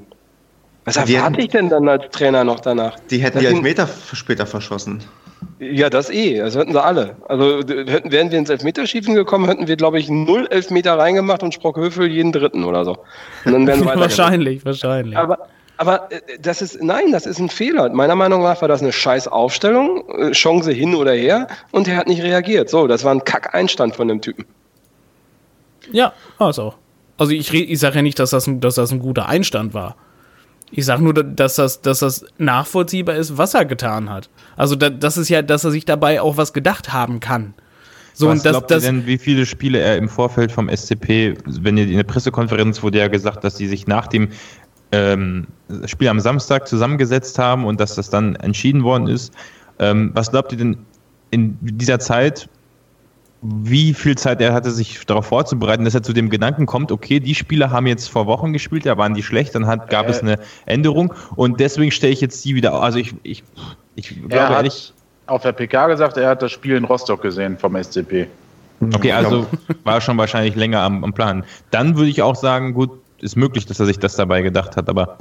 was 0.85 0.95
erwarte 0.97 1.15
hätten- 1.17 1.39
ich 1.39 1.47
denn 1.49 1.69
dann 1.69 1.87
als 1.87 2.05
Trainer 2.11 2.43
noch 2.43 2.59
danach? 2.59 2.95
Die 3.09 3.19
hätten 3.19 3.35
Das 3.39 3.41
die 3.47 3.47
Elfmeter 3.55 3.87
später 4.13 4.45
verschossen. 4.45 5.03
Ja, 5.59 5.89
das 5.89 6.09
eh. 6.09 6.39
Das 6.39 6.55
hätten 6.55 6.71
sie 6.73 6.81
alle. 6.83 7.15
Also 7.27 7.59
hätten, 7.59 8.11
wären 8.11 8.31
wir 8.31 8.37
ins 8.39 8.49
Elfmeterschießen 8.49 9.13
gekommen, 9.15 9.45
hätten 9.47 9.67
wir, 9.67 9.75
glaube 9.75 9.99
ich, 9.99 10.09
null 10.09 10.47
Elfmeter 10.49 10.97
reingemacht 10.97 11.43
und 11.43 11.53
Sprockhöfel 11.53 12.07
jeden 12.07 12.31
dritten 12.31 12.63
oder 12.63 12.83
so. 12.85 12.97
Und 13.45 13.53
dann 13.53 13.67
wären 13.67 13.85
wir 13.85 13.95
wahrscheinlich, 13.99 14.65
wahrscheinlich. 14.65 15.17
Aber, 15.17 15.47
Aber 15.77 16.11
äh, 16.11 16.19
das 16.41 16.61
ist, 16.61 16.81
nein, 16.81 17.11
das 17.11 17.25
ist 17.25 17.39
ein 17.39 17.49
Fehler. 17.49 17.89
Meiner 17.89 18.15
Meinung 18.15 18.41
nach 18.43 18.61
war 18.61 18.67
das 18.67 18.81
eine 18.81 18.91
scheiß 18.91 19.27
Aufstellung, 19.27 20.03
äh, 20.17 20.31
Chance 20.31 20.71
hin 20.71 20.95
oder 20.95 21.13
her, 21.13 21.47
und 21.71 21.87
er 21.87 21.97
hat 21.97 22.07
nicht 22.07 22.23
reagiert. 22.23 22.69
So, 22.69 22.87
das 22.87 23.03
war 23.03 23.11
ein 23.13 23.23
Kack-Einstand 23.23 23.95
von 23.95 24.07
dem 24.07 24.21
Typen. 24.21 24.45
Ja, 25.91 26.13
also. 26.39 26.73
Also 27.17 27.31
ich, 27.33 27.53
ich 27.53 27.79
sage 27.79 27.97
ja 27.97 28.01
nicht, 28.01 28.17
dass 28.19 28.31
das, 28.31 28.47
ein, 28.47 28.59
dass 28.59 28.75
das 28.75 28.91
ein 28.91 28.99
guter 28.99 29.27
Einstand 29.27 29.73
war. 29.73 29.95
Ich 30.75 30.85
sage 30.85 31.03
nur, 31.03 31.13
dass 31.13 31.55
das, 31.55 31.81
dass 31.81 31.99
das 31.99 32.25
nachvollziehbar 32.39 33.15
ist, 33.15 33.37
was 33.37 33.53
er 33.53 33.63
getan 33.63 34.09
hat. 34.09 34.31
Also 34.57 34.75
da, 34.75 34.89
das 34.89 35.17
ist 35.17 35.29
ja, 35.29 35.43
dass 35.43 35.63
er 35.63 35.69
sich 35.69 35.85
dabei 35.85 36.19
auch 36.19 36.37
was 36.37 36.51
gedacht 36.51 36.91
haben 36.91 37.19
kann. 37.19 37.53
So, 38.15 38.27
was 38.27 38.39
und 38.39 38.45
das, 38.45 38.53
glaubt 38.53 38.71
das, 38.71 38.83
ihr 38.83 38.91
denn, 38.91 39.05
wie 39.05 39.19
viele 39.19 39.45
Spiele 39.45 39.77
er 39.77 39.97
im 39.97 40.09
Vorfeld 40.09 40.51
vom 40.51 40.69
SCP, 40.69 41.35
wenn 41.45 41.77
ihr 41.77 41.87
in 41.87 41.97
der 41.97 42.03
Pressekonferenz 42.03 42.81
wurde 42.81 42.97
ja 42.97 43.07
gesagt, 43.07 43.43
dass 43.43 43.55
sie 43.55 43.67
sich 43.67 43.85
nach 43.85 44.07
dem 44.07 44.29
ähm, 44.91 45.45
Spiel 45.85 46.07
am 46.07 46.19
Samstag 46.19 46.67
zusammengesetzt 46.67 47.37
haben 47.37 47.65
und 47.65 47.79
dass 47.79 47.93
das 47.93 48.09
dann 48.09 48.35
entschieden 48.37 48.83
worden 48.83 49.07
ist. 49.07 49.31
Ähm, 49.77 50.09
was 50.15 50.31
glaubt 50.31 50.51
ihr 50.53 50.57
denn 50.57 50.77
in 51.29 51.55
dieser 51.61 51.99
Zeit, 51.99 52.49
wie 53.43 53.93
viel 53.93 54.17
Zeit 54.17 54.41
er 54.41 54.53
hatte, 54.53 54.71
sich 54.71 55.05
darauf 55.05 55.25
vorzubereiten, 55.25 55.83
dass 55.83 55.93
er 55.93 56.01
zu 56.01 56.13
dem 56.13 56.29
Gedanken 56.29 56.65
kommt, 56.65 56.91
okay, 56.91 57.19
die 57.19 57.35
Spieler 57.35 57.71
haben 57.71 57.87
jetzt 57.87 58.07
vor 58.09 58.25
Wochen 58.25 58.53
gespielt, 58.53 58.85
da 58.85 58.97
waren 58.97 59.13
die 59.13 59.23
schlecht, 59.23 59.53
dann 59.53 59.67
hat, 59.67 59.89
gab 59.89 60.07
äh, 60.07 60.11
es 60.11 60.21
eine 60.21 60.39
Änderung 60.65 61.13
und 61.35 61.59
deswegen 61.59 61.91
stelle 61.91 62.13
ich 62.13 62.21
jetzt 62.21 62.43
die 62.45 62.55
wieder, 62.55 62.73
also 62.73 62.99
ich, 62.99 63.13
ich, 63.23 63.43
ich 63.95 64.09
glaube 64.29 64.53
ehrlich. 64.53 64.93
Auf 65.27 65.41
der 65.43 65.51
PK 65.51 65.87
gesagt, 65.87 66.17
er 66.17 66.29
hat 66.29 66.41
das 66.41 66.51
Spiel 66.51 66.75
in 66.75 66.85
Rostock 66.85 67.21
gesehen 67.21 67.57
vom 67.57 67.81
SCP. 67.81 68.27
Okay, 68.93 69.11
also 69.11 69.45
war 69.83 70.01
schon 70.01 70.17
wahrscheinlich 70.17 70.55
länger 70.55 70.81
am, 70.81 71.03
am 71.03 71.13
Plan. 71.13 71.45
Dann 71.71 71.95
würde 71.95 72.09
ich 72.09 72.21
auch 72.21 72.35
sagen, 72.35 72.73
gut, 72.73 72.91
ist 73.19 73.37
möglich, 73.37 73.65
dass 73.65 73.79
er 73.79 73.85
sich 73.85 73.99
das 73.99 74.15
dabei 74.15 74.41
gedacht 74.41 74.75
hat, 74.75 74.89
aber. 74.89 75.17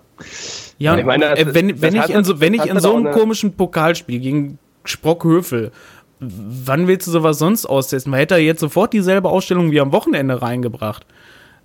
Ja, 0.78 0.96
ich 0.96 1.04
meine, 1.04 1.36
das, 1.36 1.54
wenn, 1.54 1.80
wenn 1.80 1.94
ich 1.94 2.10
in 2.10 2.24
so, 2.24 2.40
wenn 2.40 2.54
ich 2.54 2.66
in 2.66 2.80
so 2.80 2.96
einem 2.96 3.12
komischen 3.12 3.54
Pokalspiel 3.54 4.18
gegen 4.18 4.58
Sprockhöfel 4.84 5.70
wann 6.22 6.86
willst 6.86 7.06
du 7.06 7.10
sowas 7.10 7.38
sonst 7.38 7.66
austesten? 7.66 8.10
Man 8.10 8.20
hätte 8.20 8.36
jetzt 8.36 8.60
sofort 8.60 8.92
dieselbe 8.92 9.28
Ausstellung 9.28 9.70
wie 9.70 9.80
am 9.80 9.92
Wochenende 9.92 10.40
reingebracht. 10.40 11.04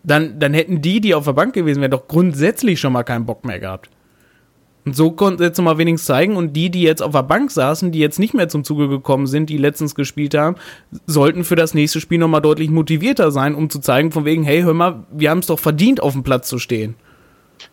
Dann, 0.03 0.39
dann 0.39 0.53
hätten 0.53 0.81
die, 0.81 1.01
die 1.01 1.15
auf 1.15 1.25
der 1.25 1.33
Bank 1.33 1.53
gewesen 1.53 1.81
wären, 1.81 1.91
doch 1.91 2.07
grundsätzlich 2.07 2.79
schon 2.79 2.93
mal 2.93 3.03
keinen 3.03 3.25
Bock 3.25 3.45
mehr 3.45 3.59
gehabt. 3.59 3.89
Und 4.85 4.95
so 4.95 5.11
konnten 5.11 5.39
sie 5.39 5.43
jetzt 5.43 5.61
mal 5.61 5.77
wenigstens 5.77 6.07
zeigen. 6.07 6.37
Und 6.37 6.53
die, 6.53 6.69
die 6.69 6.81
jetzt 6.81 7.03
auf 7.03 7.11
der 7.11 7.23
Bank 7.23 7.51
saßen, 7.51 7.91
die 7.91 7.99
jetzt 7.99 8.19
nicht 8.19 8.33
mehr 8.33 8.47
zum 8.47 8.63
Zuge 8.63 8.87
gekommen 8.87 9.27
sind, 9.27 9.49
die 9.49 9.57
letztens 9.57 9.95
gespielt 9.95 10.33
haben, 10.33 10.55
sollten 11.05 11.43
für 11.43 11.57
das 11.57 11.73
nächste 11.73 11.99
Spiel 11.99 12.19
nochmal 12.19 12.41
deutlich 12.41 12.69
motivierter 12.69 13.31
sein, 13.31 13.53
um 13.53 13.69
zu 13.69 13.79
zeigen, 13.79 14.11
von 14.11 14.23
wegen, 14.23 14.43
hey, 14.43 14.61
hör 14.61 14.73
mal, 14.73 15.03
wir 15.11 15.29
haben 15.29 15.39
es 15.39 15.47
doch 15.47 15.59
verdient, 15.59 16.01
auf 16.01 16.13
dem 16.13 16.23
Platz 16.23 16.47
zu 16.47 16.57
stehen. 16.57 16.95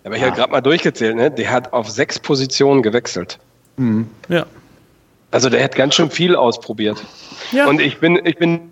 Aber 0.03 0.16
ich 0.16 0.22
habe 0.22 0.35
gerade 0.35 0.51
mal 0.51 0.61
durchgezählt, 0.61 1.14
ne? 1.14 1.30
Der 1.30 1.53
hat 1.53 1.72
auf 1.72 1.89
sechs 1.89 2.18
Positionen 2.18 2.82
gewechselt. 2.82 3.39
Mhm. 3.76 4.09
Ja. 4.28 4.47
Also 5.35 5.51
der 5.51 5.64
hat 5.64 5.74
ganz 5.74 5.97
schön 5.97 6.11
viel 6.11 6.37
ausprobiert. 6.37 7.03
Ja. 7.51 7.66
Und 7.66 7.80
ich 7.80 7.99
bin, 7.99 8.24
ich 8.24 8.37
bin 8.37 8.70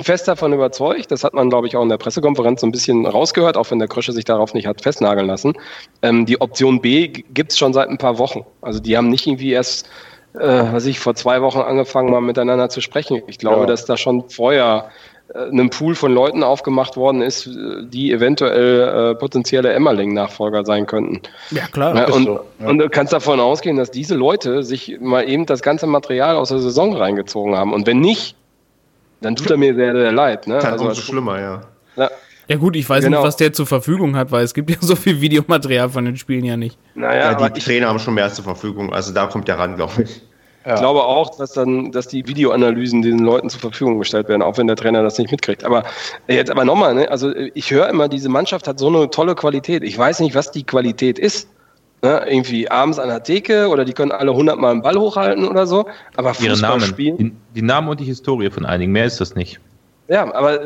fest 0.00 0.26
davon 0.26 0.54
überzeugt, 0.54 1.10
das 1.10 1.24
hat 1.24 1.34
man, 1.34 1.50
glaube 1.50 1.66
ich, 1.66 1.76
auch 1.76 1.82
in 1.82 1.90
der 1.90 1.98
Pressekonferenz 1.98 2.62
so 2.62 2.66
ein 2.66 2.72
bisschen 2.72 3.04
rausgehört, 3.04 3.58
auch 3.58 3.70
wenn 3.70 3.80
der 3.80 3.88
Krösche 3.88 4.12
sich 4.12 4.24
darauf 4.24 4.54
nicht 4.54 4.66
hat 4.66 4.80
festnageln 4.80 5.26
lassen. 5.26 5.52
Ähm, 6.00 6.24
die 6.24 6.40
Option 6.40 6.80
B 6.80 7.08
gibt 7.08 7.52
es 7.52 7.58
schon 7.58 7.74
seit 7.74 7.90
ein 7.90 7.98
paar 7.98 8.16
Wochen. 8.16 8.46
Also 8.62 8.80
die 8.80 8.96
haben 8.96 9.10
nicht 9.10 9.26
irgendwie 9.26 9.50
erst, 9.50 9.86
äh, 10.32 10.72
was 10.72 10.86
ich, 10.86 11.00
vor 11.00 11.16
zwei 11.16 11.42
Wochen 11.42 11.58
angefangen, 11.58 12.10
mal 12.10 12.22
miteinander 12.22 12.70
zu 12.70 12.80
sprechen. 12.80 13.20
Ich 13.26 13.36
glaube, 13.36 13.60
ja. 13.60 13.66
dass 13.66 13.84
da 13.84 13.98
schon 13.98 14.30
vorher 14.30 14.88
einem 15.32 15.70
Pool 15.70 15.94
von 15.94 16.12
Leuten 16.12 16.42
aufgemacht 16.42 16.96
worden 16.96 17.22
ist, 17.22 17.48
die 17.48 18.12
eventuell 18.12 19.12
äh, 19.12 19.14
potenzielle 19.14 19.72
Emmerling-Nachfolger 19.72 20.64
sein 20.64 20.86
könnten. 20.86 21.22
Ja, 21.50 21.66
klar. 21.66 21.96
Ja, 21.96 22.12
und, 22.12 22.24
so, 22.24 22.40
ja. 22.60 22.68
und, 22.68 22.78
du 22.78 22.88
kannst 22.90 23.12
davon 23.12 23.40
ausgehen, 23.40 23.76
dass 23.76 23.90
diese 23.90 24.14
Leute 24.14 24.62
sich 24.62 24.98
mal 25.00 25.28
eben 25.28 25.46
das 25.46 25.62
ganze 25.62 25.86
Material 25.86 26.36
aus 26.36 26.50
der 26.50 26.58
Saison 26.58 26.94
reingezogen 26.94 27.56
haben. 27.56 27.72
Und 27.72 27.86
wenn 27.86 28.00
nicht, 28.00 28.36
dann 29.22 29.34
tut 29.34 29.50
er 29.50 29.56
mir 29.56 29.74
sehr, 29.74 29.94
sehr 29.94 30.12
leid. 30.12 30.46
Ne? 30.46 30.58
Dann 30.58 30.72
also, 30.72 30.84
umso 30.88 31.00
schlimmer, 31.00 31.40
ja. 31.40 31.62
ja. 31.96 32.10
Ja 32.46 32.56
gut, 32.56 32.76
ich 32.76 32.86
weiß 32.86 33.04
genau. 33.04 33.18
nicht, 33.18 33.26
was 33.26 33.36
der 33.36 33.54
zur 33.54 33.66
Verfügung 33.66 34.16
hat, 34.16 34.30
weil 34.30 34.44
es 34.44 34.52
gibt 34.52 34.68
ja 34.70 34.76
so 34.80 34.96
viel 34.96 35.20
Videomaterial 35.20 35.88
von 35.88 36.04
den 36.04 36.16
Spielen 36.16 36.44
ja 36.44 36.56
nicht. 36.56 36.78
Naja, 36.94 37.32
ja, 37.32 37.48
die 37.48 37.60
Trainer 37.60 37.88
haben 37.88 37.98
schon 37.98 38.14
mehr 38.14 38.30
zur 38.30 38.44
Verfügung, 38.44 38.92
also 38.92 39.14
da 39.14 39.26
kommt 39.26 39.48
der 39.48 39.58
ran, 39.58 39.76
glaube 39.76 40.02
ich. 40.02 40.22
Ja. 40.64 40.74
Ich 40.74 40.80
glaube 40.80 41.04
auch, 41.04 41.36
dass 41.36 41.52
dann, 41.52 41.92
dass 41.92 42.08
die 42.08 42.26
Videoanalysen 42.26 43.02
den 43.02 43.18
Leuten 43.18 43.50
zur 43.50 43.60
Verfügung 43.60 43.98
gestellt 43.98 44.28
werden, 44.28 44.40
auch 44.40 44.56
wenn 44.56 44.66
der 44.66 44.76
Trainer 44.76 45.02
das 45.02 45.18
nicht 45.18 45.30
mitkriegt. 45.30 45.62
Aber 45.62 45.84
jetzt 46.26 46.50
aber 46.50 46.64
nochmal, 46.64 46.94
ne? 46.94 47.10
also 47.10 47.34
ich 47.34 47.70
höre 47.70 47.88
immer, 47.88 48.08
diese 48.08 48.30
Mannschaft 48.30 48.66
hat 48.66 48.78
so 48.78 48.88
eine 48.88 49.10
tolle 49.10 49.34
Qualität. 49.34 49.82
Ich 49.82 49.98
weiß 49.98 50.20
nicht, 50.20 50.34
was 50.34 50.52
die 50.52 50.64
Qualität 50.64 51.18
ist. 51.18 51.48
Ne? 52.02 52.24
Irgendwie 52.28 52.70
abends 52.70 52.98
an 52.98 53.08
der 53.08 53.22
Theke 53.22 53.68
oder 53.68 53.84
die 53.84 53.92
können 53.92 54.12
alle 54.12 54.34
hundertmal 54.34 54.72
einen 54.72 54.82
Ball 54.82 54.96
hochhalten 54.96 55.46
oder 55.46 55.66
so. 55.66 55.86
Aber 56.16 56.32
Ihre 56.40 56.58
Namen, 56.58 56.94
die, 56.96 57.32
die 57.54 57.62
Namen 57.62 57.88
und 57.88 58.00
die 58.00 58.04
Historie 58.04 58.50
von 58.50 58.64
einigen, 58.64 58.92
mehr 58.92 59.04
ist 59.04 59.20
das 59.20 59.34
nicht. 59.34 59.60
Ja, 60.08 60.34
aber. 60.34 60.60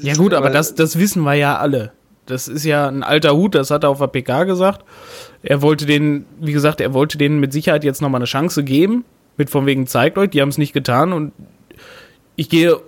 Ja, 0.00 0.14
gut, 0.14 0.34
aber 0.34 0.50
das, 0.50 0.74
das 0.74 0.98
wissen 0.98 1.22
wir 1.22 1.34
ja 1.34 1.58
alle. 1.58 1.92
Das 2.26 2.48
ist 2.48 2.64
ja 2.64 2.88
ein 2.88 3.02
alter 3.02 3.36
Hut, 3.36 3.54
das 3.54 3.70
hat 3.70 3.84
er 3.84 3.90
auf 3.90 3.98
der 3.98 4.06
PK 4.06 4.44
gesagt. 4.44 4.84
Er 5.42 5.62
wollte 5.62 5.84
den, 5.84 6.26
wie 6.40 6.52
gesagt, 6.52 6.80
er 6.80 6.94
wollte 6.94 7.18
denen 7.18 7.38
mit 7.38 7.52
Sicherheit 7.52 7.84
jetzt 7.84 8.00
nochmal 8.00 8.20
eine 8.20 8.26
Chance 8.26 8.64
geben. 8.64 9.04
Mit 9.36 9.50
von 9.50 9.66
wegen 9.66 9.86
zeigt 9.86 10.18
euch, 10.18 10.30
die 10.30 10.40
haben 10.40 10.48
es 10.48 10.58
nicht 10.58 10.72
getan 10.72 11.12
und 11.12 11.32
ich 12.36 12.48
gehe 12.48 12.80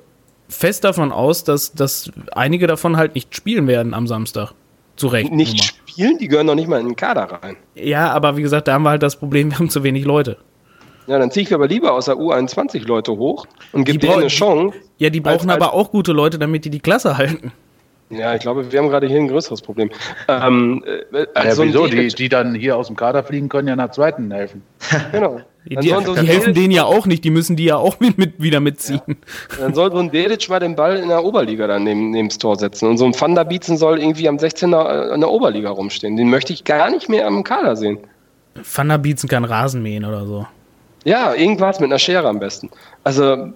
fest 0.48 0.84
davon 0.84 1.12
aus, 1.12 1.44
dass, 1.44 1.72
dass 1.72 2.10
einige 2.32 2.66
davon 2.66 2.96
halt 2.96 3.14
nicht 3.14 3.34
spielen 3.34 3.66
werden 3.66 3.94
am 3.94 4.06
Samstag. 4.06 4.52
Zu 4.96 5.08
Recht. 5.08 5.30
Nicht 5.30 5.58
Nummer. 5.58 5.62
spielen? 5.64 6.18
Die 6.18 6.28
gehören 6.28 6.46
noch 6.46 6.54
nicht 6.54 6.68
mal 6.68 6.80
in 6.80 6.86
den 6.86 6.96
Kader 6.96 7.24
rein. 7.24 7.56
Ja, 7.74 8.12
aber 8.12 8.38
wie 8.38 8.42
gesagt, 8.42 8.66
da 8.66 8.74
haben 8.74 8.84
wir 8.84 8.90
halt 8.90 9.02
das 9.02 9.16
Problem, 9.16 9.50
wir 9.50 9.58
haben 9.58 9.68
zu 9.68 9.82
wenig 9.82 10.04
Leute. 10.04 10.38
Ja, 11.06 11.18
dann 11.18 11.30
ziehe 11.30 11.46
ich 11.46 11.54
aber 11.54 11.68
lieber 11.68 11.92
aus 11.92 12.06
der 12.06 12.16
U21 12.16 12.86
Leute 12.86 13.12
hoch 13.12 13.46
und 13.72 13.84
gebe 13.84 13.98
denen 13.98 14.14
eine 14.14 14.26
Chance. 14.28 14.76
Ja, 14.98 15.10
die 15.10 15.20
brauchen 15.20 15.50
aber 15.50 15.72
auch 15.72 15.92
gute 15.92 16.12
Leute, 16.12 16.38
damit 16.38 16.64
die 16.64 16.70
die 16.70 16.80
Klasse 16.80 17.16
halten. 17.16 17.52
Ja, 18.10 18.34
ich 18.34 18.40
glaube, 18.40 18.70
wir 18.72 18.78
haben 18.78 18.88
gerade 18.88 19.06
hier 19.06 19.18
ein 19.18 19.28
größeres 19.28 19.62
Problem. 19.62 19.90
Ähm, 20.28 20.84
äh, 21.12 21.26
ja, 21.34 21.54
so 21.54 21.64
wieso? 21.64 21.86
Die, 21.86 22.08
die 22.08 22.28
dann 22.28 22.54
hier 22.54 22.76
aus 22.76 22.86
dem 22.86 22.96
Kader 22.96 23.22
fliegen, 23.22 23.48
können 23.48 23.68
ja 23.68 23.76
nach 23.76 23.90
zweiten 23.90 24.30
helfen. 24.30 24.62
genau. 25.12 25.40
Die, 25.68 25.74
die, 25.74 25.88
die 25.88 26.26
helfen 26.28 26.54
denen 26.54 26.70
ja 26.70 26.84
auch 26.84 27.06
nicht, 27.06 27.24
die 27.24 27.30
müssen 27.30 27.56
die 27.56 27.64
ja 27.64 27.76
auch 27.76 27.98
mit, 27.98 28.18
mit 28.18 28.40
wieder 28.40 28.60
mitziehen. 28.60 29.00
Ja. 29.06 29.14
Dann 29.60 29.74
soll 29.74 29.90
so 29.90 29.98
ein 29.98 30.10
Dedic 30.10 30.48
mal 30.48 30.60
den 30.60 30.76
Ball 30.76 30.96
in 30.96 31.08
der 31.08 31.24
Oberliga 31.24 31.66
dann 31.66 31.84
neben, 31.84 32.10
neben 32.10 32.28
das 32.28 32.38
Tor 32.38 32.56
setzen. 32.56 32.88
Und 32.88 32.98
so 32.98 33.04
ein 33.04 33.20
Van 33.20 33.34
der 33.34 33.44
Bietzen 33.44 33.76
soll 33.76 33.98
irgendwie 33.98 34.28
am 34.28 34.36
16er 34.36 35.12
in 35.12 35.20
der 35.20 35.30
Oberliga 35.30 35.70
rumstehen. 35.70 36.16
Den 36.16 36.30
möchte 36.30 36.52
ich 36.52 36.64
gar 36.64 36.90
nicht 36.90 37.08
mehr 37.08 37.26
am 37.26 37.42
Kader 37.42 37.74
sehen. 37.74 37.98
Van 38.54 38.88
der 38.88 38.98
Bietzen 38.98 39.28
kann 39.28 39.44
Rasen 39.44 39.82
mähen 39.82 40.04
oder 40.04 40.24
so. 40.24 40.46
Ja, 41.04 41.34
irgendwas 41.34 41.80
mit 41.80 41.90
einer 41.90 41.98
Schere 41.98 42.28
am 42.28 42.38
besten. 42.38 42.70
Also 43.04 43.52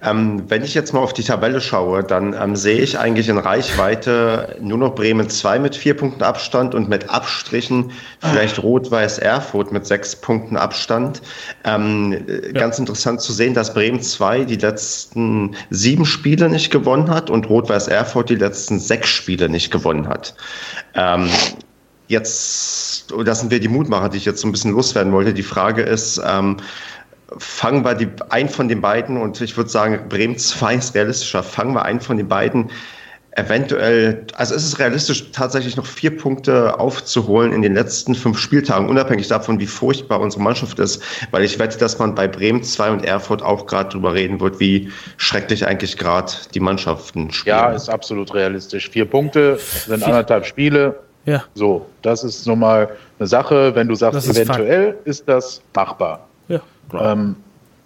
ähm, 0.00 0.44
wenn 0.48 0.62
ich 0.62 0.74
jetzt 0.74 0.92
mal 0.92 1.00
auf 1.00 1.12
die 1.12 1.24
Tabelle 1.24 1.60
schaue, 1.60 2.04
dann 2.04 2.32
ähm, 2.32 2.54
sehe 2.54 2.80
ich 2.80 2.98
eigentlich 2.98 3.28
in 3.28 3.38
Reichweite 3.38 4.56
nur 4.60 4.78
noch 4.78 4.94
Bremen 4.94 5.28
2 5.28 5.58
mit 5.58 5.74
vier 5.74 5.94
Punkten 5.94 6.22
Abstand 6.22 6.74
und 6.74 6.88
mit 6.88 7.10
Abstrichen 7.10 7.90
vielleicht 8.20 8.62
Rot-Weiß 8.62 9.18
Erfurt 9.18 9.72
mit 9.72 9.86
sechs 9.86 10.14
Punkten 10.14 10.56
Abstand. 10.56 11.20
Ähm, 11.64 12.24
ja. 12.28 12.52
Ganz 12.52 12.78
interessant 12.78 13.20
zu 13.20 13.32
sehen, 13.32 13.54
dass 13.54 13.74
Bremen 13.74 14.00
2 14.00 14.44
die 14.44 14.56
letzten 14.56 15.56
sieben 15.70 16.06
Spiele 16.06 16.48
nicht 16.48 16.70
gewonnen 16.70 17.10
hat 17.10 17.28
und 17.28 17.48
Rot-Weiß 17.48 17.88
Erfurt 17.88 18.30
die 18.30 18.36
letzten 18.36 18.78
sechs 18.78 19.08
Spiele 19.08 19.48
nicht 19.48 19.72
gewonnen 19.72 20.06
hat. 20.06 20.34
Ähm, 20.94 21.28
jetzt, 22.06 23.12
das 23.24 23.40
sind 23.40 23.50
wir 23.50 23.60
die 23.60 23.68
Mutmacher, 23.68 24.08
die 24.08 24.18
ich 24.18 24.24
jetzt 24.24 24.40
so 24.40 24.48
ein 24.48 24.52
bisschen 24.52 24.72
loswerden 24.72 25.12
wollte. 25.12 25.34
Die 25.34 25.42
Frage 25.42 25.82
ist, 25.82 26.20
ähm, 26.24 26.58
fangen 27.36 27.84
wir 27.84 27.94
die, 27.94 28.08
einen 28.30 28.48
von 28.48 28.68
den 28.68 28.80
beiden, 28.80 29.20
und 29.20 29.40
ich 29.40 29.56
würde 29.56 29.70
sagen, 29.70 30.08
Bremen 30.08 30.38
2 30.38 30.74
ist 30.76 30.94
realistischer, 30.94 31.42
fangen 31.42 31.74
wir 31.74 31.84
einen 31.84 32.00
von 32.00 32.16
den 32.16 32.28
beiden 32.28 32.70
eventuell, 33.38 34.26
also 34.34 34.54
ist 34.54 34.64
es 34.64 34.78
realistisch, 34.78 35.30
tatsächlich 35.30 35.76
noch 35.76 35.86
vier 35.86 36.16
Punkte 36.16 36.78
aufzuholen 36.80 37.52
in 37.52 37.62
den 37.62 37.74
letzten 37.74 38.14
fünf 38.14 38.38
Spieltagen, 38.38 38.88
unabhängig 38.88 39.28
davon, 39.28 39.60
wie 39.60 39.66
furchtbar 39.66 40.20
unsere 40.20 40.42
Mannschaft 40.42 40.78
ist, 40.80 41.02
weil 41.30 41.44
ich 41.44 41.58
wette, 41.58 41.78
dass 41.78 41.98
man 41.98 42.14
bei 42.14 42.26
Bremen 42.26 42.62
2 42.62 42.90
und 42.90 43.04
Erfurt 43.04 43.42
auch 43.42 43.66
gerade 43.66 43.90
drüber 43.90 44.14
reden 44.14 44.40
wird, 44.40 44.58
wie 44.58 44.90
schrecklich 45.18 45.66
eigentlich 45.66 45.96
gerade 45.96 46.32
die 46.52 46.60
Mannschaften 46.60 47.30
spielen. 47.30 47.56
Ja, 47.56 47.70
ist 47.70 47.88
absolut 47.88 48.34
realistisch. 48.34 48.90
Vier 48.90 49.04
Punkte 49.04 49.58
sind 49.58 50.02
anderthalb 50.02 50.44
Spiele. 50.44 50.98
Ja. 51.24 51.44
So, 51.54 51.86
das 52.02 52.24
ist 52.24 52.46
nun 52.46 52.58
mal 52.58 52.88
eine 53.18 53.28
Sache, 53.28 53.74
wenn 53.74 53.86
du 53.86 53.94
sagst, 53.94 54.28
eventuell 54.28 54.94
Fakt. 54.94 55.06
ist 55.06 55.28
das 55.28 55.62
machbar. 55.74 56.27
Ja. 56.48 56.60
Ähm, 56.92 57.36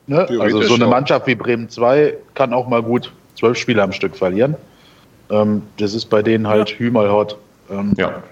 ne? 0.06 0.26
Also 0.40 0.62
so 0.62 0.74
eine 0.74 0.86
Mannschaft 0.86 1.26
wie 1.26 1.34
Bremen 1.34 1.68
2 1.68 2.14
kann 2.34 2.52
auch 2.52 2.68
mal 2.68 2.82
gut 2.82 3.12
zwölf 3.34 3.58
Spiele 3.58 3.82
am 3.82 3.92
Stück 3.92 4.16
verlieren. 4.16 4.56
Ähm, 5.30 5.62
das 5.78 5.94
ist 5.94 6.06
bei 6.06 6.22
denen 6.22 6.46
halt 6.46 6.70
ja. 6.70 6.76
Hü 6.76 6.90
mal 6.90 7.10
Hot. 7.10 7.36
Ähm, 7.70 7.94
ja. 7.96 8.22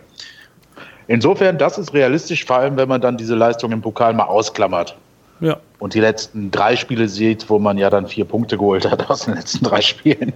Insofern, 1.08 1.58
das 1.58 1.76
ist 1.78 1.92
realistisch, 1.92 2.44
vor 2.44 2.56
allem 2.56 2.76
wenn 2.76 2.88
man 2.88 3.00
dann 3.00 3.16
diese 3.16 3.34
Leistung 3.34 3.72
im 3.72 3.80
Pokal 3.80 4.12
mal 4.14 4.24
ausklammert. 4.24 4.96
Ja. 5.40 5.58
Und 5.78 5.94
die 5.94 6.00
letzten 6.00 6.50
drei 6.50 6.76
Spiele 6.76 7.08
sieht, 7.08 7.48
wo 7.48 7.58
man 7.58 7.78
ja 7.78 7.90
dann 7.90 8.06
vier 8.06 8.26
Punkte 8.26 8.58
geholt 8.58 8.88
hat 8.88 9.08
aus 9.10 9.24
den 9.24 9.34
letzten 9.34 9.64
drei 9.64 9.80
Spielen. 9.80 10.32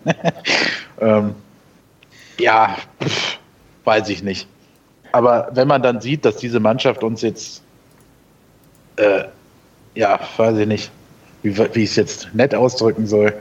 ähm, 1.00 1.34
ja, 2.40 2.76
pff, 3.02 3.38
weiß 3.84 4.08
ich 4.08 4.22
nicht. 4.22 4.48
Aber 5.12 5.48
wenn 5.52 5.68
man 5.68 5.82
dann 5.82 6.00
sieht, 6.00 6.24
dass 6.24 6.38
diese 6.38 6.58
Mannschaft 6.58 7.04
uns 7.04 7.22
jetzt, 7.22 7.62
äh, 8.96 9.24
ja, 9.94 10.18
weiß 10.36 10.58
ich 10.58 10.66
nicht, 10.66 10.90
wie, 11.42 11.56
wie 11.56 11.82
ich 11.82 11.90
es 11.90 11.96
jetzt 11.96 12.34
nett 12.34 12.54
ausdrücken 12.54 13.06
soll, 13.06 13.34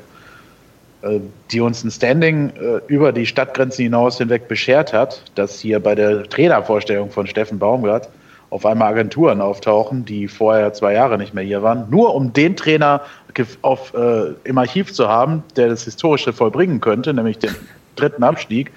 äh, 1.02 1.20
die 1.52 1.62
uns 1.62 1.84
ein 1.84 1.92
Standing 1.92 2.52
äh, 2.52 2.80
über 2.88 3.12
die 3.12 3.26
Stadtgrenzen 3.26 3.84
hinaus 3.84 4.18
hinweg 4.18 4.48
beschert 4.48 4.94
hat, 4.94 5.24
dass 5.36 5.60
hier 5.60 5.80
bei 5.80 5.96
der 5.96 6.24
Trainervorstellung 6.24 7.12
von 7.12 7.28
Steffen 7.28 7.60
Baumgart 7.60 8.10
auf 8.50 8.66
einmal 8.66 8.92
Agenturen 8.92 9.42
auftauchen, 9.42 10.06
die 10.06 10.28
vorher 10.28 10.74
zwei 10.74 10.94
Jahre 10.94 11.18
nicht 11.18 11.34
mehr 11.34 11.44
hier 11.44 11.64
waren, 11.64 11.90
nur 11.90 12.14
um 12.14 12.34
den 12.34 12.56
Trainer 12.56 13.02
auf, 13.64 13.94
äh, 13.96 14.34
im 14.44 14.58
Archiv 14.60 14.94
zu 14.94 15.08
haben, 15.08 15.44
der 15.56 15.70
das 15.70 15.86
Historische 15.86 16.34
vollbringen 16.34 16.80
könnte, 16.80 17.14
nämlich 17.14 17.40
den 17.40 17.56
dritten 17.96 18.24
Abstieg, 18.24 18.72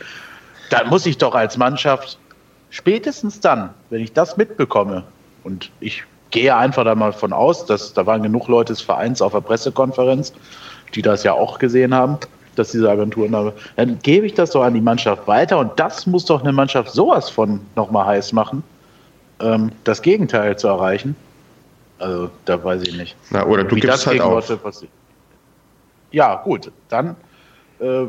dann 0.70 0.88
muss 0.88 1.04
ich 1.04 1.18
doch 1.18 1.34
als 1.34 1.58
Mannschaft 1.58 2.18
spätestens 2.70 3.40
dann, 3.40 3.70
wenn 3.90 4.00
ich 4.00 4.12
das 4.12 4.36
mitbekomme, 4.36 5.04
und 5.44 5.70
ich 5.78 6.02
gehe 6.36 6.54
einfach 6.54 6.84
da 6.84 6.94
mal 6.94 7.14
von 7.14 7.32
aus, 7.32 7.64
dass 7.64 7.94
da 7.94 8.04
waren 8.04 8.22
genug 8.22 8.46
Leute 8.48 8.74
des 8.74 8.82
Vereins 8.82 9.22
auf 9.22 9.32
der 9.32 9.40
Pressekonferenz, 9.40 10.34
die 10.94 11.00
das 11.00 11.24
ja 11.24 11.32
auch 11.32 11.58
gesehen 11.58 11.94
haben, 11.94 12.18
dass 12.56 12.72
diese 12.72 12.90
Agenturen 12.90 13.32
da, 13.32 13.52
dann 13.76 13.98
gebe 14.02 14.26
ich 14.26 14.34
das 14.34 14.50
doch 14.50 14.62
an 14.62 14.74
die 14.74 14.82
Mannschaft 14.82 15.26
weiter 15.26 15.58
und 15.58 15.80
das 15.80 16.06
muss 16.06 16.26
doch 16.26 16.42
eine 16.42 16.52
Mannschaft 16.52 16.90
sowas 16.90 17.30
von 17.30 17.60
nochmal 17.74 18.04
heiß 18.04 18.34
machen, 18.34 18.62
ähm, 19.40 19.72
das 19.84 20.02
Gegenteil 20.02 20.58
zu 20.58 20.68
erreichen. 20.68 21.16
Also 21.98 22.28
da 22.44 22.62
weiß 22.62 22.82
ich 22.82 22.94
nicht. 22.94 23.16
Na, 23.30 23.46
oder 23.46 23.64
du 23.64 23.74
Wie 23.74 23.80
gibst 23.80 23.96
das 23.96 24.06
halt 24.06 24.20
auf. 24.20 24.32
Leute 24.32 24.58
passiert. 24.58 24.90
Ja, 26.10 26.34
gut, 26.44 26.70
dann 26.90 27.16
äh, 27.80 28.04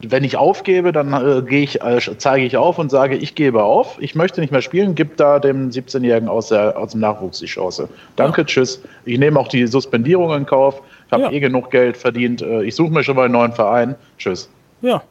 wenn 0.00 0.24
ich 0.24 0.36
aufgebe, 0.36 0.92
dann 0.92 1.12
äh, 1.14 1.42
gehe 1.42 1.62
ich, 1.62 1.80
äh, 1.80 1.98
zeige 2.18 2.44
ich 2.44 2.56
auf 2.56 2.78
und 2.78 2.90
sage, 2.90 3.16
ich 3.16 3.34
gebe 3.34 3.62
auf, 3.62 3.96
ich 3.98 4.14
möchte 4.14 4.40
nicht 4.42 4.50
mehr 4.52 4.60
spielen, 4.60 4.94
gib 4.94 5.16
da 5.16 5.38
dem 5.38 5.70
17-Jährigen 5.70 6.28
aus, 6.28 6.48
der, 6.48 6.76
aus 6.78 6.90
dem 6.92 7.00
Nachwuchs 7.00 7.38
die 7.38 7.46
Chance. 7.46 7.88
Danke, 8.16 8.44
tschüss. 8.44 8.82
Ich 9.06 9.18
nehme 9.18 9.40
auch 9.40 9.48
die 9.48 9.66
Suspendierung 9.66 10.32
in 10.34 10.44
Kauf. 10.46 10.82
Ich 11.06 11.12
habe 11.12 11.22
Ja. 11.24 11.30
eh 11.32 11.40
genug 11.40 11.70
Geld 11.70 11.96
verdient. 11.96 12.42
Äh, 12.42 12.64
Ich 12.64 12.74
suche 12.76 12.92
mir 12.92 13.02
schon 13.04 13.16
mal 13.16 13.24
einen 13.24 13.32
neuen 13.32 13.52
Verein. 13.52 13.94
Tschüss. 14.18 14.50
Ja. 14.82 15.02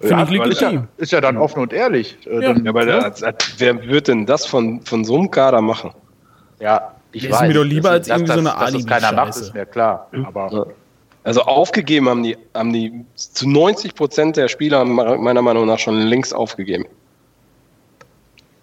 Finde 0.00 0.24
ich 0.24 0.30
ja, 0.30 0.44
legitim. 0.44 0.88
ist 0.98 1.12
ja 1.12 1.20
dann 1.22 1.38
offen 1.38 1.62
und 1.62 1.72
ehrlich. 1.72 2.18
Äh, 2.26 2.34
Ja. 2.34 2.52
Dann, 2.52 2.64
Ja, 2.64 2.70
aber 2.70 2.84
ne? 2.84 3.12
da, 3.20 3.32
wer 3.58 3.86
wird 3.86 4.08
denn 4.08 4.26
das 4.26 4.44
von, 4.44 4.82
von 4.82 5.04
so 5.04 5.16
einem 5.16 5.30
Kader 5.30 5.62
machen? 5.62 5.92
ja, 6.60 6.92
ich 7.12 7.28
Ist 7.28 7.40
mir 7.42 7.54
doch 7.54 7.62
lieber 7.64 7.90
als 7.90 8.08
irgendwie 8.08 8.26
so 8.32 8.38
eine 8.40 8.50
Dass 8.50 8.72
das 8.72 8.86
keiner 8.86 9.12
macht, 9.12 9.18
Alibi-Scheiße. 9.18 9.40
ist 9.40 9.54
mir 9.54 9.66
klar. 9.66 10.08
Aber 10.24 10.66
Also 11.24 11.40
aufgegeben 11.42 12.08
haben 12.08 12.22
die, 12.22 12.36
haben 12.54 12.72
die 12.72 13.04
zu 13.14 13.48
90 13.48 13.94
Prozent 13.94 14.36
der 14.36 14.48
Spieler 14.48 14.80
haben 14.80 14.94
meiner 14.94 15.42
Meinung 15.42 15.66
nach 15.66 15.78
schon 15.78 15.98
längst 15.98 16.34
aufgegeben. 16.34 16.84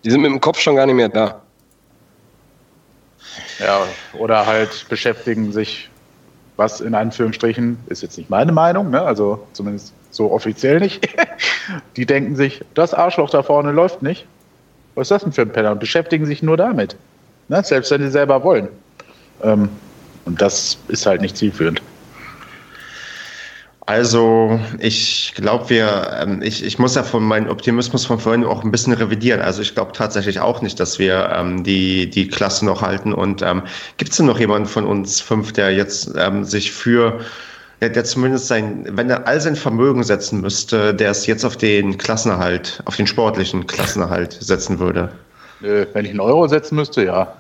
Die 0.03 0.11
sind 0.11 0.21
mit 0.21 0.31
dem 0.31 0.39
Kopf 0.39 0.59
schon 0.59 0.75
gar 0.75 0.85
nicht 0.85 0.95
mehr 0.95 1.09
da. 1.09 1.41
Ja, 3.59 3.81
oder 4.17 4.45
halt 4.45 4.85
beschäftigen 4.89 5.51
sich, 5.51 5.89
was 6.55 6.81
in 6.81 6.93
Anführungsstrichen, 6.93 7.77
ist 7.87 8.03
jetzt 8.03 8.17
nicht 8.17 8.29
meine 8.29 8.51
Meinung, 8.51 8.91
ne? 8.91 9.01
also 9.01 9.47
zumindest 9.53 9.93
so 10.11 10.31
offiziell 10.31 10.79
nicht. 10.79 11.07
Die 11.95 12.05
denken 12.05 12.35
sich, 12.35 12.63
das 12.75 12.93
Arschloch 12.93 13.29
da 13.29 13.41
vorne 13.41 13.71
läuft 13.71 14.03
nicht. 14.03 14.27
Was 14.93 15.05
ist 15.05 15.11
das 15.11 15.23
denn 15.23 15.31
für 15.31 15.43
ein 15.43 15.51
Penner? 15.51 15.71
Und 15.71 15.79
beschäftigen 15.79 16.25
sich 16.25 16.43
nur 16.43 16.57
damit. 16.57 16.95
Ne? 17.47 17.63
Selbst 17.63 17.89
wenn 17.91 18.01
sie 18.01 18.11
selber 18.11 18.43
wollen. 18.43 18.67
Ähm, 19.41 19.69
und 20.25 20.41
das 20.41 20.77
ist 20.89 21.05
halt 21.05 21.21
nicht 21.21 21.37
zielführend. 21.37 21.81
Also, 23.91 24.57
ich 24.79 25.33
glaube, 25.35 25.69
wir, 25.69 26.17
ähm, 26.21 26.41
ich, 26.41 26.63
ich 26.63 26.79
muss 26.79 26.95
ja 26.95 27.03
von 27.03 27.25
meinem 27.25 27.49
Optimismus 27.49 28.05
von 28.05 28.19
vorhin 28.19 28.45
auch 28.45 28.63
ein 28.63 28.71
bisschen 28.71 28.93
revidieren. 28.93 29.41
Also, 29.41 29.61
ich 29.61 29.75
glaube 29.75 29.91
tatsächlich 29.91 30.39
auch 30.39 30.61
nicht, 30.61 30.79
dass 30.79 30.97
wir 30.97 31.29
ähm, 31.35 31.65
die, 31.65 32.09
die 32.09 32.29
Klasse 32.29 32.65
noch 32.65 32.81
halten. 32.81 33.13
Und 33.13 33.41
ähm, 33.41 33.63
gibt 33.97 34.11
es 34.11 34.17
denn 34.17 34.27
noch 34.27 34.39
jemanden 34.39 34.69
von 34.69 34.87
uns 34.87 35.19
fünf, 35.19 35.51
der 35.51 35.73
jetzt 35.73 36.13
ähm, 36.17 36.45
sich 36.45 36.71
für, 36.71 37.19
der, 37.81 37.89
der 37.89 38.05
zumindest 38.05 38.47
sein, 38.47 38.85
wenn 38.91 39.09
er 39.09 39.27
all 39.27 39.41
sein 39.41 39.57
Vermögen 39.57 40.05
setzen 40.05 40.39
müsste, 40.39 40.93
der 40.93 41.11
es 41.11 41.27
jetzt 41.27 41.43
auf 41.43 41.57
den 41.57 41.97
Klassenerhalt, 41.97 42.81
auf 42.85 42.95
den 42.95 43.07
sportlichen 43.07 43.67
Klassenerhalt 43.67 44.37
setzen 44.39 44.79
würde? 44.79 45.11
Nö, 45.59 45.85
wenn 45.91 46.05
ich 46.05 46.11
einen 46.11 46.21
Euro 46.21 46.47
setzen 46.47 46.75
müsste, 46.75 47.03
ja. 47.03 47.35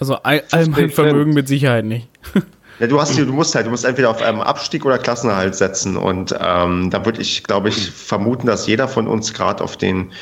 Also 0.00 0.16
all, 0.16 0.42
all 0.50 0.66
mein 0.66 0.90
Vermögen 0.90 1.32
mit 1.32 1.46
Sicherheit 1.46 1.84
nicht. 1.84 2.08
Ja, 2.78 2.86
du 2.86 3.00
hast, 3.00 3.16
die- 3.16 3.24
du 3.26 3.32
musst 3.32 3.54
halt, 3.54 3.66
du 3.66 3.70
musst 3.70 3.84
entweder 3.84 4.10
auf 4.10 4.20
ähm, 4.22 4.40
Abstieg 4.40 4.84
oder 4.86 4.98
Klassenerhalt 4.98 5.54
setzen 5.54 5.96
und 5.96 6.34
ähm, 6.40 6.90
da 6.90 7.04
würde 7.04 7.20
ich, 7.20 7.42
glaube 7.44 7.68
ich, 7.70 7.90
vermuten, 7.90 8.46
dass 8.46 8.66
jeder 8.66 8.86
von 8.88 9.08
uns 9.08 9.34
gerade 9.34 9.62
auf 9.64 9.76
den 9.76 10.12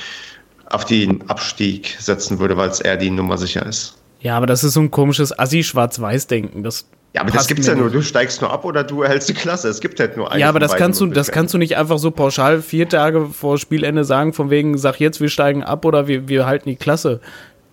auf 0.69 0.85
den 0.85 1.29
Abstieg 1.31 1.97
setzen 2.01 2.39
würde, 2.41 2.57
weil 2.57 2.69
es 2.71 2.81
eher 2.81 2.97
die 2.97 3.11
Nummer 3.11 3.39
sicher 3.39 3.65
ist. 3.67 3.95
Ja, 4.21 4.37
aber 4.37 4.47
das 4.47 4.65
ist 4.65 4.73
so 4.73 4.81
ein 4.81 4.91
komisches 4.91 5.39
Assi-Schwarz-Weiß-Denken. 5.39 6.65
Das 6.65 6.87
Ja, 7.13 7.21
aber 7.21 7.31
das 7.31 7.47
gibt's 7.47 7.67
ja 7.69 7.75
nur. 7.77 7.91
Du 7.91 8.03
steigst 8.03 8.41
nur 8.41 8.51
ab 8.53 8.65
oder 8.65 8.83
du 8.83 9.03
erhältst 9.03 9.29
die 9.29 9.35
Klasse. 9.35 9.69
Es 9.69 9.81
gibt 9.81 10.01
halt 10.01 10.17
nur 10.17 10.33
eine. 10.33 10.41
Ja, 10.41 10.49
aber 10.49 10.59
das 10.59 10.75
kannst 10.75 11.01
du, 11.01 11.07
das 11.07 11.31
kannst 11.31 11.55
du 11.55 11.59
nicht 11.59 11.77
einfach 11.77 11.99
so 11.99 12.11
pauschal 12.11 12.63
vier 12.63 12.89
Tage 12.89 13.27
vor 13.27 13.59
Spielende 13.59 14.05
sagen, 14.05 14.33
von 14.33 14.51
wegen, 14.51 14.77
sag 14.77 14.99
jetzt, 14.99 15.21
wir 15.21 15.29
steigen 15.29 15.63
ab 15.63 15.85
oder 15.85 16.09
wir, 16.09 16.29
wir 16.29 16.47
halten 16.47 16.69
die 16.69 16.77
Klasse. 16.77 17.21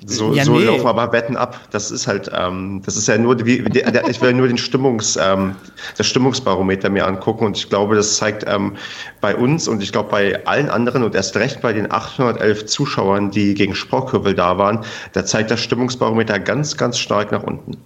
So, 0.05 0.33
Ja, 0.33 0.43
so 0.43 0.53
nee. 0.53 0.65
laufen 0.65 0.87
aber 0.87 1.11
Wetten 1.11 1.37
ab. 1.37 1.59
Das 1.71 1.91
ist 1.91 2.07
halt, 2.07 2.29
ähm, 2.33 2.81
das 2.85 2.97
ist 2.97 3.07
ja 3.07 3.17
nur, 3.17 3.45
wie, 3.45 3.63
der, 3.63 4.07
ich 4.09 4.21
will 4.21 4.33
nur 4.33 4.47
den 4.47 4.57
Stimmungs, 4.57 5.17
ähm, 5.21 5.55
das 5.97 6.07
Stimmungsbarometer 6.07 6.89
mir 6.89 7.07
angucken 7.07 7.45
und 7.45 7.57
ich 7.57 7.69
glaube, 7.69 7.95
das 7.95 8.17
zeigt 8.17 8.45
ähm, 8.47 8.75
bei 9.21 9.35
uns 9.35 9.67
und 9.67 9.81
ich 9.81 9.91
glaube 9.91 10.09
bei 10.09 10.45
allen 10.45 10.69
anderen 10.69 11.03
und 11.03 11.15
erst 11.15 11.35
recht 11.37 11.61
bei 11.61 11.73
den 11.73 11.91
811 11.91 12.65
Zuschauern, 12.65 13.31
die 13.31 13.53
gegen 13.53 13.75
Sportkürbel 13.75 14.33
da 14.33 14.57
waren, 14.57 14.83
da 15.13 15.25
zeigt 15.25 15.51
das 15.51 15.61
Stimmungsbarometer 15.61 16.39
ganz, 16.39 16.75
ganz 16.77 16.97
stark 16.97 17.31
nach 17.31 17.43
unten. 17.43 17.77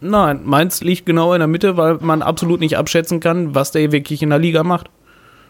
Nein, 0.00 0.40
meins 0.44 0.82
liegt 0.82 1.06
genau 1.06 1.32
in 1.32 1.38
der 1.38 1.48
Mitte, 1.48 1.76
weil 1.76 1.98
man 2.00 2.22
absolut 2.22 2.60
nicht 2.60 2.76
abschätzen 2.76 3.20
kann, 3.20 3.54
was 3.54 3.72
der 3.72 3.90
wirklich 3.90 4.22
in 4.22 4.30
der 4.30 4.38
Liga 4.38 4.62
macht. 4.62 4.90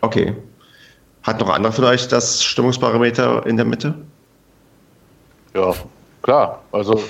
Okay. 0.01 0.35
Hat 1.22 1.41
noch 1.41 1.49
einer 1.49 1.72
von 1.72 1.85
euch 1.85 2.07
das 2.07 2.45
Stimmungsbarometer 2.45 3.47
in 3.47 3.57
der 3.57 3.64
Mitte? 3.64 3.95
Ja, 5.55 5.72
klar. 6.22 6.62
Also 6.72 7.00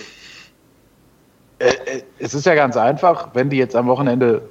äh, 1.59 1.69
äh, 1.69 2.03
es 2.19 2.35
ist 2.35 2.47
ja 2.47 2.55
ganz 2.55 2.77
einfach, 2.77 3.29
wenn 3.35 3.51
die 3.51 3.57
jetzt 3.57 3.75
am 3.75 3.87
Wochenende 3.87 4.43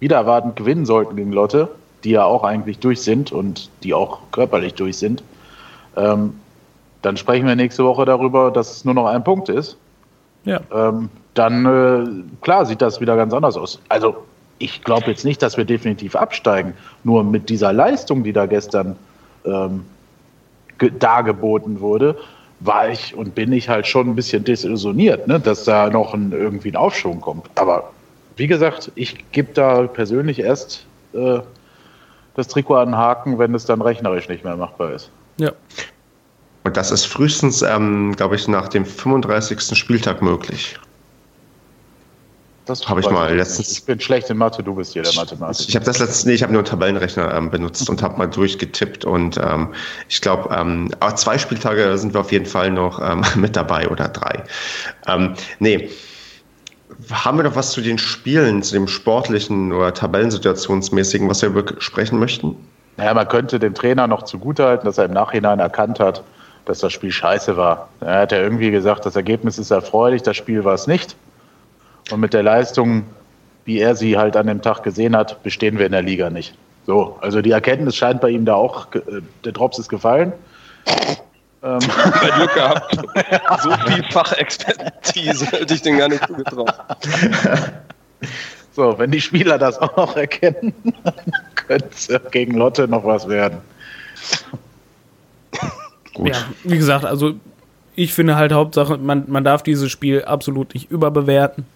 wieder 0.00 0.16
erwartend 0.16 0.56
gewinnen 0.56 0.84
sollten 0.84 1.16
gegen 1.16 1.32
Lotte, 1.32 1.68
die 2.04 2.10
ja 2.10 2.24
auch 2.24 2.44
eigentlich 2.44 2.78
durch 2.78 3.00
sind 3.02 3.32
und 3.32 3.70
die 3.82 3.94
auch 3.94 4.18
körperlich 4.32 4.74
durch 4.74 4.98
sind, 4.98 5.22
ähm, 5.96 6.38
dann 7.02 7.16
sprechen 7.16 7.46
wir 7.46 7.56
nächste 7.56 7.84
Woche 7.84 8.04
darüber, 8.04 8.50
dass 8.50 8.72
es 8.72 8.84
nur 8.84 8.94
noch 8.94 9.06
ein 9.06 9.24
Punkt 9.24 9.48
ist. 9.48 9.76
Ja. 10.44 10.60
Ähm, 10.72 11.08
dann, 11.34 11.66
äh, 11.66 12.42
klar, 12.42 12.66
sieht 12.66 12.82
das 12.82 13.00
wieder 13.00 13.16
ganz 13.16 13.32
anders 13.32 13.56
aus. 13.56 13.80
Also 13.88 14.24
ich 14.58 14.82
glaube 14.82 15.10
jetzt 15.10 15.24
nicht, 15.24 15.42
dass 15.42 15.56
wir 15.56 15.64
definitiv 15.64 16.16
absteigen. 16.16 16.74
Nur 17.04 17.24
mit 17.24 17.48
dieser 17.48 17.72
Leistung, 17.72 18.24
die 18.24 18.32
da 18.32 18.46
gestern 18.46 18.96
ähm, 19.44 19.84
ge- 20.78 20.92
dargeboten 20.98 21.80
wurde, 21.80 22.16
war 22.60 22.88
ich 22.88 23.14
und 23.14 23.34
bin 23.34 23.52
ich 23.52 23.68
halt 23.68 23.86
schon 23.86 24.08
ein 24.08 24.14
bisschen 24.14 24.44
desillusioniert, 24.44 25.26
ne, 25.28 25.38
dass 25.38 25.64
da 25.64 25.90
noch 25.90 26.14
ein, 26.14 26.32
irgendwie 26.32 26.70
ein 26.70 26.76
Aufschwung 26.76 27.20
kommt. 27.20 27.50
Aber 27.54 27.92
wie 28.36 28.46
gesagt, 28.46 28.90
ich 28.94 29.30
gebe 29.32 29.52
da 29.52 29.82
persönlich 29.82 30.38
erst 30.38 30.86
äh, 31.12 31.40
das 32.34 32.48
Trikot 32.48 32.76
an 32.76 32.88
den 32.88 32.96
Haken, 32.96 33.38
wenn 33.38 33.54
es 33.54 33.64
dann 33.64 33.80
rechnerisch 33.80 34.28
nicht 34.28 34.44
mehr 34.44 34.56
machbar 34.56 34.92
ist. 34.92 35.10
Ja. 35.38 35.52
Und 36.64 36.76
das 36.76 36.90
ist 36.90 37.06
frühestens, 37.06 37.62
ähm, 37.62 38.14
glaube 38.16 38.36
ich, 38.36 38.48
nach 38.48 38.68
dem 38.68 38.84
35. 38.84 39.76
Spieltag 39.78 40.20
möglich. 40.20 40.78
Das 42.66 42.86
Hab 42.88 42.98
ich 42.98 43.08
mal 43.08 43.32
letztens- 43.34 43.70
Ich 43.70 43.84
bin 43.84 44.00
schlecht 44.00 44.28
in 44.28 44.36
Mathe, 44.36 44.62
du 44.62 44.74
bist 44.74 44.92
hier 44.92 45.02
der 45.02 45.14
Mathematiker. 45.14 45.68
Ich 45.68 45.76
habe 45.76 45.84
das 45.84 46.00
letzte, 46.00 46.28
nee, 46.28 46.34
ich 46.34 46.42
habe 46.42 46.52
nur 46.52 46.60
einen 46.62 46.66
Tabellenrechner 46.68 47.32
ähm, 47.32 47.48
benutzt 47.50 47.88
und 47.88 48.02
habe 48.02 48.18
mal 48.18 48.26
durchgetippt 48.26 49.04
und 49.04 49.38
ähm, 49.38 49.72
ich 50.08 50.20
glaube, 50.20 50.52
ähm, 50.52 50.90
zwei 51.14 51.38
Spieltage 51.38 51.96
sind 51.96 52.12
wir 52.12 52.20
auf 52.20 52.32
jeden 52.32 52.46
Fall 52.46 52.70
noch 52.72 53.00
ähm, 53.00 53.22
mit 53.36 53.54
dabei 53.54 53.88
oder 53.88 54.08
drei. 54.08 54.42
Ähm, 55.06 55.34
nee. 55.60 55.88
Haben 57.12 57.38
wir 57.38 57.44
noch 57.44 57.54
was 57.56 57.70
zu 57.70 57.80
den 57.82 57.98
Spielen, 57.98 58.62
zu 58.62 58.72
dem 58.74 58.88
sportlichen 58.88 59.72
oder 59.72 59.94
Tabellensituationsmäßigen, 59.94 61.28
was 61.28 61.42
wir 61.42 61.50
besprechen 61.50 62.18
möchten? 62.18 62.56
Naja, 62.96 63.14
man 63.14 63.28
könnte 63.28 63.58
dem 63.58 63.74
Trainer 63.74 64.06
noch 64.06 64.22
zugutehalten, 64.22 64.86
dass 64.86 64.98
er 64.98 65.04
im 65.04 65.12
Nachhinein 65.12 65.60
erkannt 65.60 66.00
hat, 66.00 66.22
dass 66.64 66.78
das 66.80 66.92
Spiel 66.92 67.12
scheiße 67.12 67.56
war. 67.56 67.90
Er 68.00 68.20
hat 68.20 68.32
ja 68.32 68.38
irgendwie 68.38 68.70
gesagt, 68.70 69.04
das 69.06 69.14
Ergebnis 69.14 69.58
ist 69.58 69.70
erfreulich, 69.70 70.22
das 70.22 70.36
Spiel 70.36 70.64
war 70.64 70.74
es 70.74 70.86
nicht. 70.86 71.14
Und 72.10 72.20
mit 72.20 72.34
der 72.34 72.42
Leistung, 72.42 73.04
wie 73.64 73.78
er 73.78 73.96
sie 73.96 74.16
halt 74.16 74.36
an 74.36 74.46
dem 74.46 74.62
Tag 74.62 74.82
gesehen 74.82 75.16
hat, 75.16 75.42
bestehen 75.42 75.78
wir 75.78 75.86
in 75.86 75.92
der 75.92 76.02
Liga 76.02 76.30
nicht. 76.30 76.54
So, 76.86 77.18
also 77.20 77.42
die 77.42 77.50
Erkenntnis 77.50 77.96
scheint 77.96 78.20
bei 78.20 78.30
ihm 78.30 78.44
da 78.44 78.54
auch, 78.54 78.94
äh, 78.94 79.00
der 79.44 79.52
Drops 79.52 79.78
ist 79.78 79.88
gefallen. 79.88 80.32
Ähm, 81.62 81.80
Glück 81.80 82.54
gehabt. 82.54 82.94
so 83.62 83.70
viel 83.70 84.04
Fachexpertise 84.10 85.46
hätte 85.46 85.74
ich 85.74 85.82
den 85.82 85.98
gar 85.98 86.08
nicht 86.08 86.24
zugetraut. 86.24 86.72
so, 88.72 88.96
wenn 88.98 89.10
die 89.10 89.20
Spieler 89.20 89.58
das 89.58 89.78
auch 89.78 89.96
noch 89.96 90.16
erkennen, 90.16 90.72
könnte 91.56 91.88
es 91.90 92.08
gegen 92.30 92.56
Lotte 92.56 92.86
noch 92.86 93.04
was 93.04 93.28
werden. 93.28 93.58
Gut. 96.14 96.28
Ja, 96.28 96.44
wie 96.62 96.76
gesagt, 96.76 97.04
also 97.04 97.34
ich 97.96 98.14
finde 98.14 98.36
halt 98.36 98.52
Hauptsache, 98.52 98.96
man, 98.96 99.24
man 99.26 99.42
darf 99.42 99.62
dieses 99.62 99.90
Spiel 99.90 100.24
absolut 100.24 100.72
nicht 100.74 100.90
überbewerten. 100.90 101.66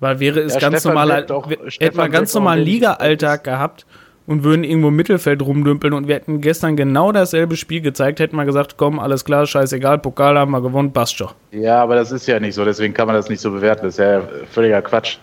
Weil 0.00 0.20
wäre 0.20 0.40
es 0.40 0.54
Ja, 0.54 0.60
ganz 0.60 0.80
Stefan 0.80 0.94
normal, 0.94 1.16
wirkt 1.18 1.32
auch- 1.32 1.48
hätten 1.80 1.96
wir 1.96 2.08
ganz 2.08 2.32
normalen 2.34 2.64
Liga-Alltag 2.64 3.42
gehabt 3.44 3.84
und 4.26 4.44
würden 4.44 4.62
irgendwo 4.62 4.88
im 4.88 4.96
Mittelfeld 4.96 5.42
rumdümpeln 5.42 5.92
und 5.92 6.06
wir 6.06 6.14
hätten 6.14 6.40
gestern 6.40 6.76
genau 6.76 7.10
dasselbe 7.12 7.56
Spiel 7.56 7.80
gezeigt, 7.80 8.20
hätten 8.20 8.36
wir 8.36 8.44
gesagt, 8.44 8.76
komm, 8.76 8.98
alles 9.00 9.24
klar, 9.24 9.46
scheißegal, 9.46 9.98
Pokal 9.98 10.38
haben 10.38 10.52
wir 10.52 10.60
gewonnen, 10.60 10.92
passt 10.92 11.16
schon. 11.16 11.28
Ja, 11.50 11.82
aber 11.82 11.96
das 11.96 12.12
ist 12.12 12.26
ja 12.28 12.38
nicht 12.38 12.54
so, 12.54 12.64
deswegen 12.64 12.94
kann 12.94 13.06
man 13.06 13.16
das 13.16 13.28
nicht 13.28 13.40
so 13.40 13.50
bewerten. 13.50 13.86
Das 13.86 13.94
ist 13.94 13.98
ja 14.04 14.22
völliger 14.52 14.82
Quatsch. 14.82 15.16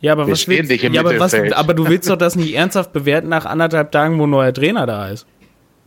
Ja, 0.00 0.12
aber 0.12 0.26
Wir 0.26 0.32
was 0.32 0.46
willst, 0.46 0.70
nicht 0.70 0.84
im 0.84 0.92
ja, 0.92 1.00
aber, 1.00 1.18
was, 1.18 1.34
aber 1.34 1.72
du 1.74 1.88
willst 1.88 2.10
doch 2.10 2.16
das 2.16 2.36
nicht 2.36 2.54
ernsthaft 2.54 2.92
bewerten 2.92 3.28
nach 3.30 3.46
anderthalb 3.46 3.90
Tagen, 3.90 4.18
wo 4.18 4.26
ein 4.26 4.30
neuer 4.30 4.52
Trainer 4.52 4.84
da 4.86 5.08
ist. 5.08 5.26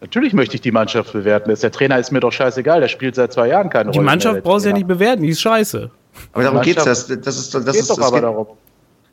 Natürlich 0.02 0.34
möchte 0.34 0.56
ich 0.56 0.62
die 0.62 0.72
Mannschaft 0.72 1.14
bewerten. 1.14 1.54
Der 1.54 1.72
Trainer 1.72 1.98
ist 2.00 2.12
mir 2.12 2.20
doch 2.20 2.32
scheißegal, 2.32 2.82
der 2.82 2.88
spielt 2.88 3.16
seit 3.16 3.32
zwei 3.34 3.48
Jahren 3.50 3.70
keine 3.70 3.92
Die 3.92 3.98
Rolle. 4.00 4.06
mehr, 4.06 4.12
Mannschaft 4.14 4.44
brauchst 4.44 4.66
du 4.66 4.70
ja 4.70 4.76
nicht 4.76 4.88
bewerten, 4.88 5.22
die 5.24 5.30
ist 5.30 5.42
scheiße. 5.42 5.92
Aber 6.34 6.44
darum 6.44 6.62
geht's 6.62 6.86
Mannschaft- 6.86 7.10
das. 7.10 7.22
Das 7.22 7.38
ist, 7.38 7.54
das 7.54 7.66
Geht 7.66 7.76
ist, 7.76 7.90
doch 7.90 7.98
es 7.98 8.04
aber 8.04 8.16
geht- 8.18 8.24
darum. 8.24 8.48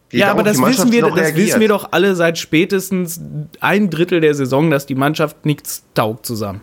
geht 0.09 0.21
ja, 0.21 0.31
aber 0.31 0.43
das 0.43 0.59
wissen 0.61 0.93
wir, 0.93 1.03
das 1.03 1.15
reagiert. 1.17 1.47
wissen 1.49 1.61
wir 1.61 1.69
doch 1.69 1.89
alle 1.93 2.15
seit 2.15 2.39
spätestens 2.39 3.21
ein 3.61 3.91
Drittel 3.91 4.21
der 4.21 4.35
Saison, 4.35 4.71
dass 4.71 4.87
die 4.87 4.95
Mannschaft 4.95 5.45
nichts 5.47 5.85
taugt 5.95 6.27
zusammen. 6.27 6.61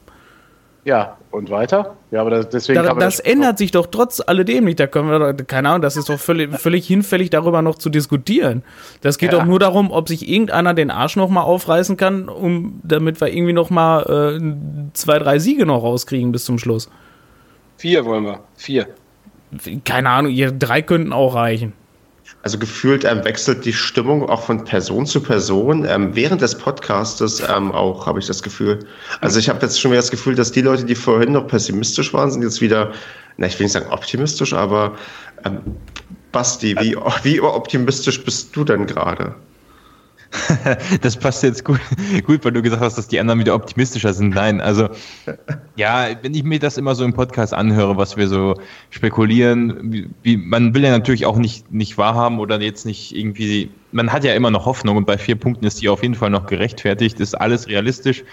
Ja, 0.84 1.18
und 1.30 1.52
weiter? 1.52 1.96
Ja, 2.10 2.22
aber 2.22 2.32
das, 2.32 2.50
deswegen 2.50 2.78
Da, 2.80 2.88
kann 2.88 2.98
man 2.98 3.02
das 3.06 3.20
ändert 3.20 3.60
sich 3.60 3.70
doch 3.70 3.86
trotz 3.86 4.20
alledem 4.26 4.64
nicht. 4.66 4.80
Da 4.80 4.88
können 4.88 5.12
wir 5.12 5.20
doch, 5.34 5.46
keine 5.46 5.70
Ahnung, 5.70 5.84
das 5.84 5.96
ist 5.96 6.10
doch 6.10 6.20
völlig, 6.20 6.50
völlig 6.60 6.88
hinfällig, 6.88 7.30
darüber 7.30 7.62
noch 7.62 7.76
zu 7.76 7.92
diskutieren. 7.92 8.64
Das 9.02 9.20
geht 9.20 9.32
Ja. 9.32 9.38
doch 9.39 9.46
nur 9.46 9.60
darum, 9.60 9.92
ob 9.92 10.08
sich 10.08 10.28
irgendeiner 10.28 10.74
den 10.74 10.89
Arsch 10.89 11.18
noch 11.18 11.30
mal 11.30 11.44
aufreißen 11.44 11.98
kann, 11.98 12.28
um, 12.30 12.80
damit 12.84 13.22
wir 13.22 13.28
irgendwie 13.32 13.54
noch 13.54 13.70
mal 13.70 14.39
äh, 14.39 14.92
zwei, 14.94 15.20
drei 15.20 15.38
Siege 15.38 15.68
noch 15.68 15.84
rauskriegen 15.84 16.32
bis 16.32 16.46
zum 16.46 16.58
Schluss. 16.58 16.89
Vier 17.78 18.04
wollen 18.06 18.26
wir. 18.26 18.39
Vier. 18.58 18.88
Keine 19.86 20.10
Ahnung, 20.10 20.32
ihr 20.32 20.52
drei 20.52 20.82
könnten 20.82 21.14
auch 21.14 21.36
reichen. 21.36 21.74
Also 22.43 22.58
gefühlt 22.58 23.04
ähm, 23.04 23.24
wechselt 23.24 23.66
die 23.66 23.74
Stimmung 23.74 24.28
auch 24.28 24.43
von 24.43 24.64
Person 24.64 25.06
zu 25.06 25.22
Person. 25.22 25.86
Ähm, 25.86 26.16
während 26.16 26.41
des 26.41 26.58
Podcastes 26.58 27.41
ähm, 27.47 27.72
auch, 27.72 28.08
habe 28.08 28.20
ich 28.20 28.26
das 28.26 28.41
Gefühl. 28.41 28.80
Also 29.20 29.38
ich 29.38 29.49
habe 29.49 29.60
jetzt 29.62 29.80
schon 29.80 29.91
wieder 29.91 29.99
das 30.02 30.10
Gefühl, 30.10 30.36
dass 30.36 30.52
die 30.52 30.62
Leute, 30.62 30.86
die 30.86 30.95
vorhin 30.95 31.34
noch 31.34 31.47
pessimistisch 31.47 32.14
waren, 32.14 32.32
sind 32.32 32.41
jetzt 32.41 32.62
wieder, 32.62 32.93
na 33.38 33.47
ich 33.47 33.60
will 33.60 33.66
nicht 33.66 33.74
sagen 33.74 33.91
optimistisch, 33.91 34.54
aber 34.54 34.95
ähm, 35.45 35.60
Basti, 36.32 36.76
wie, 36.80 36.95
wie 37.24 37.41
optimistisch 37.41 38.24
bist 38.24 38.56
du 38.56 38.64
denn 38.64 38.88
gerade? 38.88 39.36
Das 41.01 41.17
passt 41.17 41.43
jetzt 41.43 41.65
gut, 41.65 41.79
gut, 42.25 42.43
weil 42.45 42.51
du 42.51 42.61
gesagt 42.61 42.82
hast, 42.82 42.97
dass 42.97 43.07
die 43.07 43.19
anderen 43.19 43.39
wieder 43.39 43.55
optimistischer 43.55 44.13
sind. 44.13 44.34
Nein, 44.34 44.61
also 44.61 44.89
ja, 45.75 46.07
wenn 46.21 46.34
ich 46.34 46.43
mir 46.43 46.59
das 46.59 46.77
immer 46.77 46.95
so 46.95 47.03
im 47.03 47.13
Podcast 47.13 47.53
anhöre, 47.53 47.97
was 47.97 48.17
wir 48.17 48.27
so 48.27 48.55
spekulieren, 48.89 49.91
wie, 49.91 50.09
wie 50.23 50.38
man 50.38 50.73
will 50.73 50.84
ja 50.84 50.91
natürlich 50.91 51.25
auch 51.25 51.38
nicht, 51.38 51.71
nicht 51.71 51.97
wahrhaben 51.97 52.39
oder 52.39 52.59
jetzt 52.61 52.86
nicht 52.86 53.15
irgendwie, 53.15 53.71
man 53.91 54.11
hat 54.11 54.23
ja 54.23 54.34
immer 54.34 54.51
noch 54.51 54.65
Hoffnung 54.65 54.97
und 54.97 55.05
bei 55.05 55.17
vier 55.17 55.36
Punkten 55.36 55.65
ist 55.65 55.82
die 55.82 55.89
auf 55.89 56.01
jeden 56.01 56.15
Fall 56.15 56.29
noch 56.29 56.45
gerechtfertigt, 56.45 57.19
ist 57.19 57.36
alles 57.36 57.67
realistisch. 57.67 58.23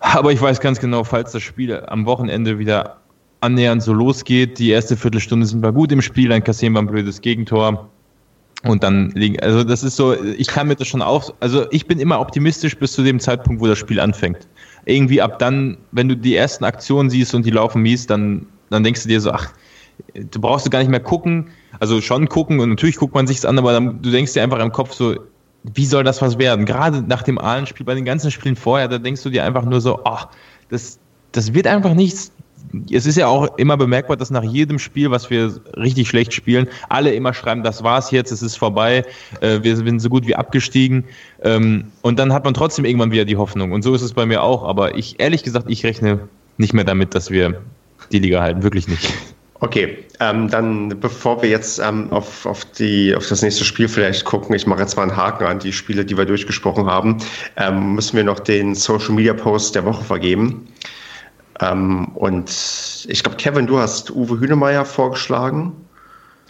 Aber 0.00 0.32
ich 0.32 0.40
weiß 0.40 0.60
ganz 0.60 0.80
genau, 0.80 1.04
falls 1.04 1.32
das 1.32 1.42
Spiel 1.42 1.82
am 1.86 2.06
Wochenende 2.06 2.58
wieder 2.58 2.98
annähernd 3.40 3.82
so 3.82 3.92
losgeht, 3.92 4.58
die 4.58 4.70
erste 4.70 4.96
Viertelstunde 4.96 5.46
sind 5.46 5.62
wir 5.62 5.72
gut 5.72 5.92
im 5.92 6.02
Spiel, 6.02 6.30
dann 6.30 6.42
kassieren 6.42 6.72
wir 6.74 6.80
ein 6.80 6.86
blödes 6.86 7.20
Gegentor. 7.20 7.90
Und 8.64 8.82
dann 8.82 9.10
liegen, 9.10 9.38
also 9.40 9.62
das 9.62 9.82
ist 9.82 9.96
so, 9.96 10.14
ich 10.14 10.46
kann 10.46 10.68
mir 10.68 10.76
das 10.76 10.88
schon 10.88 11.02
auf, 11.02 11.32
also 11.40 11.66
ich 11.70 11.86
bin 11.86 11.98
immer 11.98 12.20
optimistisch 12.20 12.76
bis 12.78 12.92
zu 12.92 13.02
dem 13.02 13.20
Zeitpunkt, 13.20 13.60
wo 13.60 13.66
das 13.66 13.78
Spiel 13.78 14.00
anfängt. 14.00 14.48
Irgendwie 14.86 15.20
ab 15.20 15.38
dann, 15.38 15.76
wenn 15.92 16.08
du 16.08 16.16
die 16.16 16.34
ersten 16.34 16.64
Aktionen 16.64 17.10
siehst 17.10 17.34
und 17.34 17.44
die 17.44 17.50
laufen 17.50 17.82
mies, 17.82 18.06
dann, 18.06 18.46
dann 18.70 18.82
denkst 18.82 19.02
du 19.02 19.08
dir 19.08 19.20
so, 19.20 19.32
ach, 19.32 19.52
du 20.14 20.40
brauchst 20.40 20.66
du 20.66 20.70
gar 20.70 20.78
nicht 20.78 20.90
mehr 20.90 21.00
gucken, 21.00 21.48
also 21.78 22.00
schon 22.00 22.28
gucken 22.28 22.60
und 22.60 22.70
natürlich 22.70 22.96
guckt 22.96 23.14
man 23.14 23.26
sich's 23.26 23.44
an, 23.44 23.58
aber 23.58 23.72
dann, 23.72 24.00
du 24.00 24.10
denkst 24.10 24.32
dir 24.32 24.42
einfach 24.42 24.58
im 24.60 24.72
Kopf 24.72 24.92
so, 24.92 25.14
wie 25.62 25.86
soll 25.86 26.04
das 26.04 26.20
was 26.20 26.38
werden? 26.38 26.66
Gerade 26.66 27.02
nach 27.02 27.22
dem 27.22 27.38
Ahlen-Spiel, 27.38 27.86
bei 27.86 27.94
den 27.94 28.04
ganzen 28.04 28.30
Spielen 28.30 28.56
vorher, 28.56 28.88
da 28.88 28.98
denkst 28.98 29.22
du 29.22 29.30
dir 29.30 29.44
einfach 29.44 29.64
nur 29.64 29.80
so, 29.80 30.04
ach, 30.04 30.28
das, 30.68 30.98
das 31.32 31.54
wird 31.54 31.66
einfach 31.66 31.94
nichts. 31.94 32.32
Es 32.90 33.06
ist 33.06 33.16
ja 33.16 33.26
auch 33.26 33.56
immer 33.58 33.76
bemerkbar, 33.76 34.16
dass 34.16 34.30
nach 34.30 34.42
jedem 34.42 34.78
Spiel, 34.78 35.10
was 35.10 35.30
wir 35.30 35.54
richtig 35.76 36.08
schlecht 36.08 36.32
spielen, 36.32 36.68
alle 36.88 37.14
immer 37.14 37.34
schreiben, 37.34 37.62
das 37.62 37.84
war's 37.84 38.10
jetzt, 38.10 38.32
es 38.32 38.42
ist 38.42 38.56
vorbei, 38.56 39.04
äh, 39.40 39.60
wir 39.62 39.76
sind 39.76 40.00
so 40.00 40.08
gut 40.08 40.26
wie 40.26 40.34
abgestiegen. 40.34 41.04
Ähm, 41.42 41.92
und 42.02 42.18
dann 42.18 42.32
hat 42.32 42.44
man 42.44 42.54
trotzdem 42.54 42.84
irgendwann 42.84 43.12
wieder 43.12 43.24
die 43.24 43.36
Hoffnung. 43.36 43.72
Und 43.72 43.82
so 43.82 43.94
ist 43.94 44.02
es 44.02 44.12
bei 44.12 44.26
mir 44.26 44.42
auch. 44.42 44.64
Aber 44.64 44.96
ich, 44.96 45.20
ehrlich 45.20 45.42
gesagt, 45.42 45.66
ich 45.68 45.84
rechne 45.84 46.20
nicht 46.56 46.72
mehr 46.72 46.84
damit, 46.84 47.14
dass 47.14 47.30
wir 47.30 47.60
die 48.12 48.18
Liga 48.18 48.40
halten. 48.40 48.62
Wirklich 48.62 48.88
nicht. 48.88 49.12
Okay, 49.60 49.96
ähm, 50.20 50.50
dann 50.50 51.00
bevor 51.00 51.40
wir 51.40 51.48
jetzt 51.48 51.78
ähm, 51.78 52.12
auf, 52.12 52.44
auf, 52.44 52.64
die, 52.66 53.14
auf 53.14 53.26
das 53.28 53.40
nächste 53.40 53.64
Spiel 53.64 53.88
vielleicht 53.88 54.24
gucken, 54.24 54.54
ich 54.54 54.66
mache 54.66 54.80
jetzt 54.80 54.96
mal 54.96 55.04
einen 55.04 55.16
Haken 55.16 55.44
an 55.44 55.58
die 55.58 55.72
Spiele, 55.72 56.04
die 56.04 56.18
wir 56.18 56.26
durchgesprochen 56.26 56.86
haben, 56.86 57.18
ähm, 57.56 57.94
müssen 57.94 58.16
wir 58.16 58.24
noch 58.24 58.40
den 58.40 58.74
Social 58.74 59.12
Media 59.12 59.32
Post 59.32 59.74
der 59.74 59.86
Woche 59.86 60.04
vergeben. 60.04 60.66
Ähm, 61.60 62.08
und 62.14 63.06
ich 63.08 63.22
glaube, 63.22 63.36
Kevin, 63.36 63.66
du 63.66 63.78
hast 63.78 64.10
Uwe 64.10 64.40
Hünemeyer 64.40 64.84
vorgeschlagen, 64.84 65.72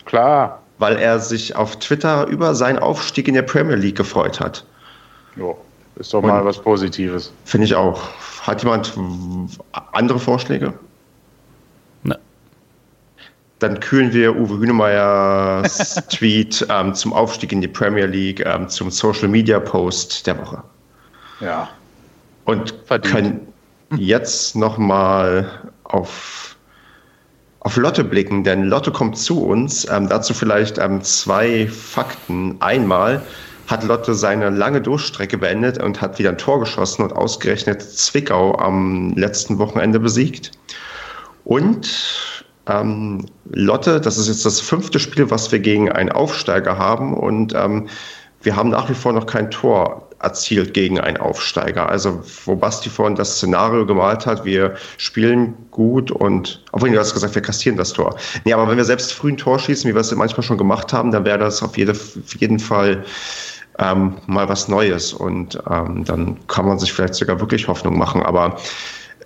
Klar. 0.04 0.62
weil 0.78 0.96
er 0.96 1.18
sich 1.20 1.54
auf 1.56 1.78
Twitter 1.78 2.26
über 2.26 2.54
seinen 2.54 2.78
Aufstieg 2.78 3.28
in 3.28 3.34
der 3.34 3.42
Premier 3.42 3.76
League 3.76 3.96
gefreut 3.96 4.40
hat. 4.40 4.64
Jo, 5.36 5.58
ist 5.96 6.14
doch 6.14 6.22
mal 6.22 6.44
was 6.44 6.58
Positives. 6.58 7.32
Finde 7.44 7.66
ich 7.66 7.74
auch. 7.74 8.00
Hat 8.42 8.62
jemand 8.62 8.94
andere 9.92 10.18
Vorschläge? 10.18 10.72
Ne. 12.02 12.18
Dann 13.58 13.80
kühlen 13.80 14.12
wir 14.12 14.34
Uwe 14.36 14.58
Hünemeyers 14.58 15.94
Tweet 16.10 16.66
ähm, 16.70 16.94
zum 16.94 17.12
Aufstieg 17.12 17.52
in 17.52 17.60
die 17.60 17.68
Premier 17.68 18.06
League, 18.06 18.44
ähm, 18.44 18.68
zum 18.68 18.90
Social 18.90 19.28
Media 19.28 19.60
Post 19.60 20.26
der 20.26 20.38
Woche. 20.38 20.62
Ja. 21.40 21.68
Und 22.44 22.74
Verdient. 22.86 23.14
können 23.14 23.53
jetzt 23.98 24.56
nochmal 24.56 25.72
auf, 25.84 26.56
auf 27.60 27.76
Lotte 27.76 28.04
blicken, 28.04 28.44
denn 28.44 28.64
Lotte 28.64 28.90
kommt 28.90 29.18
zu 29.18 29.44
uns. 29.44 29.88
Ähm, 29.90 30.08
dazu 30.08 30.34
vielleicht 30.34 30.78
ähm, 30.78 31.02
zwei 31.02 31.66
Fakten. 31.68 32.56
Einmal 32.60 33.22
hat 33.66 33.84
Lotte 33.84 34.14
seine 34.14 34.50
lange 34.50 34.80
Durchstrecke 34.80 35.38
beendet 35.38 35.82
und 35.82 36.00
hat 36.00 36.18
wieder 36.18 36.30
ein 36.30 36.38
Tor 36.38 36.60
geschossen 36.60 37.02
und 37.02 37.12
ausgerechnet 37.12 37.82
Zwickau 37.82 38.56
am 38.58 39.14
letzten 39.16 39.58
Wochenende 39.58 40.00
besiegt. 40.00 40.50
Und 41.44 42.44
ähm, 42.66 43.26
Lotte, 43.50 44.00
das 44.00 44.18
ist 44.18 44.28
jetzt 44.28 44.44
das 44.44 44.60
fünfte 44.60 44.98
Spiel, 44.98 45.30
was 45.30 45.52
wir 45.52 45.58
gegen 45.58 45.90
einen 45.90 46.12
Aufsteiger 46.12 46.78
haben 46.78 47.14
und 47.14 47.54
ähm, 47.54 47.88
wir 48.42 48.56
haben 48.56 48.70
nach 48.70 48.90
wie 48.90 48.94
vor 48.94 49.12
noch 49.12 49.26
kein 49.26 49.50
Tor 49.50 50.08
erzielt 50.24 50.74
gegen 50.74 50.98
einen 50.98 51.18
Aufsteiger. 51.18 51.88
Also 51.88 52.22
wo 52.44 52.56
Basti 52.56 52.88
vorhin 52.88 53.14
das 53.14 53.36
Szenario 53.36 53.86
gemalt 53.86 54.26
hat, 54.26 54.44
wir 54.44 54.74
spielen 54.96 55.54
gut 55.70 56.10
und, 56.10 56.62
obwohl 56.72 56.90
du 56.90 56.98
hast 56.98 57.14
gesagt, 57.14 57.34
wir 57.34 57.42
kassieren 57.42 57.76
das 57.76 57.92
Tor. 57.92 58.16
Nee, 58.44 58.52
aber 58.52 58.68
wenn 58.68 58.76
wir 58.76 58.84
selbst 58.84 59.12
früh 59.12 59.32
ein 59.32 59.36
Tor 59.36 59.58
schießen, 59.58 59.88
wie 59.88 59.94
wir 59.94 60.00
es 60.00 60.14
manchmal 60.14 60.42
schon 60.42 60.58
gemacht 60.58 60.92
haben, 60.92 61.10
dann 61.12 61.24
wäre 61.24 61.38
das 61.38 61.62
auf, 61.62 61.76
jede, 61.76 61.92
auf 61.92 62.34
jeden 62.38 62.58
Fall 62.58 63.04
ähm, 63.78 64.16
mal 64.26 64.48
was 64.48 64.68
Neues 64.68 65.12
und 65.12 65.60
ähm, 65.70 66.04
dann 66.04 66.36
kann 66.46 66.66
man 66.66 66.78
sich 66.78 66.92
vielleicht 66.92 67.14
sogar 67.14 67.40
wirklich 67.40 67.68
Hoffnung 67.68 67.98
machen. 67.98 68.22
Aber 68.22 68.56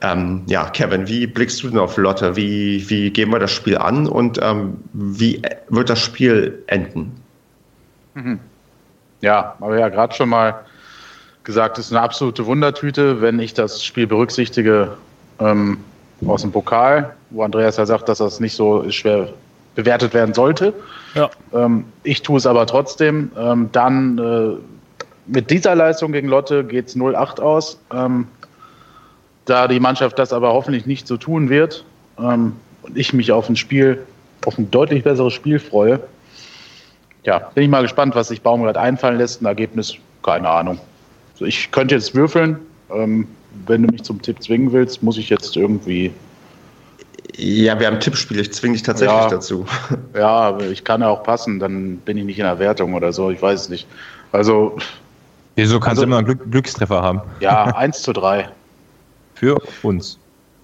ähm, 0.00 0.42
ja, 0.46 0.70
Kevin, 0.70 1.08
wie 1.08 1.26
blickst 1.26 1.62
du 1.62 1.68
denn 1.68 1.78
auf 1.78 1.96
Lotte? 1.96 2.36
Wie, 2.36 2.88
wie 2.88 3.10
gehen 3.10 3.30
wir 3.30 3.38
das 3.38 3.50
Spiel 3.50 3.76
an 3.76 4.06
und 4.06 4.38
ähm, 4.42 4.78
wie 4.92 5.42
wird 5.68 5.90
das 5.90 6.00
Spiel 6.00 6.62
enden? 6.66 7.20
Ja, 9.20 9.56
aber 9.60 9.78
ja, 9.78 9.88
gerade 9.88 10.14
schon 10.14 10.28
mal 10.28 10.64
gesagt, 11.44 11.78
es 11.78 11.86
ist 11.86 11.92
eine 11.92 12.02
absolute 12.02 12.46
Wundertüte, 12.46 13.20
wenn 13.20 13.38
ich 13.38 13.54
das 13.54 13.84
Spiel 13.84 14.06
berücksichtige 14.06 14.92
ähm, 15.40 15.78
aus 16.26 16.42
dem 16.42 16.52
Pokal, 16.52 17.14
wo 17.30 17.42
Andreas 17.42 17.76
ja 17.76 17.86
sagt, 17.86 18.08
dass 18.08 18.18
das 18.18 18.40
nicht 18.40 18.54
so 18.54 18.90
schwer 18.90 19.28
bewertet 19.74 20.12
werden 20.12 20.34
sollte. 20.34 20.74
Ja. 21.14 21.30
Ähm, 21.52 21.84
ich 22.02 22.22
tue 22.22 22.38
es 22.38 22.46
aber 22.46 22.66
trotzdem. 22.66 23.30
Ähm, 23.38 23.68
dann 23.72 24.18
äh, 24.18 24.56
mit 25.26 25.50
dieser 25.50 25.74
Leistung 25.74 26.12
gegen 26.12 26.28
Lotte 26.28 26.64
geht 26.64 26.88
es 26.88 26.96
0-8 26.96 27.40
aus. 27.40 27.78
Ähm, 27.92 28.26
da 29.44 29.68
die 29.68 29.80
Mannschaft 29.80 30.18
das 30.18 30.32
aber 30.32 30.52
hoffentlich 30.52 30.86
nicht 30.86 31.06
so 31.06 31.16
tun 31.16 31.48
wird 31.48 31.84
ähm, 32.18 32.54
und 32.82 32.98
ich 32.98 33.12
mich 33.12 33.32
auf 33.32 33.48
ein 33.48 33.56
Spiel, 33.56 34.04
auf 34.44 34.58
ein 34.58 34.70
deutlich 34.70 35.04
besseres 35.04 35.32
Spiel 35.32 35.58
freue, 35.58 36.00
ja, 37.24 37.38
bin 37.54 37.64
ich 37.64 37.70
mal 37.70 37.82
gespannt, 37.82 38.14
was 38.14 38.28
sich 38.28 38.42
Baumgart 38.42 38.76
einfallen 38.76 39.18
lässt. 39.18 39.42
Ein 39.42 39.46
Ergebnis, 39.46 39.94
keine 40.22 40.48
Ahnung. 40.48 40.78
Ich 41.40 41.70
könnte 41.70 41.94
jetzt 41.94 42.14
würfeln. 42.14 42.58
Ähm, 42.90 43.26
wenn 43.66 43.82
du 43.82 43.88
mich 43.92 44.02
zum 44.02 44.20
Tipp 44.22 44.42
zwingen 44.42 44.72
willst, 44.72 45.02
muss 45.02 45.18
ich 45.18 45.28
jetzt 45.30 45.56
irgendwie. 45.56 46.12
Ja, 47.36 47.78
wir 47.78 47.86
haben 47.86 47.94
ein 47.94 48.00
Tippspiel. 48.00 48.40
Ich 48.40 48.52
zwinge 48.52 48.74
dich 48.74 48.82
tatsächlich 48.82 49.16
Ja. 49.16 49.28
dazu. 49.28 49.64
Ja, 50.14 50.28
aber 50.28 50.64
ich 50.66 50.82
kann 50.84 51.00
ja 51.02 51.08
auch 51.08 51.22
passen, 51.22 51.58
dann 51.58 51.98
bin 51.98 52.16
ich 52.18 52.24
nicht 52.24 52.38
in 52.38 52.44
der 52.44 52.58
Wertung 52.58 52.94
oder 52.94 53.12
so. 53.12 53.30
Ich 53.30 53.40
weiß 53.40 53.62
es 53.62 53.68
nicht. 53.68 53.86
Also, 54.32 54.76
Wieso 55.56 55.80
kannst 55.80 55.90
Also- 55.98 56.02
du 56.02 56.06
immer 56.06 56.18
einen 56.18 56.26
Glück, 56.26 56.50
Glückstreffer 56.50 57.02
haben? 57.02 57.20
ja, 57.40 57.64
1 57.76 58.02
zu 58.02 58.12
3. 58.12 58.48
Für 59.34 59.56
uns. 59.82 60.18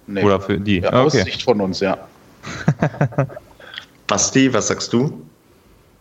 Nee. 0.07 0.23
Oder 0.23 0.39
für 0.39 0.59
die? 0.59 0.79
Ja, 0.79 0.91
Ah, 0.93 1.03
Aus 1.03 1.15
okay. 1.15 1.23
Sicht 1.23 1.43
von 1.43 1.59
uns, 1.61 1.79
ja. 1.79 1.97
Basti, 4.07 4.53
was 4.53 4.67
sagst 4.67 4.93
du? 4.93 5.21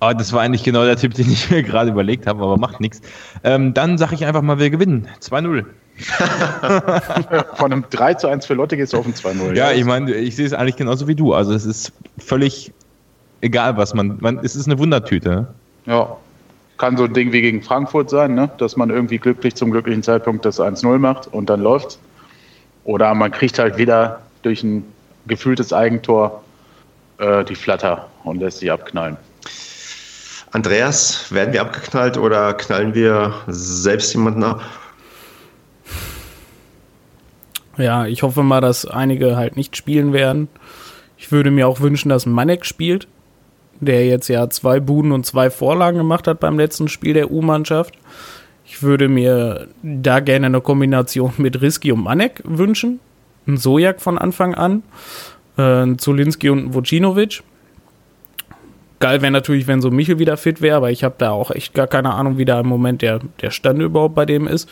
Ah, 0.05 0.13
das 0.13 0.35
war 0.35 0.43
eigentlich 0.43 0.63
genau 0.63 0.85
der 0.85 0.97
Tipp, 0.97 1.15
den 1.15 1.31
ich 1.31 1.51
mir 1.51 1.63
gerade 1.63 1.91
überlegt 1.91 2.27
habe, 2.27 2.43
aber 2.43 2.59
macht 2.59 2.79
nichts. 2.79 3.01
Ähm, 3.43 3.73
dann 3.73 3.97
sage 3.97 4.15
ich 4.15 4.27
einfach 4.27 4.43
mal, 4.43 4.59
wir 4.59 4.69
gewinnen. 4.69 5.09
2-0. 5.23 5.65
Von 7.57 7.73
einem 7.73 7.85
3 7.89 8.15
zu 8.15 8.29
1 8.29 8.45
für 8.45 8.53
Lotte 8.53 8.77
gehst 8.77 8.93
du 8.93 8.99
auf 8.99 9.07
ein 9.07 9.15
2-0. 9.15 9.55
Ja, 9.55 9.73
ich 9.73 9.85
meine, 9.87 10.13
ich 10.13 10.37
sehe 10.37 10.45
es 10.45 10.53
eigentlich 10.53 10.77
genauso 10.77 11.09
wie 11.09 11.15
du. 11.15 11.33
Also 11.33 11.55
es 11.55 11.65
ist 11.65 11.91
völlig 12.19 12.71
egal, 13.41 13.79
was 13.79 13.95
man. 13.95 14.19
man 14.21 14.41
es 14.41 14.55
ist 14.57 14.67
eine 14.67 14.79
Wundertüte. 14.79 15.47
Ja. 15.87 16.15
Kann 16.77 16.99
so 16.99 17.05
ein 17.05 17.15
Ding 17.15 17.33
wie 17.33 17.41
gegen 17.41 17.63
Frankfurt 17.63 18.11
sein, 18.11 18.35
ne? 18.35 18.51
dass 18.59 18.77
man 18.77 18.91
irgendwie 18.91 19.17
glücklich 19.17 19.55
zum 19.55 19.71
glücklichen 19.71 20.03
Zeitpunkt 20.03 20.45
das 20.45 20.61
1-0 20.61 20.99
macht 20.99 21.29
und 21.29 21.49
dann 21.49 21.63
läuft's. 21.63 21.99
Oder 22.85 23.15
man 23.15 23.31
kriegt 23.31 23.59
halt 23.59 23.79
wieder 23.79 24.21
durch 24.43 24.63
ein 24.65 24.85
gefühltes 25.27 25.73
Eigentor 25.73 26.43
äh, 27.17 27.43
die 27.45 27.55
Flatter 27.55 28.09
und 28.25 28.41
lässt 28.41 28.59
sie 28.59 28.71
abknallen. 28.71 29.17
Andreas, 30.55 31.33
werden 31.33 31.53
wir 31.53 31.63
abgeknallt 31.63 32.17
oder 32.17 32.55
knallen 32.55 32.95
wir 32.95 33.35
selbst 33.49 34.15
jemanden 34.15 34.45
ab? 34.45 34.63
Ja, 37.77 38.07
ich 38.07 38.23
hoffe 38.23 38.45
mal, 38.45 38.61
dass 38.61 38.87
einige 38.87 39.35
halt 39.37 39.57
nicht 39.57 39.77
spielen 39.77 40.13
werden. 40.13 40.47
Ich 41.19 41.33
würde 41.33 41.51
mir 41.51 41.67
auch 41.67 41.81
wünschen, 41.81 42.09
dass 42.09 42.25
Manek 42.25 42.67
spielt, 42.67 43.09
der 43.81 44.07
jetzt 44.07 44.29
ja 44.29 44.49
zwei 44.49 44.79
Buden 44.79 45.11
und 45.11 45.27
zwei 45.27 45.51
Vorlagen 45.51 45.99
gemacht 45.99 46.29
hat 46.29 46.39
beim 46.39 46.57
letzten 46.57 46.87
Spiel 46.87 47.15
der 47.15 47.33
U-Mannschaft. 47.33 47.97
Ich 48.65 48.81
würde 48.81 49.09
mir 49.09 49.67
da 49.83 50.21
gerne 50.21 50.47
eine 50.47 50.61
Kombination 50.61 51.33
mit 51.39 51.63
Riski 51.63 51.91
und 51.91 52.05
Manek 52.05 52.43
wünschen. 52.45 53.01
Ein 53.49 53.57
Sojak 53.57 54.01
von 54.01 54.19
Anfang 54.19 54.55
an, 54.55 54.85
äh, 55.57 55.97
Zulinski 55.97 56.49
und 56.49 56.75
Vucinovic. 56.75 57.43
Geil 59.05 59.21
wäre 59.21 59.31
natürlich, 59.31 59.67
wenn 59.67 59.83
so 59.83 59.91
Michel 59.91 60.19
wieder 60.19 60.39
fit 60.39 60.63
wäre, 60.63 60.79
aber 60.79 60.91
ich 60.91 61.05
habe 61.05 61.17
da 61.19 61.31
auch 61.31 61.51
echt 61.51 61.75
gar 61.75 61.87
keine 61.87 62.15
Ahnung, 62.15 62.39
wie 62.39 62.47
da 62.47 62.61
im 62.61 62.67
Moment 62.67 63.03
der, 63.03 63.21
der 63.43 63.51
Stand 63.51 63.83
überhaupt 63.83 64.15
bei 64.15 64.25
dem 64.25 64.47
ist. 64.47 64.67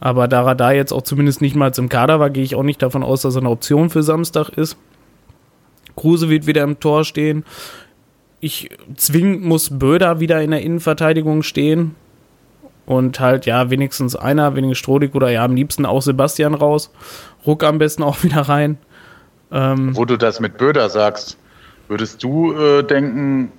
Aber 0.00 0.26
da 0.26 0.44
er 0.44 0.56
da 0.56 0.72
jetzt 0.72 0.90
auch 0.90 1.02
zumindest 1.02 1.40
nicht 1.40 1.54
mal 1.54 1.70
im 1.76 1.88
Kader 1.88 2.18
war, 2.18 2.30
gehe 2.30 2.42
ich 2.42 2.56
auch 2.56 2.64
nicht 2.64 2.82
davon 2.82 3.04
aus, 3.04 3.22
dass 3.22 3.36
er 3.36 3.42
eine 3.42 3.50
Option 3.50 3.90
für 3.90 4.02
Samstag 4.02 4.48
ist. 4.48 4.76
Kruse 5.94 6.30
wird 6.30 6.48
wieder 6.48 6.64
im 6.64 6.80
Tor 6.80 7.04
stehen. 7.04 7.44
Ich 8.40 8.70
zwingend 8.96 9.44
muss 9.44 9.78
Böder 9.78 10.18
wieder 10.18 10.42
in 10.42 10.50
der 10.50 10.62
Innenverteidigung 10.62 11.44
stehen. 11.44 11.94
Und 12.86 13.20
halt, 13.20 13.46
ja, 13.46 13.70
wenigstens 13.70 14.16
einer, 14.16 14.56
wenigstens 14.56 14.78
Strodig 14.78 15.14
oder 15.14 15.30
ja, 15.30 15.44
am 15.44 15.54
liebsten 15.54 15.86
auch 15.86 16.02
Sebastian 16.02 16.54
raus. 16.54 16.90
Ruck 17.46 17.62
am 17.62 17.78
besten 17.78 18.02
auch 18.02 18.20
wieder 18.24 18.40
rein. 18.40 18.78
Ähm, 19.52 19.96
Wo 19.96 20.04
du 20.06 20.18
das 20.18 20.40
mit 20.40 20.58
Böder 20.58 20.88
sagst, 20.90 21.38
würdest 21.88 22.22
du 22.22 22.52
äh, 22.52 22.82
denken, 22.82 23.52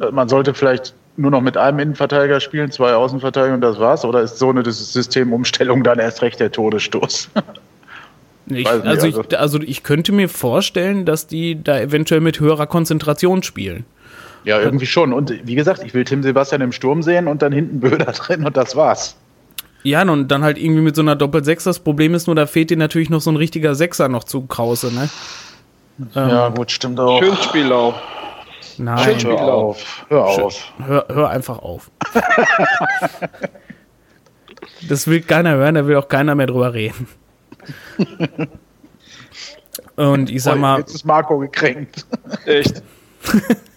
äh, 0.00 0.10
man 0.10 0.28
sollte 0.28 0.54
vielleicht 0.54 0.94
nur 1.16 1.30
noch 1.30 1.40
mit 1.42 1.56
einem 1.56 1.78
Innenverteidiger 1.78 2.40
spielen, 2.40 2.70
zwei 2.70 2.94
Außenverteidiger 2.94 3.54
und 3.54 3.60
das 3.60 3.78
war's? 3.78 4.04
Oder 4.04 4.22
ist 4.22 4.38
so 4.38 4.50
eine 4.50 4.62
Systemumstellung 4.64 5.84
dann 5.84 5.98
erst 5.98 6.22
recht 6.22 6.40
der 6.40 6.50
Todesstoß? 6.50 7.28
ich, 8.46 8.64
weiß 8.64 8.82
nicht, 8.82 8.86
also, 8.86 9.06
also- 9.06 9.20
ich, 9.28 9.38
also 9.38 9.60
ich 9.60 9.82
könnte 9.82 10.12
mir 10.12 10.28
vorstellen, 10.28 11.04
dass 11.04 11.26
die 11.26 11.62
da 11.62 11.78
eventuell 11.78 12.20
mit 12.20 12.40
höherer 12.40 12.66
Konzentration 12.66 13.42
spielen. 13.42 13.84
ja, 14.44 14.60
irgendwie 14.60 14.86
schon. 14.86 15.12
Und 15.12 15.32
wie 15.46 15.54
gesagt, 15.54 15.82
ich 15.84 15.94
will 15.94 16.04
Tim 16.04 16.22
Sebastian 16.22 16.62
im 16.62 16.72
Sturm 16.72 17.02
sehen 17.02 17.28
und 17.28 17.42
dann 17.42 17.52
hinten 17.52 17.80
Böder 17.80 18.12
drin 18.12 18.44
und 18.44 18.56
das 18.56 18.74
war's. 18.74 19.16
Ja, 19.84 20.02
und 20.08 20.28
dann 20.28 20.44
halt 20.44 20.58
irgendwie 20.58 20.80
mit 20.80 20.94
so 20.94 21.02
einer 21.02 21.16
Doppel-Sechs. 21.16 21.64
Das 21.64 21.80
Problem 21.80 22.14
ist 22.14 22.26
nur, 22.28 22.36
da 22.36 22.46
fehlt 22.46 22.70
dir 22.70 22.76
natürlich 22.76 23.10
noch 23.10 23.20
so 23.20 23.30
ein 23.30 23.36
richtiger 23.36 23.74
Sechser 23.74 24.08
noch 24.08 24.24
zu 24.24 24.42
Krause, 24.42 24.94
ne? 24.94 25.10
Ja, 26.14 26.48
gut, 26.48 26.70
stimmt 26.70 27.00
auch. 27.00 27.22
Schön 27.22 27.36
Spielau. 27.36 27.94
Nein, 28.78 29.18
Hör 29.20 29.40
auf. 29.40 30.06
Hör 30.08 30.24
auf. 30.24 30.72
hör, 30.86 31.06
hör 31.08 31.28
einfach 31.30 31.58
auf. 31.58 31.90
das 34.88 35.06
will 35.06 35.20
keiner 35.20 35.54
hören, 35.54 35.74
da 35.74 35.86
will 35.86 35.96
auch 35.96 36.08
keiner 36.08 36.34
mehr 36.34 36.46
drüber 36.46 36.72
reden. 36.72 37.06
Und 39.96 40.30
ich 40.30 40.42
sag 40.42 40.58
mal, 40.58 40.78
Jetzt 40.78 40.94
ist 40.94 41.04
Marco 41.04 41.38
gekränkt. 41.38 42.06
Echt. 42.46 42.82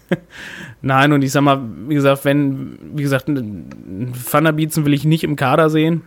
nein, 0.82 1.14
und 1.14 1.24
ich 1.24 1.32
sag 1.32 1.42
mal, 1.42 1.62
wie 1.88 1.96
gesagt, 1.96 2.26
wenn, 2.26 2.80
wie 2.96 3.04
gesagt, 3.04 3.30
Fanabiezen 4.14 4.86
will 4.86 4.94
ich 4.94 5.06
nicht 5.06 5.24
im 5.24 5.36
Kader 5.36 5.70
sehen. 5.70 6.04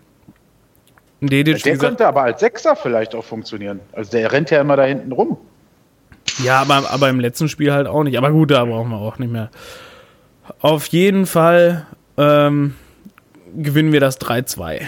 Ein 1.21 1.29
Dedic, 1.29 1.63
Der 1.63 1.73
gesagt, 1.73 1.89
könnte 1.89 2.07
aber 2.07 2.23
als 2.23 2.41
Sechser 2.41 2.77
vielleicht 2.77 3.15
auch 3.15 3.25
funktionieren. 3.25 3.81
Also 3.93 4.11
der 4.11 4.33
rennt 4.33 4.51
ja 4.51 4.61
immer 4.61 4.77
da 4.77 4.85
hinten 4.85 5.13
rum. 5.13 5.39
Ja, 6.45 6.61
aber, 6.61 6.91
aber 6.91 7.09
im 7.09 7.21
letzten 7.21 7.49
Spiel 7.49 7.73
halt 7.73 7.87
auch 7.87 8.03
nicht. 8.05 8.17
Aber 8.19 8.31
gut, 8.31 8.51
da 8.51 8.65
brauchen 8.65 8.91
wir 8.91 8.99
auch 8.99 9.19
nicht 9.19 9.33
mehr. 9.33 9.51
Auf 10.61 10.87
jeden 10.87 11.27
Fall 11.27 11.87
ähm, 12.17 12.75
gewinnen 13.57 13.93
wir 13.93 14.01
das 14.01 14.21
3-2. 14.21 14.81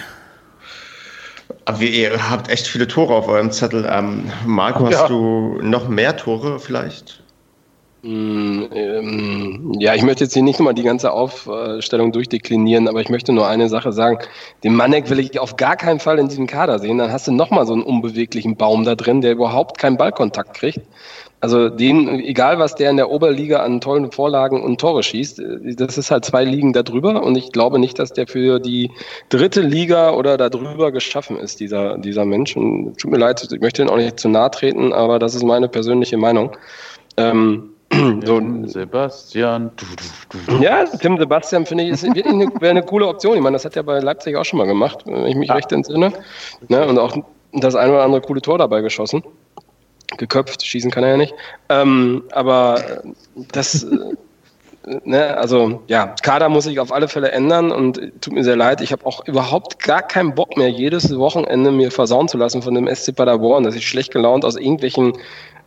Aber 1.64 1.82
ihr 1.82 2.30
habt 2.30 2.48
echt 2.48 2.66
viele 2.66 2.88
Tore 2.88 3.14
auf 3.14 3.28
eurem 3.28 3.50
Zettel. 3.50 3.86
Ähm, 3.90 4.30
Marco, 4.46 4.86
hast 4.86 4.92
Ja. 4.92 5.08
du 5.08 5.58
noch 5.62 5.88
mehr 5.88 6.16
Tore 6.16 6.58
vielleicht? 6.58 7.22
Mm, 8.02 8.62
ähm, 8.72 9.72
Ja, 9.78 9.94
ich 9.94 10.02
möchte 10.02 10.24
jetzt 10.24 10.32
hier 10.32 10.42
nicht 10.42 10.58
nochmal 10.58 10.72
die 10.74 10.82
ganze 10.82 11.12
Aufstellung 11.12 12.12
durchdeklinieren, 12.12 12.88
aber 12.88 13.00
ich 13.02 13.10
möchte 13.10 13.32
nur 13.32 13.46
eine 13.46 13.68
Sache 13.68 13.92
sagen. 13.92 14.18
Den 14.64 14.74
Manek 14.74 15.10
will 15.10 15.18
ich 15.18 15.38
auf 15.38 15.56
gar 15.56 15.76
keinen 15.76 16.00
Fall 16.00 16.18
in 16.18 16.28
diesem 16.28 16.46
Kader 16.46 16.78
sehen. 16.78 16.96
Dann 16.98 17.12
hast 17.12 17.26
du 17.28 17.32
nochmal 17.32 17.66
so 17.66 17.74
einen 17.74 17.82
unbeweglichen 17.82 18.56
Baum 18.56 18.84
da 18.84 18.94
drin, 18.94 19.20
der 19.20 19.32
überhaupt 19.32 19.76
keinen 19.78 19.98
Ballkontakt 19.98 20.54
kriegt. 20.54 20.80
Also 21.42 21.70
den, 21.70 22.20
egal 22.20 22.58
was 22.58 22.74
der 22.74 22.90
in 22.90 22.98
der 22.98 23.10
Oberliga 23.10 23.62
an 23.62 23.80
tollen 23.80 24.12
Vorlagen 24.12 24.62
und 24.62 24.78
Tore 24.78 25.02
schießt, 25.02 25.40
äh, 25.40 25.74
das 25.74 25.96
ist 25.96 26.10
halt 26.10 26.24
zwei 26.24 26.44
Ligen 26.44 26.72
darüber 26.72 27.22
und 27.22 27.36
ich 27.36 27.50
glaube 27.52 27.78
nicht, 27.78 27.98
dass 27.98 28.12
der 28.12 28.26
für 28.26 28.60
die 28.60 28.90
dritte 29.30 29.62
Liga 29.62 30.12
oder 30.12 30.36
darüber 30.36 30.92
geschaffen 30.92 31.38
ist, 31.38 31.60
dieser, 31.60 31.96
dieser 31.96 32.26
Mensch. 32.26 32.56
Und 32.56 32.98
tut 32.98 33.10
mir 33.10 33.18
leid, 33.18 33.46
ich 33.50 33.60
möchte 33.60 33.82
ihn 33.82 33.88
auch 33.88 33.96
nicht 33.96 34.20
zu 34.20 34.28
nahe 34.28 34.50
treten, 34.50 34.92
aber 34.92 35.18
das 35.18 35.34
ist 35.34 35.42
meine 35.42 35.68
persönliche 35.68 36.18
Meinung. 36.18 36.56
Ähm, 37.16 37.70
so, 38.24 38.40
Sebastian. 38.66 39.70
Ja, 40.60 40.84
Tim 40.84 41.18
Sebastian 41.18 41.64
finde 41.64 41.84
ich, 41.84 41.90
ist 41.90 42.02
wirklich 42.04 42.26
eine, 42.26 42.48
wäre 42.60 42.70
eine 42.70 42.82
coole 42.82 43.08
Option. 43.08 43.36
Ich 43.36 43.42
meine, 43.42 43.54
das 43.54 43.64
hat 43.64 43.76
er 43.76 43.82
bei 43.82 43.98
Leipzig 43.98 44.36
auch 44.36 44.44
schon 44.44 44.58
mal 44.58 44.66
gemacht, 44.66 45.04
wenn 45.06 45.26
ich 45.26 45.34
mich 45.36 45.50
recht 45.50 45.72
entsinne. 45.72 46.12
Ne, 46.68 46.86
und 46.86 46.98
auch 46.98 47.16
das 47.52 47.74
ein 47.74 47.90
oder 47.90 48.04
andere 48.04 48.20
coole 48.20 48.42
Tor 48.42 48.58
dabei 48.58 48.80
geschossen. 48.82 49.24
Geköpft, 50.16 50.64
schießen 50.64 50.90
kann 50.90 51.04
er 51.04 51.10
ja 51.10 51.16
nicht. 51.16 51.34
Ähm, 51.68 52.24
aber 52.32 52.78
äh, 52.78 53.00
das, 53.52 53.84
äh, 53.84 54.98
ne, 55.04 55.36
also 55.36 55.82
ja, 55.86 56.14
Kader 56.22 56.48
muss 56.48 56.64
sich 56.64 56.80
auf 56.80 56.92
alle 56.92 57.08
Fälle 57.08 57.32
ändern 57.32 57.70
und 57.70 58.00
tut 58.20 58.32
mir 58.32 58.44
sehr 58.44 58.56
leid. 58.56 58.80
Ich 58.80 58.92
habe 58.92 59.06
auch 59.06 59.26
überhaupt 59.26 59.82
gar 59.82 60.02
keinen 60.02 60.34
Bock 60.34 60.56
mehr, 60.56 60.68
jedes 60.68 61.16
Wochenende 61.16 61.70
mir 61.70 61.90
versauen 61.90 62.28
zu 62.28 62.38
lassen 62.38 62.62
von 62.62 62.74
dem 62.74 62.92
SC 62.92 63.14
Paderborn, 63.14 63.64
dass 63.64 63.74
ich 63.74 63.86
schlecht 63.86 64.12
gelaunt 64.12 64.44
aus 64.44 64.56
irgendwelchen 64.56 65.12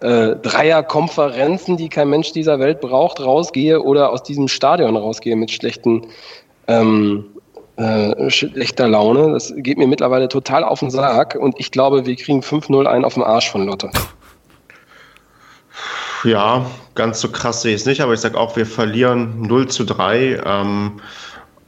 äh, 0.01 0.35
Dreierkonferenzen, 0.35 1.77
die 1.77 1.89
kein 1.89 2.09
Mensch 2.09 2.31
dieser 2.33 2.59
Welt 2.59 2.81
braucht, 2.81 3.21
rausgehe 3.21 3.81
oder 3.81 4.11
aus 4.11 4.23
diesem 4.23 4.47
Stadion 4.47 4.97
rausgehe 4.97 5.35
mit 5.35 5.51
schlechten 5.51 6.07
ähm, 6.67 7.25
äh, 7.77 8.29
schlechter 8.29 8.87
Laune. 8.87 9.31
Das 9.31 9.53
geht 9.55 9.77
mir 9.77 9.87
mittlerweile 9.87 10.27
total 10.27 10.63
auf 10.63 10.81
den 10.81 10.91
Sack 10.91 11.35
und 11.35 11.55
ich 11.59 11.71
glaube, 11.71 12.05
wir 12.05 12.15
kriegen 12.15 12.41
5-0 12.41 12.85
einen 12.85 13.05
auf 13.05 13.15
den 13.15 13.23
Arsch 13.23 13.49
von 13.49 13.65
Lotte. 13.65 13.89
Ja, 16.23 16.65
ganz 16.95 17.19
so 17.19 17.29
krass 17.29 17.61
sehe 17.61 17.75
ich 17.75 17.81
es 17.81 17.85
nicht, 17.85 18.01
aber 18.01 18.13
ich 18.13 18.21
sage 18.21 18.37
auch, 18.37 18.55
wir 18.55 18.65
verlieren 18.65 19.41
0 19.41 19.67
zu 19.67 19.83
3. 19.83 20.41
Ähm, 20.45 21.01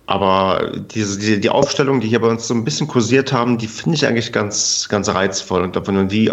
aber 0.07 0.71
diese, 0.93 1.19
die, 1.19 1.39
die 1.41 1.49
Aufstellung, 1.49 1.99
die 1.99 2.07
hier 2.07 2.21
bei 2.21 2.27
uns 2.27 2.47
so 2.47 2.53
ein 2.53 2.63
bisschen 2.63 2.87
kursiert 2.87 3.33
haben, 3.33 3.57
die 3.57 3.67
finde 3.67 3.95
ich 3.95 4.05
eigentlich 4.05 4.31
ganz, 4.31 4.87
ganz 4.87 5.09
reizvoll. 5.09 5.63
Und 5.63 5.75
ob 5.75 5.87
wir 5.87 5.93
nun 5.93 6.07
die 6.07 6.31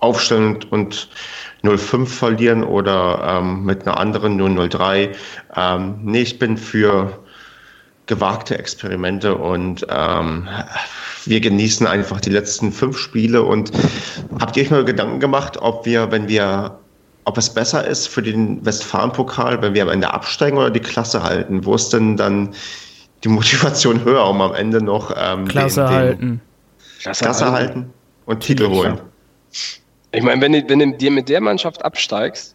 aufstellen 0.00 0.58
und 0.70 1.08
0-5 1.62 2.06
verlieren 2.06 2.64
oder 2.64 3.40
ähm, 3.40 3.64
mit 3.64 3.86
einer 3.86 3.98
anderen 3.98 4.38
0-0-3. 4.38 5.10
Ähm, 5.56 5.98
nee, 6.02 6.22
ich 6.22 6.38
bin 6.38 6.58
für 6.58 7.18
gewagte 8.06 8.58
Experimente 8.58 9.34
und 9.34 9.86
ähm, 9.88 10.46
wir 11.24 11.40
genießen 11.40 11.86
einfach 11.86 12.20
die 12.20 12.30
letzten 12.30 12.70
fünf 12.70 12.98
Spiele. 12.98 13.42
Und 13.42 13.70
habt 14.38 14.56
ihr 14.56 14.64
euch 14.64 14.70
mal 14.70 14.84
Gedanken 14.84 15.20
gemacht, 15.20 15.56
ob 15.56 15.86
wir, 15.86 16.10
wenn 16.10 16.28
wir 16.28 16.78
ob 17.24 17.38
es 17.38 17.52
besser 17.52 17.86
ist 17.86 18.08
für 18.08 18.22
den 18.22 18.64
Westfalen-Pokal, 18.64 19.62
wenn 19.62 19.74
wir 19.74 19.82
am 19.82 19.88
Ende 19.88 20.12
absteigen 20.12 20.58
oder 20.58 20.70
die 20.70 20.80
Klasse 20.80 21.22
halten? 21.22 21.64
Wo 21.64 21.74
ist 21.74 21.92
denn 21.92 22.16
dann 22.16 22.54
die 23.22 23.28
Motivation 23.28 24.04
höher, 24.04 24.26
um 24.28 24.40
am 24.40 24.54
Ende 24.54 24.82
noch 24.82 25.14
ähm, 25.16 25.48
Klasse 25.48 25.80
den, 25.82 25.88
den 25.88 25.96
halten. 25.96 26.40
Klasse 27.02 27.52
halten 27.52 27.92
und 28.26 28.40
Titel 28.40 28.68
holen? 28.68 29.00
Ich 30.12 30.22
meine, 30.22 30.40
wenn 30.40 30.52
du, 30.52 30.68
wenn 30.68 30.78
du 30.78 30.92
dir 30.96 31.10
mit 31.10 31.28
der 31.28 31.40
Mannschaft 31.40 31.84
absteigst, 31.84 32.54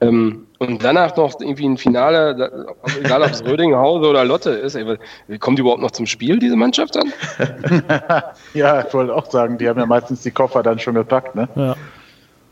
Ähm, 0.00 0.46
und 0.58 0.82
danach 0.82 1.16
noch 1.16 1.40
irgendwie 1.40 1.66
ein 1.66 1.78
Finale, 1.78 2.76
egal 3.00 3.22
ob 3.22 3.30
es 3.30 3.44
Rödinghausen 3.46 4.04
oder 4.04 4.24
Lotte 4.24 4.50
ist. 4.50 4.74
Ey, 4.74 4.98
kommt 5.38 5.58
die 5.58 5.62
überhaupt 5.62 5.80
noch 5.80 5.92
zum 5.92 6.06
Spiel, 6.06 6.38
diese 6.38 6.56
Mannschaft 6.56 6.96
dann? 6.96 7.12
Ja, 8.54 8.84
ich 8.86 8.92
wollte 8.92 9.14
auch 9.14 9.30
sagen, 9.30 9.56
die 9.58 9.68
haben 9.68 9.78
ja 9.78 9.86
meistens 9.86 10.22
die 10.22 10.30
Koffer 10.30 10.62
dann 10.62 10.78
schon 10.78 10.94
gepackt, 10.94 11.34
ne? 11.34 11.48
Ja. 11.54 11.76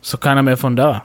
Ist 0.00 0.14
doch 0.14 0.20
keiner 0.20 0.42
mehr 0.42 0.56
von 0.56 0.76
da. 0.76 1.04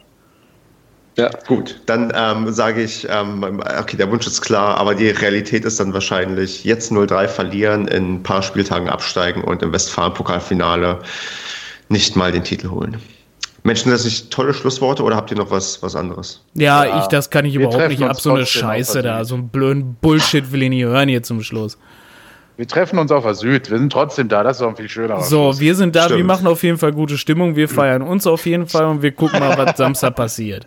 Ja. 1.18 1.30
Gut, 1.48 1.82
dann 1.88 2.14
ähm, 2.16 2.52
sage 2.54 2.84
ich, 2.84 3.08
ähm, 3.10 3.62
okay, 3.80 3.98
der 3.98 4.10
Wunsch 4.12 4.28
ist 4.28 4.42
klar, 4.42 4.78
aber 4.78 4.94
die 4.94 5.10
Realität 5.10 5.66
ist 5.66 5.80
dann 5.80 5.92
wahrscheinlich 5.94 6.64
jetzt 6.64 6.92
0-3 6.92 7.28
verlieren, 7.28 7.88
in 7.88 8.16
ein 8.16 8.24
paar 8.24 8.44
Spieltagen 8.44 8.88
absteigen 8.88 9.44
und 9.44 9.64
im 9.64 9.74
Westfalen-Pokalfinale 9.74 11.00
nicht 11.90 12.16
mal 12.16 12.32
den 12.32 12.44
Titel 12.44 12.70
holen. 12.70 12.98
Menschen, 13.64 13.92
das 13.92 14.06
nicht 14.06 14.32
tolle 14.32 14.54
Schlussworte 14.54 15.04
oder 15.04 15.16
habt 15.16 15.32
ihr 15.32 15.38
noch 15.38 15.50
was, 15.52 15.82
was 15.84 15.96
anderes? 15.96 16.42
Ja, 16.54 16.86
Ja, 16.86 17.00
ich, 17.02 17.08
das 17.08 17.30
kann 17.30 17.46
ich 17.46 17.56
wir 17.56 17.62
überhaupt 17.68 17.90
nicht 17.90 18.02
ab. 18.04 18.10
uns 18.12 18.24
So 18.24 18.34
eine 18.34 18.46
Scheiße 18.46 19.02
da. 19.02 19.26
So 19.26 19.36
einen 19.36 19.50
blöden 19.50 19.96
Bullshit 20.00 20.52
will 20.52 20.64
ich 20.64 20.70
nicht 20.70 20.84
hören 20.86 21.10
hier 21.10 21.24
zum 21.24 21.42
Schluss. 21.42 21.78
Wir 22.56 22.68
treffen 22.68 22.98
uns 22.98 23.12
auf 23.12 23.24
der 23.24 23.36
Süd. 23.36 23.70
Wir 23.70 23.78
sind 23.78 23.92
trotzdem 23.92 24.30
da. 24.30 24.44
Das 24.44 24.58
ist 24.58 24.62
doch 24.62 24.70
ein 24.70 24.76
viel 24.78 24.88
schönerer 24.88 25.22
So, 25.22 25.46
Schluss. 25.48 25.60
wir 25.60 25.76
sind 25.76 25.96
da, 25.96 26.04
wir 26.04 26.16
Stimmt. 26.16 26.28
machen 26.28 26.48
auf 26.48 26.64
jeden 26.64 26.78
Fall 26.78 26.92
gute 26.94 27.18
Stimmung, 27.18 27.56
wir 27.56 27.68
feiern 27.68 28.02
uns 28.04 28.26
auf 28.26 28.46
jeden 28.46 28.68
Fall 28.68 28.86
und 28.86 29.02
wir 29.02 29.12
gucken 29.12 29.40
mal, 29.40 29.58
was 29.58 29.76
Samstag 29.78 30.16
passiert. 30.16 30.66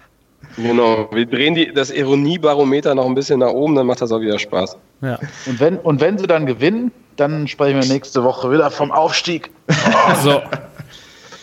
Genau. 0.56 1.08
Wir 1.12 1.26
drehen 1.26 1.54
die, 1.54 1.72
das 1.72 1.90
Ironiebarometer 1.90 2.94
noch 2.94 3.06
ein 3.06 3.14
bisschen 3.14 3.40
nach 3.40 3.50
oben, 3.50 3.74
dann 3.74 3.86
macht 3.86 4.00
das 4.00 4.12
auch 4.12 4.20
wieder 4.20 4.38
Spaß. 4.38 4.76
Ja. 5.02 5.18
Und 5.46 5.60
wenn, 5.60 5.78
und 5.78 6.00
wenn 6.00 6.18
sie 6.18 6.26
dann 6.26 6.46
gewinnen, 6.46 6.92
dann 7.16 7.46
sprechen 7.48 7.80
wir 7.80 7.88
nächste 7.88 8.24
Woche 8.24 8.50
wieder 8.50 8.70
vom 8.70 8.90
Aufstieg 8.90 9.50
So, 10.22 10.42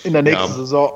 in 0.04 0.14
der 0.14 0.24
nächsten 0.24 0.50
Ja. 0.52 0.56
Saison. 0.58 0.92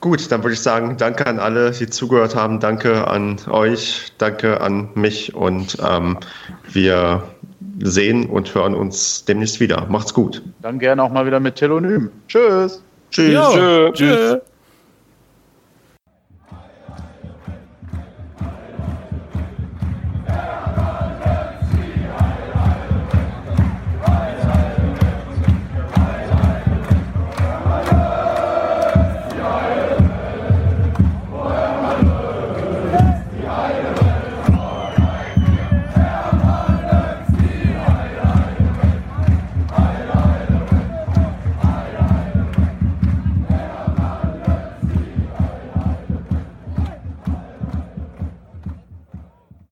Gut, 0.00 0.30
dann 0.30 0.44
würde 0.44 0.54
ich 0.54 0.60
sagen, 0.60 0.96
danke 0.96 1.26
an 1.26 1.40
alle, 1.40 1.72
die 1.72 1.88
zugehört 1.88 2.36
haben. 2.36 2.60
Danke 2.60 3.08
an 3.08 3.36
euch, 3.50 4.12
danke 4.18 4.60
an 4.60 4.90
mich 4.94 5.34
und 5.34 5.76
ähm, 5.84 6.18
wir 6.70 7.24
sehen 7.80 8.26
und 8.26 8.54
hören 8.54 8.74
uns 8.74 9.24
demnächst 9.24 9.58
wieder. 9.58 9.86
Macht's 9.88 10.14
gut. 10.14 10.42
Dann 10.62 10.78
gerne 10.78 11.02
auch 11.02 11.10
mal 11.10 11.26
wieder 11.26 11.40
mit 11.40 11.56
Telonym. 11.56 12.10
Tschüss. 12.28 12.80
Tschüss. 13.10 13.34
jo, 13.34 13.90
Tschö. 13.90 13.92
tschö. 13.92 14.40